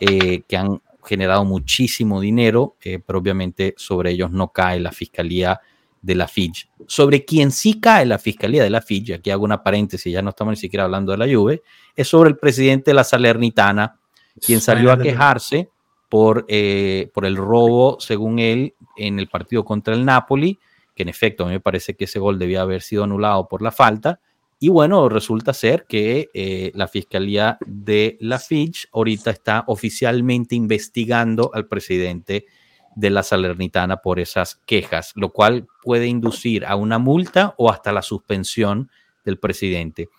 eh, 0.01 0.43
que 0.49 0.57
han 0.57 0.81
generado 1.05 1.45
muchísimo 1.45 2.21
dinero, 2.21 2.77
eh, 2.83 2.99
pero 3.05 3.19
obviamente 3.19 3.75
sobre 3.77 4.11
ellos 4.11 4.31
no 4.31 4.49
cae 4.49 4.81
la 4.81 4.91
fiscalía 4.91 5.61
de 6.01 6.15
la 6.15 6.27
Fitch. 6.27 6.69
Sobre 6.87 7.25
quien 7.25 7.51
sí 7.51 7.81
cae 7.81 8.05
la 8.05 8.19
Fiscalía 8.19 8.63
de 8.63 8.71
la 8.71 8.83
Fitch, 8.83 9.13
aquí 9.13 9.31
hago 9.31 9.45
una 9.45 9.63
paréntesis, 9.63 10.13
ya 10.13 10.21
no 10.21 10.31
estamos 10.31 10.53
ni 10.53 10.57
siquiera 10.57 10.85
hablando 10.85 11.13
de 11.13 11.19
la 11.19 11.33
Juve, 11.33 11.63
es 11.95 12.09
sobre 12.09 12.31
el 12.31 12.37
presidente 12.37 12.91
de 12.91 12.95
la 12.95 13.05
Salernitana, 13.05 13.99
quien 14.45 14.61
salió 14.61 14.93
a 14.93 14.99
quejarse 14.99 15.71
por, 16.15 16.45
eh, 16.47 17.11
por 17.13 17.27
el 17.27 17.35
robo, 17.35 17.97
según 17.99 18.39
él, 18.39 18.77
en 18.97 19.19
el 19.19 19.27
partido 19.27 19.65
contra 19.65 19.95
el 19.95 20.05
Napoli, 20.05 20.61
que 20.95 21.03
en 21.03 21.09
efecto 21.09 21.43
a 21.43 21.49
mí 21.49 21.55
me 21.55 21.61
parece 21.61 21.97
que 21.97 22.05
ese 22.05 22.21
gol 22.21 22.39
debía 22.39 22.61
haber 22.61 22.83
sido 22.83 23.03
anulado 23.03 23.49
por 23.49 23.63
la 23.63 23.73
falta. 23.73 24.21
Y 24.61 24.69
bueno, 24.69 25.09
resulta 25.09 25.53
ser 25.53 25.87
que 25.89 26.29
eh, 26.33 26.71
la 26.77 26.87
Fiscalía 26.87 27.59
de 27.67 28.17
la 28.21 28.39
Fitch 28.39 28.87
ahorita 28.93 29.33
está 29.33 29.65
oficialmente 29.67 30.55
investigando 30.55 31.51
al 31.53 31.67
presidente 31.67 32.47
de 32.95 33.11
la 33.11 33.25
Salernitana 33.25 33.97
por 33.97 34.21
esas 34.21 34.63
quejas, 34.67 35.11
lo 35.17 35.31
cual 35.31 35.67
puede 35.83 36.07
inducir 36.07 36.65
a 36.65 36.77
una 36.77 37.01
multa 37.01 37.57
o 37.59 37.73
hasta 37.73 37.91
la 37.91 38.03
suspensión 38.03 38.89
del 39.25 39.41
presidente. 39.41 40.11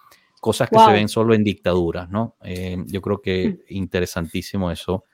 Cosas 0.42 0.70
que 0.70 0.78
se 0.78 0.92
ven 0.92 1.08
solo 1.08 1.34
en 1.34 1.46
dictaduras, 1.46 2.10
¿no? 2.10 2.36
Eh, 2.44 2.84
yo 2.86 3.02
creo 3.02 3.22
que 3.22 3.48
mm. 3.48 3.58
interesantísimo 3.70 4.72
eso, 4.72 5.06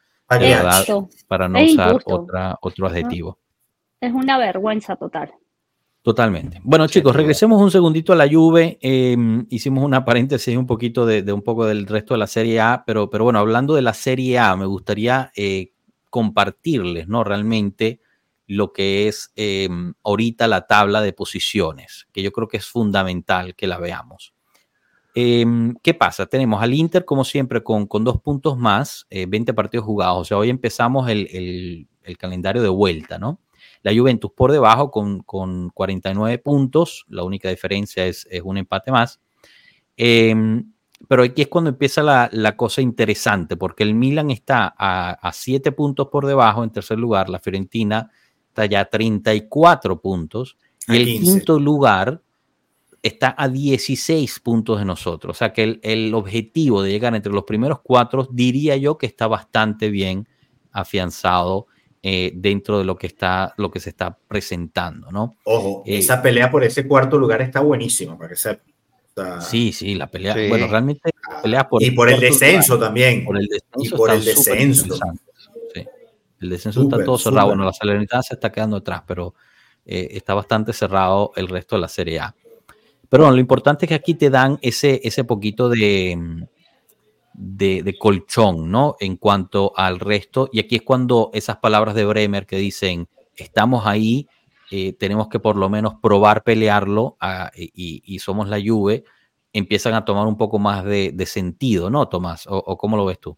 para 1.27 1.49
no 1.49 1.61
usar 1.61 1.99
otra, 2.05 2.57
otro 2.61 2.87
adjetivo. 2.87 3.39
Es 3.99 4.13
una 4.13 4.37
vergüenza 4.37 4.95
total. 4.95 5.31
Totalmente. 6.01 6.59
Bueno, 6.63 6.87
chicos, 6.87 7.15
regresemos 7.15 7.61
un 7.61 7.69
segundito 7.69 8.11
a 8.11 8.15
la 8.15 8.27
Juve. 8.27 8.79
Em, 8.81 9.45
hicimos 9.51 9.83
una 9.83 10.03
paréntesis 10.03 10.57
un 10.57 10.65
poquito 10.65 11.05
de, 11.05 11.31
un 11.31 11.43
poco 11.43 11.67
del 11.67 11.85
resto 11.85 12.15
de 12.15 12.17
la 12.17 12.27
Serie 12.27 12.59
A, 12.59 12.83
pero, 12.87 13.09
pero 13.11 13.25
bueno, 13.25 13.37
hablando 13.37 13.75
de 13.75 13.83
la 13.83 13.93
Serie 13.93 14.39
A, 14.39 14.55
me 14.55 14.65
gustaría 14.65 15.31
eh, 15.35 15.73
compartirles, 16.09 17.07
¿no? 17.07 17.23
Realmente 17.23 18.01
lo 18.47 18.73
que 18.73 19.07
es 19.07 19.31
em, 19.35 19.93
ahorita 20.03 20.47
la 20.47 20.65
tabla 20.65 21.01
de 21.01 21.13
posiciones, 21.13 22.07
que 22.11 22.23
yo 22.23 22.31
creo 22.31 22.47
que 22.47 22.57
es 22.57 22.65
fundamental 22.65 23.55
que 23.55 23.67
la 23.67 23.77
veamos. 23.77 24.33
Em, 25.13 25.75
¿Qué 25.81 25.93
pasa? 25.93 26.25
Tenemos 26.25 26.61
al 26.61 26.73
Inter, 26.73 27.05
como 27.05 27.23
siempre, 27.23 27.63
con, 27.63 27.85
con 27.85 28.03
dos 28.03 28.21
puntos 28.21 28.57
más, 28.57 29.07
20 29.09 29.51
eh, 29.51 29.53
partidos 29.53 29.85
jugados. 29.85 30.19
O 30.19 30.25
sea, 30.25 30.37
hoy 30.37 30.49
empezamos 30.49 31.09
el, 31.09 31.87
el 32.03 32.17
calendario 32.17 32.61
de 32.61 32.69
vuelta, 32.69 33.17
¿no? 33.17 33.39
La 33.83 33.93
Juventus 33.93 34.31
por 34.31 34.51
debajo 34.51 34.91
con, 34.91 35.21
con 35.23 35.69
49 35.69 36.37
puntos, 36.39 37.05
la 37.09 37.23
única 37.23 37.49
diferencia 37.49 38.05
es, 38.05 38.27
es 38.29 38.41
un 38.43 38.57
empate 38.57 38.91
más. 38.91 39.19
Em, 39.97 40.71
pero 41.07 41.23
aquí 41.23 41.41
es 41.41 41.47
cuando 41.47 41.71
empieza 41.71 42.03
la, 42.03 42.29
la, 42.31 42.55
cosa 42.55 42.81
interesante, 42.81 43.57
porque 43.57 43.83
el 43.83 43.95
Milan 43.95 44.29
está 44.29 44.73
a, 44.77 45.11
a 45.11 45.33
7 45.33 45.71
puntos 45.71 46.09
por 46.09 46.27
debajo 46.27 46.63
en 46.63 46.69
tercer 46.69 46.99
lugar, 46.99 47.27
la 47.29 47.39
Fiorentina 47.39 48.11
está 48.49 48.65
ya 48.65 48.81
a 48.81 48.85
34 48.85 49.99
puntos, 49.99 50.57
y 50.87 50.97
el 50.97 51.05
quinto 51.05 51.59
lugar 51.59 52.21
está 53.03 53.33
a 53.37 53.47
16 53.47 54.39
puntos 54.41 54.79
de 54.79 54.85
nosotros. 54.85 55.35
O 55.35 55.37
sea 55.37 55.53
que 55.53 55.63
el, 55.63 55.79
el, 55.83 56.13
objetivo 56.13 56.83
de 56.83 56.91
llegar 56.91 57.15
entre 57.15 57.33
los 57.33 57.43
primeros 57.43 57.79
cuatro, 57.81 58.27
diría 58.31 58.77
yo 58.77 58.97
que 58.97 59.07
está 59.07 59.27
bastante 59.27 59.89
bien 59.89 60.27
afianzado 60.71 61.67
eh, 62.03 62.31
dentro 62.33 62.79
de 62.79 62.83
lo 62.85 62.95
que 62.95 63.05
está, 63.05 63.53
lo 63.57 63.69
que 63.69 63.79
se 63.79 63.89
está 63.89 64.17
presentando, 64.27 65.11
¿no? 65.11 65.35
Ojo, 65.43 65.83
eh, 65.85 65.99
esa 65.99 66.19
pelea 66.19 66.49
por 66.49 66.63
ese 66.63 66.87
cuarto 66.87 67.19
lugar 67.19 67.43
está 67.43 67.59
buenísima, 67.59 68.17
para 68.17 68.29
que 68.29 68.35
sepa. 68.35 68.63
sí, 69.41 69.71
sí, 69.71 69.93
la 69.93 70.07
pelea, 70.07 70.33
bueno, 70.49 70.65
realmente 70.65 71.11
la 71.29 71.41
pelea 71.43 71.69
por 71.69 71.83
y 71.83 71.91
por 71.91 72.09
el 72.09 72.19
descenso 72.19 72.79
también. 72.79 73.23
Por 73.23 73.37
el 73.37 73.45
descenso 73.45 73.95
y 73.95 73.97
por 73.97 74.09
el 74.09 74.25
descenso. 74.25 74.95
Sí. 75.75 75.85
El 76.39 76.49
descenso 76.49 76.81
está 76.81 77.03
todo 77.03 77.19
cerrado. 77.19 77.49
Bueno, 77.49 77.65
la 77.65 77.73
Salernitana 77.73 78.23
se 78.23 78.33
está 78.33 78.51
quedando 78.51 78.77
atrás, 78.77 79.03
pero 79.05 79.35
eh, 79.85 80.07
está 80.11 80.33
bastante 80.33 80.73
cerrado 80.73 81.33
el 81.35 81.49
resto 81.49 81.75
de 81.75 81.81
la 81.81 81.87
Serie 81.87 82.19
A. 82.19 82.35
Pero 83.11 83.29
lo 83.29 83.39
importante 83.39 83.83
es 83.85 83.89
que 83.89 83.95
aquí 83.95 84.13
te 84.13 84.29
dan 84.29 84.57
ese, 84.61 85.01
ese 85.03 85.25
poquito 85.25 85.67
de, 85.67 86.47
de, 87.33 87.97
colchón, 87.99 88.71
¿no? 88.71 88.95
En 89.01 89.17
cuanto 89.17 89.73
al 89.75 89.99
resto. 89.99 90.47
Y 90.53 90.61
aquí 90.61 90.77
es 90.77 90.83
cuando 90.83 91.29
esas 91.33 91.57
palabras 91.57 91.93
de 91.93 92.05
Bremer 92.05 92.45
que 92.45 92.55
dicen, 92.55 93.09
estamos 93.35 93.85
ahí, 93.85 94.29
eh, 94.71 94.93
tenemos 94.93 95.27
que 95.27 95.39
por 95.39 95.57
lo 95.57 95.69
menos 95.69 95.95
probar 96.01 96.43
pelearlo 96.43 97.17
ah, 97.19 97.51
y, 97.53 98.17
somos 98.19 98.47
la 98.47 98.61
Juve, 98.65 99.03
empiezan 99.51 99.93
a 99.93 100.05
tomar 100.05 100.25
un 100.25 100.37
poco 100.37 100.57
más 100.57 100.85
de, 100.85 101.25
sentido, 101.25 101.89
¿no, 101.89 102.07
Tomás? 102.07 102.45
¿O, 102.47 102.77
cómo 102.77 102.95
lo 102.95 103.03
ves 103.03 103.19
tú? 103.19 103.37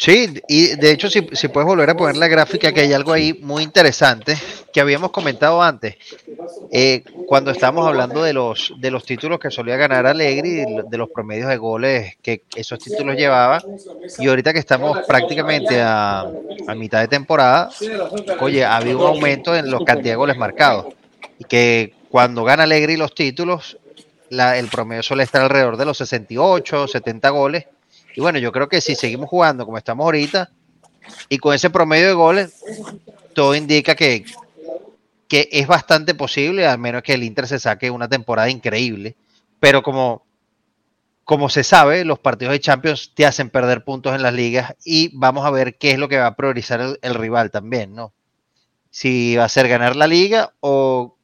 Sí, 0.00 0.32
y 0.48 0.76
de 0.76 0.92
hecho, 0.92 1.10
si, 1.10 1.28
si, 1.32 1.48
puedes 1.48 1.66
volver 1.66 1.90
a 1.90 1.94
poner 1.94 2.16
la 2.16 2.26
gráfica, 2.26 2.72
que 2.72 2.80
hay 2.80 2.94
algo 2.94 3.12
ahí 3.12 3.38
muy 3.42 3.62
interesante 3.62 4.34
que 4.72 4.80
habíamos 4.80 5.10
comentado 5.10 5.62
antes, 5.62 5.96
eh, 6.72 7.04
cuando 7.26 7.50
estábamos 7.50 7.86
hablando 7.86 8.22
de 8.22 8.32
los, 8.32 8.72
de 8.78 8.90
los 8.90 9.04
títulos 9.04 9.38
que 9.38 9.50
solía 9.50 9.76
ganar 9.76 10.06
Alegri, 10.06 10.64
de 10.88 10.96
los 10.96 11.10
promedios 11.10 11.50
de 11.50 11.58
goles 11.58 12.16
que 12.22 12.44
esos 12.56 12.78
títulos 12.78 13.14
llevaban, 13.14 13.60
y 14.18 14.26
ahorita 14.26 14.54
que 14.54 14.58
estamos 14.58 15.00
prácticamente 15.06 15.82
a, 15.82 16.20
a 16.20 16.74
mitad 16.74 17.00
de 17.02 17.08
temporada, 17.08 17.68
oye, 18.40 18.64
ha 18.64 18.80
un 18.80 19.02
aumento 19.02 19.54
en 19.54 19.70
los 19.70 19.84
cantidad 19.84 20.14
de 20.14 20.16
goles 20.16 20.38
marcados, 20.38 20.94
y 21.38 21.44
que 21.44 21.92
cuando 22.08 22.42
gana 22.44 22.62
Alegri 22.62 22.96
los 22.96 23.14
títulos, 23.14 23.76
la, 24.30 24.56
el 24.56 24.68
promedio 24.68 25.02
suele 25.02 25.24
estar 25.24 25.42
alrededor 25.42 25.76
de 25.76 25.84
los 25.84 25.98
68, 25.98 26.88
70 26.88 27.28
goles, 27.28 27.66
y 28.14 28.20
bueno, 28.20 28.38
yo 28.38 28.52
creo 28.52 28.68
que 28.68 28.80
si 28.80 28.94
seguimos 28.94 29.28
jugando 29.28 29.64
como 29.64 29.78
estamos 29.78 30.04
ahorita 30.04 30.50
y 31.28 31.38
con 31.38 31.54
ese 31.54 31.70
promedio 31.70 32.08
de 32.08 32.12
goles, 32.14 32.64
todo 33.34 33.54
indica 33.54 33.94
que, 33.94 34.24
que 35.28 35.48
es 35.52 35.66
bastante 35.66 36.14
posible, 36.14 36.66
al 36.66 36.78
menos 36.78 37.02
que 37.02 37.14
el 37.14 37.22
Inter 37.22 37.46
se 37.46 37.58
saque 37.58 37.90
una 37.90 38.08
temporada 38.08 38.50
increíble. 38.50 39.16
Pero 39.60 39.82
como, 39.82 40.24
como 41.24 41.48
se 41.48 41.64
sabe, 41.64 42.04
los 42.04 42.18
partidos 42.18 42.52
de 42.52 42.60
Champions 42.60 43.12
te 43.14 43.26
hacen 43.26 43.50
perder 43.50 43.84
puntos 43.84 44.14
en 44.14 44.22
las 44.22 44.34
ligas 44.34 44.74
y 44.84 45.16
vamos 45.16 45.46
a 45.46 45.50
ver 45.50 45.76
qué 45.76 45.92
es 45.92 45.98
lo 45.98 46.08
que 46.08 46.18
va 46.18 46.26
a 46.26 46.36
priorizar 46.36 46.80
el, 46.80 46.98
el 47.02 47.14
rival 47.14 47.50
también, 47.50 47.94
¿no? 47.94 48.12
Si 48.90 49.36
va 49.36 49.44
a 49.44 49.48
ser 49.48 49.68
ganar 49.68 49.94
la 49.94 50.08
liga 50.08 50.52
o 50.60 51.16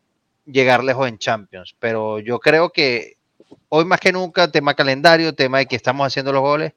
llegar 0.44 0.84
lejos 0.84 1.08
en 1.08 1.18
Champions. 1.18 1.74
Pero 1.80 2.20
yo 2.20 2.38
creo 2.38 2.70
que 2.70 3.15
hoy 3.68 3.84
más 3.84 4.00
que 4.00 4.12
nunca, 4.12 4.50
tema 4.50 4.74
calendario, 4.74 5.34
tema 5.34 5.58
de 5.58 5.66
que 5.66 5.76
estamos 5.76 6.06
haciendo 6.06 6.32
los 6.32 6.42
goles, 6.42 6.72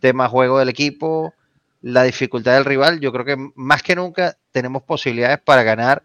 tema 0.00 0.28
juego 0.28 0.58
del 0.58 0.68
equipo, 0.68 1.34
la 1.82 2.02
dificultad 2.02 2.54
del 2.54 2.64
rival, 2.64 3.00
yo 3.00 3.12
creo 3.12 3.24
que 3.24 3.36
más 3.54 3.82
que 3.82 3.94
nunca 3.94 4.36
tenemos 4.52 4.82
posibilidades 4.82 5.38
para 5.38 5.62
ganar 5.62 6.02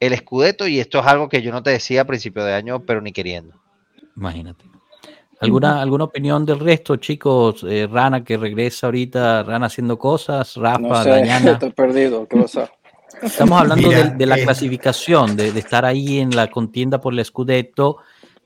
el 0.00 0.12
escudeto 0.12 0.66
y 0.66 0.80
esto 0.80 1.00
es 1.00 1.06
algo 1.06 1.28
que 1.28 1.42
yo 1.42 1.52
no 1.52 1.62
te 1.62 1.70
decía 1.70 2.02
a 2.02 2.06
principio 2.06 2.44
de 2.44 2.54
año, 2.54 2.80
pero 2.84 3.00
ni 3.00 3.12
queriendo. 3.12 3.54
Imagínate. 4.16 4.64
¿Alguna, 5.40 5.80
¿Alguna 5.80 6.04
opinión 6.04 6.44
del 6.44 6.58
resto, 6.58 6.96
chicos? 6.96 7.64
Eh, 7.66 7.88
Rana 7.90 8.22
que 8.22 8.36
regresa 8.36 8.88
ahorita, 8.88 9.42
Rana 9.42 9.66
haciendo 9.66 9.98
cosas, 9.98 10.56
Rafa, 10.56 10.78
no 10.78 11.02
sé, 11.02 11.22
Estoy 11.52 11.72
perdido, 11.72 12.26
¿qué 12.28 12.36
pasa? 12.40 12.70
Estamos 13.22 13.60
hablando 13.60 13.88
de, 13.88 14.26
la 14.26 14.38
eh, 14.38 14.44
clasificación, 14.44 15.36
de, 15.36 15.52
de, 15.52 15.60
estar 15.60 15.84
ahí 15.84 16.18
en 16.18 16.34
la 16.34 16.50
contienda 16.50 17.00
por 17.00 17.12
el 17.12 17.24
Scudetto 17.24 17.98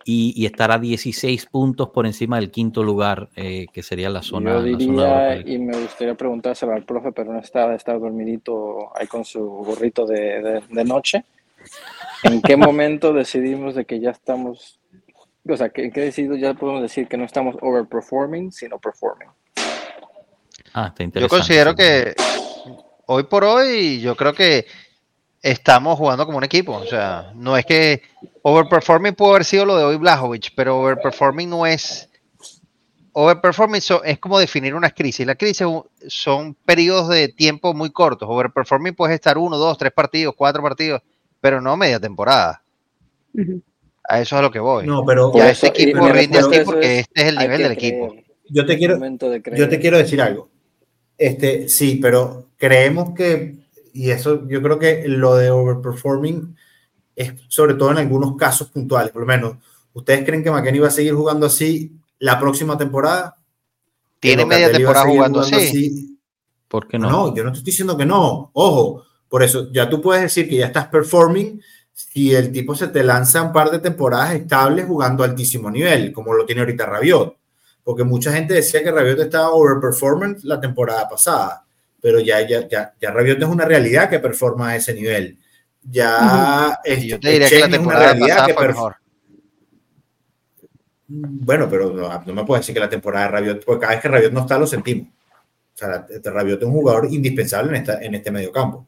y, 0.04 0.34
y 0.36 0.46
estar 0.46 0.70
a 0.70 0.78
16 0.78 1.46
puntos 1.46 1.90
por 1.90 2.06
encima 2.06 2.36
del 2.36 2.50
quinto 2.50 2.82
lugar, 2.82 3.28
eh, 3.36 3.66
que 3.72 3.82
sería 3.82 4.10
la 4.10 4.22
zona. 4.22 4.52
Yo 4.52 4.62
diría, 4.62 5.36
y 5.40 5.58
me 5.58 5.76
gustaría 5.78 6.14
preguntárselo 6.14 6.72
al 6.72 6.84
profe, 6.84 7.12
pero 7.12 7.32
no 7.32 7.40
está, 7.40 7.74
está 7.74 7.94
dormidito 7.94 8.96
ahí 8.96 9.06
con 9.06 9.24
su 9.24 9.40
gorrito 9.40 10.06
de, 10.06 10.62
de, 10.68 10.84
noche. 10.84 11.24
¿En 12.22 12.42
qué 12.42 12.56
momento 12.56 13.12
decidimos 13.12 13.74
de 13.74 13.84
que 13.84 14.00
ya 14.00 14.10
estamos, 14.10 14.80
o 15.48 15.56
sea, 15.56 15.70
¿en 15.74 15.90
qué 15.90 16.00
decidido 16.00 16.36
ya 16.36 16.54
podemos 16.54 16.82
decir 16.82 17.08
que 17.08 17.16
no 17.16 17.24
estamos 17.24 17.56
overperforming, 17.60 18.52
sino 18.52 18.78
performing? 18.78 19.28
Ah, 20.74 20.88
está 20.88 21.02
interesante. 21.02 21.20
Yo 21.20 21.28
considero 21.28 21.74
que 21.74 22.14
hoy 23.06 23.22
por 23.24 23.44
hoy, 23.44 24.00
yo 24.00 24.16
creo 24.16 24.32
que 24.32 24.66
estamos 25.44 25.98
jugando 25.98 26.24
como 26.24 26.38
un 26.38 26.44
equipo. 26.44 26.72
O 26.72 26.86
sea, 26.86 27.30
no 27.34 27.56
es 27.56 27.66
que 27.66 28.02
overperforming 28.42 29.14
pudo 29.14 29.30
haber 29.30 29.44
sido 29.44 29.66
lo 29.66 29.76
de 29.76 29.84
hoy 29.84 29.96
Blajovic, 29.96 30.52
pero 30.56 30.80
overperforming 30.80 31.50
no 31.50 31.66
es. 31.66 32.08
Overperforming 33.12 33.80
es 34.04 34.18
como 34.18 34.38
definir 34.40 34.74
una 34.74 34.90
crisis. 34.90 35.24
La 35.24 35.36
crisis 35.36 35.66
son 36.08 36.54
periodos 36.54 37.10
de 37.10 37.28
tiempo 37.28 37.74
muy 37.74 37.90
cortos. 37.90 38.28
Overperforming 38.28 38.94
puede 38.94 39.14
estar 39.14 39.38
uno, 39.38 39.56
dos, 39.56 39.78
tres 39.78 39.92
partidos, 39.92 40.34
cuatro 40.36 40.62
partidos, 40.62 41.02
pero 41.40 41.60
no 41.60 41.76
media 41.76 42.00
temporada. 42.00 42.62
A 44.08 44.20
eso 44.20 44.34
es 44.34 44.38
a 44.40 44.42
lo 44.42 44.50
que 44.50 44.58
voy. 44.58 44.86
No, 44.86 45.04
pero 45.04 45.32
ya 45.34 45.50
ese 45.50 45.68
equipo 45.68 46.08
rinde 46.08 46.38
así 46.38 46.60
porque 46.64 47.00
este 47.00 47.22
es 47.22 47.28
el 47.28 47.36
nivel 47.36 47.62
del 47.62 47.72
equipo. 47.72 48.16
Yo 48.48 48.66
te 48.66 48.76
quiero, 48.76 48.98
yo 49.56 49.68
te 49.68 49.78
quiero 49.78 49.98
decir 49.98 50.20
algo. 50.20 50.48
Este, 51.16 51.68
sí, 51.68 52.00
pero 52.02 52.48
creemos 52.56 53.14
que 53.14 53.63
y 53.94 54.10
eso 54.10 54.46
yo 54.48 54.60
creo 54.60 54.78
que 54.78 55.04
lo 55.06 55.36
de 55.36 55.50
overperforming 55.50 56.56
es 57.14 57.32
sobre 57.46 57.74
todo 57.74 57.92
en 57.92 57.98
algunos 57.98 58.36
casos 58.36 58.68
puntuales, 58.68 59.12
por 59.12 59.22
lo 59.22 59.26
menos. 59.26 59.56
¿Ustedes 59.92 60.24
creen 60.24 60.42
que 60.42 60.50
McKenny 60.50 60.80
va 60.80 60.88
a 60.88 60.90
seguir 60.90 61.14
jugando 61.14 61.46
así 61.46 61.92
la 62.18 62.40
próxima 62.40 62.76
temporada? 62.76 63.36
Tiene 64.18 64.44
media 64.44 64.72
temporada 64.72 65.06
jugando, 65.06 65.40
así? 65.40 66.18
¿Por 66.66 66.88
qué 66.88 66.98
no? 66.98 67.08
No, 67.08 67.34
yo 67.36 67.44
no 67.44 67.52
te 67.52 67.58
estoy 67.58 67.70
diciendo 67.70 67.96
que 67.96 68.04
no. 68.04 68.50
Ojo, 68.52 69.04
por 69.28 69.44
eso 69.44 69.70
ya 69.72 69.88
tú 69.88 70.02
puedes 70.02 70.24
decir 70.24 70.48
que 70.48 70.56
ya 70.56 70.66
estás 70.66 70.88
performing 70.88 71.62
si 71.92 72.34
el 72.34 72.50
tipo 72.50 72.74
se 72.74 72.88
te 72.88 73.04
lanza 73.04 73.42
un 73.42 73.52
par 73.52 73.70
de 73.70 73.78
temporadas 73.78 74.34
estables 74.34 74.86
jugando 74.86 75.22
a 75.22 75.26
altísimo 75.26 75.70
nivel, 75.70 76.12
como 76.12 76.34
lo 76.34 76.44
tiene 76.44 76.62
ahorita 76.62 76.86
Rabiot. 76.86 77.36
Porque 77.84 78.02
mucha 78.02 78.32
gente 78.32 78.54
decía 78.54 78.82
que 78.82 78.90
Rabiot 78.90 79.20
estaba 79.20 79.50
overperformance 79.50 80.44
la 80.44 80.60
temporada 80.60 81.08
pasada, 81.08 81.63
pero 82.04 82.20
ya, 82.20 82.46
ya, 82.46 82.68
ya, 82.68 82.92
ya 83.00 83.10
Rabiot 83.10 83.40
es 83.40 83.48
una 83.48 83.64
realidad 83.64 84.10
que 84.10 84.18
performa 84.18 84.68
a 84.68 84.76
ese 84.76 84.92
nivel. 84.92 85.38
Ya 85.82 86.78
uh 86.84 87.00
yo 87.00 87.18
te 87.18 87.30
diría 87.30 87.48
que 87.48 87.60
la 87.60 87.68
temporada 87.70 88.18
pasada 88.18 88.54
fue 88.54 88.68
mejor. 88.68 88.96
Bueno, 91.08 91.66
pero 91.66 91.94
no, 91.94 92.34
me 92.34 92.44
puedes 92.44 92.60
decir 92.60 92.74
que 92.74 92.80
la 92.80 92.90
temporada 92.90 93.24
de 93.24 93.32
Rabiot, 93.32 93.64
porque 93.64 93.80
cada 93.80 93.94
vez 93.94 94.02
que 94.02 94.08
Rabiot 94.08 94.32
no 94.34 94.40
está, 94.40 94.58
lo 94.58 94.66
sentimos. 94.66 95.08
O 95.08 95.76
sea, 95.78 96.06
Rabiot 96.24 96.60
es 96.60 96.68
un 96.68 96.74
jugador 96.74 97.08
indispensable 97.10 97.70
en, 97.70 97.76
esta, 97.76 98.02
en 98.02 98.14
este 98.14 98.30
medio 98.30 98.52
campo. 98.52 98.86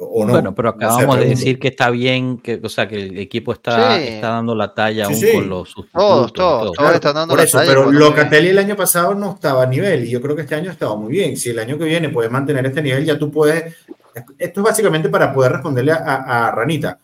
¿O 0.00 0.24
no? 0.24 0.32
Bueno, 0.32 0.54
pero 0.54 0.68
acabamos 0.68 1.18
de 1.18 1.26
decir 1.26 1.58
que 1.58 1.68
está 1.68 1.90
bien, 1.90 2.38
que, 2.38 2.60
o 2.62 2.68
sea, 2.68 2.86
que 2.86 2.96
el 2.96 3.18
equipo 3.18 3.52
está, 3.52 4.00
está 4.00 4.28
dando 4.28 4.54
la 4.54 4.72
talla 4.72 5.06
aún 5.06 5.20
con 5.32 5.48
los 5.48 5.70
sustitutos. 5.70 6.32
Todos, 6.32 6.72
todos, 6.72 6.94
están 6.94 7.14
dando 7.14 7.34
Por 7.34 7.44
eso, 7.44 7.58
Pero 7.66 7.90
Locatelli 7.90 8.48
el 8.48 8.58
año 8.58 8.76
pasado 8.76 9.14
no 9.14 9.34
estaba 9.34 9.64
a 9.64 9.66
nivel 9.66 10.04
y 10.04 10.10
yo 10.10 10.22
creo 10.22 10.36
que 10.36 10.42
este 10.42 10.54
año 10.54 10.70
estaba 10.70 10.94
muy 10.94 11.10
bien. 11.10 11.36
Si 11.36 11.50
el 11.50 11.58
año 11.58 11.76
que 11.76 11.84
viene 11.84 12.10
puedes 12.10 12.30
mantener 12.30 12.64
este 12.66 12.80
nivel, 12.80 13.04
ya 13.04 13.18
tú 13.18 13.30
puedes. 13.30 13.74
Esto 14.38 14.60
es 14.60 14.64
básicamente 14.64 15.08
para 15.08 15.32
poder 15.32 15.52
responderle 15.52 15.92
a, 15.92 16.46
a 16.46 16.50
Ranita. 16.52 16.98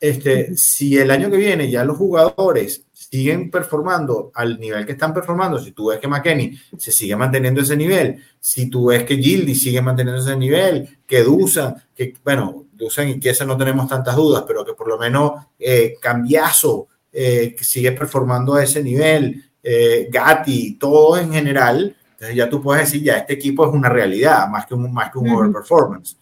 Este, 0.00 0.56
si 0.56 0.96
el 0.96 1.10
año 1.10 1.30
que 1.30 1.36
viene 1.36 1.70
ya 1.70 1.84
los 1.84 1.98
jugadores 1.98 2.86
siguen 2.92 3.50
performando 3.50 4.30
al 4.34 4.58
nivel 4.58 4.86
que 4.86 4.92
están 4.92 5.12
performando, 5.12 5.58
si 5.58 5.72
tú 5.72 5.88
ves 5.88 5.98
que 5.98 6.08
McKenny 6.08 6.58
se 6.78 6.90
sigue 6.90 7.16
manteniendo 7.16 7.60
ese 7.60 7.76
nivel, 7.76 8.22
si 8.38 8.70
tú 8.70 8.86
ves 8.86 9.04
que 9.04 9.16
Gildy 9.16 9.54
sigue 9.54 9.82
manteniendo 9.82 10.22
ese 10.22 10.36
nivel, 10.36 11.00
que 11.06 11.22
Dusan, 11.22 11.74
que 11.94 12.14
bueno, 12.24 12.66
Dusan 12.72 13.08
y 13.08 13.20
Kiesa 13.20 13.44
no 13.44 13.58
tenemos 13.58 13.88
tantas 13.88 14.16
dudas, 14.16 14.44
pero 14.46 14.64
que 14.64 14.72
por 14.72 14.88
lo 14.88 14.96
menos 14.96 15.32
eh, 15.58 15.96
Cambiazo 16.00 16.86
eh, 17.12 17.54
sigue 17.60 17.92
performando 17.92 18.54
a 18.54 18.62
ese 18.62 18.82
nivel, 18.82 19.44
eh, 19.62 20.08
Gatti, 20.10 20.78
todo 20.78 21.18
en 21.18 21.32
general, 21.32 21.96
entonces 22.12 22.36
ya 22.36 22.48
tú 22.48 22.62
puedes 22.62 22.84
decir, 22.84 23.02
ya 23.02 23.16
este 23.16 23.32
equipo 23.34 23.66
es 23.66 23.74
una 23.74 23.88
realidad, 23.88 24.46
más 24.48 24.66
que 24.66 24.74
un, 24.74 24.92
más 24.92 25.10
que 25.10 25.18
un 25.18 25.30
overperformance. 25.30 26.16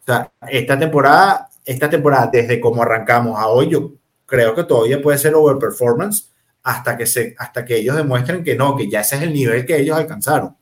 O 0.00 0.04
sea, 0.06 0.32
esta 0.48 0.78
temporada, 0.78 1.49
esta 1.64 1.90
temporada, 1.90 2.30
desde 2.32 2.60
cómo 2.60 2.82
arrancamos 2.82 3.38
a 3.38 3.48
hoy, 3.48 3.68
yo 3.68 3.92
creo 4.26 4.54
que 4.54 4.64
todavía 4.64 5.02
puede 5.02 5.18
ser 5.18 5.34
overperformance 5.34 6.30
hasta 6.62 6.96
que, 6.96 7.06
se, 7.06 7.34
hasta 7.38 7.64
que 7.64 7.76
ellos 7.76 7.96
demuestren 7.96 8.44
que 8.44 8.54
no, 8.54 8.76
que 8.76 8.88
ya 8.88 9.00
ese 9.00 9.16
es 9.16 9.22
el 9.22 9.32
nivel 9.32 9.64
que 9.64 9.78
ellos 9.78 9.96
alcanzaron. 9.96 10.56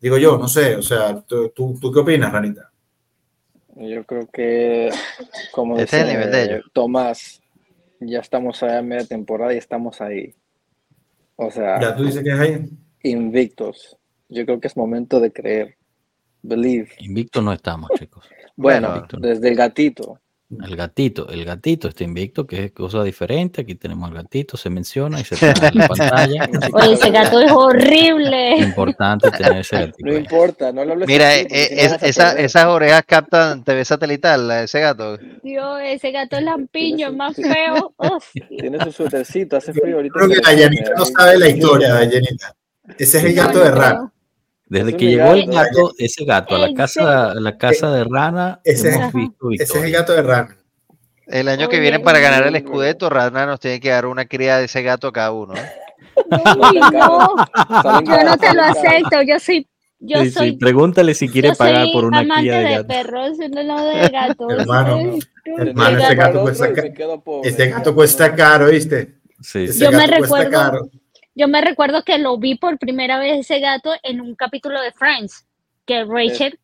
Digo 0.00 0.16
yo, 0.18 0.38
no 0.38 0.48
sé, 0.48 0.76
o 0.76 0.82
sea, 0.82 1.20
¿tú, 1.20 1.50
tú, 1.50 1.92
qué 1.92 2.00
opinas, 2.00 2.32
Ranita? 2.32 2.70
Yo 3.76 4.04
creo 4.04 4.26
que, 4.26 4.90
como 5.52 5.78
dice 5.78 6.04
de 6.04 6.62
Tomás, 6.72 7.40
ya 8.00 8.20
estamos 8.20 8.62
allá 8.62 8.78
en 8.78 8.88
media 8.88 9.06
temporada 9.06 9.54
y 9.54 9.58
estamos 9.58 10.00
ahí. 10.00 10.34
O 11.36 11.50
sea, 11.50 11.80
ya 11.80 11.94
tú 11.94 12.04
dices 12.04 12.22
que 12.22 12.30
es 12.30 12.38
ahí. 12.38 12.68
Invictos. 13.02 13.96
Yo 14.28 14.44
creo 14.44 14.60
que 14.60 14.68
es 14.68 14.76
momento 14.76 15.20
de 15.20 15.32
creer. 15.32 15.76
Believe. 16.42 16.90
Invictos 16.98 17.42
no 17.42 17.52
estamos, 17.52 17.90
chicos. 17.98 18.26
Bueno, 18.60 19.06
desde 19.18 19.48
el 19.48 19.56
gatito. 19.56 20.20
El 20.50 20.74
gatito, 20.74 21.28
el 21.28 21.44
gatito 21.44 21.86
está 21.86 22.02
invicto, 22.02 22.44
que 22.44 22.64
es 22.64 22.72
cosa 22.72 23.04
diferente. 23.04 23.60
Aquí 23.60 23.76
tenemos 23.76 24.10
al 24.10 24.16
gatito, 24.16 24.56
se 24.56 24.68
menciona 24.68 25.20
y 25.20 25.24
se 25.24 25.36
pone 25.54 25.68
en 25.68 25.78
la 25.78 25.88
pantalla. 25.88 26.50
Oye, 26.72 26.92
ese 26.94 27.10
gato 27.10 27.40
es 27.40 27.52
horrible. 27.52 28.54
Es 28.54 28.66
importante 28.66 29.30
tener 29.30 29.58
ese 29.58 29.76
gatito. 29.76 30.10
No 30.10 30.16
importa, 30.16 30.72
no 30.72 30.84
lo 30.84 30.92
hables 30.92 31.06
Mira, 31.06 31.36
eh, 31.36 31.46
esa, 32.02 32.32
esas 32.32 32.66
orejas 32.66 33.04
captan 33.06 33.62
TV 33.62 33.84
satelital, 33.84 34.50
ese 34.50 34.80
gato. 34.80 35.18
Dios, 35.42 35.80
ese 35.84 36.10
gato 36.10 36.36
es 36.36 36.42
lampiño, 36.42 37.12
más 37.12 37.36
feo. 37.36 37.94
Tiene 38.58 38.82
su 38.84 38.90
suétercito, 38.90 39.56
hace 39.56 39.72
frío 39.72 39.96
ahorita. 39.96 40.14
Creo 40.18 40.30
que 40.30 40.40
Dayanita 40.40 40.90
no 40.96 41.04
sabe 41.04 41.38
la 41.38 41.48
historia, 41.48 41.94
Dayanita. 41.94 42.56
Ese 42.98 43.18
es 43.18 43.24
el 43.24 43.34
gato 43.34 43.60
de 43.60 43.70
Rana. 43.70 44.12
Desde 44.70 44.96
que 44.96 45.06
llegó 45.06 45.32
el 45.32 45.46
gato, 45.46 45.92
ese 45.98 46.24
gato 46.24 46.54
a 46.54 46.58
la 46.58 46.72
casa, 46.72 47.32
a 47.32 47.34
la 47.34 47.58
casa 47.58 47.90
de 47.90 48.04
Rana, 48.04 48.60
ese, 48.62 48.94
hemos 48.94 49.12
visto 49.12 49.50
ese 49.50 49.64
es 49.78 49.84
el 49.84 49.90
gato 49.90 50.12
de 50.12 50.22
Rana. 50.22 50.56
El 51.26 51.48
año 51.48 51.68
que 51.68 51.80
viene 51.80 51.98
para 51.98 52.20
ganar 52.20 52.46
el 52.46 52.56
Scudetto, 52.60 53.10
Rana 53.10 53.46
nos 53.46 53.58
tiene 53.58 53.80
que 53.80 53.90
dar 53.90 54.06
una 54.06 54.26
cría 54.26 54.58
de 54.58 54.66
ese 54.66 54.82
gato 54.82 55.12
cada 55.12 55.32
uno. 55.32 55.54
¿eh? 55.56 55.72
no, 56.30 57.34
yo 58.04 58.24
no 58.24 58.38
te 58.38 58.54
lo 58.54 58.62
acepto, 58.62 59.22
yo 59.26 59.40
soy 59.40 59.66
yo 60.02 60.22
sí, 60.22 60.30
soy, 60.30 60.50
sí. 60.52 60.56
Pregúntale 60.56 61.14
si 61.14 61.28
quiere 61.28 61.52
pagar 61.54 61.88
por 61.92 62.04
una 62.04 62.22
cría 62.22 62.60
de, 62.60 62.76
de 62.78 62.84
perros, 62.84 63.36
no 63.38 63.84
de 63.84 64.08
gatos. 64.08 64.52
hermano, 64.52 65.18
hermano 65.58 65.98
ese, 65.98 66.14
gato 66.14 66.40
cuesta, 66.42 66.68
ese 67.42 67.68
gato 67.68 67.94
cuesta 67.94 68.34
caro, 68.34 68.68
¿viste? 68.70 69.16
Sí, 69.42 69.64
ese 69.64 69.84
yo 69.84 69.92
me 69.92 70.06
recuerdo, 70.06 70.88
yo 71.40 71.48
me 71.48 71.62
recuerdo 71.62 72.02
que 72.04 72.18
lo 72.18 72.36
vi 72.36 72.54
por 72.54 72.78
primera 72.78 73.18
vez 73.18 73.38
ese 73.38 73.60
gato 73.60 73.94
en 74.02 74.20
un 74.20 74.34
capítulo 74.34 74.78
de 74.82 74.92
Friends, 74.92 75.46
que 75.86 76.04
Rachel 76.04 76.58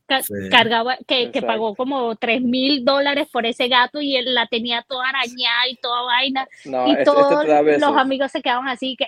cargaba, 0.50 0.98
que, 1.06 1.32
que, 1.32 1.40
pagó 1.40 1.74
como 1.74 2.14
3 2.14 2.42
mil 2.42 2.84
dólares 2.84 3.26
por 3.32 3.46
ese 3.46 3.68
gato 3.68 4.02
y 4.02 4.16
él 4.16 4.34
la 4.34 4.46
tenía 4.46 4.84
toda 4.86 5.08
arañada 5.08 5.68
y 5.70 5.76
toda 5.76 6.02
vaina. 6.02 6.46
y 6.64 6.90
este, 6.90 7.04
todos 7.04 7.46
los 7.80 7.96
amigos 7.96 8.30
se 8.30 8.42
quedaban 8.42 8.68
así, 8.68 8.96
que 8.96 9.06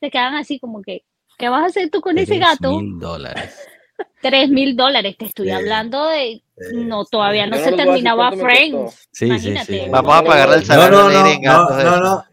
se 0.00 0.10
quedaban 0.10 0.36
así 0.36 0.58
como 0.58 0.80
que, 0.80 1.04
¿qué 1.36 1.50
vas 1.50 1.62
a 1.62 1.66
hacer 1.66 1.90
tú 1.90 2.00
con 2.00 2.16
ese 2.16 2.38
gato? 2.38 2.80
mil 2.80 2.98
dólares. 2.98 3.54
3 4.22 4.48
mil 4.48 4.76
dólares, 4.76 5.16
te 5.18 5.26
estoy 5.26 5.50
hablando 5.50 6.08
de. 6.08 6.42
No, 6.72 7.04
todavía 7.04 7.46
no 7.46 7.58
se 7.58 7.72
terminaba 7.72 8.32
Friends. 8.32 9.08
Sí, 9.12 9.38
sí, 9.38 9.56
sí. 9.58 9.82
Vamos 9.90 10.14
a 10.14 10.22
pagarle 10.22 10.56
el 10.56 10.64
salario 10.64 10.98
no, 10.98 11.10
no, 11.10 11.22
no, 11.22 11.82
no, 11.82 12.00
no, 12.00 12.24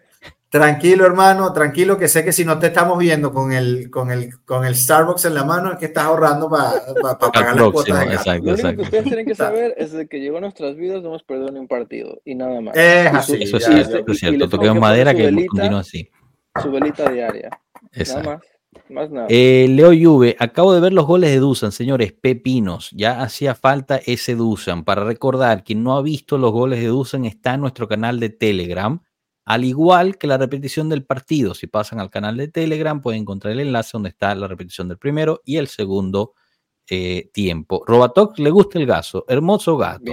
Tranquilo, 0.54 1.08
hermano, 1.08 1.52
tranquilo, 1.52 1.98
que 1.98 2.08
sé 2.08 2.24
que 2.24 2.32
si 2.32 2.46
no 2.46 2.60
te 2.60 2.68
estamos 2.68 3.00
viendo 3.00 3.34
con 3.34 3.52
el, 3.52 3.90
con 3.90 4.12
el, 4.12 4.40
con 4.46 4.64
el 4.66 4.76
Starbucks 4.76 5.26
en 5.26 5.34
la 5.34 5.44
mano, 5.44 5.72
es 5.72 5.80
que 5.80 5.86
estás 5.86 6.04
ahorrando 6.04 6.48
para 6.48 7.18
pagar 7.18 7.56
las 7.56 7.72
cuotas. 7.72 8.06
Exacto, 8.06 8.46
Lo 8.46 8.54
único 8.54 8.76
que 8.76 8.82
ustedes 8.84 9.04
tienen 9.04 9.26
que 9.26 9.34
saber 9.50 9.74
es 9.80 9.94
de 9.94 10.08
que 10.08 10.20
llegó 10.20 10.38
a 10.38 10.42
nuestras 10.42 10.76
vidas, 10.76 11.02
no 11.02 11.08
hemos 11.08 11.24
perdido 11.24 11.50
ni 11.50 11.58
un 11.58 11.68
partido 11.68 12.22
y 12.24 12.36
nada 12.36 12.62
más. 12.62 12.78
Es 12.78 13.08
así. 13.08 13.42
Eso 13.42 13.60
sí, 13.60 13.72
es 13.74 14.20
cierto. 14.20 14.48
Toquemos 14.48 14.80
madera 14.80 15.16
que 15.16 15.24
continúa 15.48 15.80
así. 15.80 16.08
Su 16.62 16.72
velita 16.72 17.10
diaria. 17.10 17.50
Exacto. 17.92 18.30
Nada 18.30 18.38
más. 18.38 18.48
Más 18.90 19.10
nada. 19.10 19.28
Eh, 19.32 19.66
Leo 19.72 19.90
Juve, 19.90 20.36
acabo 20.38 20.76
de 20.76 20.82
ver 20.82 20.94
los 20.94 21.08
goles 21.08 21.32
de 21.32 21.38
Dusan, 21.38 21.72
señores, 21.72 22.14
pepinos. 22.14 22.92
Ya 22.92 23.24
hacía 23.24 23.56
falta 23.56 24.00
ese 24.06 24.36
Dusan. 24.36 24.84
Para 24.84 25.04
recordar, 25.04 25.64
quien 25.64 25.82
no 25.82 25.98
ha 25.98 26.04
visto 26.04 26.38
los 26.38 26.52
goles 26.52 26.80
de 26.80 26.88
Dusan 26.90 27.26
está 27.26 27.56
en 27.56 27.62
nuestro 27.62 27.88
canal 27.88 28.20
de 28.20 28.30
Telegram 28.30 29.02
al 29.46 29.66
igual 29.66 30.18
que 30.18 30.28
la 30.28 30.38
repetición 30.38 30.90
del 30.90 31.06
partido. 31.06 31.54
Si 31.54 31.68
pasan 31.68 32.00
al 32.00 32.10
canal 32.10 32.38
de 32.38 32.48
Telegram, 32.48 33.02
pueden 33.02 33.22
encontrar 33.22 33.54
el 33.54 33.60
enlace 33.60 33.92
donde 33.94 34.10
está 34.10 34.34
la 34.36 34.48
repetición 34.48 34.88
del 34.88 34.98
primero 34.98 35.42
y 35.44 35.58
el 35.58 35.68
segundo 35.68 36.34
eh, 36.90 37.30
tiempo. 37.34 37.84
Robatok 37.86 38.40
le 38.40 38.50
gusta 38.50 38.78
el 38.78 38.86
gaso, 38.86 39.24
hermoso 39.28 39.78
gato. 39.78 40.12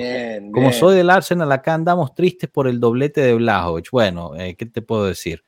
Como 0.52 0.72
soy 0.72 0.96
del 0.96 1.10
Arsenal, 1.10 1.50
acá 1.50 1.74
andamos 1.74 2.14
tristes 2.14 2.48
por 2.48 2.68
el 2.68 2.78
doblete 2.78 3.20
de 3.20 3.34
Blajovic. 3.34 3.90
Bueno, 3.90 4.36
eh, 4.36 4.54
¿qué 4.57 4.66
te 4.66 4.80
puedo 4.80 5.07
decir? 5.07 5.44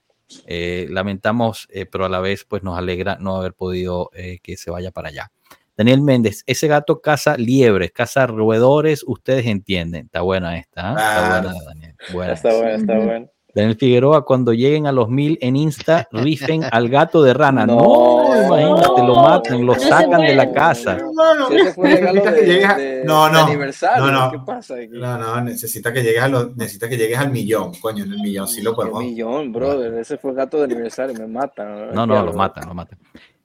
Eh, 0.47 0.87
lamentamos, 0.91 1.69
pero 1.91 2.07
a 2.07 2.09
la 2.09 2.19
vez 2.19 2.45
pues 2.45 2.63
nos 2.63 2.77
alegra 2.77 3.19
no 3.21 3.37
haber 3.37 3.55
podido 3.55 4.11
que 4.43 4.57
se 4.57 4.71
vaya 4.71 4.91
para 4.91 5.11
allá. 5.11 5.31
Daniel 5.77 6.03
Méndez, 6.03 6.43
ese 6.47 6.69
gato 6.69 7.01
caza 7.01 7.37
liebres, 7.37 7.93
caza 7.93 8.27
roedores, 8.27 9.05
ustedes 9.07 9.47
entienden. 9.47 10.07
Está 10.07 10.23
buena 10.23 10.59
esta, 10.59 10.91
está 10.91 11.41
buena, 11.41 11.65
Daniel. 11.67 11.97
Está 12.33 12.55
buena, 12.57 12.75
está 12.75 12.99
buena. 12.99 13.27
Daniel 13.55 13.77
Figueroa, 13.77 14.25
cuando 14.25 14.55
lleguen 14.55 14.87
a 14.87 14.93
los 14.93 15.11
mil 15.11 15.37
en 15.43 15.57
Insta, 15.57 16.09
rifen 16.11 16.63
al 16.73 16.89
gato 16.89 17.23
de 17.23 17.35
rana. 17.35 17.67
No, 17.67 18.25
imagínate, 18.47 19.03
lo 19.07 19.17
matan, 19.17 19.67
lo 19.67 19.75
sacan 19.75 20.23
de 20.23 20.35
la 20.35 20.51
casa. 20.53 20.97
no, 20.97 21.35
no, 21.35 21.49
no, 23.05 24.11
no, 24.11 24.31
¿qué 24.31 24.39
pasa 24.47 24.75
aquí? 24.77 24.89
No, 24.93 25.19
no, 25.19 25.41
necesita 25.43 25.93
que 25.93 26.03
llegues 26.03 26.23
a 26.23 26.29
los, 26.29 26.57
necesita 26.57 26.89
que 26.89 26.97
llegues 26.97 27.19
al 27.19 27.31
millón, 27.31 27.73
coño, 27.81 28.05
en 28.05 28.13
el 28.13 28.21
millón 28.21 28.49
sí 28.49 28.63
lo 28.63 28.75
podemos. 28.75 29.03
El 29.03 29.11
millón, 29.11 29.53
brother, 29.53 29.93
ese 29.95 30.17
fue 30.17 30.31
el 30.31 30.37
gato 30.37 30.57
de 30.59 30.65
aniversario, 30.65 31.15
me 31.15 31.27
matan. 31.27 31.95
No, 31.95 32.07
no, 32.07 32.25
lo 32.25 32.33
matan, 32.33 32.69
lo 32.69 32.75
matan. 32.75 32.99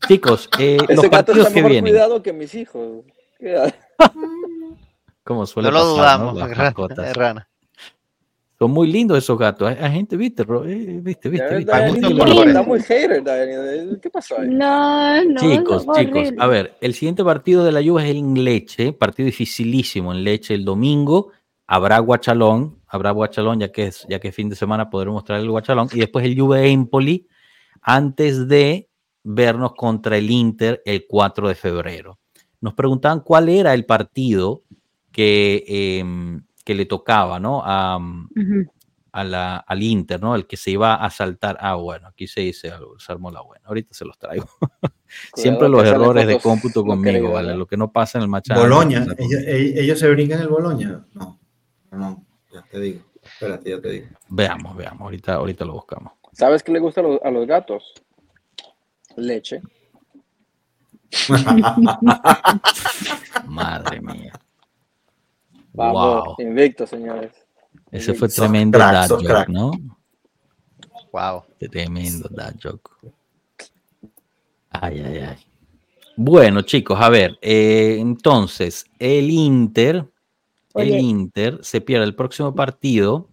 Chicos, 0.08 0.50
eh, 0.60 0.78
ese 0.84 0.94
los 0.96 1.04
gato 1.04 1.12
partidos 1.34 1.48
está 1.48 1.54
que 1.54 1.68
vienen. 1.68 1.92
cuidado 1.92 2.24
que 2.24 2.32
mis 2.32 2.54
hijos. 2.56 3.04
Como 5.24 5.46
suele 5.46 5.70
no 5.70 5.74
pasar, 5.74 5.88
lo 5.88 5.94
dudamos, 5.94 6.34
¿no? 6.36 6.48
Las 6.96 7.14
rana. 7.16 7.50
Son 8.60 8.72
muy 8.72 8.88
lindos 8.88 9.20
esos 9.20 9.38
gatos. 9.38 9.70
Hay, 9.80 9.92
gente, 9.92 10.18
viste, 10.18 10.42
eh, 10.42 11.00
viste, 11.04 11.30
viste. 11.30 11.58
Está 11.60 12.64
muy 12.64 12.82
hater, 12.82 13.24
¿Qué 14.02 14.10
pasó 14.10 14.40
ahí? 14.40 14.48
No, 14.50 15.24
no. 15.26 15.40
Chicos, 15.40 15.86
chicos, 15.96 16.30
a 16.40 16.48
ver, 16.48 16.76
el 16.82 16.96
siguiente 16.96 17.24
partido 17.24 17.64
de 17.64 17.72
la 17.72 17.82
lluvia 17.82 18.08
es 18.08 18.16
en 18.16 18.44
Leche, 18.44 18.94
partido 18.94 19.28
dificilísimo 19.28 20.12
en 20.12 20.24
Leche 20.24 20.56
el 20.56 20.66
domingo. 20.66 21.32
Habrá 21.68 22.00
Guachalón, 22.00 22.80
habrá 22.88 23.12
Guachalón, 23.12 23.60
ya 23.60 23.72
que 23.72 23.88
es, 23.88 24.08
ya 24.10 24.20
que 24.20 24.32
fin 24.32 24.50
de 24.50 24.56
semana 24.56 24.90
podremos 24.90 25.18
mostrar 25.18 25.40
el 25.40 25.52
Guachalón. 25.52 25.90
Y 25.94 26.00
después 26.00 26.26
el 26.26 26.40
Juve 26.40 26.68
Empoli, 26.72 27.28
antes 27.82 28.48
de 28.48 28.90
vernos 29.22 29.74
contra 29.76 30.18
el 30.18 30.32
Inter 30.32 30.82
el 30.84 31.06
4 31.08 31.50
de 31.50 31.56
febrero. 31.56 32.18
Nos 32.60 32.74
preguntaban 32.74 33.20
cuál 33.20 33.50
era 33.50 33.76
el 33.76 33.86
partido 33.86 34.64
que. 35.12 35.64
Eh, 35.68 36.40
que 36.68 36.76
le 36.76 36.86
tocaba, 36.86 37.40
¿no? 37.40 37.62
A, 37.64 37.98
a 39.14 39.24
la, 39.24 39.56
al 39.56 39.82
Inter, 39.84 40.22
¿no? 40.22 40.36
El 40.36 40.48
que 40.48 40.58
se 40.58 40.72
iba 40.72 40.96
a 40.96 41.10
saltar. 41.10 41.58
Ah, 41.62 41.76
bueno, 41.76 42.10
aquí 42.10 42.28
se 42.28 42.42
dice 42.42 42.70
algo, 42.72 43.00
se 43.00 43.10
armó 43.10 43.32
la 43.32 43.40
buena. 43.40 43.66
Ahorita 43.70 43.94
se 43.94 44.04
los 44.04 44.18
traigo. 44.20 44.50
Siempre 45.34 45.70
los 45.70 45.86
errores 45.86 46.28
de 46.28 46.38
cómputo 46.40 46.84
conmigo, 46.84 47.32
¿vale? 47.32 47.56
Lo 47.56 47.66
que 47.66 47.78
no 47.78 47.90
pasa 47.94 48.18
en 48.18 48.24
el 48.24 48.28
match. 48.28 48.50
antes, 48.52 48.64
Boloña, 48.64 49.06
ellos, 49.18 49.42
ellos- 49.48 49.80
ellos 49.80 49.98
se 50.00 50.10
brincan 50.10 50.42
el 50.42 50.50
Boloña. 50.50 51.06
No, 51.14 51.40
no, 51.92 52.26
ya 52.54 52.62
te 52.70 52.82
digo. 52.82 53.00
Espérate, 53.24 53.70
ya 53.70 53.80
te 53.80 53.90
digo. 53.92 54.08
Veamos, 54.28 54.76
veamos, 54.76 55.02
ahorita, 55.04 55.36
ahorita 55.36 55.64
lo 55.64 55.72
buscamos. 55.74 56.12
¿Sabes 56.34 56.62
qué 56.64 56.74
le 56.74 56.80
gusta 56.80 57.00
a 57.00 57.04
los, 57.06 57.22
a 57.24 57.32
los 57.32 57.48
gatos? 57.48 57.94
Leche. 59.16 59.62
Madre 63.48 64.02
mía. 64.02 64.34
Vamos, 65.78 66.24
Wow. 66.26 66.36
invicto, 66.40 66.88
señores. 66.88 67.32
Ese 67.92 68.16
fue 68.16 68.28
tremendo 68.28 68.80
crack, 68.80 68.94
dad 68.94 69.10
joke, 69.10 69.26
crack. 69.26 69.50
¿no? 69.50 69.72
Wow. 71.14 71.44
Tremendo 71.72 72.28
dad 72.32 72.56
joke. 72.62 72.90
Ay, 74.72 75.00
ay, 75.00 75.18
ay. 75.20 75.38
Bueno, 76.16 76.64
chicos, 76.64 77.00
a 77.00 77.10
ver, 77.10 77.38
eh, 77.44 77.98
entonces, 78.00 78.86
el 78.98 79.30
Inter, 79.30 80.10
el. 80.74 81.00
Inter 81.00 81.60
se 81.62 81.80
pierde 81.80 82.06
el 82.06 82.16
próximo 82.16 82.56
partido 82.56 83.30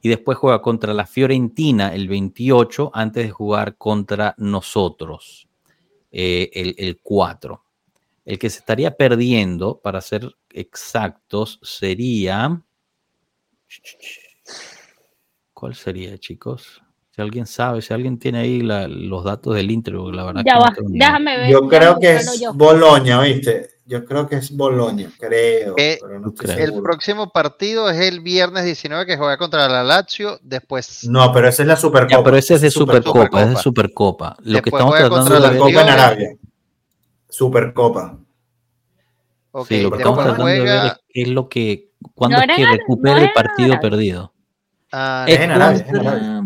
y 0.00 0.08
después 0.08 0.38
juega 0.38 0.62
contra 0.62 0.94
la 0.94 1.04
Fiorentina 1.06 1.94
el 1.94 2.08
28 2.08 2.90
antes 2.94 3.26
de 3.26 3.30
jugar 3.30 3.76
contra 3.76 4.34
nosotros 4.38 5.46
eh, 6.10 6.50
el, 6.54 6.74
el 6.78 7.00
4. 7.02 7.62
El 8.26 8.38
que 8.38 8.50
se 8.50 8.58
estaría 8.58 8.90
perdiendo, 8.96 9.80
para 9.80 10.00
ser 10.02 10.30
exactos, 10.50 11.58
sería... 11.62 12.60
¿Cuál 15.54 15.74
sería, 15.74 16.18
chicos? 16.18 16.82
Si 17.14 17.22
alguien 17.22 17.46
sabe, 17.46 17.80
si 17.80 17.94
alguien 17.94 18.18
tiene 18.18 18.40
ahí 18.40 18.60
la- 18.60 18.88
los 18.88 19.24
datos 19.24 19.54
del 19.54 19.70
Inter, 19.70 19.94
porque 19.94 20.16
la 20.16 20.24
verdad 20.24 20.42
Ya 20.44 20.52
que 20.52 20.58
no 20.58 20.64
va, 20.64 20.90
idea. 20.90 21.06
déjame 21.08 21.36
ver. 21.38 21.50
Yo 21.50 21.60
creo 21.68 21.98
que 21.98 22.16
es 22.16 22.40
yo. 22.40 22.52
Boloña, 22.52 23.22
¿viste? 23.22 23.70
Yo 23.86 24.04
creo 24.04 24.26
que 24.28 24.36
es 24.36 24.54
Boloña, 24.54 25.10
creo. 25.18 25.74
Eh, 25.78 25.98
pero 26.02 26.18
no 26.20 26.26
¿tú 26.32 26.42
estoy 26.42 26.54
crees? 26.56 26.68
El 26.74 26.82
próximo 26.82 27.30
partido 27.30 27.88
es 27.88 27.98
el 28.00 28.20
viernes 28.20 28.64
19 28.64 29.06
que 29.06 29.16
juega 29.16 29.38
contra 29.38 29.66
la 29.68 29.82
Lazio. 29.82 30.38
Después, 30.42 31.08
No, 31.08 31.32
pero 31.32 31.48
esa 31.48 31.62
es 31.62 31.68
la 31.68 31.76
Supercopa. 31.76 32.18
Ya, 32.18 32.24
pero 32.24 32.36
ese 32.36 32.54
es 32.54 32.60
de 32.60 32.70
Super- 32.70 33.02
Supercopa, 33.04 33.42
es 33.42 33.48
de 33.50 33.56
Supercopa. 33.56 34.36
Lo 34.40 34.60
que 34.60 34.68
estamos 34.70 34.90
juega 34.90 35.08
tratando 35.08 35.30
contra 35.30 35.34
de 35.36 35.40
la 35.40 35.58
Supercopa 35.60 35.82
en. 35.82 35.88
Arabia. 35.88 36.28
Supercopa. 37.36 38.18
ok, 39.52 39.66
Sí, 39.68 39.82
lo 39.82 39.90
que 39.90 39.96
estamos 39.98 40.24
tratando 40.24 40.46
de 40.46 40.60
ver 40.60 40.86
es 40.86 40.92
qué 41.08 41.22
es 41.22 41.28
lo 41.28 41.48
que, 41.48 41.90
cuándo 42.14 42.38
No 42.38 42.42
es 42.44 42.56
que 42.56 42.62
en- 42.62 42.70
recupera 42.70 43.16
no 43.16 43.22
el 43.22 43.32
partido 43.32 43.80
perdido. 43.80 44.32
ah, 44.92 45.24
Es 45.28 45.40
en 45.40 45.50
Arabia, 45.50 45.78
es 45.82 45.88
en 45.88 45.96
Arabia. 46.06 46.42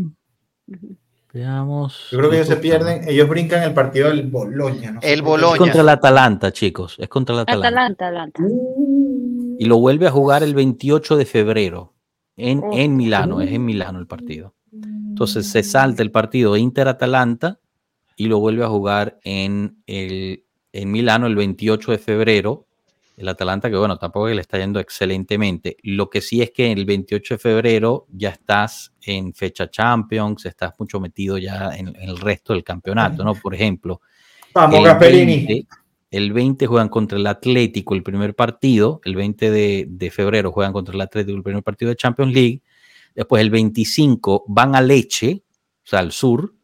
Veamos. 1.32 2.08
Yo 2.10 2.18
creo 2.18 2.30
que 2.30 2.36
ellos 2.38 2.48
se 2.48 2.56
pierden, 2.56 3.08
ellos 3.08 3.28
brincan 3.28 3.62
el 3.62 3.72
partido 3.72 4.08
del 4.08 4.26
Boloña. 4.26 4.92
no 4.92 5.00
El. 5.00 5.22
Boloña. 5.22 5.52
Es 5.54 5.58
contra 5.58 5.80
el 5.82 5.88
Atalanta, 5.88 6.50
chicos. 6.52 6.96
Es 6.98 7.08
contra 7.08 7.34
el 7.36 7.40
Atalanta. 7.42 7.68
Atalanta, 7.68 8.08
Atalanta. 8.08 8.42
Y 9.58 9.64
lo 9.66 9.78
vuelve 9.78 10.08
a 10.08 10.10
jugar 10.10 10.42
el 10.42 10.54
28 10.54 11.16
de 11.16 11.24
febrero 11.26 11.94
en, 12.36 12.60
Oh. 12.64 12.70
en 12.72 12.96
Milano. 12.96 13.40
Es 13.40 13.52
en 13.52 13.64
Milano 13.64 14.00
el 14.00 14.08
partido. 14.08 14.54
Entonces 14.72 15.46
se 15.48 15.62
salta 15.62 16.02
el 16.02 16.10
partido 16.10 16.56
Inter-Atalanta 16.56 17.60
y 18.16 18.26
lo 18.26 18.40
vuelve 18.40 18.64
a 18.64 18.68
jugar 18.68 19.18
en, 19.22 19.82
el, 19.86 20.44
en 20.72 20.90
Milano 20.90 21.26
el 21.26 21.36
28 21.36 21.92
de 21.92 21.98
febrero. 21.98 22.66
El 23.16 23.28
Atalanta, 23.28 23.68
que 23.68 23.76
bueno, 23.76 23.98
tampoco 23.98 24.28
le 24.28 24.40
está 24.40 24.58
yendo 24.58 24.80
excelentemente. 24.80 25.76
Lo 25.82 26.08
que 26.08 26.22
sí 26.22 26.40
es 26.40 26.52
que 26.52 26.72
el 26.72 26.86
28 26.86 27.34
de 27.34 27.38
febrero 27.38 28.06
ya 28.10 28.30
estás 28.30 28.92
en 29.02 29.34
fecha 29.34 29.68
Champions, 29.68 30.46
estás 30.46 30.72
mucho 30.78 31.00
metido 31.00 31.36
ya 31.36 31.76
en, 31.76 31.88
en 31.88 32.08
el 32.08 32.18
resto 32.18 32.54
del 32.54 32.64
campeonato, 32.64 33.22
¿no? 33.22 33.34
Por 33.34 33.54
ejemplo, 33.54 34.00
Vamos, 34.54 34.78
el 34.78 34.84
Gasperini. 34.84 35.46
20, 35.46 35.66
el 36.10 36.32
20 36.32 36.66
juegan 36.66 36.88
contra 36.88 37.18
el 37.18 37.26
Atlético 37.26 37.94
el 37.94 38.02
primer 38.02 38.34
partido, 38.34 39.00
el 39.04 39.14
20 39.14 39.50
de, 39.50 39.86
de 39.88 40.10
febrero 40.10 40.50
juegan 40.50 40.72
contra 40.72 40.94
el 40.94 41.00
Atlético 41.00 41.36
el 41.36 41.42
primer 41.42 41.62
partido 41.62 41.90
de 41.90 41.96
Champions 41.96 42.32
League, 42.32 42.62
después 43.14 43.40
el 43.40 43.50
25 43.50 44.44
van 44.48 44.74
a 44.74 44.80
Leche, 44.80 45.44
o 45.84 45.86
sea, 45.86 46.00
al 46.00 46.12
sur, 46.12 46.54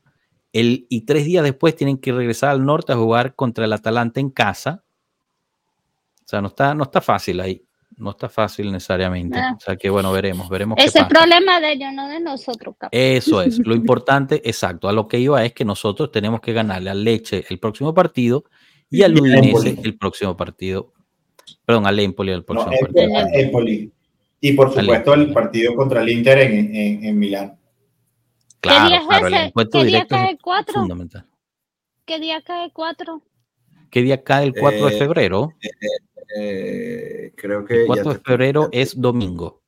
el, 0.61 0.87
y 0.89 1.03
tres 1.03 1.25
días 1.25 1.43
después 1.45 1.75
tienen 1.77 1.99
que 1.99 2.13
regresar 2.13 2.51
al 2.51 2.65
norte 2.65 2.93
a 2.93 2.97
jugar 2.97 3.35
contra 3.35 3.65
el 3.65 3.73
Atalanta 3.73 4.21
en 4.21 4.31
casa. 4.31 4.85
O 6.25 6.29
sea, 6.29 6.41
no 6.41 6.49
está, 6.49 6.75
no 6.75 6.85
está 6.85 7.01
fácil 7.01 7.41
ahí, 7.41 7.65
no 7.97 8.11
está 8.11 8.29
fácil 8.29 8.73
necesariamente. 8.73 9.39
Ah. 9.39 9.55
O 9.57 9.61
sea 9.61 9.77
que 9.77 9.89
bueno, 9.91 10.11
veremos, 10.13 10.49
veremos. 10.49 10.77
qué 10.77 10.85
es 10.85 10.93
pasa. 10.93 11.09
problema 11.09 11.61
de 11.61 11.73
ellos, 11.73 11.93
no 11.93 12.09
de 12.09 12.21
nosotros, 12.21 12.75
capaz. 12.79 12.91
Eso 12.97 13.43
es, 13.43 13.59
lo 13.65 13.75
importante, 13.83 14.43
exacto, 14.49 14.89
a 14.89 14.93
lo 14.93 15.07
que 15.07 15.19
iba 15.19 15.45
es 15.45 15.53
que 15.53 15.65
nosotros 15.65 16.11
tenemos 16.11 16.41
que 16.41 16.53
ganarle 16.53 16.91
al 16.91 17.05
Leche 17.05 17.45
el 17.49 17.59
próximo 17.59 17.95
partido 17.95 18.45
y 18.91 19.03
al 19.03 19.13
Y 19.13 19.19
al 19.19 19.23
Udinese 19.23 19.79
el 19.83 19.97
próximo 19.99 20.37
partido. 20.37 20.93
Perdón, 21.65 21.87
al 21.87 21.99
Empoli 22.01 22.33
el 22.33 22.39
No, 22.39 22.45
próximo 22.47 22.77
partido. 22.81 23.13
partido. 23.13 23.41
Empoli. 23.41 23.93
Y 24.41 24.53
por 24.53 24.73
supuesto 24.73 25.15
el 25.15 25.33
partido 25.33 25.75
contra 25.75 26.03
el 26.03 26.09
Inter 26.09 26.39
en, 26.39 26.75
en, 26.75 27.05
en 27.05 27.19
Milán. 27.19 27.59
Claro, 28.67 28.85
¿Qué 28.85 28.89
día 28.91 28.99
es 29.01 29.07
claro, 29.07 29.27
el 29.27 29.35
ese? 29.35 29.45
encuentro 29.45 29.81
¿Qué 29.81 29.87
día 29.87 30.07
cae 30.07 30.31
el 30.31 30.39
4? 30.41 30.75
fundamental. 30.75 31.27
¿Qué 32.05 32.21
día 32.21 32.43
cae 32.43 32.65
el 32.65 32.73
4? 32.73 33.23
¿Qué 33.91 34.03
día 34.03 34.23
cae 34.25 34.45
el 34.47 34.55
4 34.55 34.87
de 34.87 34.95
Eh, 34.95 34.99
febrero? 34.99 35.53
Eh, 36.37 37.33
creo 37.37 37.65
que. 37.65 37.75
El 37.75 37.81
ya 37.83 37.87
4 37.87 38.13
de 38.15 38.19
febrero 38.21 38.69
te- 38.71 38.81
es 38.83 39.01
domingo. 39.01 39.63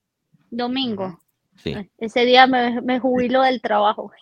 Domingo. 0.50 1.18
Sí. 1.62 1.74
Ese 1.98 2.24
día 2.24 2.46
me, 2.46 2.80
me 2.82 3.00
jubilo 3.00 3.42
del 3.42 3.60
trabajo. 3.60 4.12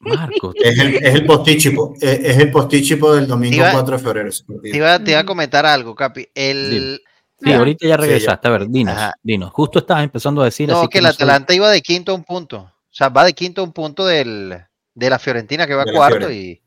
Marcos, 0.00 0.54
Es 0.56 0.78
el, 0.78 0.94
es 0.96 1.14
el 1.14 1.24
postíchipo. 1.24 1.94
Es, 2.00 2.18
es 2.20 2.38
el 2.38 2.50
postíchipo 2.50 3.14
del 3.14 3.26
domingo 3.28 3.56
Iba- 3.56 3.72
4 3.72 3.96
de 3.96 4.02
febrero. 4.02 4.30
te, 4.62 4.76
iba, 4.76 4.98
te 4.98 5.10
iba 5.12 5.20
a 5.20 5.24
comentar 5.24 5.64
algo, 5.66 5.94
Capi. 5.94 6.26
El, 6.34 7.00
sí, 7.38 7.50
Ajá. 7.50 7.58
ahorita 7.58 7.86
ya 7.86 7.94
Sí, 7.96 8.00
regresaste. 8.00 8.48
A 8.48 8.50
ver, 8.50 8.68
dinos, 8.68 8.96
dinos. 9.22 9.52
Justo 9.52 9.78
estabas 9.78 10.02
empezando 10.02 10.42
a 10.42 10.46
decir 10.46 10.68
no, 10.68 10.78
así 10.80 10.88
que 10.88 10.98
el 10.98 11.04
no 11.04 11.10
soy- 11.12 11.14
Atalanta 11.24 11.54
iba 11.54 11.70
de 11.70 11.80
quinto 11.80 12.10
a 12.12 12.16
un 12.16 12.24
punto. 12.24 12.72
O 13.00 13.02
sea, 13.02 13.08
va 13.08 13.24
de 13.24 13.32
quinto 13.32 13.62
a 13.62 13.64
un 13.64 13.72
punto 13.72 14.04
del, 14.04 14.54
de 14.94 15.08
la 15.10 15.18
Fiorentina 15.18 15.66
que 15.66 15.72
va 15.74 15.86
De 15.86 15.92
cuarto 15.94 16.30
y, 16.30 16.60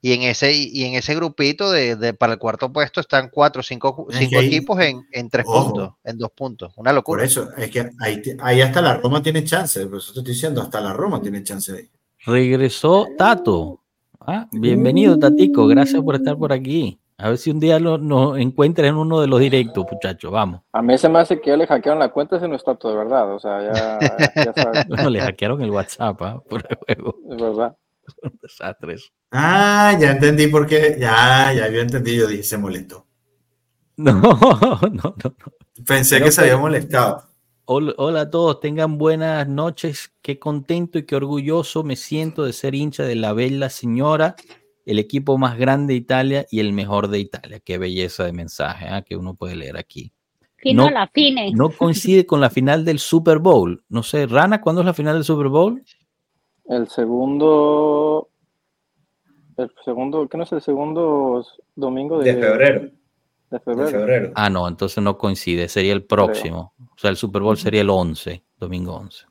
y 0.00 0.12
en 0.12 0.22
ese 0.22 0.52
y 0.52 0.84
en 0.84 0.94
ese 0.94 1.16
grupito 1.16 1.72
de, 1.72 1.96
de- 1.96 2.14
para 2.14 2.34
el 2.34 2.38
cuarto 2.38 2.72
puesto 2.72 3.00
están 3.00 3.28
cuatro 3.28 3.58
o 3.58 3.62
cinco, 3.64 4.06
cinco 4.12 4.38
ahí- 4.38 4.46
equipos 4.46 4.78
en, 4.80 5.02
en 5.10 5.28
tres 5.28 5.44
Ojo. 5.48 5.64
puntos, 5.72 5.94
en 6.04 6.16
dos 6.16 6.30
puntos. 6.30 6.72
Una 6.76 6.90
Por 6.90 6.94
locura. 6.94 7.24
eso, 7.24 7.48
es 7.56 7.72
que 7.72 7.90
ahí, 7.98 8.22
ahí 8.40 8.60
hasta 8.60 8.80
la 8.80 8.98
Roma 8.98 9.20
tiene 9.20 9.42
chance. 9.42 9.84
Por 9.86 9.98
eso 9.98 10.12
te 10.12 10.20
estoy 10.20 10.34
diciendo, 10.34 10.62
hasta 10.62 10.80
la 10.80 10.92
Roma 10.92 11.20
tiene 11.20 11.42
chance 11.42 11.72
ahí. 11.72 11.90
Regresó 12.24 13.08
Tato. 13.18 13.80
Ah, 14.20 14.46
bienvenido, 14.52 15.18
Tatico. 15.18 15.66
Gracias 15.66 16.00
por 16.04 16.14
estar 16.14 16.36
por 16.38 16.52
aquí. 16.52 17.00
A 17.16 17.28
ver 17.28 17.38
si 17.38 17.50
un 17.50 17.60
día 17.60 17.78
lo, 17.78 17.96
nos 17.96 18.38
encuentras 18.38 18.88
en 18.88 18.96
uno 18.96 19.20
de 19.20 19.28
los 19.28 19.38
directos, 19.38 19.86
muchachos. 19.90 20.32
Vamos. 20.32 20.62
A 20.72 20.82
mí 20.82 20.98
se 20.98 21.08
me 21.08 21.20
hace 21.20 21.40
que 21.40 21.50
ya 21.50 21.56
le 21.56 21.66
hackearon 21.66 22.00
la 22.00 22.10
cuenta, 22.10 22.36
ese 22.36 22.48
no 22.48 22.56
está 22.56 22.74
todo 22.74 22.92
de 22.92 22.98
verdad. 22.98 23.32
O 23.32 23.38
sea, 23.38 23.62
ya, 23.62 23.98
ya 24.34 24.52
sabes, 24.52 24.86
Bueno, 24.88 25.10
le 25.10 25.20
hackearon 25.20 25.62
el 25.62 25.70
WhatsApp 25.70 26.20
¿ah? 26.22 26.42
por 26.48 26.64
el 26.68 26.76
juego. 26.76 27.16
es 27.30 27.40
verdad. 27.40 27.76
Un 28.22 28.38
desastre. 28.42 28.96
Ah, 29.30 29.96
ya 29.98 30.10
entendí 30.10 30.48
por 30.48 30.66
qué. 30.66 30.96
Ya, 30.98 31.52
ya 31.52 31.66
había 31.66 31.82
entendido. 31.82 32.26
Dije, 32.26 32.42
se 32.42 32.58
molestó. 32.58 33.06
No, 33.96 34.12
no, 34.20 34.80
no. 34.90 35.14
no. 35.22 35.34
Pensé 35.86 36.16
Pero 36.16 36.24
que 36.26 36.32
se 36.32 36.40
había 36.40 36.56
molestado. 36.56 37.22
Hola, 37.66 37.94
hola 37.96 38.20
a 38.22 38.30
todos, 38.30 38.58
tengan 38.58 38.98
buenas 38.98 39.48
noches. 39.48 40.12
Qué 40.20 40.40
contento 40.40 40.98
y 40.98 41.04
qué 41.04 41.14
orgulloso 41.14 41.84
me 41.84 41.94
siento 41.94 42.44
de 42.44 42.52
ser 42.52 42.74
hincha 42.74 43.04
de 43.04 43.14
la 43.14 43.32
Bella 43.32 43.70
Señora, 43.70 44.34
el 44.86 44.98
equipo 44.98 45.38
más 45.38 45.56
grande 45.58 45.94
de 45.94 45.98
Italia 45.98 46.46
y 46.50 46.60
el 46.60 46.72
mejor 46.72 47.08
de 47.08 47.18
Italia. 47.18 47.60
Qué 47.60 47.78
belleza 47.78 48.24
de 48.24 48.32
mensaje 48.32 48.86
¿ah? 48.88 49.02
que 49.02 49.16
uno 49.16 49.34
puede 49.34 49.56
leer 49.56 49.76
aquí. 49.76 50.12
No- 50.72 50.88
la 50.90 51.06
fine. 51.08 51.52
No 51.52 51.70
coincide 51.70 52.24
con 52.26 52.40
la 52.40 52.48
final 52.50 52.84
del 52.84 52.98
Super 52.98 53.38
Bowl. 53.38 53.84
No 53.88 54.02
sé, 54.02 54.26
Rana, 54.26 54.60
¿cuándo 54.62 54.80
es 54.80 54.86
la 54.86 54.94
final 54.94 55.14
del 55.14 55.24
Super 55.24 55.48
Bowl? 55.48 55.82
El 56.66 56.88
segundo. 56.88 58.30
El 59.56 59.70
segundo, 59.84 60.26
¿qué 60.28 60.36
no 60.38 60.44
es 60.44 60.52
el 60.52 60.60
segundo 60.62 61.44
domingo 61.76 62.18
de, 62.18 62.34
De 62.34 62.40
febrero. 62.42 62.80
de 62.80 62.90
De 63.50 63.60
febrero? 63.60 64.32
Ah, 64.34 64.50
no, 64.50 64.66
entonces 64.66 65.02
no 65.04 65.16
coincide, 65.16 65.68
sería 65.68 65.92
el 65.92 66.04
próximo. 66.04 66.72
O 66.80 66.98
sea, 66.98 67.10
el 67.10 67.16
Super 67.16 67.42
Bowl 67.42 67.56
sería 67.56 67.82
el 67.82 67.90
11, 67.90 68.42
domingo 68.58 68.94
11. 68.96 69.26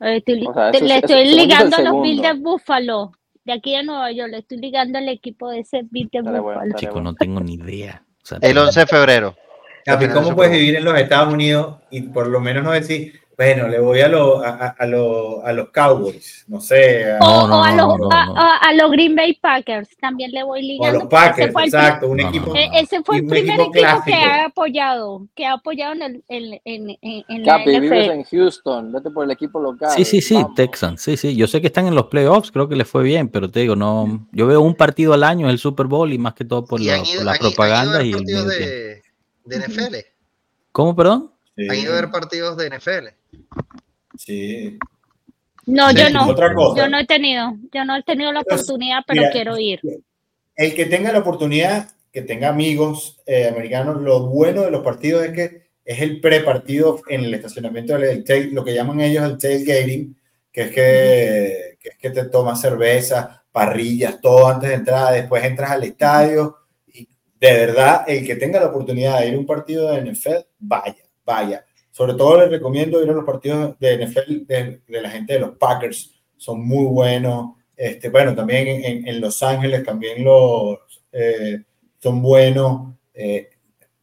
Eh, 0.00 0.16
estoy- 0.18 0.46
O 0.46 0.52
sea, 0.54 0.70
te- 0.70 0.76
eso 0.76 0.86
le 0.86 0.94
es- 0.98 1.04
estoy 1.04 1.24
ligando 1.34 1.76
a 1.76 1.80
los 1.82 2.02
Bills 2.02 2.22
de. 2.22 2.32
Buffalo. 2.34 3.12
De 3.46 3.52
aquí 3.52 3.76
a 3.76 3.84
Nueva 3.84 4.10
York, 4.10 4.32
le 4.32 4.38
estoy 4.38 4.58
ligando 4.58 4.98
al 4.98 5.08
equipo 5.08 5.48
de 5.48 5.60
ese 5.60 5.82
Bills 5.88 6.10
de 6.10 6.20
bueno, 6.20 6.62
estaría 6.62 6.74
Chico, 6.74 6.94
bueno. 6.94 7.12
no 7.12 7.14
tengo 7.14 7.40
ni 7.40 7.54
idea. 7.54 8.02
O 8.20 8.26
sea, 8.26 8.38
El 8.42 8.58
11 8.58 8.80
de 8.80 8.86
febrero. 8.86 9.36
Capi, 9.84 10.08
¿cómo 10.08 10.34
puedes 10.34 10.52
vivir 10.52 10.74
en 10.74 10.84
los 10.84 10.98
Estados 10.98 11.32
Unidos 11.32 11.76
y 11.92 12.02
por 12.02 12.26
lo 12.26 12.40
menos 12.40 12.64
no 12.64 12.72
decir, 12.72 13.20
Bueno, 13.38 13.68
le 13.68 13.78
voy 13.80 14.00
a, 14.00 14.08
lo- 14.08 14.40
a, 14.42 14.48
a- 14.48 14.68
a 14.78 14.86
lo- 14.86 15.44
a 15.44 15.52
los 15.52 15.68
Cowboys, 15.68 16.46
no 16.48 16.58
sé, 16.58 17.12
a, 17.12 17.18
O, 17.18 17.46
No, 17.46 17.48
no, 17.48 17.60
o 17.60 17.62
a, 17.64 17.70
los, 17.74 17.98
no, 17.98 18.08
a- 18.10 18.26
no. 18.26 18.34
a- 18.34 18.56
a 18.56 18.72
los 18.72 18.90
Green 18.92 19.14
Bay 19.14 19.34
Packers 19.34 19.94
también 19.98 20.30
le 20.32 20.42
voy 20.42 20.60
o 20.60 20.62
a 20.62 20.62
ligando. 20.62 20.98
los 21.00 21.08
Packers, 21.10 21.54
exacto, 21.54 22.08
un 22.08 22.20
equipo. 22.20 22.54
no. 22.54 22.56
E- 22.58 22.70
Ese 22.80 23.02
fue 23.02 23.16
el 23.18 23.26
primer 23.26 23.60
equipo 23.60 23.62
equipo 23.76 24.02
que 24.06 24.14
ha 24.14 24.44
apoyado, 24.46 25.26
que 25.34 25.44
ha 25.44 25.52
apoyado 25.52 25.92
en, 25.92 26.02
el, 26.02 26.24
en, 26.28 26.60
en, 26.64 26.98
en, 27.02 27.24
en 27.28 27.44
la 27.44 27.58
Capi, 27.58 27.78
vives 27.78 27.90
NFL. 28.06 28.12
en 28.12 28.24
Houston, 28.24 28.92
vete 28.92 29.10
por 29.10 29.24
el 29.26 29.30
equipo 29.30 29.60
local. 29.60 29.90
Sí, 29.94 30.06
sí, 30.06 30.22
sí, 30.22 30.34
vamos. 30.34 30.54
Texans, 30.54 31.02
sí, 31.02 31.18
sí. 31.18 31.36
Yo 31.36 31.46
sé 31.46 31.60
que 31.60 31.66
están 31.66 31.86
en 31.86 31.94
los 31.94 32.06
playoffs, 32.06 32.50
creo 32.50 32.70
que 32.70 32.76
les 32.76 32.88
fue 32.88 33.02
bien, 33.02 33.28
pero 33.28 33.50
te 33.50 33.60
digo, 33.60 33.76
no. 33.76 34.26
Yo 34.32 34.46
veo 34.46 34.62
un 34.62 34.74
partido 34.74 35.12
al 35.12 35.22
año, 35.24 35.50
el 35.50 35.58
Super 35.58 35.84
Bowl, 35.86 36.10
y 36.10 36.16
más 36.16 36.32
que 36.32 36.46
todo 36.46 36.64
por, 36.64 36.80
la- 36.80 36.96
ido, 36.96 37.04
por 37.04 37.04
las 37.04 37.18
han 37.18 37.18
ido- 37.18 37.20
han 37.20 37.36
ido 37.36 37.46
a 37.48 37.50
propagandas 37.50 37.98
ver 37.98 38.06
y 38.06 38.12
el 38.12 38.24
medio 38.24 38.44
de 38.44 39.02
NFL. 39.44 39.96
¿Cómo, 40.72 40.96
perdón? 40.96 41.32
Sí, 41.56 41.66
Han 41.70 41.76
ido 41.76 41.92
a 41.92 41.96
ver 42.00 42.10
partidos 42.10 42.56
de 42.58 42.66
NFL. 42.70 43.08
Sí. 44.18 44.78
No, 45.66 45.90
yo 45.90 46.08
no. 46.10 46.28
Otra 46.28 46.54
cosa. 46.54 46.82
Yo 46.82 46.88
no 46.88 46.98
he 46.98 47.06
tenido, 47.06 47.56
yo 47.72 47.84
no 47.84 47.96
he 47.96 48.02
tenido 48.02 48.32
la 48.32 48.42
Pues, 48.42 48.62
oportunidad, 48.62 49.00
pero 49.06 49.20
mira, 49.22 49.32
quiero 49.32 49.58
ir. 49.58 49.80
El 50.54 50.74
que 50.74 50.86
tenga 50.86 51.12
la 51.12 51.18
oportunidad, 51.18 51.90
que 52.12 52.22
tenga 52.22 52.48
amigos 52.48 53.20
eh, 53.26 53.48
americanos, 53.48 54.00
lo 54.00 54.26
bueno 54.28 54.62
de 54.62 54.70
los 54.70 54.82
partidos 54.82 55.24
es 55.24 55.32
que 55.32 55.66
es 55.84 56.00
el 56.00 56.20
prepartido 56.20 57.00
en 57.08 57.24
el 57.24 57.34
estacionamiento, 57.34 57.94
del 57.94 58.04
el 58.04 58.24
tail- 58.24 58.52
lo 58.52 58.64
que 58.64 58.74
llaman 58.74 59.00
ellos 59.00 59.24
el 59.24 59.38
tailgating, 59.38 60.16
que 60.52 60.62
es 60.62 60.68
que, 60.70 61.78
que 61.80 61.88
es 61.90 61.96
que 61.98 62.10
te 62.10 62.24
tomas 62.28 62.60
cerveza, 62.60 63.44
parrillas, 63.52 64.20
todo 64.20 64.48
antes 64.48 64.68
de 64.70 64.76
entrar, 64.76 65.12
después 65.12 65.44
entras 65.44 65.70
al 65.72 65.84
estadio 65.84 66.56
y 66.86 67.08
de 67.40 67.52
verdad, 67.52 68.04
el 68.06 68.24
que 68.24 68.36
tenga 68.36 68.60
la 68.60 68.66
oportunidad 68.68 69.20
de 69.20 69.28
ir 69.28 69.34
a 69.34 69.38
un 69.38 69.46
partido 69.46 69.90
de 69.92 70.00
NFL, 70.00 70.46
vaya, 70.58 70.94
vaya. 71.24 71.65
Sobre 71.96 72.12
todo 72.12 72.38
les 72.38 72.50
recomiendo 72.50 73.02
ir 73.02 73.08
a 73.08 73.14
los 73.14 73.24
partidos 73.24 73.78
de 73.78 74.06
NFL 74.06 74.44
de, 74.46 74.82
de 74.86 75.00
la 75.00 75.08
gente 75.08 75.32
de 75.32 75.40
los 75.40 75.56
Packers, 75.56 76.14
son 76.36 76.62
muy 76.62 76.84
buenos. 76.84 77.52
Este, 77.74 78.10
bueno, 78.10 78.34
también 78.34 79.06
en, 79.06 79.18
Los 79.18 79.42
Ángeles 79.42 79.82
también 79.82 80.22
los 80.22 80.76
eh, 81.10 81.62
son 81.98 82.20
buenos. 82.20 82.92
Eh, 83.14 83.48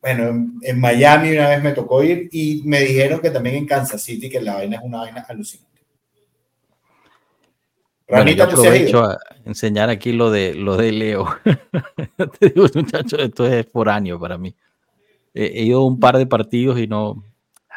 bueno, 0.02 0.28
en, 0.28 0.60
en 0.64 0.80
Miami 0.80 1.34
una 1.34 1.50
vez 1.50 1.62
me 1.62 1.72
tocó 1.74 2.04
ir 2.04 2.30
y 2.32 2.64
me 2.66 2.80
dijeron 2.80 3.20
que 3.20 3.30
también 3.30 3.58
en 3.58 3.68
Kansas 3.68 4.02
City 4.02 4.28
que 4.28 4.42
la 4.42 4.56
vaina 4.56 4.78
es 4.78 4.82
una 4.84 4.98
vaina 4.98 5.24
alucinante. 5.30 5.86
Bueno, 8.08 8.32
yo 8.32 8.44
Ranita, 8.44 8.50
¿tú 8.50 8.58
sí 8.58 8.68
has 8.68 8.74
aprovecho 8.74 9.04
a 9.04 9.20
enseñar 9.46 9.92
aquí 9.92 10.14
lo 10.14 10.32
de 10.32 10.56
lo 10.56 10.78
de 10.78 10.92
Leo. 10.94 11.28
Te 12.40 12.50
digo, 12.50 12.66
muchacho, 12.74 13.18
esto 13.20 13.46
es 13.46 13.68
foráneo 13.72 14.20
para 14.20 14.40
mí. 14.40 14.56
He, 15.32 15.46
he 15.46 15.64
ido 15.66 15.82
a 15.82 15.86
un 15.86 16.00
par 16.00 16.18
de 16.18 16.26
partidos 16.26 16.80
y 16.80 16.88
no. 16.88 17.24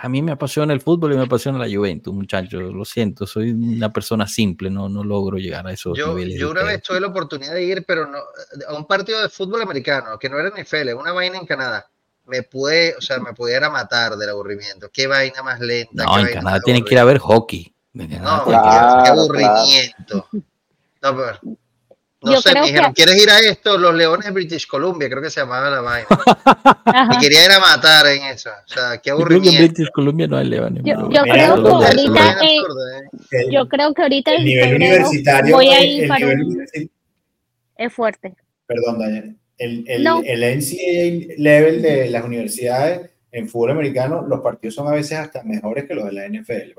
A 0.06 0.08
mí 0.08 0.22
me 0.22 0.30
apasiona 0.30 0.72
el 0.72 0.80
fútbol 0.80 1.14
y 1.14 1.16
me 1.16 1.24
apasiona 1.24 1.58
la 1.58 1.66
Juventus, 1.68 2.14
muchachos. 2.14 2.62
Lo 2.72 2.84
siento, 2.84 3.26
soy 3.26 3.50
una 3.50 3.92
persona 3.92 4.24
simple, 4.28 4.70
no, 4.70 4.88
no 4.88 5.02
logro 5.02 5.36
llegar 5.36 5.66
a 5.66 5.72
esos 5.72 5.98
Yo, 5.98 6.10
niveles. 6.14 6.38
yo 6.38 6.52
una 6.52 6.62
vez 6.62 6.80
tuve 6.80 7.00
la 7.00 7.08
oportunidad 7.08 7.52
de 7.54 7.64
ir, 7.64 7.84
pero 7.84 8.06
no, 8.06 8.18
a 8.68 8.74
un 8.74 8.86
partido 8.86 9.20
de 9.20 9.28
fútbol 9.28 9.62
americano, 9.62 10.16
que 10.16 10.28
no 10.28 10.38
era 10.38 10.50
NFL, 10.50 10.94
una 10.94 11.10
vaina 11.10 11.38
en 11.38 11.44
Canadá. 11.46 11.88
Me 12.26 12.44
pude, 12.44 12.94
o 12.96 13.00
sea, 13.00 13.18
me 13.18 13.32
pudiera 13.32 13.68
matar 13.68 14.14
del 14.16 14.30
aburrimiento. 14.30 14.88
Qué 14.92 15.08
vaina 15.08 15.42
más 15.42 15.58
lenta. 15.58 16.04
No, 16.04 16.14
qué 16.14 16.20
en 16.20 16.32
Canadá 16.34 16.60
tienen 16.60 16.84
que 16.84 16.94
ir 16.94 17.00
a 17.00 17.04
ver 17.04 17.18
hockey. 17.18 17.74
No, 17.94 18.04
a- 18.04 18.06
Claro, 18.06 18.44
qué, 18.44 18.50
qué 18.52 19.10
claro. 19.10 19.20
aburrimiento. 19.22 20.28
No, 21.02 21.16
pero- 21.16 21.40
no 22.26 22.34
Yo 22.34 22.40
sé, 22.42 22.52
me 22.54 22.62
dijeron, 22.66 22.92
que- 22.92 23.04
¿quieres 23.04 23.22
ir 23.22 23.30
a 23.30 23.38
esto? 23.40 23.78
Los 23.78 23.94
Leones 23.94 24.26
de 24.26 24.32
British 24.32 24.66
Columbia, 24.66 25.08
creo 25.08 25.22
que 25.22 25.30
se 25.30 25.40
llamaba 25.40 25.70
la 25.70 25.80
vaina. 25.80 26.06
Ajá. 26.84 27.14
Y 27.14 27.18
quería 27.18 27.44
ir 27.44 27.52
a 27.52 27.60
matar 27.60 28.06
en 28.08 28.22
eso. 28.24 28.50
O 28.50 28.68
sea, 28.68 28.98
qué 28.98 29.10
Yo 29.10 29.16
creo 29.18 29.28
que 29.28 29.34
en 29.34 29.38
aburrimiento. 29.54 29.62
British 29.74 29.90
Columbia 29.92 30.26
no 30.26 30.36
hay 30.36 30.46
leones. 30.46 30.82
Yo, 30.84 30.94
creo 31.08 31.22
que 31.22 31.30
ahorita, 31.30 32.32
eh, 32.42 32.58
absurda. 32.58 33.00
El, 33.30 33.50
yo 33.50 33.68
creo 33.68 33.94
que 33.94 34.02
ahorita 34.02 34.34
el 34.34 34.44
nivel 34.44 34.68
febrero 34.70 34.94
universitario, 34.94 35.54
voy 35.56 35.68
a 35.68 35.84
ir 35.84 36.02
el 36.02 36.08
para 36.08 36.26
nivel 36.26 36.42
un, 36.44 36.66
es 37.76 37.92
fuerte. 37.92 38.34
perdón, 38.66 38.98
Daniel, 38.98 39.36
el, 39.58 39.84
el, 39.88 40.02
No. 40.04 40.20
el 40.24 40.40
NCAA 40.58 41.34
level 41.38 41.80
de 41.82 42.10
las 42.10 42.24
universidades 42.24 43.10
en 43.32 43.48
fútbol 43.48 43.70
americano, 43.72 44.24
los 44.26 44.40
partidos 44.40 44.74
son 44.74 44.88
a 44.88 44.92
veces 44.92 45.18
hasta 45.18 45.42
mejores 45.44 45.84
que 45.86 45.94
los 45.94 46.06
de 46.06 46.12
la 46.12 46.26
NFL. 46.26 46.72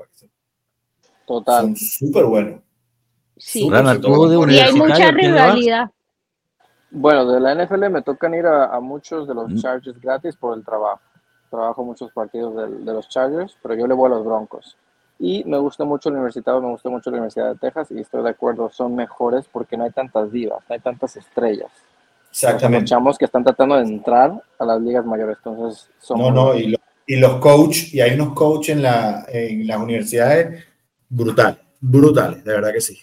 Total. 1.26 1.62
Son 1.62 1.76
súper 1.76 2.24
buenos. 2.24 2.60
Sí. 3.38 3.68
De 3.68 3.82
buenos. 4.36 4.52
Y 4.54 4.58
hay 4.58 4.72
mucha 4.72 5.10
rivalidad. 5.10 5.90
Bueno, 6.90 7.26
de 7.30 7.40
la 7.40 7.54
NFL 7.54 7.90
me 7.90 8.02
tocan 8.02 8.34
ir 8.34 8.46
a, 8.46 8.66
a 8.74 8.80
muchos 8.80 9.28
de 9.28 9.34
los 9.34 9.50
Mm. 9.50 9.58
Chargers 9.58 10.00
gratis 10.00 10.36
por 10.36 10.56
el 10.56 10.64
trabajo. 10.64 11.00
Trabajo 11.50 11.84
muchos 11.84 12.10
partidos 12.12 12.56
del- 12.56 12.84
de, 12.84 12.92
los 12.92 13.08
Chargers, 13.08 13.56
pero 13.62 13.74
yo 13.74 13.86
le 13.86 13.94
voy 13.94 14.06
a 14.06 14.14
los 14.16 14.24
Broncos. 14.24 14.76
Y 15.18 15.42
me 15.44 15.58
gusta 15.58 15.84
mucho 15.84 16.08
el 16.08 16.14
universitario, 16.16 16.60
me 16.60 16.68
gusta 16.68 16.88
mucho 16.88 17.10
la 17.10 17.16
Universidad 17.16 17.52
de 17.52 17.58
Texas 17.58 17.90
y 17.90 18.00
estoy 18.00 18.22
de 18.22 18.30
acuerdo, 18.30 18.70
son 18.70 18.94
mejores 18.94 19.46
porque 19.50 19.76
no 19.76 19.84
hay 19.84 19.90
tantas 19.90 20.30
divas, 20.30 20.60
no 20.68 20.74
hay 20.74 20.80
tantas 20.80 21.16
estrellas. 21.16 21.70
Los 22.30 22.42
Exactamente. 22.44 22.84
chamos 22.86 23.18
que 23.18 23.24
están 23.24 23.42
tratando 23.42 23.76
de 23.76 23.82
entrar 23.82 24.40
a 24.58 24.64
las 24.64 24.80
ligas 24.80 25.04
mayores, 25.04 25.36
entonces 25.44 25.90
son 26.00 26.18
No, 26.20 26.30
no, 26.30 26.54
y, 26.54 26.68
lo- 26.68 26.78
y 27.06 27.16
los 27.16 27.36
coach, 27.36 27.92
y 27.94 28.00
hay 28.00 28.14
unos 28.14 28.32
coach 28.34 28.68
en, 28.68 28.82
la, 28.82 29.24
en 29.28 29.66
las 29.66 29.78
universidades 29.78 30.64
brutales, 31.08 31.58
brutales, 31.80 32.44
de 32.44 32.52
verdad 32.52 32.72
que 32.72 32.80
sí. 32.80 32.98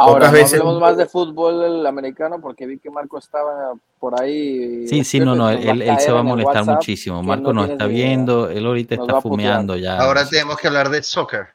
Ahora, 0.00 0.26
no 0.26 0.32
veces- 0.32 0.52
hablemos 0.60 0.80
más 0.80 0.96
de 0.96 1.06
fútbol 1.06 1.62
el 1.64 1.86
americano 1.86 2.40
porque 2.40 2.66
vi 2.66 2.78
que 2.78 2.90
Marco 2.90 3.18
estaba 3.18 3.72
por 3.98 4.20
ahí. 4.20 4.86
Sí, 4.88 5.04
sí, 5.04 5.20
no, 5.20 5.34
no, 5.36 5.50
él, 5.50 5.84
se 5.98 6.10
va 6.12 6.20
a 6.20 6.22
molestar 6.22 6.64
muchísimo. 6.64 7.22
Marco 7.22 7.52
no 7.52 7.62
nos 7.62 7.70
está 7.70 7.84
idea. 7.86 7.94
viendo, 8.08 8.48
él 8.50 8.64
ahorita 8.66 8.96
Nos 8.96 9.04
está 9.04 9.14
va 9.14 9.20
fumeando 9.22 9.76
ya. 9.76 9.98
Ahora 9.98 10.26
tenemos 10.28 10.56
que 10.58 10.68
hablar 10.68 10.88
de 10.90 11.02
soccer. 11.02 11.48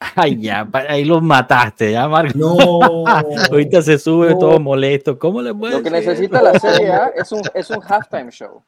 Ay, 0.14 0.40
ya, 0.40 0.68
ahí 0.88 1.04
los 1.04 1.20
mataste, 1.22 1.90
ya, 1.92 2.06
Marco. 2.08 2.38
No, 2.38 3.04
Ahorita 3.50 3.82
se 3.82 3.98
sube 3.98 4.30
No. 4.30 4.38
todo 4.38 4.60
molesto. 4.60 5.18
¿Cómo 5.18 5.42
le 5.42 5.52
puede 5.54 5.74
Lo 5.78 5.82
que 5.82 5.90
decir? 5.90 6.08
necesita 6.10 6.40
la 6.42 6.58
Serie 6.58 6.92
A 6.92 7.06
es 7.16 7.32
un, 7.32 7.42
es 7.52 7.68
un 7.70 7.80
halftime 7.82 8.30
show. 8.30 8.62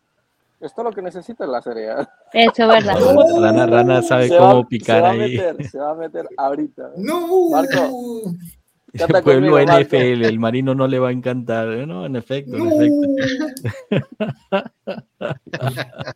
Esto 0.61 0.83
es 0.83 0.85
lo 0.85 0.93
que 0.93 1.01
necesita 1.01 1.47
la 1.47 1.63
Serie 1.63 1.91
A. 1.91 2.11
Eso 2.35 2.53
es 2.75 2.85
verdad. 2.85 2.99
Rana, 3.41 3.67
Rana 3.67 4.03
sabe 4.03 4.29
Se 4.29 4.37
cómo 4.37 4.63
va- 4.63 4.69
picar 4.69 4.97
se 4.97 5.03
va 5.03 5.11
ahí. 5.11 5.39
A 5.39 5.53
meter, 5.53 5.67
se 5.71 5.79
va 5.79 5.91
a 5.91 5.95
meter 5.95 6.29
ahorita. 6.37 6.91
no. 6.99 7.49
Marco. 7.51 8.25
Canta 8.97 9.19
El 9.19 9.25
pueblo 9.25 9.51
conmigo, 9.53 9.67
Marco. 9.67 9.97
NFL, 9.97 10.25
el 10.25 10.39
marino 10.39 10.75
no 10.75 10.87
le 10.89 10.99
va 10.99 11.09
a 11.09 11.13
encantar. 11.13 11.69
No, 11.87 12.07
en 12.07 12.17
efecto, 12.17 12.57
en 12.57 12.73
efecto. 12.73 13.09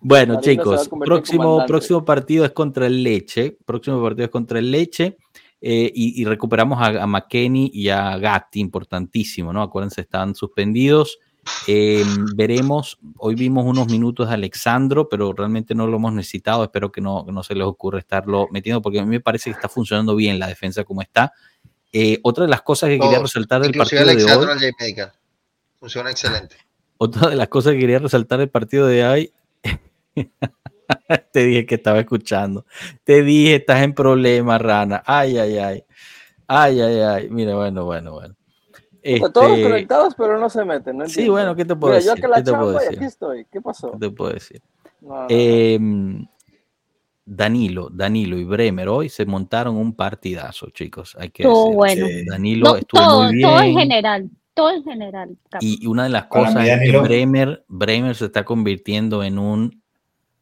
Bueno, 0.00 0.40
chicos, 0.40 0.88
próximo, 1.04 1.64
próximo 1.66 2.04
partido 2.04 2.44
es 2.44 2.52
contra 2.52 2.86
el 2.86 3.02
Leche. 3.02 3.56
Próximo 3.64 4.00
partido 4.02 4.26
es 4.26 4.30
contra 4.30 4.58
el 4.60 4.70
Leche. 4.70 5.16
eh, 5.60 5.90
y, 5.94 6.20
y 6.20 6.24
recuperamos 6.24 6.78
a, 6.80 7.02
a 7.02 7.06
McKenny 7.06 7.70
y 7.72 7.88
a 7.88 8.16
Gatti, 8.18 8.60
importantísimo, 8.60 9.52
¿no? 9.52 9.62
Acuérdense, 9.62 10.02
estaban 10.02 10.34
suspendidos. 10.34 11.18
Eh, 11.66 12.04
veremos, 12.34 12.98
hoy 13.18 13.34
vimos 13.34 13.64
unos 13.64 13.88
minutos 13.88 14.28
de 14.28 14.34
Alexandro, 14.34 15.08
pero 15.08 15.32
realmente 15.32 15.74
no 15.74 15.86
lo 15.86 15.96
hemos 15.96 16.12
necesitado. 16.12 16.64
Espero 16.64 16.92
que 16.92 17.00
no, 17.00 17.24
no 17.28 17.42
se 17.42 17.54
les 17.54 17.66
ocurra 17.66 17.98
estarlo 17.98 18.48
metiendo, 18.50 18.82
porque 18.82 19.00
a 19.00 19.04
mí 19.04 19.08
me 19.08 19.20
parece 19.20 19.50
que 19.50 19.54
está 19.54 19.68
funcionando 19.68 20.16
bien 20.16 20.38
la 20.38 20.48
defensa 20.48 20.84
como 20.84 21.02
está. 21.02 21.32
Eh, 21.92 22.18
otra 22.22 22.44
de 22.44 22.50
las 22.50 22.62
cosas 22.62 22.88
que 22.88 22.98
quería 22.98 23.18
resaltar 23.18 23.62
del 23.62 23.72
partido 23.72 24.04
de 24.04 24.24
hoy. 24.24 25.10
Funciona 25.78 26.10
excelente. 26.10 26.56
otra 26.98 27.30
de 27.30 27.36
las 27.36 27.48
cosas 27.48 27.72
que 27.74 27.80
quería 27.80 27.98
resaltar 27.98 28.38
del 28.38 28.48
partido 28.48 28.86
de 28.86 29.06
hoy, 29.06 29.32
te 31.32 31.44
dije 31.44 31.66
que 31.66 31.74
estaba 31.74 32.00
escuchando, 32.00 32.64
te 33.04 33.22
dije 33.22 33.56
estás 33.56 33.82
en 33.82 33.94
problemas, 33.94 34.60
rana, 34.60 35.02
ay, 35.06 35.38
ay, 35.38 35.58
ay, 35.58 35.84
ay, 36.46 36.80
ay, 36.80 37.00
ay, 37.00 37.28
mira, 37.30 37.54
bueno, 37.54 37.84
bueno, 37.84 38.12
bueno. 38.12 38.36
Todos 39.32 39.50
Este, 39.50 39.62
conectados, 39.62 40.14
pero 40.16 40.38
no 40.38 40.48
se 40.50 40.64
meten. 40.64 40.98
No 40.98 41.08
Sí, 41.08 41.28
bueno, 41.28 41.54
¿qué 41.54 41.64
te 41.64 41.76
puedo 41.76 41.92
Mira, 41.94 42.04
yo 42.04 42.10
decir? 42.12 42.22
que 42.22 42.28
la 42.28 42.36
¿Qué 42.36 42.42
te 42.42 42.50
puedo 42.52 42.64
chamba 42.72 42.82
y 42.82 42.84
decir? 42.84 42.98
aquí 42.98 43.04
estoy. 43.06 43.46
¿Qué 43.50 43.60
pasó? 43.60 43.92
¿qué 43.92 43.98
te 43.98 44.10
puedo 44.10 44.32
decir? 44.32 44.62
No, 45.00 45.08
no, 45.08 45.20
no. 45.22 45.26
Em, 45.28 46.26
Danilo, 47.24 47.88
Danilo 47.92 48.36
y 48.38 48.44
Bremer 48.44 48.88
hoy 48.88 49.08
se 49.08 49.26
montaron 49.26 49.76
un 49.76 49.94
partidazo, 49.94 50.70
chicos. 50.70 51.16
Hay 51.18 51.30
que 51.30 51.42
decir. 51.42 51.74
bueno. 51.74 52.06
Danilo 52.30 52.70
No, 52.70 52.76
estuvo 52.76 53.00
todo, 53.00 53.22
muy 53.24 53.34
bien. 53.34 53.48
todo 53.48 53.60
en 53.60 53.74
general. 53.78 54.30
Todo 54.54 54.70
en 54.70 54.84
general. 54.84 55.36
Y 55.60 55.84
y 55.84 55.86
una 55.86 56.04
de 56.04 56.08
las 56.10 56.26
cosas 56.26 56.62
mí, 56.62 56.68
es 56.70 56.80
que 56.90 56.98
Bremer, 56.98 57.64
Bremer 57.68 58.14
se 58.14 58.26
está 58.26 58.44
convirtiendo 58.44 59.22
en 59.22 59.38
un 59.38 59.82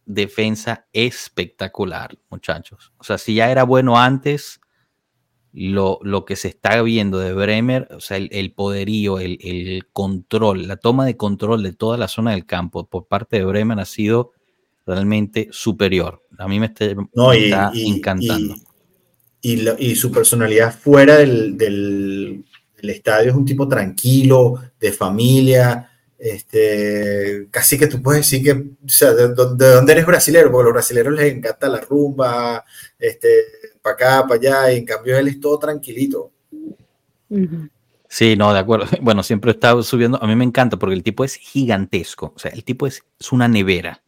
defensa 0.06 0.86
espectacular, 0.92 2.16
muchachos. 2.30 2.92
O 2.98 3.04
sea, 3.04 3.18
si 3.18 3.34
ya 3.34 3.50
era 3.50 3.64
bueno 3.64 3.98
antes, 3.98 4.60
lo, 5.56 6.00
lo 6.02 6.24
que 6.24 6.34
se 6.34 6.48
está 6.48 6.82
viendo 6.82 7.18
de 7.20 7.32
Bremer, 7.32 7.86
o 7.96 8.00
sea, 8.00 8.16
el, 8.16 8.28
el 8.32 8.52
poderío, 8.52 9.20
el, 9.20 9.38
el 9.40 9.86
control, 9.92 10.66
la 10.66 10.76
toma 10.76 11.06
de 11.06 11.16
control 11.16 11.62
de 11.62 11.72
toda 11.72 11.96
la 11.96 12.08
zona 12.08 12.32
del 12.32 12.44
campo 12.44 12.88
por 12.88 13.06
parte 13.06 13.36
de 13.38 13.44
Bremer 13.44 13.78
ha 13.78 13.84
sido 13.84 14.32
realmente 14.84 15.48
superior. 15.52 16.22
A 16.38 16.48
mí 16.48 16.58
me 16.58 16.66
está, 16.66 16.86
No, 17.14 17.28
me 17.28 17.38
y, 17.38 17.44
está 17.44 17.70
y- 17.72 17.88
encantando. 17.96 18.54
Y, 19.40 19.52
y 19.52 19.56
lo- 19.62 19.76
y 19.78 19.94
su 19.94 20.10
personalidad 20.10 20.74
fuera 20.76 21.16
del, 21.18 21.56
del- 21.56 22.44
del 22.76 22.90
estadio 22.90 23.30
es 23.30 23.36
un 23.36 23.44
tipo 23.44 23.68
tranquilo, 23.68 24.54
de 24.80 24.90
familia. 24.92 25.88
Este, 26.18 27.48
casi 27.50 27.78
que 27.78 27.86
tú 27.86 28.02
puedes 28.02 28.22
decir 28.28 28.42
que, 28.42 28.52
o 28.52 28.88
sea, 28.88 29.12
de, 29.12 29.28
de- 29.28 29.54
de 29.56 29.70
dónde 29.74 29.92
eres 29.92 30.06
brasilero, 30.06 30.50
porque 30.50 30.62
a 30.62 30.64
los 30.64 30.72
brasileños 30.74 31.14
les 31.14 31.32
encanta 31.34 31.68
la 31.68 31.80
rumba, 31.80 32.64
este, 32.98 33.28
para 33.84 33.94
acá, 33.94 34.26
para 34.26 34.40
allá, 34.40 34.72
y 34.72 34.78
en 34.78 34.84
cambio 34.86 35.18
él 35.18 35.28
es 35.28 35.38
todo 35.38 35.58
tranquilito. 35.58 36.32
Sí, 38.08 38.34
no, 38.36 38.52
de 38.52 38.58
acuerdo. 38.60 38.86
Bueno, 39.02 39.22
siempre 39.22 39.50
está 39.50 39.80
subiendo. 39.82 40.22
A 40.22 40.26
mí 40.26 40.34
me 40.36 40.44
encanta 40.44 40.78
porque 40.78 40.94
el 40.94 41.02
tipo 41.02 41.24
es 41.24 41.34
gigantesco. 41.34 42.32
O 42.34 42.38
sea, 42.38 42.50
el 42.52 42.64
tipo 42.64 42.86
es, 42.86 43.04
es 43.20 43.32
una 43.32 43.46
nevera. 43.48 44.02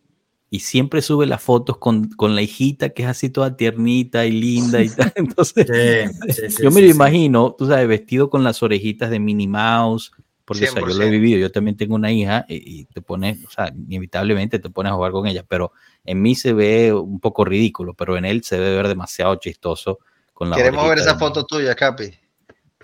Y 0.48 0.60
siempre 0.60 1.02
sube 1.02 1.26
las 1.26 1.42
fotos 1.42 1.76
con, 1.78 2.08
con 2.10 2.34
la 2.36 2.40
hijita 2.42 2.90
que 2.90 3.02
es 3.02 3.08
así 3.08 3.28
toda 3.30 3.56
tiernita 3.56 4.24
y 4.26 4.30
linda 4.32 4.80
y 4.82 4.88
tal. 4.88 5.12
Entonces, 5.16 5.66
Sí, 5.66 6.32
sí, 6.32 6.50
sí, 6.50 6.62
yo 6.62 6.70
me 6.70 6.80
sí, 6.80 6.86
lo 6.86 6.92
sí. 6.92 6.94
imagino, 6.94 7.54
tú 7.58 7.66
sabes, 7.66 7.88
vestido 7.88 8.30
con 8.30 8.44
las 8.44 8.62
orejitas 8.62 9.10
de 9.10 9.18
Minnie 9.20 9.48
Mouse. 9.48 10.12
Porque 10.46 10.68
o 10.68 10.72
sea, 10.72 10.80
yo 10.80 10.86
lo 10.86 11.02
he 11.02 11.08
100%. 11.08 11.10
vivido. 11.10 11.38
Yo 11.40 11.50
también 11.50 11.76
tengo 11.76 11.96
una 11.96 12.12
hija 12.12 12.46
y, 12.48 12.80
y 12.80 12.84
te 12.86 13.02
pones, 13.02 13.44
o 13.44 13.50
sea, 13.50 13.72
inevitablemente 13.74 14.60
te 14.60 14.70
pones 14.70 14.92
a 14.92 14.94
jugar 14.94 15.10
con 15.12 15.26
ella. 15.26 15.44
Pero 15.46 15.72
en 16.04 16.22
mí 16.22 16.36
se 16.36 16.52
ve 16.52 16.94
un 16.94 17.18
poco 17.18 17.44
ridículo, 17.44 17.94
pero 17.94 18.16
en 18.16 18.24
él 18.24 18.44
se 18.44 18.56
debe 18.58 18.76
ver 18.76 18.88
demasiado 18.88 19.34
chistoso. 19.36 19.98
Con 20.32 20.48
la 20.48 20.56
Queremos 20.56 20.88
ver 20.88 20.98
esa 20.98 21.18
foto 21.18 21.44
tuya, 21.44 21.74
Capi. 21.74 22.14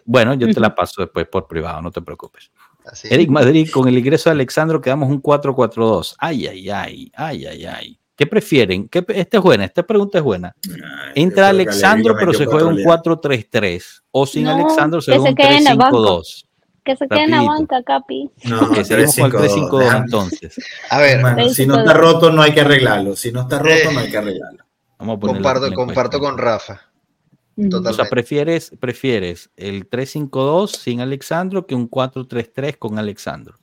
Bueno, 0.04 0.34
yo 0.34 0.52
te 0.52 0.58
la 0.58 0.74
paso 0.74 1.02
después 1.02 1.26
por 1.28 1.46
privado, 1.46 1.80
no 1.80 1.90
te 1.92 2.02
preocupes. 2.02 2.50
Así. 2.84 3.08
Eric 3.10 3.30
Madrid, 3.30 3.70
con 3.70 3.86
el 3.86 3.96
ingreso 3.96 4.28
de 4.28 4.34
Alexandro 4.34 4.80
quedamos 4.80 5.08
un 5.08 5.22
4-4-2. 5.22 6.16
Ay, 6.18 6.48
ay, 6.48 6.70
ay, 6.70 7.12
ay, 7.14 7.46
ay, 7.46 7.64
ay. 7.66 7.98
¿Qué 8.16 8.26
prefieren? 8.26 8.88
¿Qué, 8.88 9.04
esta 9.08 9.36
es 9.36 9.42
buena, 9.42 9.64
esta 9.64 9.84
pregunta 9.84 10.18
es 10.18 10.24
buena. 10.24 10.54
Entra 11.14 11.48
Alexandro, 11.48 12.16
pero 12.18 12.32
se 12.32 12.46
juega 12.46 12.66
un 12.66 12.82
cuatro 12.82 13.20
4-3-3. 13.20 14.02
O 14.10 14.26
sin 14.26 14.44
No, 14.44 14.54
Alexandro 14.54 15.00
se 15.00 15.12
juega 15.12 15.30
un 15.30 15.34
quede 15.36 15.58
en 15.58 15.66
el 15.68 15.76
banco. 15.76 16.20
3-5-2. 16.20 16.46
Que 16.84 16.96
se 16.96 17.06
quede 17.06 17.24
en 17.24 17.30
la 17.30 17.42
banca, 17.42 17.82
Capi. 17.84 18.28
No, 18.44 18.60
3-5-2, 18.70 19.30
3-5-2 19.30 19.78
déjame- 19.80 20.04
entonces. 20.04 20.56
A 20.90 20.98
ver, 21.00 21.20
Bueno, 21.20 21.48
si 21.50 21.64
no 21.66 21.74
3-5-2. 21.76 21.78
está 21.80 21.92
roto, 21.94 22.30
no 22.32 22.42
hay 22.42 22.52
que 22.54 22.60
arreglarlo. 22.60 23.14
Si 23.16 23.30
no 23.30 23.42
está 23.42 23.58
roto, 23.60 23.70
Eh. 23.72 23.88
no 23.92 24.00
hay 24.00 24.10
que 24.10 24.18
arreglarlo. 24.18 24.64
Vamos 24.98 25.16
a 25.16 25.20
comparto, 25.20 25.72
comparto 25.74 26.18
con 26.18 26.38
Rafa. 26.38 26.80
Ujú. 27.56 27.68
Total. 27.68 27.92
O 27.92 27.94
sea, 27.96 28.04
prefieres, 28.06 28.72
prefieres 28.80 29.50
el 29.56 29.86
3-5-2 29.88 30.72
sin 30.72 31.00
Alexandro 31.00 31.66
que 31.66 31.74
un 31.74 31.86
4-3-3 31.88 32.76
con 32.78 32.98
Alexandro. 32.98 33.54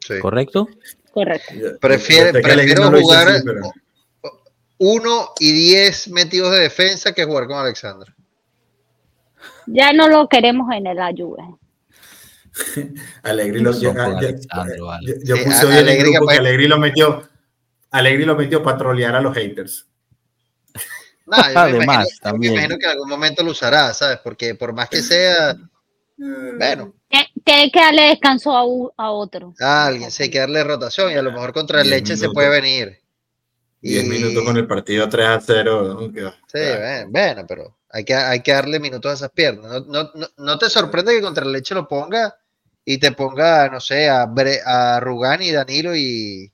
Sí. 0.00 0.14
¿Correcto? 0.20 0.68
Correcto. 1.12 1.52
Prefiere- 1.80 2.32
que 2.32 2.40
prefiero 2.40 2.90
jugar- 3.00 3.28
así, 3.28 3.42
pero- 3.44 3.62
Uno 4.78 5.30
y 5.38 5.52
diez 5.52 6.08
metidos 6.08 6.52
de 6.52 6.60
defensa 6.60 7.12
que 7.12 7.24
jugar 7.24 7.46
con 7.46 7.58
Alexandro. 7.58 8.12
Ya 9.66 9.92
no 9.92 10.08
lo 10.08 10.28
queremos 10.28 10.72
en 10.74 10.86
el 10.86 10.98
ayuda. 11.00 11.44
Alegrí 13.22 13.60
lo, 13.60 13.72
yo, 13.72 13.92
yo- 15.22 15.36
Sí, 15.36 15.44
puse 15.44 15.64
a- 15.64 15.68
hoy 15.68 15.72
en 15.72 15.78
el 15.78 15.88
Alegrí 15.88 16.12
grupo 16.12 16.26
que 16.28 16.68
lo 16.68 16.78
metió. 16.78 17.28
Alegrí 17.90 18.24
lo 18.24 18.36
metió 18.36 18.62
para 18.62 18.78
trolear 18.78 19.14
a 19.16 19.20
los 19.20 19.34
haters. 19.34 19.86
Nah, 21.26 21.48
yo 21.48 21.52
me 21.54 21.60
Además, 21.60 21.84
imagino, 21.84 22.04
yo 22.04 22.10
me 22.10 22.20
también. 22.22 22.52
imagino 22.54 22.78
que 22.78 22.84
en 22.86 22.90
algún 22.90 23.08
momento 23.08 23.42
lo 23.44 23.50
usará, 23.52 23.94
¿sabes? 23.94 24.18
Porque 24.22 24.54
por 24.56 24.72
más 24.72 24.88
que 24.88 25.00
sea, 25.02 25.56
bueno, 26.16 26.94
Tie- 27.08 27.30
Tiene 27.44 27.70
que 27.72 27.80
darle 27.80 28.02
descanso 28.08 28.56
a, 28.56 28.64
u- 28.66 28.92
a 28.96 29.10
otro. 29.10 29.54
a 29.60 29.86
alguien 29.86 30.10
sí 30.10 30.24
hay 30.24 30.30
que 30.30 30.38
darle 30.40 30.62
rotación 30.64 31.10
y 31.12 31.14
a 31.14 31.22
lo 31.22 31.32
mejor 31.32 31.52
contra 31.52 31.80
el 31.82 31.90
leche 31.90 32.16
se 32.16 32.22
minutos. 32.22 32.34
puede 32.34 32.48
venir. 32.50 32.98
10 33.80 34.04
Y- 34.04 34.08
minutos 34.08 34.44
con 34.44 34.56
el 34.56 34.66
partido 34.66 35.08
3 35.08 35.26
a 35.26 35.40
0. 35.40 35.94
¿no? 36.00 36.00
Sí, 36.10 36.32
bueno, 36.52 37.06
bueno, 37.10 37.44
pero 37.48 37.76
hay 37.92 38.04
que, 38.04 38.14
hay 38.14 38.40
que 38.42 38.52
darle 38.52 38.80
minutos 38.80 39.10
a 39.10 39.14
esas 39.14 39.30
piernas. 39.30 39.70
No, 39.70 39.80
no, 40.04 40.10
no, 40.14 40.26
no 40.36 40.58
te 40.58 40.70
sorprende 40.70 41.12
que 41.14 41.20
contra 41.22 41.44
el 41.44 41.52
leche 41.52 41.74
lo 41.74 41.88
ponga 41.88 42.34
y 42.84 42.98
te 42.98 43.12
ponga, 43.12 43.68
no 43.68 43.80
sé, 43.80 44.08
a, 44.08 44.26
Bre- 44.26 44.60
a 44.64 45.00
Rugani, 45.00 45.50
Danilo 45.52 45.94
y, 45.94 46.52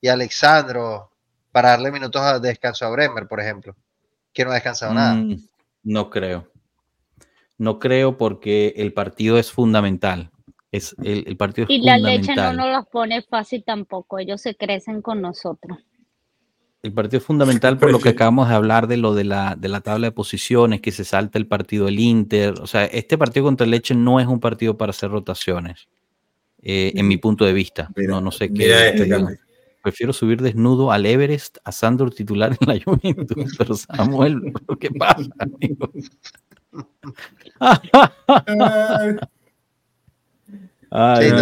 y 0.00 0.08
Alexandro 0.08 1.10
para 1.52 1.70
darle 1.70 1.90
minutos 1.92 2.20
a 2.22 2.38
de 2.38 2.48
descanso 2.48 2.84
a 2.86 2.90
Bremer, 2.90 3.26
por 3.28 3.40
ejemplo, 3.40 3.76
que 4.32 4.44
no 4.44 4.50
ha 4.50 4.54
descansado 4.54 4.92
nada. 4.94 5.14
Mm, 5.14 5.36
no 5.84 6.10
creo. 6.10 6.48
No 7.58 7.78
creo 7.78 8.16
porque 8.18 8.74
el 8.76 8.92
partido 8.92 9.38
es 9.38 9.50
fundamental. 9.52 10.30
Es 10.72 10.94
el, 11.04 11.24
el 11.28 11.36
partido 11.36 11.66
es 11.68 11.70
Y 11.74 11.82
la 11.82 11.96
leche 11.98 12.34
no 12.34 12.42
fundamental. 12.42 12.56
nos 12.56 12.76
los 12.76 12.86
pone 12.88 13.22
fácil 13.22 13.62
tampoco. 13.64 14.18
Ellos 14.18 14.40
se 14.40 14.56
crecen 14.56 15.02
con 15.02 15.20
nosotros. 15.20 15.78
El 16.84 16.92
partido 16.92 17.16
es 17.16 17.24
fundamental 17.24 17.78
por 17.78 17.90
lo 17.90 17.98
que 17.98 18.10
acabamos 18.10 18.46
de 18.50 18.54
hablar 18.54 18.88
de 18.88 18.98
lo 18.98 19.14
de 19.14 19.24
la, 19.24 19.56
de 19.58 19.70
la 19.70 19.80
tabla 19.80 20.08
de 20.08 20.12
posiciones, 20.12 20.82
que 20.82 20.92
se 20.92 21.02
salta 21.04 21.38
el 21.38 21.46
partido 21.46 21.86
del 21.86 21.98
Inter. 21.98 22.60
O 22.60 22.66
sea, 22.66 22.84
este 22.84 23.16
partido 23.16 23.46
contra 23.46 23.64
el 23.64 23.70
Leche 23.70 23.94
no 23.94 24.20
es 24.20 24.26
un 24.26 24.38
partido 24.38 24.76
para 24.76 24.90
hacer 24.90 25.10
rotaciones, 25.10 25.88
eh, 26.60 26.92
en 26.94 27.08
mi 27.08 27.16
punto 27.16 27.46
de 27.46 27.54
vista. 27.54 27.88
Mira, 27.96 28.10
no, 28.12 28.20
no 28.20 28.30
sé 28.30 28.48
qué. 28.48 28.64
Mira 28.64 28.88
este. 28.88 29.08
Prefiero 29.82 30.12
subir 30.12 30.42
desnudo 30.42 30.92
al 30.92 31.06
Everest 31.06 31.56
a 31.64 31.72
Sandro 31.72 32.10
titular 32.10 32.54
en 32.60 32.68
la 32.68 32.78
Juventus. 32.84 33.54
Pero 33.56 33.76
Samuel, 33.76 34.52
¿qué 34.78 34.90
pasa, 34.90 35.30
amigo? 35.38 35.90
Ay, 40.90 41.28
Sí, 41.28 41.32
no. 41.32 41.38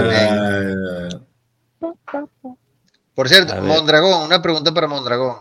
también. 1.81 2.62
Por 3.15 3.29
cierto. 3.29 3.55
Mondragón, 3.63 4.25
una 4.27 4.41
pregunta 4.41 4.73
para 4.73 4.87
Mondragón. 4.89 5.37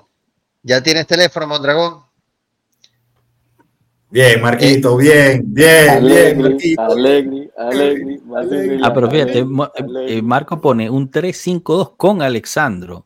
¿Ya 0.64 0.82
tienes 0.84 1.08
teléfono, 1.08 1.48
Mondragón? 1.48 2.02
Bien, 4.10 4.42
Marquito, 4.42 4.98
bien, 4.98 5.42
bien, 5.46 6.04
bien, 6.04 6.38
Alegri, 6.38 6.44
Marquito. 6.44 6.82
Alegri, 6.82 7.50
Alegri, 7.58 8.22
Alegri, 8.36 8.82
Ah, 8.84 8.94
pero 8.94 9.10
fíjate, 9.10 9.40
Alegri. 9.40 10.18
eh, 10.18 10.22
Marco 10.22 10.60
pone 10.60 10.90
un 10.90 11.10
3-5-2 11.10 11.92
con 11.96 12.22
Alexandro. 12.22 13.06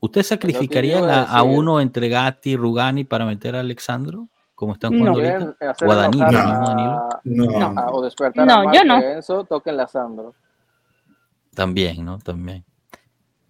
¿Usted 0.00 0.24
sacrificaría 0.24 0.98
a 1.22 1.42
uno 1.44 1.80
entre 1.80 2.08
Gatti 2.08 2.50
y 2.52 2.56
Rugani 2.56 3.04
para 3.04 3.26
meter 3.26 3.54
a 3.54 3.60
Alexandro? 3.60 4.26
Como 4.56 4.72
están 4.72 4.92
No. 4.92 4.98
jugando 4.98 5.20
¿Quieren 5.20 5.42
ahorita? 5.42 5.86
O 5.86 5.92
a 5.92 5.94
Danilo, 5.94 6.26
enojar 6.28 6.46
mismo 6.46 6.66
Danilo. 6.66 6.90
a- 6.90 7.20
No, 7.24 7.80
a- 7.80 7.90
o 7.92 8.02
despertar 8.02 8.46
No, 8.46 8.52
a 8.54 8.56
Marco 8.64 8.72
yo 8.74 8.84
no. 8.84 8.98
y 9.00 9.04
Enzo, 9.04 9.44
tóquenle 9.44 9.82
a 9.82 9.86
Sandro. 9.88 10.34
También, 11.54 12.04
¿no? 12.04 12.18
También. 12.18 12.64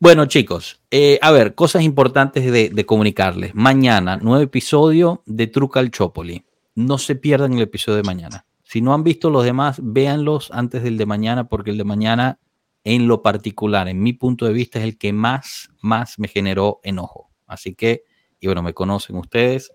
Bueno, 0.02 0.24
chicos, 0.24 0.80
eh, 0.90 1.18
a 1.20 1.30
ver, 1.30 1.54
cosas 1.54 1.82
importantes 1.82 2.50
de, 2.50 2.70
de 2.70 2.86
comunicarles. 2.86 3.54
Mañana, 3.54 4.16
nuevo 4.16 4.42
episodio 4.42 5.22
de 5.26 5.46
Truca 5.46 5.80
al 5.80 5.90
Chopoli. 5.90 6.46
No 6.74 6.96
se 6.96 7.16
pierdan 7.16 7.52
el 7.52 7.60
episodio 7.60 7.96
de 7.96 8.02
mañana. 8.04 8.46
Si 8.62 8.80
no 8.80 8.94
han 8.94 9.04
visto 9.04 9.28
los 9.28 9.44
demás, 9.44 9.78
véanlos 9.82 10.50
antes 10.52 10.82
del 10.82 10.96
de 10.96 11.04
mañana, 11.04 11.48
porque 11.48 11.70
el 11.70 11.76
de 11.76 11.84
mañana, 11.84 12.38
en 12.82 13.08
lo 13.08 13.20
particular, 13.20 13.88
en 13.88 14.02
mi 14.02 14.14
punto 14.14 14.46
de 14.46 14.54
vista, 14.54 14.78
es 14.78 14.86
el 14.86 14.96
que 14.96 15.12
más, 15.12 15.68
más 15.82 16.18
me 16.18 16.28
generó 16.28 16.80
enojo. 16.82 17.28
Así 17.46 17.74
que, 17.74 18.04
y 18.40 18.46
bueno, 18.46 18.62
me 18.62 18.72
conocen 18.72 19.16
ustedes. 19.16 19.70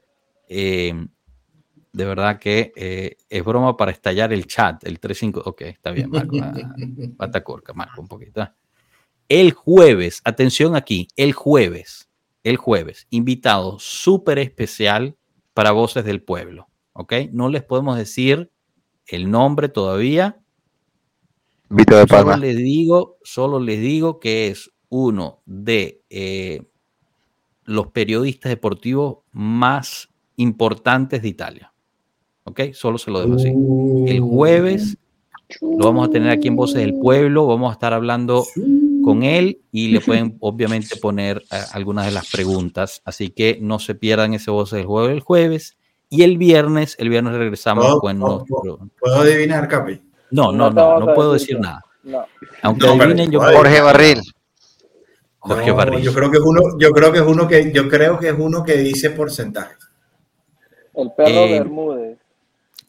eh, 0.49 1.05
de 1.93 2.03
verdad 2.03 2.39
que 2.39 2.73
eh, 2.75 3.15
es 3.29 3.43
broma 3.45 3.77
para 3.77 3.91
estallar 3.91 4.33
el 4.33 4.47
chat, 4.47 4.83
el 4.85 4.99
35. 4.99 5.43
Ok, 5.45 5.61
está 5.61 5.91
bien, 5.91 6.09
Marco. 6.09 6.35
ah, 6.41 6.75
Pata 7.15 7.41
corca, 7.43 7.73
Marco, 7.73 8.01
un 8.01 8.07
poquito. 8.07 8.45
El 9.27 9.51
jueves, 9.53 10.21
atención 10.23 10.75
aquí, 10.75 11.07
el 11.15 11.33
jueves, 11.33 12.09
el 12.43 12.57
jueves, 12.57 13.07
invitado 13.09 13.79
súper 13.79 14.37
especial 14.39 15.17
para 15.53 15.71
Voces 15.71 16.05
del 16.05 16.21
Pueblo, 16.21 16.67
¿ok? 16.93 17.13
No 17.31 17.49
les 17.49 17.63
podemos 17.63 17.97
decir 17.97 18.51
el 19.07 19.31
nombre 19.31 19.69
todavía. 19.69 20.39
Vito 21.69 21.97
de 21.97 22.07
Solo 22.07 22.37
les 22.37 22.57
digo, 22.57 23.17
solo 23.23 23.59
les 23.59 23.81
digo 23.81 24.19
que 24.19 24.47
es 24.47 24.71
uno 24.89 25.41
de 25.45 26.03
eh, 26.09 26.61
los 27.63 27.87
periodistas 27.87 28.51
deportivos 28.51 29.17
más 29.31 30.09
importantes 30.35 31.21
de 31.21 31.27
Italia. 31.27 31.73
¿Ok? 32.43 32.73
Solo 32.73 32.99
se 32.99 33.09
lo 33.09 33.21
dejo 33.21 33.33
así. 33.33 33.47
El 34.07 34.21
jueves 34.21 34.99
lo 35.61 35.85
vamos 35.85 36.07
a 36.07 36.11
tener 36.11 36.29
aquí 36.29 36.47
en 36.47 36.55
Voces 36.55 36.77
del 36.77 36.93
Pueblo. 36.99 37.47
Vamos 37.47 37.71
a 37.71 37.73
estar 37.73 37.93
hablando 37.93 38.45
con 39.05 39.23
él 39.23 39.61
y 39.71 39.89
le 39.89 40.01
pueden 40.01 40.37
obviamente 40.39 40.95
poner 40.97 41.43
eh, 41.51 41.57
algunas 41.73 42.05
de 42.05 42.11
las 42.11 42.29
preguntas. 42.29 43.01
Así 43.05 43.29
que 43.29 43.57
no 43.61 43.79
se 43.79 43.95
pierdan 43.95 44.33
ese 44.33 44.51
Voces 44.51 44.77
del 44.77 44.85
Jueves 44.87 45.11
el 45.13 45.19
jueves. 45.21 45.77
Y 46.09 46.23
el 46.23 46.37
viernes, 46.37 46.95
el 46.99 47.09
viernes 47.09 47.33
regresamos 47.35 47.85
¿Puedo- 47.85 47.99
con 48.01 48.19
puedo- 48.19 48.45
nuestro... 48.47 48.89
¿Puedo 48.99 49.15
adivinar, 49.17 49.67
Capi? 49.67 50.01
No, 50.31 50.51
no, 50.51 50.69
No 50.71 50.99
no, 50.99 51.13
puedo 51.13 51.33
decir 51.33 51.59
nada. 51.59 51.83
No. 52.03 52.25
Aunque 52.61 52.87
adivinen, 52.87 53.31
yo 53.31 53.39
Jorge 53.39 53.81
Barril. 53.81 54.21
Jorge 55.39 55.67
No, 55.69 55.75
Barril. 55.75 56.01
Yo 56.01 56.13
creo 56.13 56.29
que 56.31 56.37
es 56.37 56.43
uno, 56.43 56.61
yo 56.79 56.91
creo 56.91 57.11
que 57.11 57.19
es 57.19 57.25
uno 57.25 57.47
que, 57.47 57.71
yo 57.71 57.87
creo 57.89 58.19
que 58.19 58.29
es 58.29 58.35
uno 58.37 58.63
que 58.63 58.77
dice 58.77 59.09
porcentajes. 59.11 59.77
El 60.93 61.11
perro 61.17 61.29
Eh, 61.29 61.59
Bermúdez. 61.59 62.17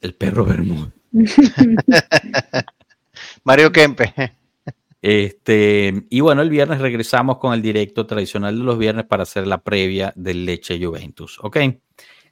El 0.00 0.14
perro 0.14 0.44
Bermúdez. 0.44 0.92
Mario 3.44 3.72
Kempe. 3.72 4.12
Este, 5.08 6.04
y 6.10 6.18
bueno, 6.18 6.42
el 6.42 6.50
viernes 6.50 6.80
regresamos 6.80 7.38
con 7.38 7.54
el 7.54 7.62
directo 7.62 8.06
tradicional 8.06 8.58
de 8.58 8.64
los 8.64 8.76
viernes 8.76 9.06
para 9.06 9.22
hacer 9.22 9.46
la 9.46 9.62
previa 9.62 10.12
del 10.16 10.44
Leche 10.44 10.84
Juventus. 10.84 11.38
¿Ok? 11.42 11.58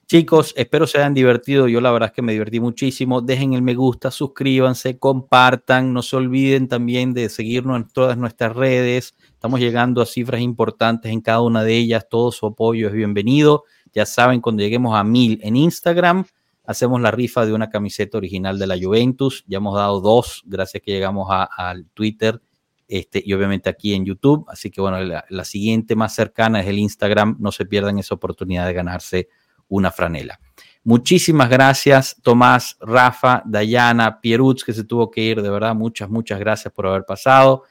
Chicos, 0.07 0.53
espero 0.57 0.89
se 0.89 0.99
hayan 0.99 1.15
divertido. 1.15 1.69
Yo 1.69 1.81
la 1.81 1.93
verdad 1.93 2.09
es 2.09 2.13
que 2.15 2.23
me 2.23 2.33
divertí 2.33 2.59
muchísimo. 2.59 3.21
Dejen 3.21 3.53
el 3.53 3.63
me 3.63 3.77
gusta, 3.77 4.11
suscríbanse, 4.11 4.99
compartan. 4.99 5.93
No 5.93 6.03
se 6.03 6.17
olviden 6.17 6.67
también 6.67 7.15
de 7.15 7.29
seguirnos 7.29 7.77
en 7.77 7.87
todas 7.87 8.19
nuestras 8.19 8.57
redes. 8.57 9.15
Estamos 9.29 9.61
llegando 9.61 10.03
a 10.03 10.07
cifras 10.07 10.41
importantes 10.41 11.13
en 11.13 11.21
cada 11.21 11.43
una 11.43 11.63
de 11.63 11.77
ellas. 11.77 12.09
Todo 12.11 12.33
su 12.33 12.45
apoyo 12.45 12.89
es 12.89 12.93
bienvenido. 12.93 13.63
Ya 13.93 14.05
saben, 14.05 14.41
cuando 14.41 14.65
lleguemos 14.65 14.97
a 14.97 15.05
mil 15.05 15.39
en 15.45 15.55
Instagram, 15.55 16.25
hacemos 16.65 17.01
la 17.01 17.13
rifa 17.13 17.47
de 17.47 17.53
una 17.53 17.71
camiseta 17.71 18.19
original 18.19 18.59
de 18.59 18.67
la 18.67 18.77
Juventus. 18.77 19.45
Ya 19.47 19.59
hemos 19.59 19.77
dado 19.77 20.01
dos, 20.01 20.43
gracias 20.45 20.83
que 20.83 20.91
llegamos 20.91 21.29
al 21.31 21.87
Twitter 21.95 22.41
este, 22.89 23.23
y 23.25 23.33
obviamente 23.33 23.71
aquí 23.71 23.95
en 23.95 24.05
YouTube. 24.05 24.45
Así 24.49 24.71
que 24.71 24.81
bueno, 24.81 25.01
la, 25.01 25.45
siguiente 25.45 25.97
más 25.97 26.15
cercana 26.15 26.61
es 26.61 26.67
el 26.67 26.79
Instagram. 26.79 27.37
No 27.39 27.53
se 27.53 27.67
pierdan 27.67 27.99
esa 27.99 28.15
oportunidad 28.15 28.67
de 28.67 28.73
ganarse 28.75 29.29
una 29.69 29.91
franela. 29.91 30.39
Muchísimas 30.83 31.49
gracias, 31.49 32.17
Tomás, 32.23 32.77
Rafa, 32.81 33.43
Dayana, 33.47 34.21
Pierutz, 34.21 34.63
que 34.63 34.75
se 34.75 34.85
tuvo 34.85 35.11
que 35.11 35.23
ir, 35.23 35.41
de 35.41 35.49
verdad, 35.49 35.75
muchas, 35.75 36.11
muchas 36.11 36.39
gracias 36.39 36.75
por 36.75 36.87
haber 36.87 37.05
pasado. 37.07 37.63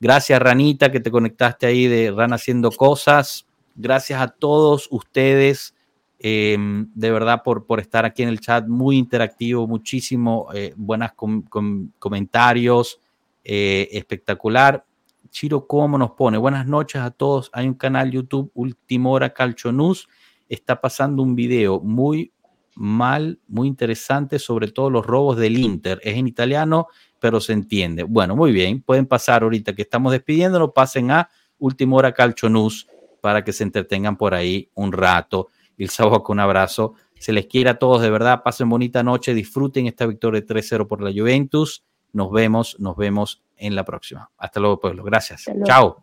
Gracias, 0.00 0.40
Ranita, 0.40 0.90
que 0.90 1.00
te 1.00 1.10
conectaste 1.10 1.66
ahí 1.66 1.86
de 1.86 2.10
Ran 2.10 2.32
haciendo 2.32 2.70
cosas. 2.70 3.46
Gracias 3.74 4.20
a 4.20 4.28
todos 4.28 4.88
ustedes, 4.90 5.74
eh, 6.18 6.56
de 6.58 7.10
verdad, 7.10 7.42
por, 7.44 7.66
por 7.66 7.80
estar 7.80 8.06
aquí 8.06 8.22
en 8.22 8.30
el 8.30 8.40
chat, 8.40 8.66
muy 8.66 8.96
interactivo, 8.96 9.66
muchísimo, 9.66 10.48
eh, 10.54 10.72
buenos 10.76 11.12
com 11.12 11.42
com 11.42 11.88
comentarios, 11.98 12.98
eh, 13.44 13.88
espectacular. 13.92 14.84
Chiro, 15.30 15.66
¿cómo 15.66 15.98
nos 15.98 16.12
pone? 16.12 16.38
Buenas 16.38 16.66
noches 16.66 17.02
a 17.02 17.10
todos. 17.10 17.50
Hay 17.52 17.68
un 17.68 17.74
canal 17.74 18.10
YouTube, 18.10 18.50
Ultimora 18.54 19.32
Calcio 19.32 19.72
está 20.48 20.80
pasando 20.80 21.22
un 21.22 21.34
video 21.34 21.80
muy 21.80 22.32
mal, 22.76 23.38
muy 23.46 23.68
interesante 23.68 24.38
sobre 24.38 24.68
todo 24.68 24.90
los 24.90 25.06
robos 25.06 25.36
del 25.36 25.58
Inter. 25.58 26.00
Es 26.02 26.16
en 26.16 26.26
italiano, 26.26 26.88
pero 27.20 27.40
se 27.40 27.52
entiende. 27.52 28.02
Bueno, 28.02 28.36
muy 28.36 28.52
bien, 28.52 28.82
pueden 28.82 29.06
pasar 29.06 29.42
ahorita 29.42 29.74
que 29.74 29.82
estamos 29.82 30.12
despidiéndonos, 30.12 30.72
pasen 30.74 31.10
a 31.10 31.28
Última 31.58 31.96
Hora 31.96 32.12
Calcio 32.12 32.50
para 33.20 33.42
que 33.42 33.52
se 33.52 33.62
entretengan 33.62 34.16
por 34.16 34.34
ahí 34.34 34.70
un 34.74 34.92
rato. 34.92 35.48
El 35.76 35.88
sábado 35.88 36.22
con 36.22 36.36
un 36.36 36.40
abrazo. 36.40 36.94
Se 37.18 37.32
les 37.32 37.46
quiere 37.46 37.70
a 37.70 37.78
todos 37.78 38.02
de 38.02 38.10
verdad. 38.10 38.42
Pasen 38.44 38.68
bonita 38.68 39.02
noche, 39.02 39.34
disfruten 39.34 39.86
esta 39.86 40.06
victoria 40.06 40.44
3-0 40.44 40.86
por 40.86 41.00
la 41.00 41.10
Juventus. 41.10 41.84
Nos 42.14 42.32
vemos, 42.32 42.76
nos 42.78 42.96
vemos 42.96 43.42
en 43.56 43.74
la 43.74 43.84
próxima. 43.84 44.30
Hasta 44.38 44.60
luego, 44.60 44.80
pueblo. 44.80 45.04
Gracias. 45.04 45.44
Chao. 45.64 46.02